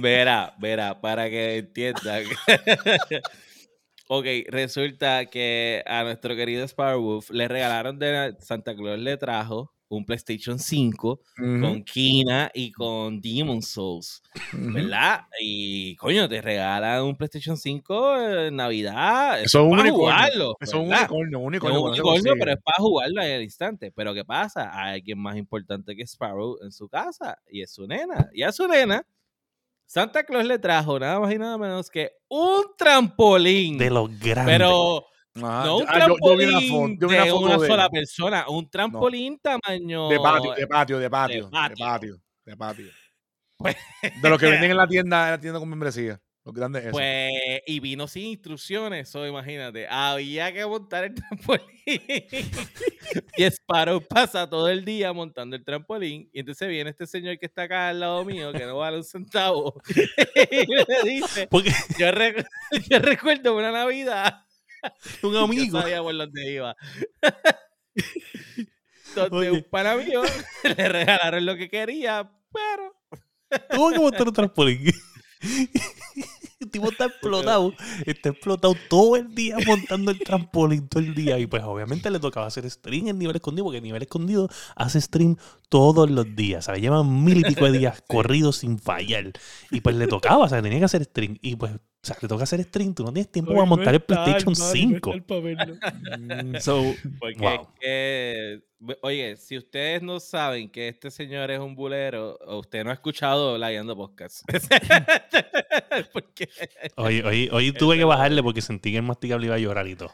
Verá, 0.00 0.54
verá, 0.58 1.00
para 1.00 1.30
que 1.30 1.58
entiendan. 1.58 2.24
ok, 4.08 4.26
resulta 4.48 5.26
que 5.26 5.82
a 5.86 6.02
nuestro 6.02 6.36
querido 6.36 6.66
Sparwolf 6.66 7.30
le 7.30 7.48
regalaron 7.48 7.98
de 7.98 8.34
Santa 8.40 8.74
Claus 8.74 8.98
le 8.98 9.16
trajo 9.16 9.72
un 9.96 10.04
PlayStation 10.06 10.58
5 10.58 11.20
con 11.36 11.82
Kina 11.84 12.50
y 12.54 12.72
con 12.72 13.20
Demon 13.20 13.62
Souls, 13.62 14.22
¿verdad? 14.52 15.26
Y 15.40 15.94
coño, 15.96 16.28
te 16.28 16.40
regalan 16.40 17.02
un 17.04 17.16
PlayStation 17.16 17.56
5 17.56 18.20
en 18.46 18.56
Navidad. 18.56 19.40
Eso 19.42 19.58
es 19.60 19.64
un 19.64 19.70
para 19.70 19.82
unicornio. 19.82 19.98
jugarlo, 19.98 20.56
Eso 20.60 20.76
es 20.76 20.82
un 20.82 20.92
unicornio, 20.92 21.38
un 21.38 21.54
Es 21.54 21.60
unicornio. 21.62 21.78
un 21.78 21.82
cuando 21.82 21.94
se 21.94 22.00
unicornio, 22.02 22.34
pero 22.38 22.52
es 22.52 22.62
para 22.62 22.76
jugarlo 22.78 23.22
en 23.22 23.30
el 23.30 23.42
instante. 23.42 23.92
Pero 23.94 24.14
¿qué 24.14 24.24
pasa? 24.24 24.70
Hay 24.72 24.94
alguien 24.94 25.18
más 25.18 25.36
importante 25.36 25.94
que 25.96 26.02
Sparrow 26.06 26.56
en 26.62 26.72
su 26.72 26.88
casa 26.88 27.38
y 27.50 27.62
es 27.62 27.72
su 27.72 27.86
nena. 27.86 28.28
Y 28.32 28.42
a 28.42 28.52
su 28.52 28.66
nena, 28.68 29.06
Santa 29.86 30.24
Claus 30.24 30.46
le 30.46 30.58
trajo 30.58 30.98
nada 30.98 31.20
más 31.20 31.32
y 31.34 31.38
nada 31.38 31.58
menos 31.58 31.90
que 31.90 32.12
un 32.28 32.62
trampolín. 32.78 33.76
De 33.78 33.90
los 33.90 34.08
grandes. 34.18 34.46
pero 34.56 35.04
Ajá. 35.34 35.64
no 35.64 35.78
un 35.78 35.84
Ah, 35.88 35.98
yo- 36.00 36.16
yo 36.22 36.36
vi 36.36 36.44
trampolín 36.44 36.48
una 36.48 36.60
foto- 36.60 36.88
vi 36.88 36.96
de 36.98 37.06
una 37.06 37.24
foto 37.26 37.38
una 37.46 37.58
de- 37.58 37.66
sola 37.66 37.88
persona, 37.88 38.48
un 38.48 38.70
trampolín 38.70 39.38
tamaño 39.38 40.08
De 40.08 40.20
patio, 40.20 40.52
de 40.54 40.66
patio, 40.66 40.98
de 40.98 41.10
patio, 41.10 41.44
de 41.44 41.50
patio. 41.50 41.76
patio, 41.78 42.16
de 42.44 42.56
patio. 42.56 42.86
Pues- 43.56 43.76
De 44.20 44.28
los 44.28 44.38
que 44.38 44.46
venden 44.46 44.70
en 44.72 44.76
la 44.76 44.86
tienda, 44.88 45.24
en 45.26 45.30
la 45.32 45.40
tienda 45.40 45.58
con 45.60 45.68
membresía. 45.68 46.20
Los 46.44 46.52
grandes 46.56 46.82
esos. 46.82 46.92
Pues, 46.94 47.30
y 47.68 47.78
vino 47.78 48.08
sin 48.08 48.24
instrucciones, 48.24 49.08
eso 49.08 49.24
imagínate. 49.24 49.86
Había 49.88 50.52
que 50.52 50.66
montar 50.66 51.04
el 51.04 51.14
trampolín. 51.14 51.62
y 53.36 53.44
Sparrow 53.44 54.00
pasa 54.00 54.50
todo 54.50 54.68
el 54.68 54.84
día 54.84 55.12
montando 55.12 55.54
el 55.54 55.64
trampolín. 55.64 56.28
Y 56.32 56.40
entonces 56.40 56.68
viene 56.68 56.90
este 56.90 57.06
señor 57.06 57.38
que 57.38 57.46
está 57.46 57.62
acá 57.62 57.90
al 57.90 58.00
lado 58.00 58.24
mío, 58.24 58.52
que 58.52 58.66
no 58.66 58.78
vale 58.78 58.96
un 58.96 59.04
centavo. 59.04 59.80
y 60.50 60.66
le 60.66 61.10
dice: 61.10 61.48
Yo, 61.96 62.10
yo 62.90 62.98
recuerdo 62.98 63.56
una 63.56 63.70
Navidad. 63.70 64.44
un 65.22 65.32
Yo 65.32 65.44
amigo. 65.44 65.80
sabía 65.80 66.02
por 66.02 66.16
dónde 66.16 66.52
iba. 66.52 66.76
Donde 69.14 69.50
un 69.50 69.64
pana 69.70 69.96
mío 69.96 70.22
le 70.76 70.88
regalaron 70.88 71.44
lo 71.44 71.56
que 71.56 71.68
quería, 71.68 72.30
pero. 72.52 72.94
Tuvo 73.70 73.90
que 73.90 73.98
montar 73.98 74.28
un 74.28 74.32
trampolín. 74.32 74.92
El 76.60 76.70
tipo 76.70 76.90
está 76.90 77.06
explotado. 77.06 77.74
Está 78.06 78.30
explotado 78.30 78.74
todo 78.88 79.16
el 79.16 79.34
día 79.34 79.56
montando 79.66 80.10
el 80.10 80.18
trampolín 80.20 80.88
todo 80.88 81.02
el 81.02 81.14
día. 81.14 81.38
Y 81.38 81.46
pues 81.46 81.62
obviamente 81.64 82.10
le 82.10 82.20
tocaba 82.20 82.46
hacer 82.46 82.70
stream 82.70 83.08
en 83.08 83.18
nivel 83.18 83.36
escondido, 83.36 83.64
porque 83.64 83.78
en 83.78 83.84
nivel 83.84 84.02
escondido 84.02 84.48
hace 84.76 85.00
stream 85.00 85.36
todos 85.68 86.08
los 86.10 86.34
días. 86.34 86.64
¿sabes? 86.64 86.80
Llevan 86.80 87.24
mil 87.24 87.38
y 87.38 87.42
pico 87.42 87.70
de 87.70 87.78
días 87.78 88.02
corridos 88.06 88.56
sin 88.58 88.78
fallar. 88.78 89.32
Y 89.70 89.80
pues 89.82 89.96
le 89.96 90.06
tocaba, 90.06 90.44
o 90.44 90.48
sea, 90.48 90.62
tenía 90.62 90.78
que 90.78 90.86
hacer 90.86 91.04
stream. 91.04 91.36
Y 91.42 91.56
pues, 91.56 91.72
o 92.02 92.06
sea, 92.06 92.16
le 92.20 92.26
toca 92.26 92.42
hacer 92.44 92.60
stream. 92.64 92.94
Tú 92.94 93.04
no 93.04 93.12
tienes 93.12 93.30
tiempo 93.30 93.52
para 93.54 93.64
montar 93.64 93.94
el 93.94 94.00
PlayStation 94.00 94.56
5. 94.56 95.12
Mm, 96.18 96.56
So, 96.58 96.82
wow. 97.38 97.68
oye, 99.02 99.36
si 99.36 99.56
ustedes 99.56 100.02
no 100.02 100.18
saben 100.18 100.68
que 100.68 100.88
este 100.88 101.12
señor 101.12 101.50
es 101.52 101.60
un 101.60 101.76
bulero, 101.76 102.36
o 102.44 102.58
usted 102.58 102.82
no 102.82 102.90
ha 102.90 102.94
escuchado 102.94 103.56
la 103.56 103.70
Guiando 103.70 103.96
Podcast. 103.96 104.42
Porque 106.12 106.48
Hoy, 106.96 107.20
hoy, 107.20 107.48
hoy 107.52 107.72
tuve 107.72 107.96
que 107.96 108.04
bajarle 108.04 108.42
porque 108.42 108.62
sentí 108.62 108.90
que 108.90 108.96
el 108.96 109.02
masticable 109.04 109.46
iba 109.46 109.54
a 109.54 109.58
llorar 109.58 109.86
y 109.86 109.94
todo. 109.94 110.10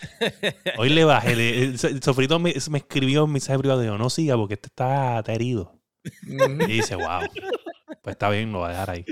Hoy 0.78 0.88
le 0.90 1.04
bajé. 1.04 1.36
le- 1.36 1.62
el 1.64 1.78
so- 1.78 1.88
Sofrito 2.02 2.38
me, 2.38 2.54
me 2.70 2.78
escribió 2.78 3.24
un 3.24 3.32
mensaje 3.32 3.58
privado. 3.58 3.80
Dijo, 3.80 3.98
no 3.98 4.08
siga 4.10 4.36
porque 4.36 4.54
este 4.54 4.68
está, 4.68 5.18
está 5.18 5.32
herido. 5.34 5.72
mm. 6.22 6.62
Y 6.68 6.72
dice, 6.72 6.94
wow. 6.96 7.20
Pues 8.02 8.14
está 8.14 8.30
bien, 8.30 8.52
lo 8.52 8.58
voy 8.60 8.68
a 8.68 8.70
dejar 8.70 8.90
ahí. 8.90 9.04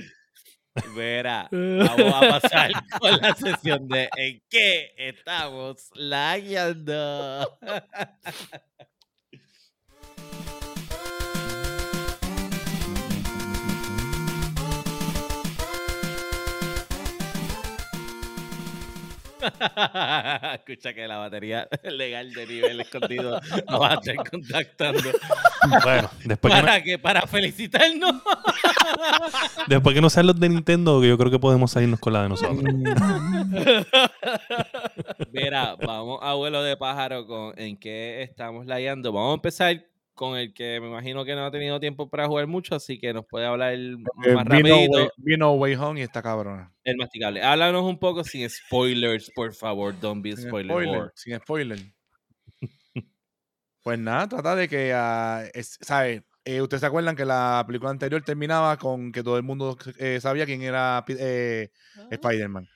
Verá, 0.95 1.49
vamos 1.53 2.15
a 2.15 2.41
pasar 2.41 2.71
con 2.99 3.17
la 3.21 3.35
sesión 3.35 3.89
de 3.89 4.09
¿En 4.17 4.43
qué 4.49 4.93
estamos 4.97 5.91
lagueando? 5.95 7.59
Escucha 20.55 20.95
que 20.95 21.07
la 21.07 21.19
batería 21.19 21.69
legal 21.85 22.33
de 22.33 22.47
nivel 22.47 22.81
escondido 22.81 23.41
nos 23.69 23.81
va 23.81 23.93
a 23.93 23.95
estar 23.95 24.17
contactando. 24.31 25.03
Bueno, 25.83 26.09
después 26.25 26.55
que, 26.55 26.61
no, 26.61 26.67
¿Para 26.67 26.83
qué? 26.83 26.99
Para 26.99 27.27
felicitarnos. 27.27 28.23
después 29.67 29.95
que 29.95 30.01
no 30.01 30.09
sean 30.09 30.29
los 30.29 30.39
de 30.39 30.49
Nintendo, 30.49 31.01
que 31.01 31.09
yo 31.09 31.19
creo 31.19 31.31
que 31.31 31.41
podemos 31.41 31.73
salirnos 31.73 31.99
con 31.99 32.13
la 32.13 32.23
de 32.23 32.29
nosotros. 32.29 32.63
Mira, 35.33 35.75
vamos 35.75 36.21
a 36.23 36.35
vuelo 36.35 36.63
de 36.63 36.77
pájaro 36.77 37.27
con 37.27 37.59
en 37.59 37.77
qué 37.77 38.23
estamos 38.23 38.67
layando. 38.67 39.13
Vamos 39.13 39.33
a 39.33 39.35
empezar 39.35 39.85
con 40.17 40.37
el 40.37 40.53
que 40.53 40.81
me 40.81 40.89
imagino 40.89 41.25
que 41.25 41.37
no 41.37 41.47
ha 41.47 41.51
tenido 41.53 41.79
tiempo 41.79 42.11
para 42.11 42.27
jugar 42.27 42.49
mucho, 42.49 42.75
así 42.75 42.99
que 42.99 43.13
nos 43.13 43.25
puede 43.27 43.47
hablar 43.47 43.75
el 43.75 43.99
Eh, 44.25 44.35
más 44.35 44.45
vino, 44.47 44.59
rapidito, 44.69 45.13
vino 45.19 45.53
Way 45.53 45.75
Home 45.77 46.01
y 46.01 46.03
está 46.03 46.21
cabrona. 46.23 46.73
el 46.83 46.97
masticable. 46.97 47.43
Háblanos 47.43 47.85
un 47.85 47.99
poco 48.01 48.25
sin 48.25 48.49
spoilers, 48.51 49.31
por 49.35 49.55
favor. 49.55 49.95
Don't 50.01 50.23
be 50.25 50.35
Sin 50.37 50.49
spoiler. 50.49 51.13
Sin 51.15 51.37
spoiler. 51.39 51.79
Pues 53.83 53.99
nada, 54.01 54.29
trata 54.29 54.57
de 54.57 54.69
que, 54.69 54.93
ah, 54.93 55.45
es- 55.55 55.79
¿sabe? 55.81 56.25
Eh, 56.45 56.61
Ustedes 56.61 56.81
se 56.81 56.87
acuerdan 56.87 57.15
que 57.17 57.25
la 57.25 57.63
película 57.67 57.91
anterior 57.91 58.23
terminaba 58.23 58.77
con 58.79 59.13
que 59.13 59.23
todo 59.23 59.37
el 59.37 59.43
mundo 59.45 59.77
eh, 59.99 60.19
sabía 60.21 60.45
quién 60.47 60.63
era 60.63 61.05
eh, 61.09 61.71
Spider-Man. 62.11 62.67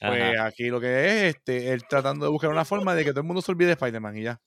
Pues 0.00 0.22
Ajá. 0.22 0.46
aquí 0.46 0.68
lo 0.68 0.80
que 0.80 1.06
es 1.28 1.36
este, 1.36 1.72
él 1.72 1.82
tratando 1.88 2.26
de 2.26 2.30
buscar 2.32 2.50
una 2.50 2.64
forma 2.64 2.94
de 2.94 3.04
que 3.04 3.10
todo 3.10 3.20
el 3.20 3.26
mundo 3.26 3.42
se 3.42 3.52
olvide 3.52 3.68
de 3.68 3.72
Spider-Man 3.74 4.16
y 4.18 4.22
ya. 4.24 4.40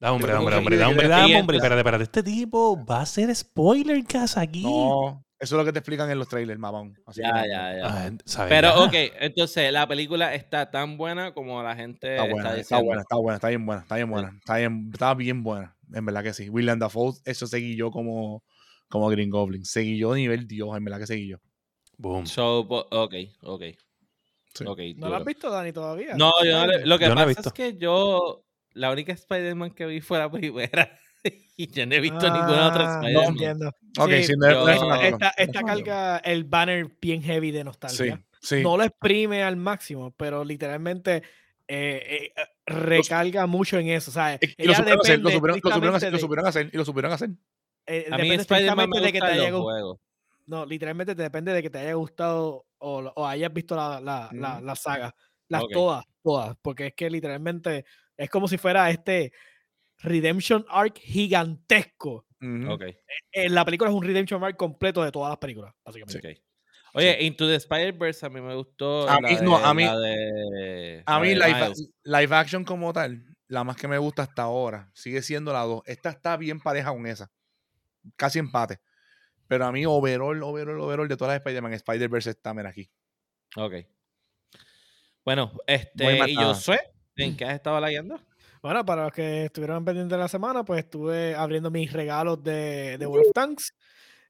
Da, 0.00 0.12
hombre, 0.12 0.32
da, 0.32 0.38
hombre, 0.40 0.56
hombre, 0.56 0.76
da, 0.78 0.84
de 0.86 0.90
hombre, 0.90 1.08
da, 1.08 1.26
de 1.26 1.36
hombre. 1.36 1.56
Espérate, 1.58 1.80
espérate. 1.80 2.04
Este 2.04 2.22
tipo 2.22 2.82
va 2.86 3.02
a 3.02 3.06
ser 3.06 3.34
spoiler 3.36 4.02
casa 4.04 4.40
aquí. 4.40 4.62
No, 4.62 5.22
eso 5.38 5.54
es 5.56 5.58
lo 5.58 5.64
que 5.64 5.72
te 5.72 5.78
explican 5.80 6.10
en 6.10 6.18
los 6.18 6.26
trailers, 6.26 6.58
mamón. 6.58 6.94
Así 7.06 7.20
Ya, 7.20 7.42
que- 7.42 7.48
ya, 7.50 7.76
ya. 7.76 7.86
Ah, 7.86 8.10
¿sabes? 8.24 8.48
Pero, 8.50 8.68
Ya. 8.68 8.78
ok, 8.84 8.94
entonces 9.20 9.70
la 9.70 9.86
película 9.86 10.34
está 10.34 10.70
tan 10.70 10.96
buena 10.96 11.34
como 11.34 11.62
la 11.62 11.76
gente 11.76 12.12
Está 12.16 12.22
buena, 12.24 12.48
está 12.48 12.54
diciendo. 12.56 12.84
buena, 12.86 13.02
está 13.02 13.16
buena, 13.16 13.34
está 13.36 13.48
bien 13.48 13.66
buena, 13.66 13.82
está 13.82 13.94
bien 13.96 14.10
buena, 14.10 14.28
está 14.38 14.56
bien, 14.56 14.90
está 14.92 15.14
bien 15.14 15.42
buena, 15.42 15.76
en 15.92 16.04
verdad 16.06 16.22
que 16.22 16.32
sí. 16.32 16.48
William 16.48 16.78
Dafoe, 16.78 17.12
eso 17.26 17.46
seguí 17.46 17.76
yo 17.76 17.90
como, 17.90 18.42
como 18.88 19.06
Green 19.10 19.28
Goblin, 19.28 19.66
seguí 19.66 19.98
yo 19.98 20.12
a 20.12 20.16
nivel 20.16 20.46
Dios, 20.46 20.74
en 20.76 20.82
verdad 20.84 20.98
que 21.00 21.06
seguí 21.06 21.28
yo. 21.28 21.36
Boom. 21.98 22.26
So, 22.26 22.60
ok, 22.60 23.14
ok. 23.42 23.62
Sí. 24.54 24.64
ok, 24.66 24.78
¿No 24.96 25.10
lo 25.10 25.16
has 25.16 25.24
visto, 25.26 25.50
Dani, 25.50 25.72
todavía? 25.72 26.14
No, 26.16 26.32
yo 26.42 26.52
no 26.58 26.66
le- 26.66 26.86
lo 26.86 26.98
que 26.98 27.04
Yo 27.04 27.10
no 27.10 27.14
la 27.16 27.22
he 27.22 27.34
pasa 27.34 27.40
visto. 27.42 27.48
es 27.50 27.52
que 27.52 27.78
yo, 27.78 28.42
la 28.74 28.90
única 28.90 29.12
Spider-Man 29.12 29.70
que 29.72 29.86
vi 29.86 30.00
fue 30.00 30.18
la 30.18 30.30
primera. 30.30 30.98
y 31.56 31.70
yo 31.70 31.86
no 31.86 31.94
he 31.94 32.00
visto 32.00 32.30
ninguna 32.32 32.68
otra 32.68 32.84
Ah, 32.84 33.00
Spider-Man. 33.02 33.32
entiendo. 33.32 33.68
Ok, 33.98 34.10
Sí, 34.10 34.22
sí, 34.24 34.32
no 34.38 34.46
es- 34.46 34.52
yo- 34.54 34.64
no 34.66 34.94
es 34.94 35.12
Esta, 35.12 35.28
esta, 35.36 35.60
No 35.60 35.66
carga 35.66 36.16
el 36.18 36.44
banner 36.44 36.90
bien 37.00 37.22
heavy 37.22 37.50
de 37.50 37.64
nostalgia. 37.64 38.22
sí. 38.40 38.62
No 38.62 38.76
lo 38.76 38.84
exprime 38.84 39.42
al 39.42 39.56
máximo, 39.56 40.12
pero 40.12 40.44
literalmente 40.44 41.22
eh, 41.72 42.32
eh, 42.36 42.42
recarga 42.66 43.46
mucho 43.46 43.78
en 43.78 43.88
eso. 43.90 44.10
¿sabes? 44.10 44.40
Y- 44.58 44.64
lo 44.66 44.74
supieron 44.74 45.00
hacer, 45.00 45.20
lo 45.20 45.30
supieron, 45.30 45.60
lo 45.62 45.70
supieron 45.72 45.94
hacer, 45.96 46.12
lo 46.12 46.46
hacer, 46.46 46.70
y 46.72 46.76
lo 46.76 46.84
supieron 46.84 47.12
hacer. 47.12 47.28
de- 47.28 47.36
eh, 47.86 48.06
A 48.10 48.16
mí 48.16 48.22
depende 48.30 48.42
Spider-Man 48.42 48.90
me 48.90 49.00
de 49.00 49.12
que 49.12 49.20
te 49.20 49.26
haya 49.26 49.50
los 49.50 49.60
gustado. 49.62 50.00
No, 50.46 50.66
literalmente 50.66 51.14
te 51.14 51.22
depende 51.22 51.52
de 51.52 51.62
que 51.62 51.70
te 51.70 51.78
haya 51.78 51.94
gustado 51.94 52.66
o, 52.78 53.12
o 53.14 53.26
hayas 53.26 53.52
visto 53.52 53.76
la, 53.76 54.00
la, 54.00 54.28
la, 54.32 54.56
Ujú. 54.56 54.64
la 54.64 54.74
saga. 54.74 55.14
Las 55.48 55.62
Ok. 55.62 55.72
todas, 55.72 56.04
todas. 56.24 56.56
Porque 56.60 56.88
es 56.88 56.94
que 56.94 57.08
literalmente 57.10 57.84
es 58.22 58.30
como 58.30 58.46
si 58.48 58.58
fuera 58.58 58.90
este 58.90 59.32
Redemption 59.98 60.64
Arc 60.68 60.98
gigantesco. 60.98 62.26
En 62.40 63.54
la 63.54 63.64
película 63.64 63.90
es 63.90 63.96
un 63.96 64.02
Redemption 64.02 64.42
Arc 64.44 64.56
completo 64.56 65.02
de 65.02 65.10
todas 65.12 65.30
las 65.30 65.38
películas, 65.38 65.74
básicamente. 65.84 66.18
ok. 66.32 66.38
Oye, 66.94 67.22
Into 67.22 67.46
the 67.46 67.54
Spider-Verse 67.54 68.26
a 68.26 68.30
mí 68.30 68.40
me 68.40 68.54
gustó. 68.56 69.08
A 69.08 69.20
la 69.20 69.28
mí- 69.28 69.36
no, 69.42 69.56
a 69.56 69.72
mí- 69.74 69.84
la 69.84 69.96
de- 69.98 71.02
A 71.06 71.14
la 71.14 71.20
mí 71.20 71.28
de 71.28 71.34
live, 72.04 72.34
action 72.34 72.64
como 72.64 72.92
tal, 72.92 73.24
la 73.46 73.62
más 73.62 73.76
que 73.76 73.86
me 73.86 73.96
gusta 73.98 74.22
hasta 74.22 74.42
ahora, 74.42 74.90
sigue 74.92 75.22
siendo 75.22 75.52
la 75.52 75.60
2. 75.60 75.82
Esta 75.86 76.10
está 76.10 76.36
bien 76.36 76.58
pareja 76.60 76.90
con 76.90 77.06
esa. 77.06 77.30
Casi 78.16 78.38
empate. 78.40 78.80
Pero 79.46 79.66
a 79.66 79.72
mí, 79.72 79.86
overall, 79.86 80.42
overall, 80.42 80.80
overall 80.80 81.08
de 81.08 81.16
todas 81.16 81.32
las 81.32 81.38
Spider-Man, 81.40 81.74
Spider-Verse 81.74 82.30
está 82.30 82.54
mira, 82.54 82.70
aquí. 82.70 82.90
Ok. 83.56 83.74
Bueno, 85.24 85.52
este, 85.66 86.30
y 86.30 86.34
yo 86.34 86.54
sé, 86.54 86.80
¿en 87.24 87.36
qué 87.36 87.44
has 87.44 87.54
estado 87.54 87.80
leyendo? 87.80 88.20
Bueno, 88.62 88.84
para 88.84 89.04
los 89.04 89.12
que 89.12 89.46
estuvieron 89.46 89.84
pendientes 89.84 90.16
de 90.16 90.22
la 90.22 90.28
semana, 90.28 90.64
pues 90.64 90.80
estuve 90.84 91.34
abriendo 91.34 91.70
mis 91.70 91.92
regalos 91.92 92.42
de, 92.42 92.98
de 92.98 93.06
World 93.06 93.32
Tanks. 93.32 93.74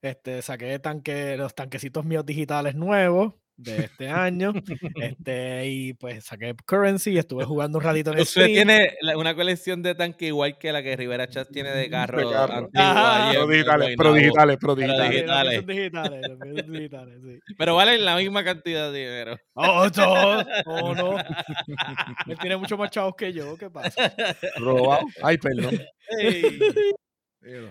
Este, 0.03 0.41
saqué 0.41 0.79
tanque, 0.79 1.37
los 1.37 1.55
tanquecitos 1.55 2.05
míos 2.05 2.25
digitales 2.25 2.75
nuevos 2.75 3.35
de 3.63 3.85
este 3.85 4.09
año. 4.09 4.53
este, 5.01 5.67
y 5.69 5.95
pues 5.95 6.25
saqué 6.25 6.55
currency 6.67 7.13
y 7.13 7.19
estuve 7.19 7.45
jugando 7.45 7.79
un 7.79 7.85
ratito 7.85 8.13
en 8.13 8.21
Usted 8.21 8.43
Steam. 8.43 8.53
tiene 8.67 8.95
una 9.17 9.35
colección 9.35 9.83
de 9.83 9.95
tanque 9.95 10.27
igual 10.27 10.59
que 10.59 10.73
la 10.73 10.83
que 10.83 10.97
Rivera 10.97 11.29
Chat 11.29 11.49
tiene 11.51 11.71
de 11.71 11.89
carro, 11.91 12.31
carro. 12.31 12.55
antiguo 12.55 12.83
Ajá. 12.83 13.29
allí 13.29 13.37
en 13.37 13.43
Pero 13.43 13.53
digitales, 13.53 13.97
pero 13.97 14.15
digitales, 14.15 14.59
pero 14.61 14.77
Pero 14.77 14.87
digitales. 15.11 15.67
Digitales. 15.67 16.27
son 16.27 16.73
digitales, 16.73 17.19
sí. 17.23 17.39
Pero 17.59 17.75
valen 17.77 18.05
la 18.05 18.17
misma 18.17 18.45
cantidad 18.45 18.91
de 18.93 18.99
dinero. 18.99 19.37
Oh, 19.55 19.87
no, 19.97 20.39
oh, 20.67 20.95
no. 20.95 21.19
Él 22.27 22.39
tiene 22.41 22.57
mucho 22.57 22.77
más 22.79 22.91
chavos 22.91 23.15
que 23.17 23.33
yo, 23.33 23.57
¿qué 23.59 23.69
pasa? 23.71 24.15
Robado. 24.57 25.07
Ay, 25.23 25.37
perdón. 25.39 25.79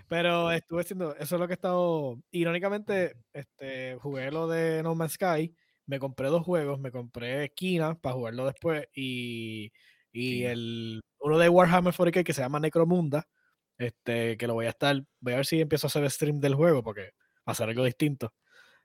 Pero 0.08 0.52
estuve 0.52 0.82
haciendo, 0.82 1.16
eso 1.16 1.36
es 1.36 1.40
lo 1.40 1.48
que 1.48 1.54
he 1.54 1.56
estado, 1.56 2.18
irónicamente, 2.32 3.14
este, 3.34 3.96
jugué 4.02 4.32
lo 4.32 4.48
de 4.48 4.82
No 4.82 4.96
Man's 4.96 5.14
Sky, 5.14 5.54
me 5.90 5.98
compré 5.98 6.28
dos 6.28 6.46
juegos, 6.46 6.80
me 6.80 6.92
compré 6.92 7.50
Kina 7.50 7.96
para 7.96 8.14
jugarlo 8.14 8.46
después 8.46 8.88
y, 8.94 9.72
y 10.12 10.44
el, 10.44 11.02
uno 11.20 11.40
de 11.40 11.50
Warhammer 11.50 11.94
40k 11.94 12.24
que 12.24 12.34
se 12.34 12.42
llama 12.42 12.60
Necromunda, 12.60 13.28
este, 13.76 14.38
que 14.38 14.46
lo 14.46 14.54
voy 14.54 14.68
a 14.68 14.70
estar, 14.70 15.04
voy 15.20 15.34
a 15.34 15.38
ver 15.38 15.48
si 15.48 15.60
empiezo 15.60 15.88
a 15.88 15.90
hacer 15.90 16.10
stream 16.12 16.40
del 16.40 16.54
juego 16.54 16.84
porque 16.84 17.10
hacer 17.44 17.70
algo 17.70 17.84
distinto. 17.84 18.34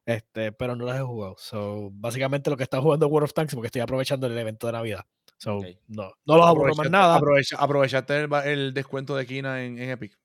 Este, 0.06 0.52
pero 0.52 0.76
no 0.76 0.86
las 0.86 0.98
he 0.98 1.02
jugado. 1.02 1.34
So, 1.38 1.90
básicamente 1.92 2.48
lo 2.48 2.56
que 2.56 2.62
está 2.62 2.80
jugando 2.80 3.06
World 3.08 3.24
of 3.24 3.34
Tanks 3.34 3.54
porque 3.54 3.66
estoy 3.66 3.82
aprovechando 3.82 4.26
el 4.26 4.36
evento 4.38 4.66
de 4.66 4.72
Navidad. 4.72 5.04
So, 5.36 5.60
no, 5.88 6.10
no 6.24 6.36
los 6.36 6.46
aburro 6.46 6.74
más 6.74 6.90
nada. 6.90 7.16
aprovecha- 7.16 7.56
aprovechaste 7.58 8.28
el, 8.44 8.72
descuento 8.72 9.14
de 9.14 9.26
Kina 9.26 9.62
en, 9.62 9.78
en 9.78 9.90
Epic. 9.90 10.18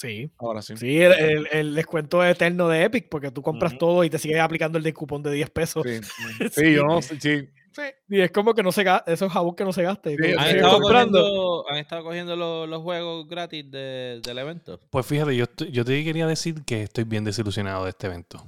Sí, 0.00 0.30
Ahora 0.38 0.62
sí. 0.62 0.76
Sí, 0.76 0.96
el, 1.00 1.12
el- 1.12 1.48
el 1.50 1.74
descuento 1.74 2.24
eterno 2.24 2.68
de 2.68 2.84
Epic, 2.84 3.08
porque 3.10 3.32
tú 3.32 3.42
compras 3.42 3.76
todo 3.78 4.04
y 4.04 4.10
te 4.10 4.18
sigue 4.18 4.38
aplicando 4.38 4.78
el 4.78 4.84
de 4.84 4.94
cupón 4.94 5.24
de 5.24 5.32
10 5.32 5.50
pesos. 5.50 5.82
Sí, 5.84 5.98
Sí. 6.38 6.48
sí, 6.52 6.72
yo 6.74 6.84
no 6.84 7.02
sé. 7.02 7.20
Sí, 7.20 7.48
sí. 7.72 7.82
Y 8.08 8.20
es 8.20 8.30
como 8.30 8.54
que 8.54 8.62
no 8.62 8.70
se 8.70 8.84
gasta, 8.84 9.12
eso 9.12 9.26
es 9.26 9.32
jabón 9.32 9.56
que 9.56 9.64
no 9.64 9.72
se 9.72 9.82
gaste. 9.82 10.16
como 10.16 10.24
Sí, 10.28 10.32
que 10.32 10.38
¿Han 10.38 10.44
sigues 10.46 10.56
estado, 10.62 10.80
comprando. 10.80 11.18
cogiendo, 11.20 11.68
han 11.70 11.76
estado 11.78 12.04
cogiendo 12.04 12.36
los, 12.36 12.68
los 12.68 12.80
juegos 12.82 13.26
gratis 13.28 13.68
de- 13.72 14.20
del 14.24 14.38
evento? 14.38 14.78
Pues 14.88 15.04
fíjate, 15.04 15.34
yo, 15.36 15.44
estoy- 15.44 15.72
yo 15.72 15.84
te 15.84 16.04
quería 16.04 16.28
decir 16.28 16.62
que 16.64 16.84
estoy 16.84 17.02
bien 17.02 17.24
desilusionado 17.24 17.82
de 17.82 17.90
este 17.90 18.06
evento. 18.06 18.46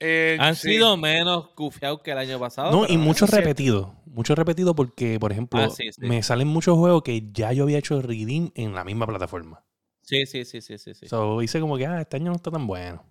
Eh, 0.00 0.36
Han 0.40 0.56
sí. 0.56 0.72
sido 0.72 0.96
menos 0.96 1.50
cufiados 1.50 2.00
que 2.02 2.10
el 2.12 2.18
año 2.18 2.38
pasado. 2.40 2.72
No, 2.72 2.86
y 2.88 2.96
muchos 2.96 3.30
repetidos. 3.30 3.88
Muchos 4.06 4.36
repetidos 4.36 4.74
porque, 4.74 5.18
por 5.20 5.30
ejemplo, 5.30 5.60
Ah, 5.60 5.70
sí, 5.70 5.92
sí. 5.92 6.00
me 6.06 6.22
salen 6.24 6.48
muchos 6.48 6.76
juegos 6.76 7.02
que 7.04 7.22
ya 7.32 7.52
yo 7.52 7.62
había 7.64 7.78
hecho 7.78 8.00
redeem 8.02 8.50
en 8.56 8.74
la 8.74 8.82
misma 8.84 9.06
plataforma. 9.06 9.64
Sí, 10.08 10.24
sí, 10.24 10.44
sí, 10.46 10.62
sí, 10.62 10.78
sí. 10.78 10.94
sí. 10.94 11.06
So, 11.06 11.42
hice 11.42 11.60
como 11.60 11.76
que, 11.76 11.84
ah, 11.86 12.00
este 12.00 12.16
año 12.16 12.30
no 12.30 12.36
está 12.36 12.50
tan 12.50 12.66
bueno. 12.66 13.04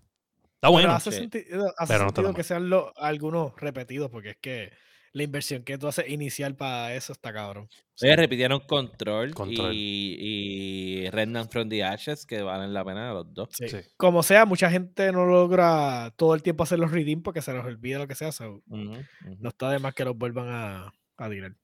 Está 0.43 0.61
Pero 0.61 0.71
bueno. 0.71 0.91
hace 0.93 1.11
sí. 1.11 1.17
sentido, 1.19 1.71
hace 1.77 1.93
Pero 1.93 2.03
no 2.05 2.07
está 2.09 2.21
sentido 2.21 2.23
tan 2.29 2.33
que 2.33 2.43
sean 2.43 2.69
lo- 2.71 2.91
algunos 2.97 3.53
repetidos, 3.57 4.09
porque 4.09 4.31
es 4.31 4.37
que 4.37 4.71
la 5.13 5.21
inversión 5.23 5.63
que 5.63 5.77
tú 5.77 5.87
haces 5.87 6.09
inicial 6.09 6.55
para 6.55 6.95
eso 6.95 7.13
está 7.13 7.31
cabrón. 7.31 7.69
Oye, 8.01 8.15
repitieron 8.15 8.61
Control, 8.61 9.33
Control. 9.35 9.71
Y, 9.73 11.05
y 11.05 11.09
from 11.51 11.69
the 11.69 11.83
Ashes, 11.83 12.25
que 12.25 12.41
valen 12.41 12.73
la 12.73 12.83
pena 12.83 13.13
los 13.13 13.31
dos. 13.33 13.49
Sí. 13.51 13.67
Sí. 13.69 13.77
Como 13.95 14.23
sea, 14.23 14.45
mucha 14.45 14.69
gente 14.71 15.11
no 15.11 15.25
logra 15.25 16.11
todo 16.17 16.33
el 16.33 16.41
tiempo 16.41 16.63
hacer 16.63 16.79
los 16.79 16.91
redeem 16.91 17.21
porque 17.21 17.41
se 17.43 17.53
les 17.53 17.63
olvida 17.63 17.99
lo 17.99 18.07
que 18.07 18.15
sea. 18.15 18.31
so, 18.31 18.63
Ujú, 18.67 18.91
ujú. 18.91 19.03
no 19.39 19.49
está 19.49 19.69
de 19.69 19.77
más 19.79 19.93
que 19.93 20.03
los 20.05 20.17
vuelvan 20.17 20.47
a, 20.49 20.93
a 21.17 21.29
tirar. 21.29 21.55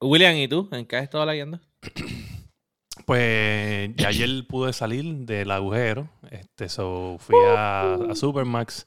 William, 0.00 0.36
¿y 0.36 0.46
tú? 0.46 0.68
¿En 0.70 0.86
qué 0.86 0.96
has 0.96 1.02
estado 1.04 1.26
leyendo? 1.26 1.60
Pues 3.06 3.90
ya 3.96 4.08
ayer 4.08 4.28
pude 4.48 4.72
salir 4.72 5.04
del 5.26 5.50
agujero. 5.50 6.08
Este, 6.30 6.68
so, 6.68 7.16
fui 7.18 7.36
a, 7.48 7.94
a 7.94 8.14
Supermax, 8.14 8.86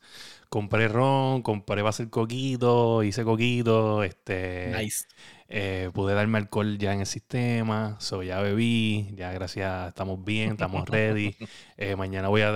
compré 0.49 0.87
ron, 0.87 1.41
compré 1.41 1.81
va 1.81 1.89
a 1.89 1.91
hacer 1.91 2.09
coquito, 2.09 3.03
hice 3.03 3.23
coquito, 3.23 4.03
este, 4.03 4.73
Nice. 4.77 5.05
eh, 5.49 5.89
pude 5.93 6.13
darme 6.13 6.37
alcohol 6.37 6.77
ya 6.77 6.93
en 6.93 7.01
el 7.01 7.05
sistema, 7.05 7.97
so 7.99 8.23
ya 8.23 8.39
bebí, 8.41 9.09
ya 9.15 9.31
gracias, 9.33 9.89
estamos 9.89 10.23
bien, 10.23 10.51
estamos 10.51 10.87
ready. 10.89 11.35
Eh, 11.79 11.95
mañana 11.95 12.27
voy 12.29 12.41
a, 12.41 12.49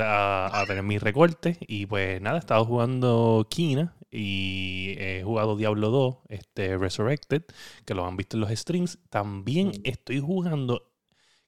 a- 0.48 0.62
a 0.62 0.66
tener 0.66 0.82
mis 0.84 1.02
recortes 1.04 1.56
y 1.62 1.86
pues 1.86 2.20
nada, 2.22 2.38
he 2.38 2.40
estado 2.40 2.66
jugando 2.66 3.46
Kina 3.52 3.94
y 4.10 4.96
he 4.98 5.22
jugado 5.24 5.56
Diablo 5.56 5.90
2, 5.92 6.16
este, 6.30 6.76
Resurrected, 6.78 7.44
que 7.86 7.94
lo 7.94 8.06
han 8.08 8.18
visto 8.18 8.36
en 8.36 8.42
los 8.42 8.50
streams. 8.50 8.98
También 9.12 9.68
Mm. 9.68 9.72
estoy 9.84 10.20
jugando, 10.20 10.91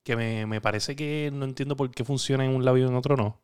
que 0.04 0.16
me, 0.16 0.46
me 0.46 0.62
parece 0.62 0.96
que 0.96 1.32
no 1.34 1.46
entiendo 1.46 1.76
por 1.76 1.92
qué 1.92 2.04
funciona 2.04 2.46
en 2.46 2.52
un 2.52 2.66
lado 2.66 2.78
y 2.78 2.84
en 2.84 2.96
otro 2.96 3.16
no. 3.18 3.42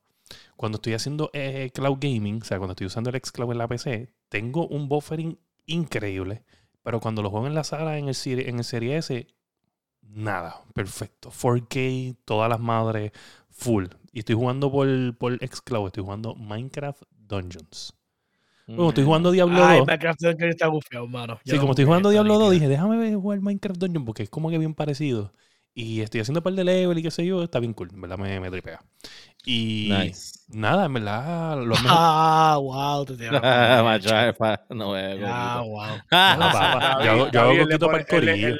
Cuando 0.55 0.77
estoy 0.77 0.93
haciendo 0.93 1.29
eh, 1.33 1.71
cloud 1.73 1.97
gaming, 1.99 2.41
o 2.41 2.45
sea, 2.45 2.57
cuando 2.57 2.73
estoy 2.73 2.87
usando 2.87 3.09
el 3.09 3.19
xCloud 3.19 3.51
en 3.51 3.57
la 3.57 3.67
PC, 3.67 4.13
tengo 4.29 4.67
un 4.67 4.87
buffering 4.89 5.39
increíble. 5.65 6.43
Pero 6.83 6.99
cuando 6.99 7.21
lo 7.21 7.29
juego 7.29 7.47
en 7.47 7.55
la 7.55 7.63
sala, 7.63 7.97
en 7.97 8.09
el, 8.09 8.15
en 8.25 8.57
el 8.57 8.63
Serie 8.63 8.97
S, 8.97 9.27
nada, 10.01 10.61
perfecto. 10.73 11.31
4K, 11.31 12.17
todas 12.25 12.49
las 12.49 12.59
madres, 12.59 13.11
full. 13.49 13.85
Y 14.11 14.19
estoy 14.19 14.35
jugando 14.35 14.71
por, 14.71 14.87
por 15.17 15.37
xCloud, 15.37 15.87
estoy 15.87 16.03
jugando 16.03 16.35
Minecraft 16.35 17.03
Dungeons. 17.11 17.93
Bueno, 18.67 18.89
estoy 18.89 19.03
jugando 19.03 19.31
Diablo 19.31 19.63
Ay, 19.63 19.79
2. 19.79 19.87
Minecraft 19.87 20.21
Dungeon 20.21 20.49
está 20.49 20.67
bufiado, 20.67 21.07
mano. 21.07 21.39
Sí, 21.43 21.57
como 21.57 21.71
estoy 21.71 21.85
jugando 21.85 22.11
Diablo 22.11 22.37
2, 22.37 22.51
dije, 22.51 22.67
déjame 22.67 22.97
ver 22.97 23.15
jugar 23.15 23.41
Minecraft 23.41 23.79
Dungeon 23.79 24.05
porque 24.05 24.23
es 24.23 24.29
como 24.29 24.49
que 24.51 24.59
bien 24.59 24.75
parecido. 24.75 25.33
Y 25.73 26.01
estoy 26.01 26.21
haciendo 26.21 26.39
un 26.39 26.43
par 26.43 26.53
de 26.53 26.63
level 26.63 26.97
y 26.97 27.03
qué 27.03 27.11
sé 27.11 27.25
yo, 27.25 27.43
está 27.43 27.59
bien 27.59 27.73
cool, 27.73 27.89
en 27.93 28.01
verdad 28.01 28.17
me, 28.17 28.39
me 28.39 28.49
tripea. 28.49 28.81
Y 29.45 29.89
Nice. 29.91 30.39
nada, 30.49 30.85
en 30.85 30.93
verdad, 30.93 31.57
lo 31.57 31.75
mejor. 31.83 31.87
Ah, 31.91 32.57
wow, 32.59 33.05
te 33.05 33.27
alfa, 33.27 34.65
no. 34.69 34.95
Ah, 34.95 35.63
wow. 35.65 36.01
Yo 37.03 37.11
hago, 37.11 37.31
yo 37.31 37.41
hago 37.41 37.57
coquito 37.59 37.85
para 37.87 37.99
el 37.99 38.07
corillo. 38.07 38.55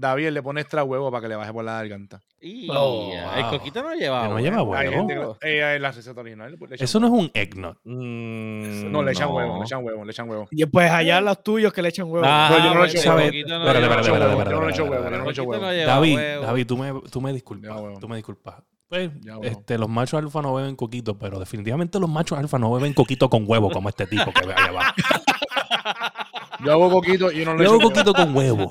David 0.00 0.30
le 0.30 0.42
pone 0.42 0.60
extra 0.62 0.82
huevo 0.82 1.10
para 1.10 1.20
que 1.22 1.28
le 1.28 1.36
baje 1.36 1.52
por 1.52 1.62
la 1.64 1.74
garganta. 1.74 2.20
Y, 2.40 2.68
Oh, 2.70 3.12
El 3.36 3.46
coquito 3.48 3.82
no 3.82 3.94
lleva. 3.94 4.26
No 4.28 4.38
lleva 4.40 4.62
huevo. 4.62 5.02
Huevo. 5.04 5.38
eh, 5.42 5.78
la 5.78 5.92
receta 5.92 6.18
original. 6.20 6.56
Eso 6.78 6.98
no 6.98 7.06
es 7.06 7.12
huevo. 7.12 7.22
un 7.24 7.30
eggnog. 7.34 7.76
Mm, 7.84 8.90
No, 8.90 9.02
le 9.02 9.12
echan 9.12 9.28
no. 9.28 9.34
huevo, 9.34 9.58
le 9.58 9.64
echan 9.64 9.84
huevo, 9.84 10.04
le 10.04 10.10
echan 10.10 10.28
huevo. 10.30 10.48
Y 10.50 10.64
pues 10.64 10.90
allá 10.90 11.20
los 11.20 11.42
tuyos 11.42 11.70
que 11.72 11.82
le 11.82 11.90
echan 11.90 12.10
huevo. 12.10 12.24
Ah, 12.26 12.48
Pero 12.50 12.64
yo 12.64 12.74
no 12.74 12.82
le 12.82 12.88
echo 12.88 13.14
huevo. 13.14 13.18
huevo. 13.20 14.50
Yo 14.50 14.60
no 14.60 14.64
le 14.66 14.70
echo 14.70 15.42
huevo, 15.44 15.62
huevo. 15.66 15.86
David, 15.86 16.16
huevo. 16.16 16.42
David, 16.44 16.66
tú 16.66 16.76
me, 16.78 17.00
tú 17.10 17.20
me 17.20 17.32
disculpas. 17.32 17.70
Huevo. 17.80 17.98
tú 18.00 18.08
me 18.08 18.16
disculpas. 18.16 18.54
Pues, 18.90 19.08
este, 19.42 19.78
los 19.78 19.88
machos 19.88 20.20
alfa 20.20 20.42
no 20.42 20.52
beben 20.52 20.74
coquito, 20.74 21.16
pero 21.16 21.38
definitivamente 21.38 22.00
los 22.00 22.10
machos 22.10 22.36
alfa 22.36 22.58
no 22.58 22.72
beben 22.72 22.92
coquito 22.92 23.30
con 23.30 23.44
huevo 23.46 23.70
como 23.70 23.88
este 23.88 24.04
tipo 24.04 24.32
que 24.32 24.44
ve 24.44 24.52
allá 24.52 24.68
abajo. 24.68 24.94
Yo 26.64 26.72
hago 26.72 26.90
coquito 26.90 27.30
y 27.30 27.44
no 27.44 27.54
le 27.54 27.62
Yo 27.62 27.70
hago 27.70 27.80
coquito 27.82 28.12
con 28.12 28.36
huevo. 28.36 28.68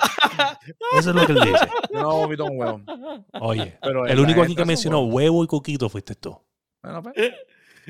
Eso 0.97 1.11
es 1.11 1.15
lo 1.15 1.25
que 1.25 1.31
él 1.31 1.39
dice. 1.39 1.69
Yo 1.93 2.01
no 2.01 2.09
hago 2.09 2.23
coquito 2.23 2.45
con 2.47 2.59
huevo. 2.59 2.81
Oye, 3.39 3.77
Pero 3.81 4.07
el 4.07 4.19
único 4.19 4.41
aquí 4.41 4.55
que 4.55 4.65
mencionó 4.65 5.03
huevo 5.05 5.41
y 5.41 5.47
coquito 5.47 5.87
fuiste 5.87 6.15
tú. 6.15 6.37
Bueno, 6.83 7.01
pues. 7.01 7.15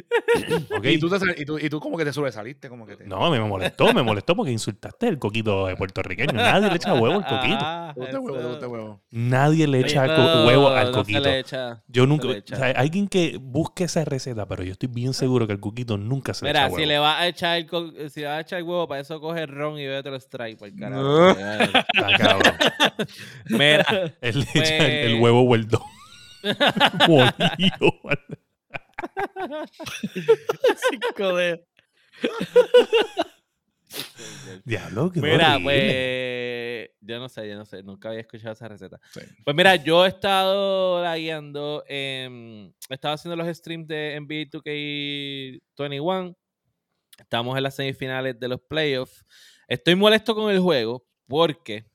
¿Y, 0.83 0.99
tú 0.99 1.09
te, 1.09 1.79
como 1.79 1.97
que 1.97 2.05
te 2.05 2.13
sobresaliste, 2.13 2.69
como 2.69 2.85
que 2.85 2.95
te... 2.95 3.05
No, 3.05 3.29
me 3.29 3.39
molestó, 3.39 3.93
me 3.93 4.03
molestó 4.03 4.35
porque 4.35 4.51
insultaste 4.51 5.07
el 5.07 5.19
coquito 5.19 5.67
de 5.67 5.75
puertorriqueño. 5.75 6.33
Nadie 6.33 6.69
le 6.69 6.75
echa 6.75 6.93
huevo 6.93 7.15
al 7.15 7.25
coquito. 7.25 7.57
Ah, 7.61 7.93
huevo, 7.95 8.57
te 8.57 8.65
huevo? 8.65 9.01
Nadie 9.11 9.67
le 9.67 9.81
echa 9.81 10.05
huevo 10.45 10.69
al 10.69 10.91
coquito. 10.91 11.19
No 11.19 11.25
le 11.25 11.39
echa, 11.39 11.83
yo 11.87 12.05
nunca... 12.05 12.27
Alguien 12.75 13.07
que 13.07 13.37
busque 13.41 13.85
esa 13.85 14.05
receta, 14.05 14.47
pero 14.47 14.63
yo 14.63 14.73
estoy 14.73 14.89
bien 14.89 15.13
seguro 15.13 15.47
que 15.47 15.53
al 15.53 15.59
coquito 15.59 15.97
nunca 15.97 16.33
se 16.33 16.45
Mira, 16.45 16.61
le 16.61 16.67
echa. 16.67 16.75
Mira, 16.75 16.83
si 16.83 16.87
le 16.87 16.99
vas 16.99 17.19
a 17.19 17.27
echar 17.27 17.57
el, 17.57 18.09
si 18.09 18.21
le 18.21 18.27
vas 18.27 18.37
a 18.37 18.41
echar 18.41 18.59
el 18.59 18.65
huevo, 18.65 18.87
para 18.87 19.01
eso 19.01 19.19
coge 19.19 19.45
ron 19.45 19.79
y 19.79 19.85
ve 19.85 19.97
otro 19.97 20.15
strike, 20.15 20.57
por 20.57 20.69
pues, 20.69 20.79
carajo. 20.79 21.03
No. 21.03 21.29
Ah, 21.29 21.85
Está. 22.11 22.37
Mira. 23.49 23.85
Él 24.21 24.39
le 24.39 24.61
echa 24.61 24.75
el, 24.75 24.91
el 24.91 25.11
pues 25.11 25.23
huevo 25.23 25.41
hueldo. 25.43 25.83
5D. 31.15 31.65
Diablo, 34.65 35.11
que 35.11 35.21
Mira, 35.21 35.55
horrible. 35.55 35.63
pues. 35.63 36.89
Yo 37.01 37.19
no 37.19 37.29
sé, 37.29 37.47
yo 37.47 37.55
no 37.55 37.65
sé. 37.65 37.81
Nunca 37.83 38.09
había 38.09 38.21
escuchado 38.21 38.53
esa 38.53 38.67
receta. 38.67 38.99
Pues 39.43 39.55
mira, 39.55 39.75
yo 39.77 40.05
he 40.05 40.09
estado 40.09 41.01
la 41.01 41.17
he 42.89 42.89
estado 42.89 43.15
haciendo 43.15 43.35
los 43.35 43.47
streams 43.57 43.87
de 43.87 44.19
NBA 44.19 44.49
2K21. 44.51 46.35
Estamos 47.17 47.57
en 47.57 47.63
las 47.63 47.75
semifinales 47.75 48.39
de 48.39 48.47
los 48.47 48.61
playoffs. 48.61 49.25
Estoy 49.67 49.95
molesto 49.95 50.35
con 50.35 50.51
el 50.51 50.59
juego 50.59 51.03
porque 51.27 51.85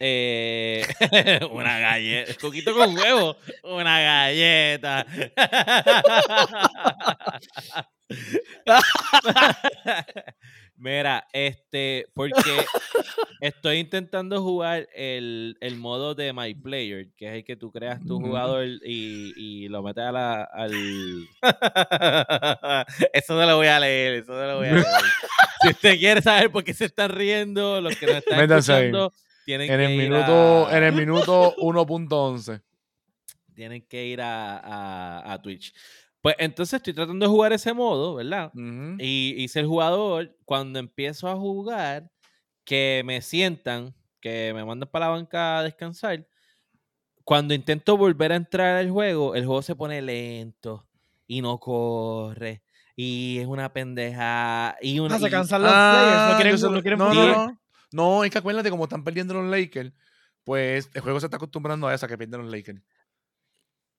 eh, 0.00 0.82
una 1.50 1.78
galleta, 1.78 2.34
coquito 2.40 2.74
con 2.74 2.96
huevo, 2.96 3.36
una 3.62 4.00
galleta. 4.00 5.06
Mira, 10.76 11.24
este, 11.32 12.06
porque 12.14 12.66
estoy 13.40 13.78
intentando 13.78 14.42
jugar 14.42 14.88
el, 14.94 15.56
el 15.60 15.76
modo 15.76 16.16
de 16.16 16.32
My 16.32 16.52
Player, 16.54 17.10
que 17.16 17.28
es 17.28 17.34
el 17.36 17.44
que 17.44 17.54
tú 17.56 17.70
creas 17.70 18.04
tu 18.04 18.20
jugador 18.20 18.66
y, 18.66 19.32
y 19.36 19.68
lo 19.68 19.82
metes 19.82 20.04
a 20.04 20.12
la, 20.12 20.42
al... 20.42 20.72
eso 23.12 23.34
no 23.34 23.46
lo 23.46 23.56
voy 23.56 23.68
a 23.68 23.78
leer, 23.78 24.14
eso 24.14 24.32
no 24.32 24.46
lo 24.46 24.56
voy 24.58 24.68
a 24.68 24.72
leer. 24.72 24.86
Si 25.62 25.68
usted 25.68 25.98
quiere 25.98 26.20
saber 26.20 26.50
por 26.50 26.64
qué 26.64 26.74
se 26.74 26.86
están 26.86 27.10
riendo, 27.10 27.80
los 27.80 27.94
que 27.96 28.06
nos 28.06 28.16
están 28.16 28.38
Métanse 28.38 28.72
ahí. 28.72 28.90
Tienen 29.44 29.70
En 29.70 29.78
que 29.78 29.84
el 29.86 29.92
ir 29.92 29.98
minuto, 30.10 30.66
a- 30.66 30.76
en 30.76 30.84
el 30.84 30.92
minuto 30.94 31.54
1.11. 31.56 32.62
tienen 33.54 33.86
que 33.86 34.06
ir 34.06 34.20
a, 34.20 34.58
a- 34.58 35.32
a 35.32 35.42
Twitch. 35.42 35.72
Pues 36.20 36.36
entonces 36.38 36.78
estoy 36.78 36.94
tratando 36.94 37.26
de 37.26 37.30
jugar 37.30 37.52
ese 37.52 37.72
modo, 37.74 38.14
¿verdad? 38.14 38.50
Y 38.98 39.34
hice 39.42 39.60
el 39.60 39.66
jugador. 39.66 40.34
Cuando 40.46 40.78
empiezo 40.78 41.28
a 41.28 41.36
jugar, 41.36 42.10
que 42.64 43.02
me 43.04 43.20
sientan, 43.20 43.94
que 44.20 44.52
me 44.54 44.64
mandan 44.64 44.88
para 44.88 45.06
la 45.06 45.12
banca 45.12 45.58
a 45.58 45.62
descansar. 45.62 46.26
Cuando 47.24 47.52
intento 47.52 47.96
volver 47.98 48.32
a 48.32 48.36
entrar 48.36 48.76
al 48.76 48.90
juego, 48.90 49.34
el 49.34 49.44
juego 49.44 49.60
se 49.60 49.76
pone 49.76 50.00
lento 50.00 50.86
y 51.26 51.42
no 51.42 51.58
corre. 51.58 52.62
Y 52.96 53.38
es 53.40 53.46
una 53.46 53.72
pendeja. 53.72 54.76
Y 54.80 54.98
una. 55.00 55.16
Ah, 55.16 55.18
se 55.18 55.28
y- 55.28 55.30
cansan 55.30 55.60
los 55.62 55.70
players. 55.70 56.62
No 56.62 56.80
quieren, 56.82 56.98
no 56.98 57.04
no, 57.06 57.10
jugar. 57.14 57.36
no, 57.36 57.60
no. 57.94 58.24
Es 58.24 58.30
que 58.30 58.38
acuérdate, 58.38 58.70
como 58.70 58.84
están 58.84 59.04
perdiendo 59.04 59.34
los 59.34 59.50
Lakers, 59.50 59.92
pues 60.44 60.90
el 60.94 61.00
juego 61.00 61.20
se 61.20 61.26
está 61.26 61.36
acostumbrando 61.36 61.86
a 61.86 61.94
eso, 61.94 62.06
a 62.06 62.08
que 62.08 62.18
pierden 62.18 62.42
los 62.42 62.50
Lakers. 62.52 62.80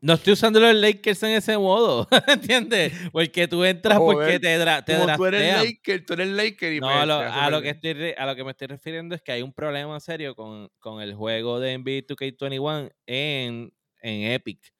No 0.01 0.13
estoy 0.13 0.33
usando 0.33 0.59
los 0.59 0.75
Lakers 0.75 1.23
en 1.23 1.31
ese 1.31 1.57
modo, 1.57 2.07
¿entiendes? 2.27 2.93
Porque 3.11 3.47
tú 3.47 3.63
entras 3.63 3.97
porque 3.97 4.39
te, 4.39 4.59
dra- 4.59 4.83
te 4.83 4.97
Como 4.97 5.15
tú 5.15 5.25
eres. 5.25 5.63
Laker, 5.63 6.05
tú 6.05 6.13
eres 6.13 6.27
Laker 6.27 6.73
y 6.73 6.79
No, 6.79 6.87
pues, 6.87 6.99
a 6.99 7.05
lo, 7.49 7.57
a 7.57 7.61
que 7.61 7.69
estoy 7.69 8.13
a 8.15 8.25
lo 8.27 8.35
que 8.35 8.43
me 8.43 8.51
estoy 8.51 8.67
refiriendo 8.67 9.15
es 9.15 9.21
que 9.21 9.31
hay 9.31 9.41
un 9.41 9.53
problema 9.53 9.99
serio 9.99 10.35
con, 10.35 10.69
con 10.79 11.01
el 11.01 11.15
juego 11.15 11.59
de 11.59 11.77
NBA 11.79 12.05
2K21 12.05 12.91
en, 13.07 13.73
en 14.01 14.31
Epic. 14.31 14.71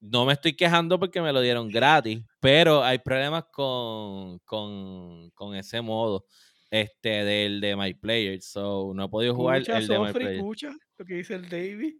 No 0.00 0.24
me 0.24 0.32
estoy 0.32 0.54
quejando 0.54 0.98
porque 0.98 1.20
me 1.20 1.32
lo 1.32 1.40
dieron 1.40 1.68
gratis, 1.68 2.20
pero 2.40 2.82
hay 2.84 3.00
problemas 3.00 3.44
con, 3.52 4.38
con, 4.46 5.30
con 5.32 5.56
ese 5.56 5.82
modo 5.82 6.24
este 6.70 7.24
del 7.24 7.60
de 7.60 7.76
My 7.76 7.94
Player. 7.94 8.40
So 8.40 8.92
no 8.94 9.04
he 9.04 9.08
podido 9.08 9.34
jugar 9.34 9.62
Escucha, 9.62 9.78
el 9.78 9.88
de 9.88 9.98
My 9.98 10.06
Sofri, 10.06 10.24
Player. 10.24 10.36
escucha 10.36 10.76
lo 10.98 11.04
que 11.04 11.14
dice 11.14 11.34
el 11.34 11.48
David. 11.48 11.94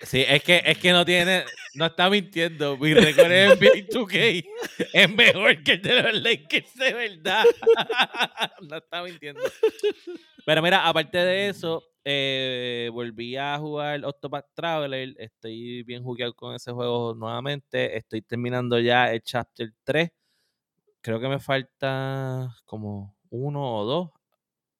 Sí, 0.00 0.24
es 0.26 0.42
que, 0.42 0.62
es 0.64 0.78
que 0.78 0.92
no 0.92 1.04
tiene, 1.04 1.44
no 1.74 1.86
está 1.86 2.08
mintiendo. 2.08 2.76
Mi 2.78 2.94
récord 2.94 3.30
en 3.30 3.50
NBA 3.58 3.88
2K 3.90 4.44
es 4.92 5.10
mejor 5.10 5.62
que 5.62 5.72
el 5.72 5.82
de 5.82 6.02
los 6.02 6.22
Lakers, 6.22 6.74
de 6.74 6.92
verdad. 6.94 7.44
no 8.62 8.76
está 8.78 9.02
mintiendo. 9.02 9.42
Pero 10.46 10.62
mira, 10.62 10.86
aparte 10.86 11.18
de 11.18 11.48
eso, 11.48 11.82
eh, 12.04 12.88
volví 12.92 13.36
a 13.36 13.58
jugar 13.58 14.04
Octopath 14.04 14.46
Traveler. 14.54 15.14
Estoy 15.18 15.82
bien 15.82 16.02
jugueado 16.02 16.34
con 16.34 16.54
ese 16.54 16.72
juego 16.72 17.14
nuevamente. 17.14 17.96
Estoy 17.96 18.22
terminando 18.22 18.78
ya 18.78 19.12
el 19.12 19.22
Chapter 19.22 19.70
3. 19.84 20.10
Creo 21.02 21.20
que 21.20 21.28
me 21.28 21.38
falta 21.38 22.48
como 22.64 23.13
uno 23.34 23.78
o 23.78 23.84
dos 23.84 24.10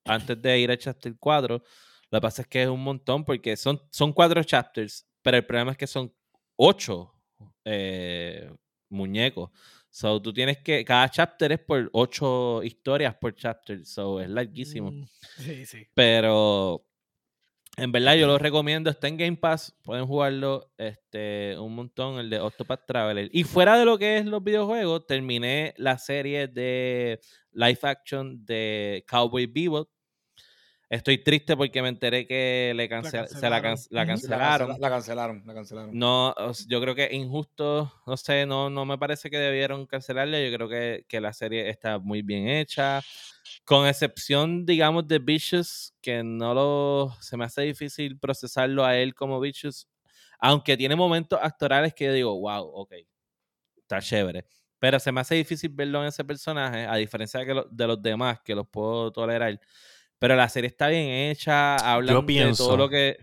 antes 0.05 0.41
de 0.41 0.59
ir 0.59 0.71
al 0.71 0.79
Chapter 0.79 1.15
4. 1.19 1.63
Lo 2.11 2.19
que 2.19 2.23
pasa 2.23 2.43
es 2.43 2.49
que 2.49 2.63
es 2.63 2.69
un 2.69 2.83
montón 2.83 3.25
porque 3.25 3.57
son, 3.57 3.81
son 3.91 4.13
cuatro 4.13 4.43
chapters, 4.45 5.07
pero 5.23 5.37
el 5.37 5.47
problema 5.47 5.73
es 5.73 5.79
que 5.79 5.87
son 5.87 6.15
ocho 6.57 7.13
eh, 7.65 8.53
muñecos. 8.89 9.51
So, 9.91 10.21
tú 10.21 10.33
tienes 10.33 10.59
que, 10.59 10.85
cada 10.85 11.09
chapter 11.09 11.53
es 11.53 11.61
por 11.61 11.89
ocho 11.93 12.63
historias 12.63 13.15
por 13.17 13.35
chapter, 13.35 13.85
so 13.85 14.21
es 14.21 14.29
larguísimo. 14.29 14.91
Mm, 14.91 15.05
Sí, 15.39 15.67
sí. 15.67 15.87
Pero 15.95 16.85
en 17.77 17.91
verdad 17.93 18.15
yo 18.15 18.27
lo 18.27 18.39
recomiendo, 18.39 18.89
está 18.91 19.09
en 19.09 19.17
Game 19.17 19.37
Pass, 19.37 19.75
pueden 19.83 20.07
jugarlo 20.07 20.71
este, 20.79 21.57
un 21.59 21.75
montón, 21.75 22.19
el 22.21 22.31
de 22.31 22.39
Octopath 22.41 22.87
Traveler. 22.87 23.29
Y 23.33 23.45
fuera 23.45 23.77
de 23.79 23.85
lo 23.85 23.99
que 23.99 24.19
es 24.19 24.27
los 24.27 24.43
videojuegos, 24.45 25.07
terminé 25.07 25.75
la 25.77 25.99
serie 25.99 26.47
de 26.47 27.21
live 27.53 27.79
action 27.83 28.45
de 28.45 29.05
Cowboy 29.09 29.47
Bebop. 29.47 29.89
Estoy 30.89 31.19
triste 31.25 31.57
porque 31.57 31.83
me 31.83 31.89
enteré 31.89 32.27
que 32.27 32.73
le 32.77 32.89
cance- 32.89 33.27
se 33.27 33.51
la, 33.51 33.61
can- 33.61 33.75
cancelaron. 33.75 33.89
la 33.91 34.07
cancelaron. 34.07 34.69
La, 34.81 34.89
cancelaron, 34.91 35.43
la 35.47 35.55
cancelaron. 35.55 35.99
No, 35.99 36.35
yo 36.69 36.81
creo 36.81 36.95
que 36.95 37.05
es 37.07 37.13
injusto, 37.15 37.93
no 38.07 38.17
sé, 38.17 38.47
no, 38.47 38.71
no 38.71 38.85
me 38.85 38.97
parece 38.99 39.29
que 39.31 39.39
debieron 39.39 39.87
cancelarla. 39.87 40.39
Yo 40.41 40.55
creo 40.55 40.69
que, 40.69 41.05
que 41.09 41.21
la 41.21 41.33
serie 41.33 41.69
está 41.69 41.99
muy 41.99 42.23
bien 42.23 42.47
hecha. 42.49 43.01
Con 43.65 43.87
excepción, 43.87 44.67
digamos, 44.67 45.09
de 45.09 45.19
Vicious, 45.19 45.95
que 46.03 46.23
no 46.23 46.53
lo. 46.53 47.17
Se 47.21 47.37
me 47.37 47.45
hace 47.47 47.63
difícil 47.63 48.19
procesarlo 48.19 48.85
a 48.85 48.97
él 48.97 49.15
como 49.15 49.41
Vicious. 49.41 49.89
Aunque 50.39 50.77
tiene 50.77 50.95
momentos 50.97 51.39
actorales 51.43 51.95
que 51.95 52.05
yo 52.05 52.13
digo, 52.13 52.39
wow, 52.41 52.65
ok, 52.75 52.93
está 53.79 54.01
chévere. 54.01 54.45
Pero 54.79 55.01
se 55.01 55.11
me 55.13 55.23
hace 55.23 55.37
difícil 55.37 55.71
verlo 55.73 56.03
en 56.03 56.09
ese 56.09 56.25
personaje, 56.25 56.85
a 56.87 56.97
diferencia 56.97 57.41
de, 57.41 57.55
lo- 57.55 57.65
de 57.71 57.87
los 57.87 58.03
demás, 58.03 58.41
que 58.45 58.55
los 58.55 58.69
puedo 58.69 59.11
tolerar. 59.11 59.59
Pero 60.19 60.37
la 60.37 60.49
serie 60.51 60.69
está 60.69 60.89
bien 60.89 61.09
hecha, 61.31 61.77
hablan 61.77 62.27
de 62.27 62.53
todo 62.57 62.77
lo 62.77 62.89
que. 62.91 63.17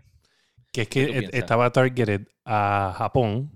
Que 0.71 0.81
es 0.81 0.87
¿Qué 0.87 1.05
que 1.05 1.17
e- 1.19 1.29
estaba 1.33 1.71
targeted 1.71 2.27
a 2.45 2.95
Japón 2.97 3.51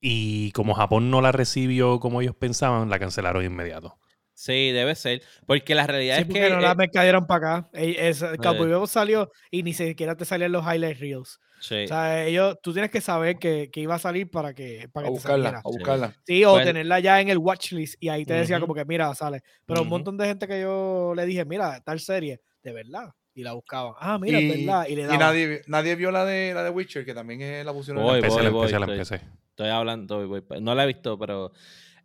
y 0.00 0.52
como 0.52 0.74
Japón 0.74 1.10
no 1.10 1.20
la 1.20 1.32
recibió 1.32 1.98
como 1.98 2.20
ellos 2.20 2.36
pensaban, 2.36 2.88
la 2.88 2.98
cancelaron 3.00 3.44
inmediato. 3.44 3.98
Sí, 4.40 4.70
debe 4.70 4.94
ser. 4.94 5.20
Porque 5.46 5.74
la 5.74 5.84
realidad 5.84 6.14
Sí, 6.14 6.20
es 6.22 6.26
porque 6.28 6.42
que. 6.42 6.50
no 6.50 6.60
la 6.60 6.70
eh, 6.70 6.74
mercadearon 6.76 7.26
para 7.26 7.56
acá. 7.56 7.68
Es- 7.72 8.24
Cowboy 8.40 8.68
Bebop 8.68 8.86
salió 8.86 9.32
y 9.50 9.64
ni 9.64 9.72
siquiera 9.72 10.14
te 10.16 10.24
salían 10.24 10.52
los 10.52 10.64
highlight 10.64 10.96
reels. 11.00 11.40
sí. 11.60 11.82
O 11.84 11.88
sea, 11.88 12.24
ellos, 12.24 12.56
tú 12.62 12.72
tienes 12.72 12.92
que 12.92 13.00
saber 13.00 13.36
que, 13.40 13.68
que 13.72 13.80
iba 13.80 13.96
a 13.96 13.98
salir 13.98 14.30
para 14.30 14.54
que, 14.54 14.88
para 14.92 15.08
A 15.08 15.10
que 15.10 15.14
te 15.14 15.18
buscarla, 15.18 15.44
saliera. 15.44 15.58
a 15.58 15.62
buscarla. 15.68 16.14
Sí, 16.24 16.44
o 16.44 16.52
Pues- 16.52 16.66
tenerla 16.66 17.00
ya 17.00 17.20
en 17.20 17.30
el 17.30 17.38
watchlist 17.38 17.96
y 17.98 18.10
ahí 18.10 18.24
te 18.24 18.34
decía 18.34 18.60
como 18.60 18.74
que 18.74 18.84
mira, 18.84 19.12
sale. 19.16 19.42
Pero 19.66 19.82
un 19.82 19.88
montón 19.88 20.16
de 20.16 20.26
gente 20.26 20.46
que 20.46 20.60
yo 20.60 21.14
le 21.16 21.26
dije, 21.26 21.44
mira, 21.44 21.80
tal 21.80 21.98
serie, 21.98 22.40
de 22.62 22.72
verdad. 22.72 23.10
Y 23.34 23.42
la 23.42 23.54
buscaban. 23.54 23.94
Ah, 23.98 24.18
mira, 24.20 24.40
y, 24.40 24.50
es 24.52 24.66
verdad. 24.66 24.86
Y 24.88 24.94
le 24.94 25.02
y 25.02 25.04
daban. 25.04 25.18
nadie, 25.18 25.62
nadie 25.66 25.96
vio 25.96 26.12
la 26.12 26.24
de, 26.24 26.54
la 26.54 26.62
de 26.62 26.70
Witcher, 26.70 27.04
que 27.04 27.12
también 27.12 27.40
es 27.42 27.64
la 27.66 27.72
pusieron 27.72 28.02
en 28.02 28.06
Voy, 28.08 28.12
la- 28.20 28.26
empecé, 28.28 28.34
voy, 28.36 28.44
la 28.44 28.50
voy, 28.50 28.60
empecé, 28.66 28.78
la 28.78 28.86
estoy- 28.86 29.16
empecé. 29.18 29.38
Estoy 29.50 29.68
hablando, 29.70 30.26
voy, 30.28 30.40
voy, 30.42 30.60
no 30.60 30.74
la 30.76 30.84
he 30.84 30.86
visto, 30.86 31.18
pero 31.18 31.50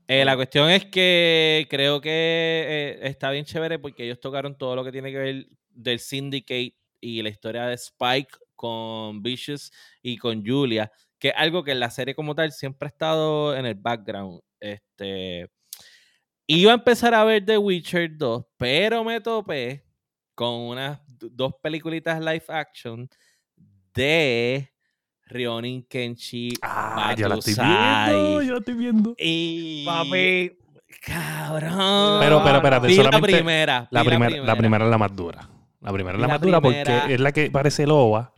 eh, 0.07 0.25
la 0.25 0.35
cuestión 0.35 0.69
es 0.69 0.85
que 0.85 1.65
creo 1.69 2.01
que 2.01 2.09
eh, 2.09 2.99
está 3.03 3.31
bien 3.31 3.45
chévere 3.45 3.79
porque 3.79 4.03
ellos 4.03 4.19
tocaron 4.19 4.57
todo 4.57 4.75
lo 4.75 4.83
que 4.83 4.91
tiene 4.91 5.11
que 5.11 5.17
ver 5.17 5.47
del 5.69 5.99
Syndicate 5.99 6.75
y 6.99 7.21
la 7.21 7.29
historia 7.29 7.65
de 7.67 7.75
Spike 7.75 8.37
con 8.55 9.21
Vicious 9.21 9.71
y 10.01 10.17
con 10.17 10.45
Julia, 10.45 10.91
que 11.19 11.29
es 11.29 11.33
algo 11.37 11.63
que 11.63 11.71
en 11.71 11.79
la 11.79 11.89
serie 11.89 12.15
como 12.15 12.35
tal 12.35 12.51
siempre 12.51 12.87
ha 12.87 12.89
estado 12.89 13.55
en 13.55 13.65
el 13.65 13.75
background. 13.75 14.41
Este, 14.59 15.49
iba 16.47 16.71
a 16.71 16.75
empezar 16.75 17.13
a 17.13 17.23
ver 17.23 17.45
The 17.45 17.57
Witcher 17.57 18.17
2, 18.17 18.45
pero 18.57 19.03
me 19.03 19.21
topé 19.21 19.85
con 20.35 20.53
unas 20.53 20.99
dos 21.07 21.53
peliculitas 21.61 22.19
live 22.19 22.45
action 22.47 23.09
de 23.93 24.72
Ryonin 25.34 25.84
Kenshi 25.84 26.53
Ah, 26.61 27.13
ya 27.17 27.27
la 27.27 27.36
estoy 27.36 27.55
viendo, 27.55 28.41
ya 28.41 28.51
la 28.51 28.57
estoy 28.59 28.73
viendo. 28.75 29.15
Y 29.17 29.86
Papi, 29.86 30.57
cabrón. 31.01 32.19
Pero, 32.19 32.43
pero, 32.43 32.57
espérate, 32.57 32.88
Vi 32.88 32.95
solamente 32.95 33.31
la 33.31 33.38
primera. 33.38 33.88
La, 33.91 34.01
vi 34.03 34.09
primera, 34.09 34.43
la 34.43 34.55
primera 34.55 34.86
es 34.86 34.91
la 34.91 34.97
más 34.97 35.15
dura. 35.15 35.49
La 35.81 35.91
primera 35.91 36.15
es 36.15 36.21
la 36.21 36.27
La 36.27 36.34
más 36.34 36.41
dura 36.41 36.61
porque 36.61 37.01
es 37.09 37.19
la 37.19 37.31
que 37.31 37.51
parece 37.51 37.86
loba. 37.86 38.34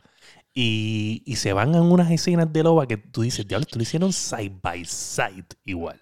Y, 0.52 1.22
y 1.26 1.36
se 1.36 1.52
van 1.52 1.74
en 1.74 1.82
unas 1.82 2.10
escenas 2.10 2.50
de 2.50 2.62
loba 2.62 2.86
que 2.86 2.96
tú 2.96 3.20
dices, 3.20 3.46
diablo, 3.46 3.64
esto 3.64 3.76
lo 3.76 3.82
hicieron 3.82 4.12
side 4.12 4.58
by 4.62 4.84
side 4.86 5.44
igual. 5.66 6.00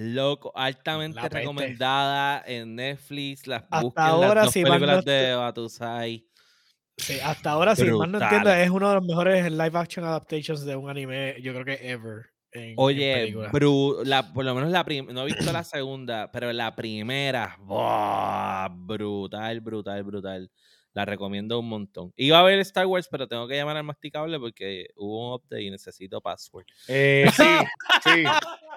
Loco, 0.00 0.52
altamente 0.54 1.28
recomendada 1.28 2.40
en 2.46 2.76
Netflix. 2.76 3.48
Las 3.48 3.64
Hasta 3.64 3.80
busquen 3.82 4.04
ahora, 4.04 4.34
las 4.34 4.44
dos 4.44 4.52
si 4.52 4.62
películas 4.62 5.04
de 5.04 5.34
Batusai. 5.34 6.27
Sí, 6.98 7.18
hasta 7.22 7.50
ahora, 7.52 7.74
si 7.74 7.84
mal 7.84 8.10
no 8.12 8.18
entiendo, 8.18 8.50
es 8.52 8.70
uno 8.70 8.88
de 8.88 8.94
los 8.96 9.04
mejores 9.04 9.50
live 9.50 9.78
action 9.78 10.04
adaptations 10.04 10.64
de 10.64 10.76
un 10.76 10.90
anime, 10.90 11.36
yo 11.40 11.52
creo 11.54 11.64
que 11.64 11.90
ever. 11.90 12.26
en- 12.52 12.74
Oye, 12.76 13.12
película. 13.20 13.50
bru- 13.52 14.04
la, 14.04 14.32
por 14.32 14.44
lo 14.44 14.54
menos 14.54 14.70
la 14.70 14.82
primera, 14.84 15.12
no 15.12 15.22
he 15.22 15.26
visto 15.26 15.52
la 15.52 15.64
segunda, 15.64 16.30
pero 16.32 16.52
la 16.52 16.74
primera, 16.74 17.56
¡buah! 17.60 18.68
brutal, 18.70 19.60
brutal, 19.60 20.02
brutal. 20.02 20.50
La 20.94 21.04
recomiendo 21.04 21.60
un 21.60 21.68
montón. 21.68 22.12
Iba 22.16 22.40
a 22.40 22.42
ver 22.42 22.58
Star 22.60 22.86
Wars, 22.86 23.06
pero 23.10 23.28
tengo 23.28 23.46
que 23.46 23.54
llamar 23.54 23.76
al 23.76 23.84
masticable 23.84 24.40
porque 24.40 24.88
hubo 24.96 25.28
un 25.28 25.34
update 25.34 25.62
y 25.62 25.70
necesito 25.70 26.20
password. 26.20 26.64
Eh, 26.88 27.28
sí, 27.36 27.44
sí. 28.02 28.24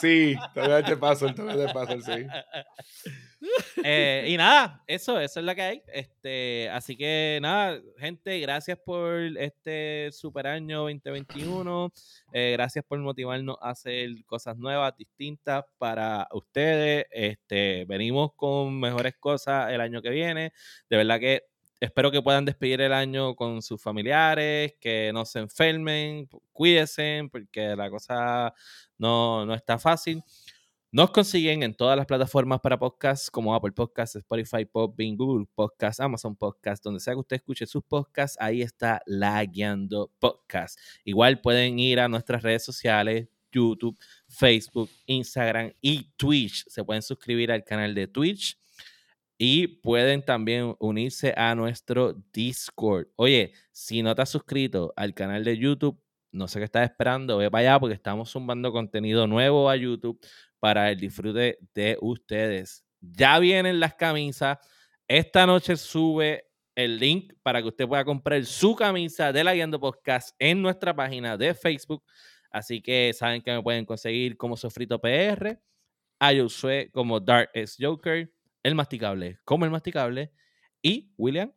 Sí, 0.00 0.36
te 0.54 0.60
voy 0.60 0.70
a 0.70 0.72
darte 0.74 0.96
paso, 0.96 1.32
te 1.32 1.42
voy 1.42 1.52
a 1.52 1.56
dar 1.56 1.72
paso, 1.72 2.00
sí. 2.00 2.26
Eh, 3.84 4.24
y 4.28 4.36
nada, 4.36 4.82
eso, 4.86 5.20
eso 5.20 5.40
es 5.40 5.46
lo 5.46 5.54
que 5.54 5.62
hay. 5.62 5.82
Este, 5.92 6.68
así 6.70 6.96
que 6.96 7.38
nada, 7.40 7.80
gente, 7.98 8.40
gracias 8.40 8.78
por 8.78 9.14
este 9.38 10.10
super 10.12 10.46
año 10.46 10.80
2021. 10.80 11.92
Eh, 12.32 12.52
gracias 12.52 12.84
por 12.84 12.98
motivarnos 12.98 13.56
a 13.60 13.70
hacer 13.70 14.08
cosas 14.24 14.56
nuevas, 14.56 14.96
distintas 14.96 15.64
para 15.78 16.26
ustedes. 16.32 17.06
Este, 17.10 17.84
venimos 17.86 18.32
con 18.34 18.80
mejores 18.80 19.14
cosas 19.20 19.70
el 19.70 19.80
año 19.80 20.02
que 20.02 20.10
viene. 20.10 20.52
De 20.88 20.96
verdad 20.96 21.20
que 21.20 21.44
espero 21.80 22.10
que 22.10 22.22
puedan 22.22 22.44
despedir 22.44 22.80
el 22.80 22.92
año 22.92 23.34
con 23.34 23.62
sus 23.62 23.82
familiares, 23.82 24.74
que 24.80 25.10
no 25.12 25.24
se 25.24 25.40
enfermen, 25.40 26.28
cuídense, 26.52 27.28
porque 27.30 27.76
la 27.76 27.90
cosa 27.90 28.54
no, 28.98 29.44
no 29.46 29.54
está 29.54 29.78
fácil. 29.78 30.22
Nos 30.92 31.10
consiguen 31.10 31.62
en 31.62 31.74
todas 31.74 31.96
las 31.96 32.06
plataformas 32.06 32.60
para 32.60 32.78
podcasts 32.78 33.30
como 33.30 33.54
Apple 33.54 33.72
Podcasts, 33.72 34.16
Spotify, 34.16 34.64
Podbean, 34.64 35.16
Google 35.16 35.46
Podcasts, 35.54 36.00
Amazon 36.00 36.34
Podcasts, 36.36 36.82
donde 36.82 37.00
sea 37.00 37.12
que 37.12 37.20
usted 37.20 37.36
escuche 37.36 37.66
sus 37.66 37.82
podcasts, 37.84 38.38
ahí 38.40 38.62
está 38.62 39.02
La 39.04 39.44
Guiando 39.44 40.10
Podcast. 40.18 40.78
Igual 41.04 41.40
pueden 41.40 41.78
ir 41.78 42.00
a 42.00 42.08
nuestras 42.08 42.42
redes 42.42 42.64
sociales, 42.64 43.28
YouTube, 43.52 43.98
Facebook, 44.28 44.88
Instagram 45.06 45.72
y 45.80 46.04
Twitch. 46.16 46.64
Se 46.68 46.84
pueden 46.84 47.02
suscribir 47.02 47.52
al 47.52 47.64
canal 47.64 47.94
de 47.94 48.06
Twitch 48.06 48.56
y 49.38 49.66
pueden 49.68 50.24
también 50.24 50.74
unirse 50.78 51.34
a 51.36 51.54
nuestro 51.54 52.14
Discord. 52.32 53.08
Oye, 53.16 53.52
si 53.70 54.02
no 54.02 54.14
te 54.14 54.22
has 54.22 54.30
suscrito 54.30 54.92
al 54.96 55.14
canal 55.14 55.44
de 55.44 55.58
YouTube, 55.58 56.00
no 56.32 56.48
sé 56.48 56.58
qué 56.58 56.64
estás 56.64 56.90
esperando, 56.90 57.38
ve 57.38 57.50
para 57.50 57.70
allá 57.70 57.80
porque 57.80 57.94
estamos 57.94 58.30
zumbando 58.30 58.72
contenido 58.72 59.26
nuevo 59.26 59.68
a 59.68 59.76
YouTube 59.76 60.18
para 60.58 60.90
el 60.90 60.98
disfrute 60.98 61.58
de 61.74 61.98
ustedes. 62.00 62.84
Ya 63.00 63.38
vienen 63.38 63.80
las 63.80 63.94
camisas. 63.94 64.58
Esta 65.08 65.46
noche 65.46 65.76
sube 65.76 66.46
el 66.74 66.98
link 66.98 67.32
para 67.42 67.62
que 67.62 67.68
usted 67.68 67.86
pueda 67.86 68.04
comprar 68.04 68.44
su 68.44 68.74
camisa 68.74 69.32
de 69.32 69.44
la 69.44 69.54
Guiando 69.54 69.80
Podcast 69.80 70.34
en 70.38 70.60
nuestra 70.60 70.94
página 70.94 71.36
de 71.36 71.54
Facebook. 71.54 72.04
Así 72.50 72.80
que 72.80 73.12
saben 73.12 73.42
que 73.42 73.52
me 73.52 73.62
pueden 73.62 73.84
conseguir 73.84 74.36
como 74.36 74.56
Sofrito 74.56 75.00
PR, 75.00 75.58
a 76.18 76.32
como 76.92 77.20
Dark 77.20 77.50
X 77.54 77.76
Joker, 77.78 78.32
el 78.66 78.74
masticable 78.74 79.38
como 79.44 79.64
el 79.64 79.70
masticable 79.70 80.32
y 80.82 81.12
William. 81.16 81.52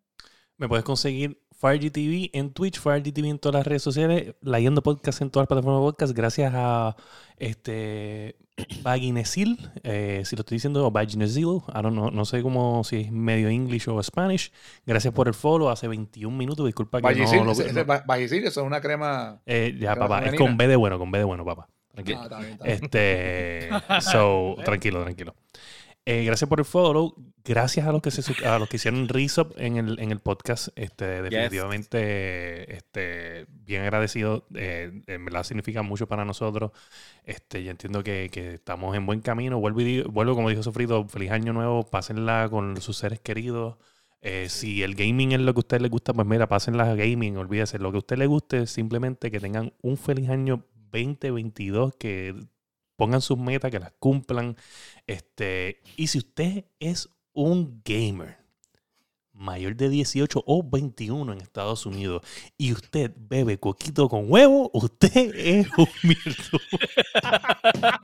Me 0.57 0.68
puedes 0.68 0.84
conseguir 0.86 1.41
FireGTV 1.60 2.30
en 2.34 2.53
Twitch, 2.53 2.80
FireGTV 2.80 3.26
en 3.26 3.40
todas 3.40 3.56
las 3.61 3.68
redes 3.68 3.81
sociales, 3.81 4.36
Leyendo 4.41 4.84
Podcast 4.84 5.22
en 5.22 5.30
todas 5.30 5.44
las 5.44 5.48
plataformas 5.48 5.81
de 5.81 5.86
podcast, 5.88 6.14
gracias 6.14 6.53
a 6.56 6.95
este 7.38 8.38
Baginesil, 8.84 9.57
eh, 9.84 10.22
si 10.26 10.36
lo 10.36 10.41
estoy 10.41 10.57
diciendo, 10.57 10.86
o 10.86 10.91
Baginesil, 10.91 11.45
no, 11.91 12.11
no 12.11 12.26
sé 12.26 12.41
cómo, 12.41 12.84
si 12.84 12.98
es 13.02 13.11
medio 13.11 13.49
English 13.49 13.90
o 13.90 14.02
Spanish. 14.03 14.52
Gracias 14.86 15.14
por 15.14 15.27
el 15.27 15.34
follow, 15.34 15.69
hace 15.69 15.88
21 15.88 16.36
minutos, 16.38 16.65
disculpa 16.65 17.02
que 17.02 17.03
no 17.15 17.44
lo 17.45 17.52
ese- 17.52 17.65
ese 17.69 18.38
eso 18.45 18.61
es 18.61 18.68
una 18.68 18.81
crema. 18.81 19.41
Eh, 19.45 19.76
ya, 19.80 19.94
crema 19.94 20.07
papá, 20.07 20.26
es 20.27 20.36
con 20.36 20.57
B 20.57 20.68
de 20.68 20.76
bueno, 20.76 20.99
con 20.99 21.10
B 21.11 21.18
de 21.18 21.26
bueno, 21.26 21.44
papá. 21.44 21.68
Tranquilo. 21.94 22.19
Ah, 22.19 22.23
está 22.23 22.40
bien, 22.40 22.52
está 22.52 22.65
bien. 22.65 22.80
Este, 22.84 23.69
so, 24.02 24.56
tranquilo, 24.64 25.02
tranquilo. 25.03 25.36
Eh, 26.11 26.23
gracias 26.26 26.49
por 26.49 26.60
el 26.60 26.65
follow. 26.65 27.14
Gracias 27.44 27.86
a 27.86 27.91
los 27.91 28.02
que 28.02 28.10
se 28.10 28.22
a 28.48 28.57
los 28.57 28.68
que 28.68 28.77
hicieron 28.77 29.07
resub 29.07 29.53
en 29.57 29.77
el, 29.77 29.99
en 29.99 30.11
el 30.11 30.19
podcast. 30.19 30.69
Este, 30.76 31.06
definitivamente, 31.22 32.76
este, 32.76 33.45
bien 33.65 33.84
agradecido. 33.84 34.48
Eh, 34.56 35.03
en 35.06 35.26
verdad 35.26 35.44
significa 35.44 35.84
mucho 35.84 36.07
para 36.07 36.26
nosotros. 36.26 36.72
Este, 37.23 37.64
yo 37.64 37.69
entiendo 37.72 38.03
que, 38.03 38.30
que 38.31 38.56
estamos 38.56 38.95
en 38.95 39.06
buen 39.06 39.22
camino. 39.22 39.60
Vuelvo, 39.60 39.81
y 39.81 39.84
digo- 39.84 40.10
vuelvo, 40.11 40.34
como 40.36 40.49
dijo 40.49 40.64
Sofrito, 40.64 41.07
feliz 41.07 41.30
año 41.30 41.53
nuevo. 41.53 41.84
Pásenla 41.84 42.48
con 42.49 42.81
sus 42.81 42.98
seres 42.98 43.19
queridos. 43.19 43.77
Eh, 44.22 44.48
si 44.49 44.81
el 44.81 44.95
gaming 44.95 45.31
es 45.34 45.40
lo 45.41 45.53
que 45.53 45.60
a 45.60 45.61
ustedes 45.61 45.81
les 45.84 45.91
gusta, 45.91 46.14
pues 46.14 46.26
mira, 46.27 46.48
pásenla 46.48 46.90
a 46.91 46.95
gaming, 46.95 47.38
olvídese. 47.38 47.77
Lo 47.77 47.91
que 47.91 47.98
a 47.98 47.99
usted 47.99 48.18
le 48.18 48.26
guste, 48.26 48.65
simplemente 48.65 49.30
que 49.30 49.40
tengan 49.40 49.73
un 49.84 49.95
feliz 49.95 50.30
año 50.30 50.65
2022, 50.91 51.94
que 51.99 52.36
pongan 52.99 53.21
sus 53.21 53.38
metas, 53.38 53.71
que 53.71 53.80
las 53.80 53.93
cumplan. 53.93 54.57
Este, 55.07 55.81
y 55.95 56.07
si 56.07 56.17
usted 56.17 56.65
es 56.81 57.09
un 57.31 57.81
gamer 57.85 58.38
mayor 59.31 59.73
de 59.77 59.88
18 59.88 60.43
o 60.45 60.69
21 60.69 61.31
en 61.31 61.39
Estados 61.39 61.85
Unidos 61.85 62.21
y 62.57 62.73
usted 62.73 63.13
bebe 63.15 63.57
coquito 63.57 64.09
con 64.09 64.30
huevo, 64.30 64.69
usted 64.73 65.34
es 65.34 65.65
un 65.77 65.88
mierda. 66.03 68.01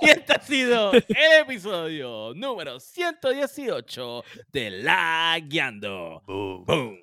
y 0.00 0.08
este 0.08 0.32
ha 0.34 0.40
sido 0.40 0.92
el 0.92 1.40
episodio 1.42 2.32
número 2.36 2.78
118 2.78 4.24
de 4.52 4.70
La 4.70 5.36
Guiando. 5.42 6.22
Boom. 6.28 6.96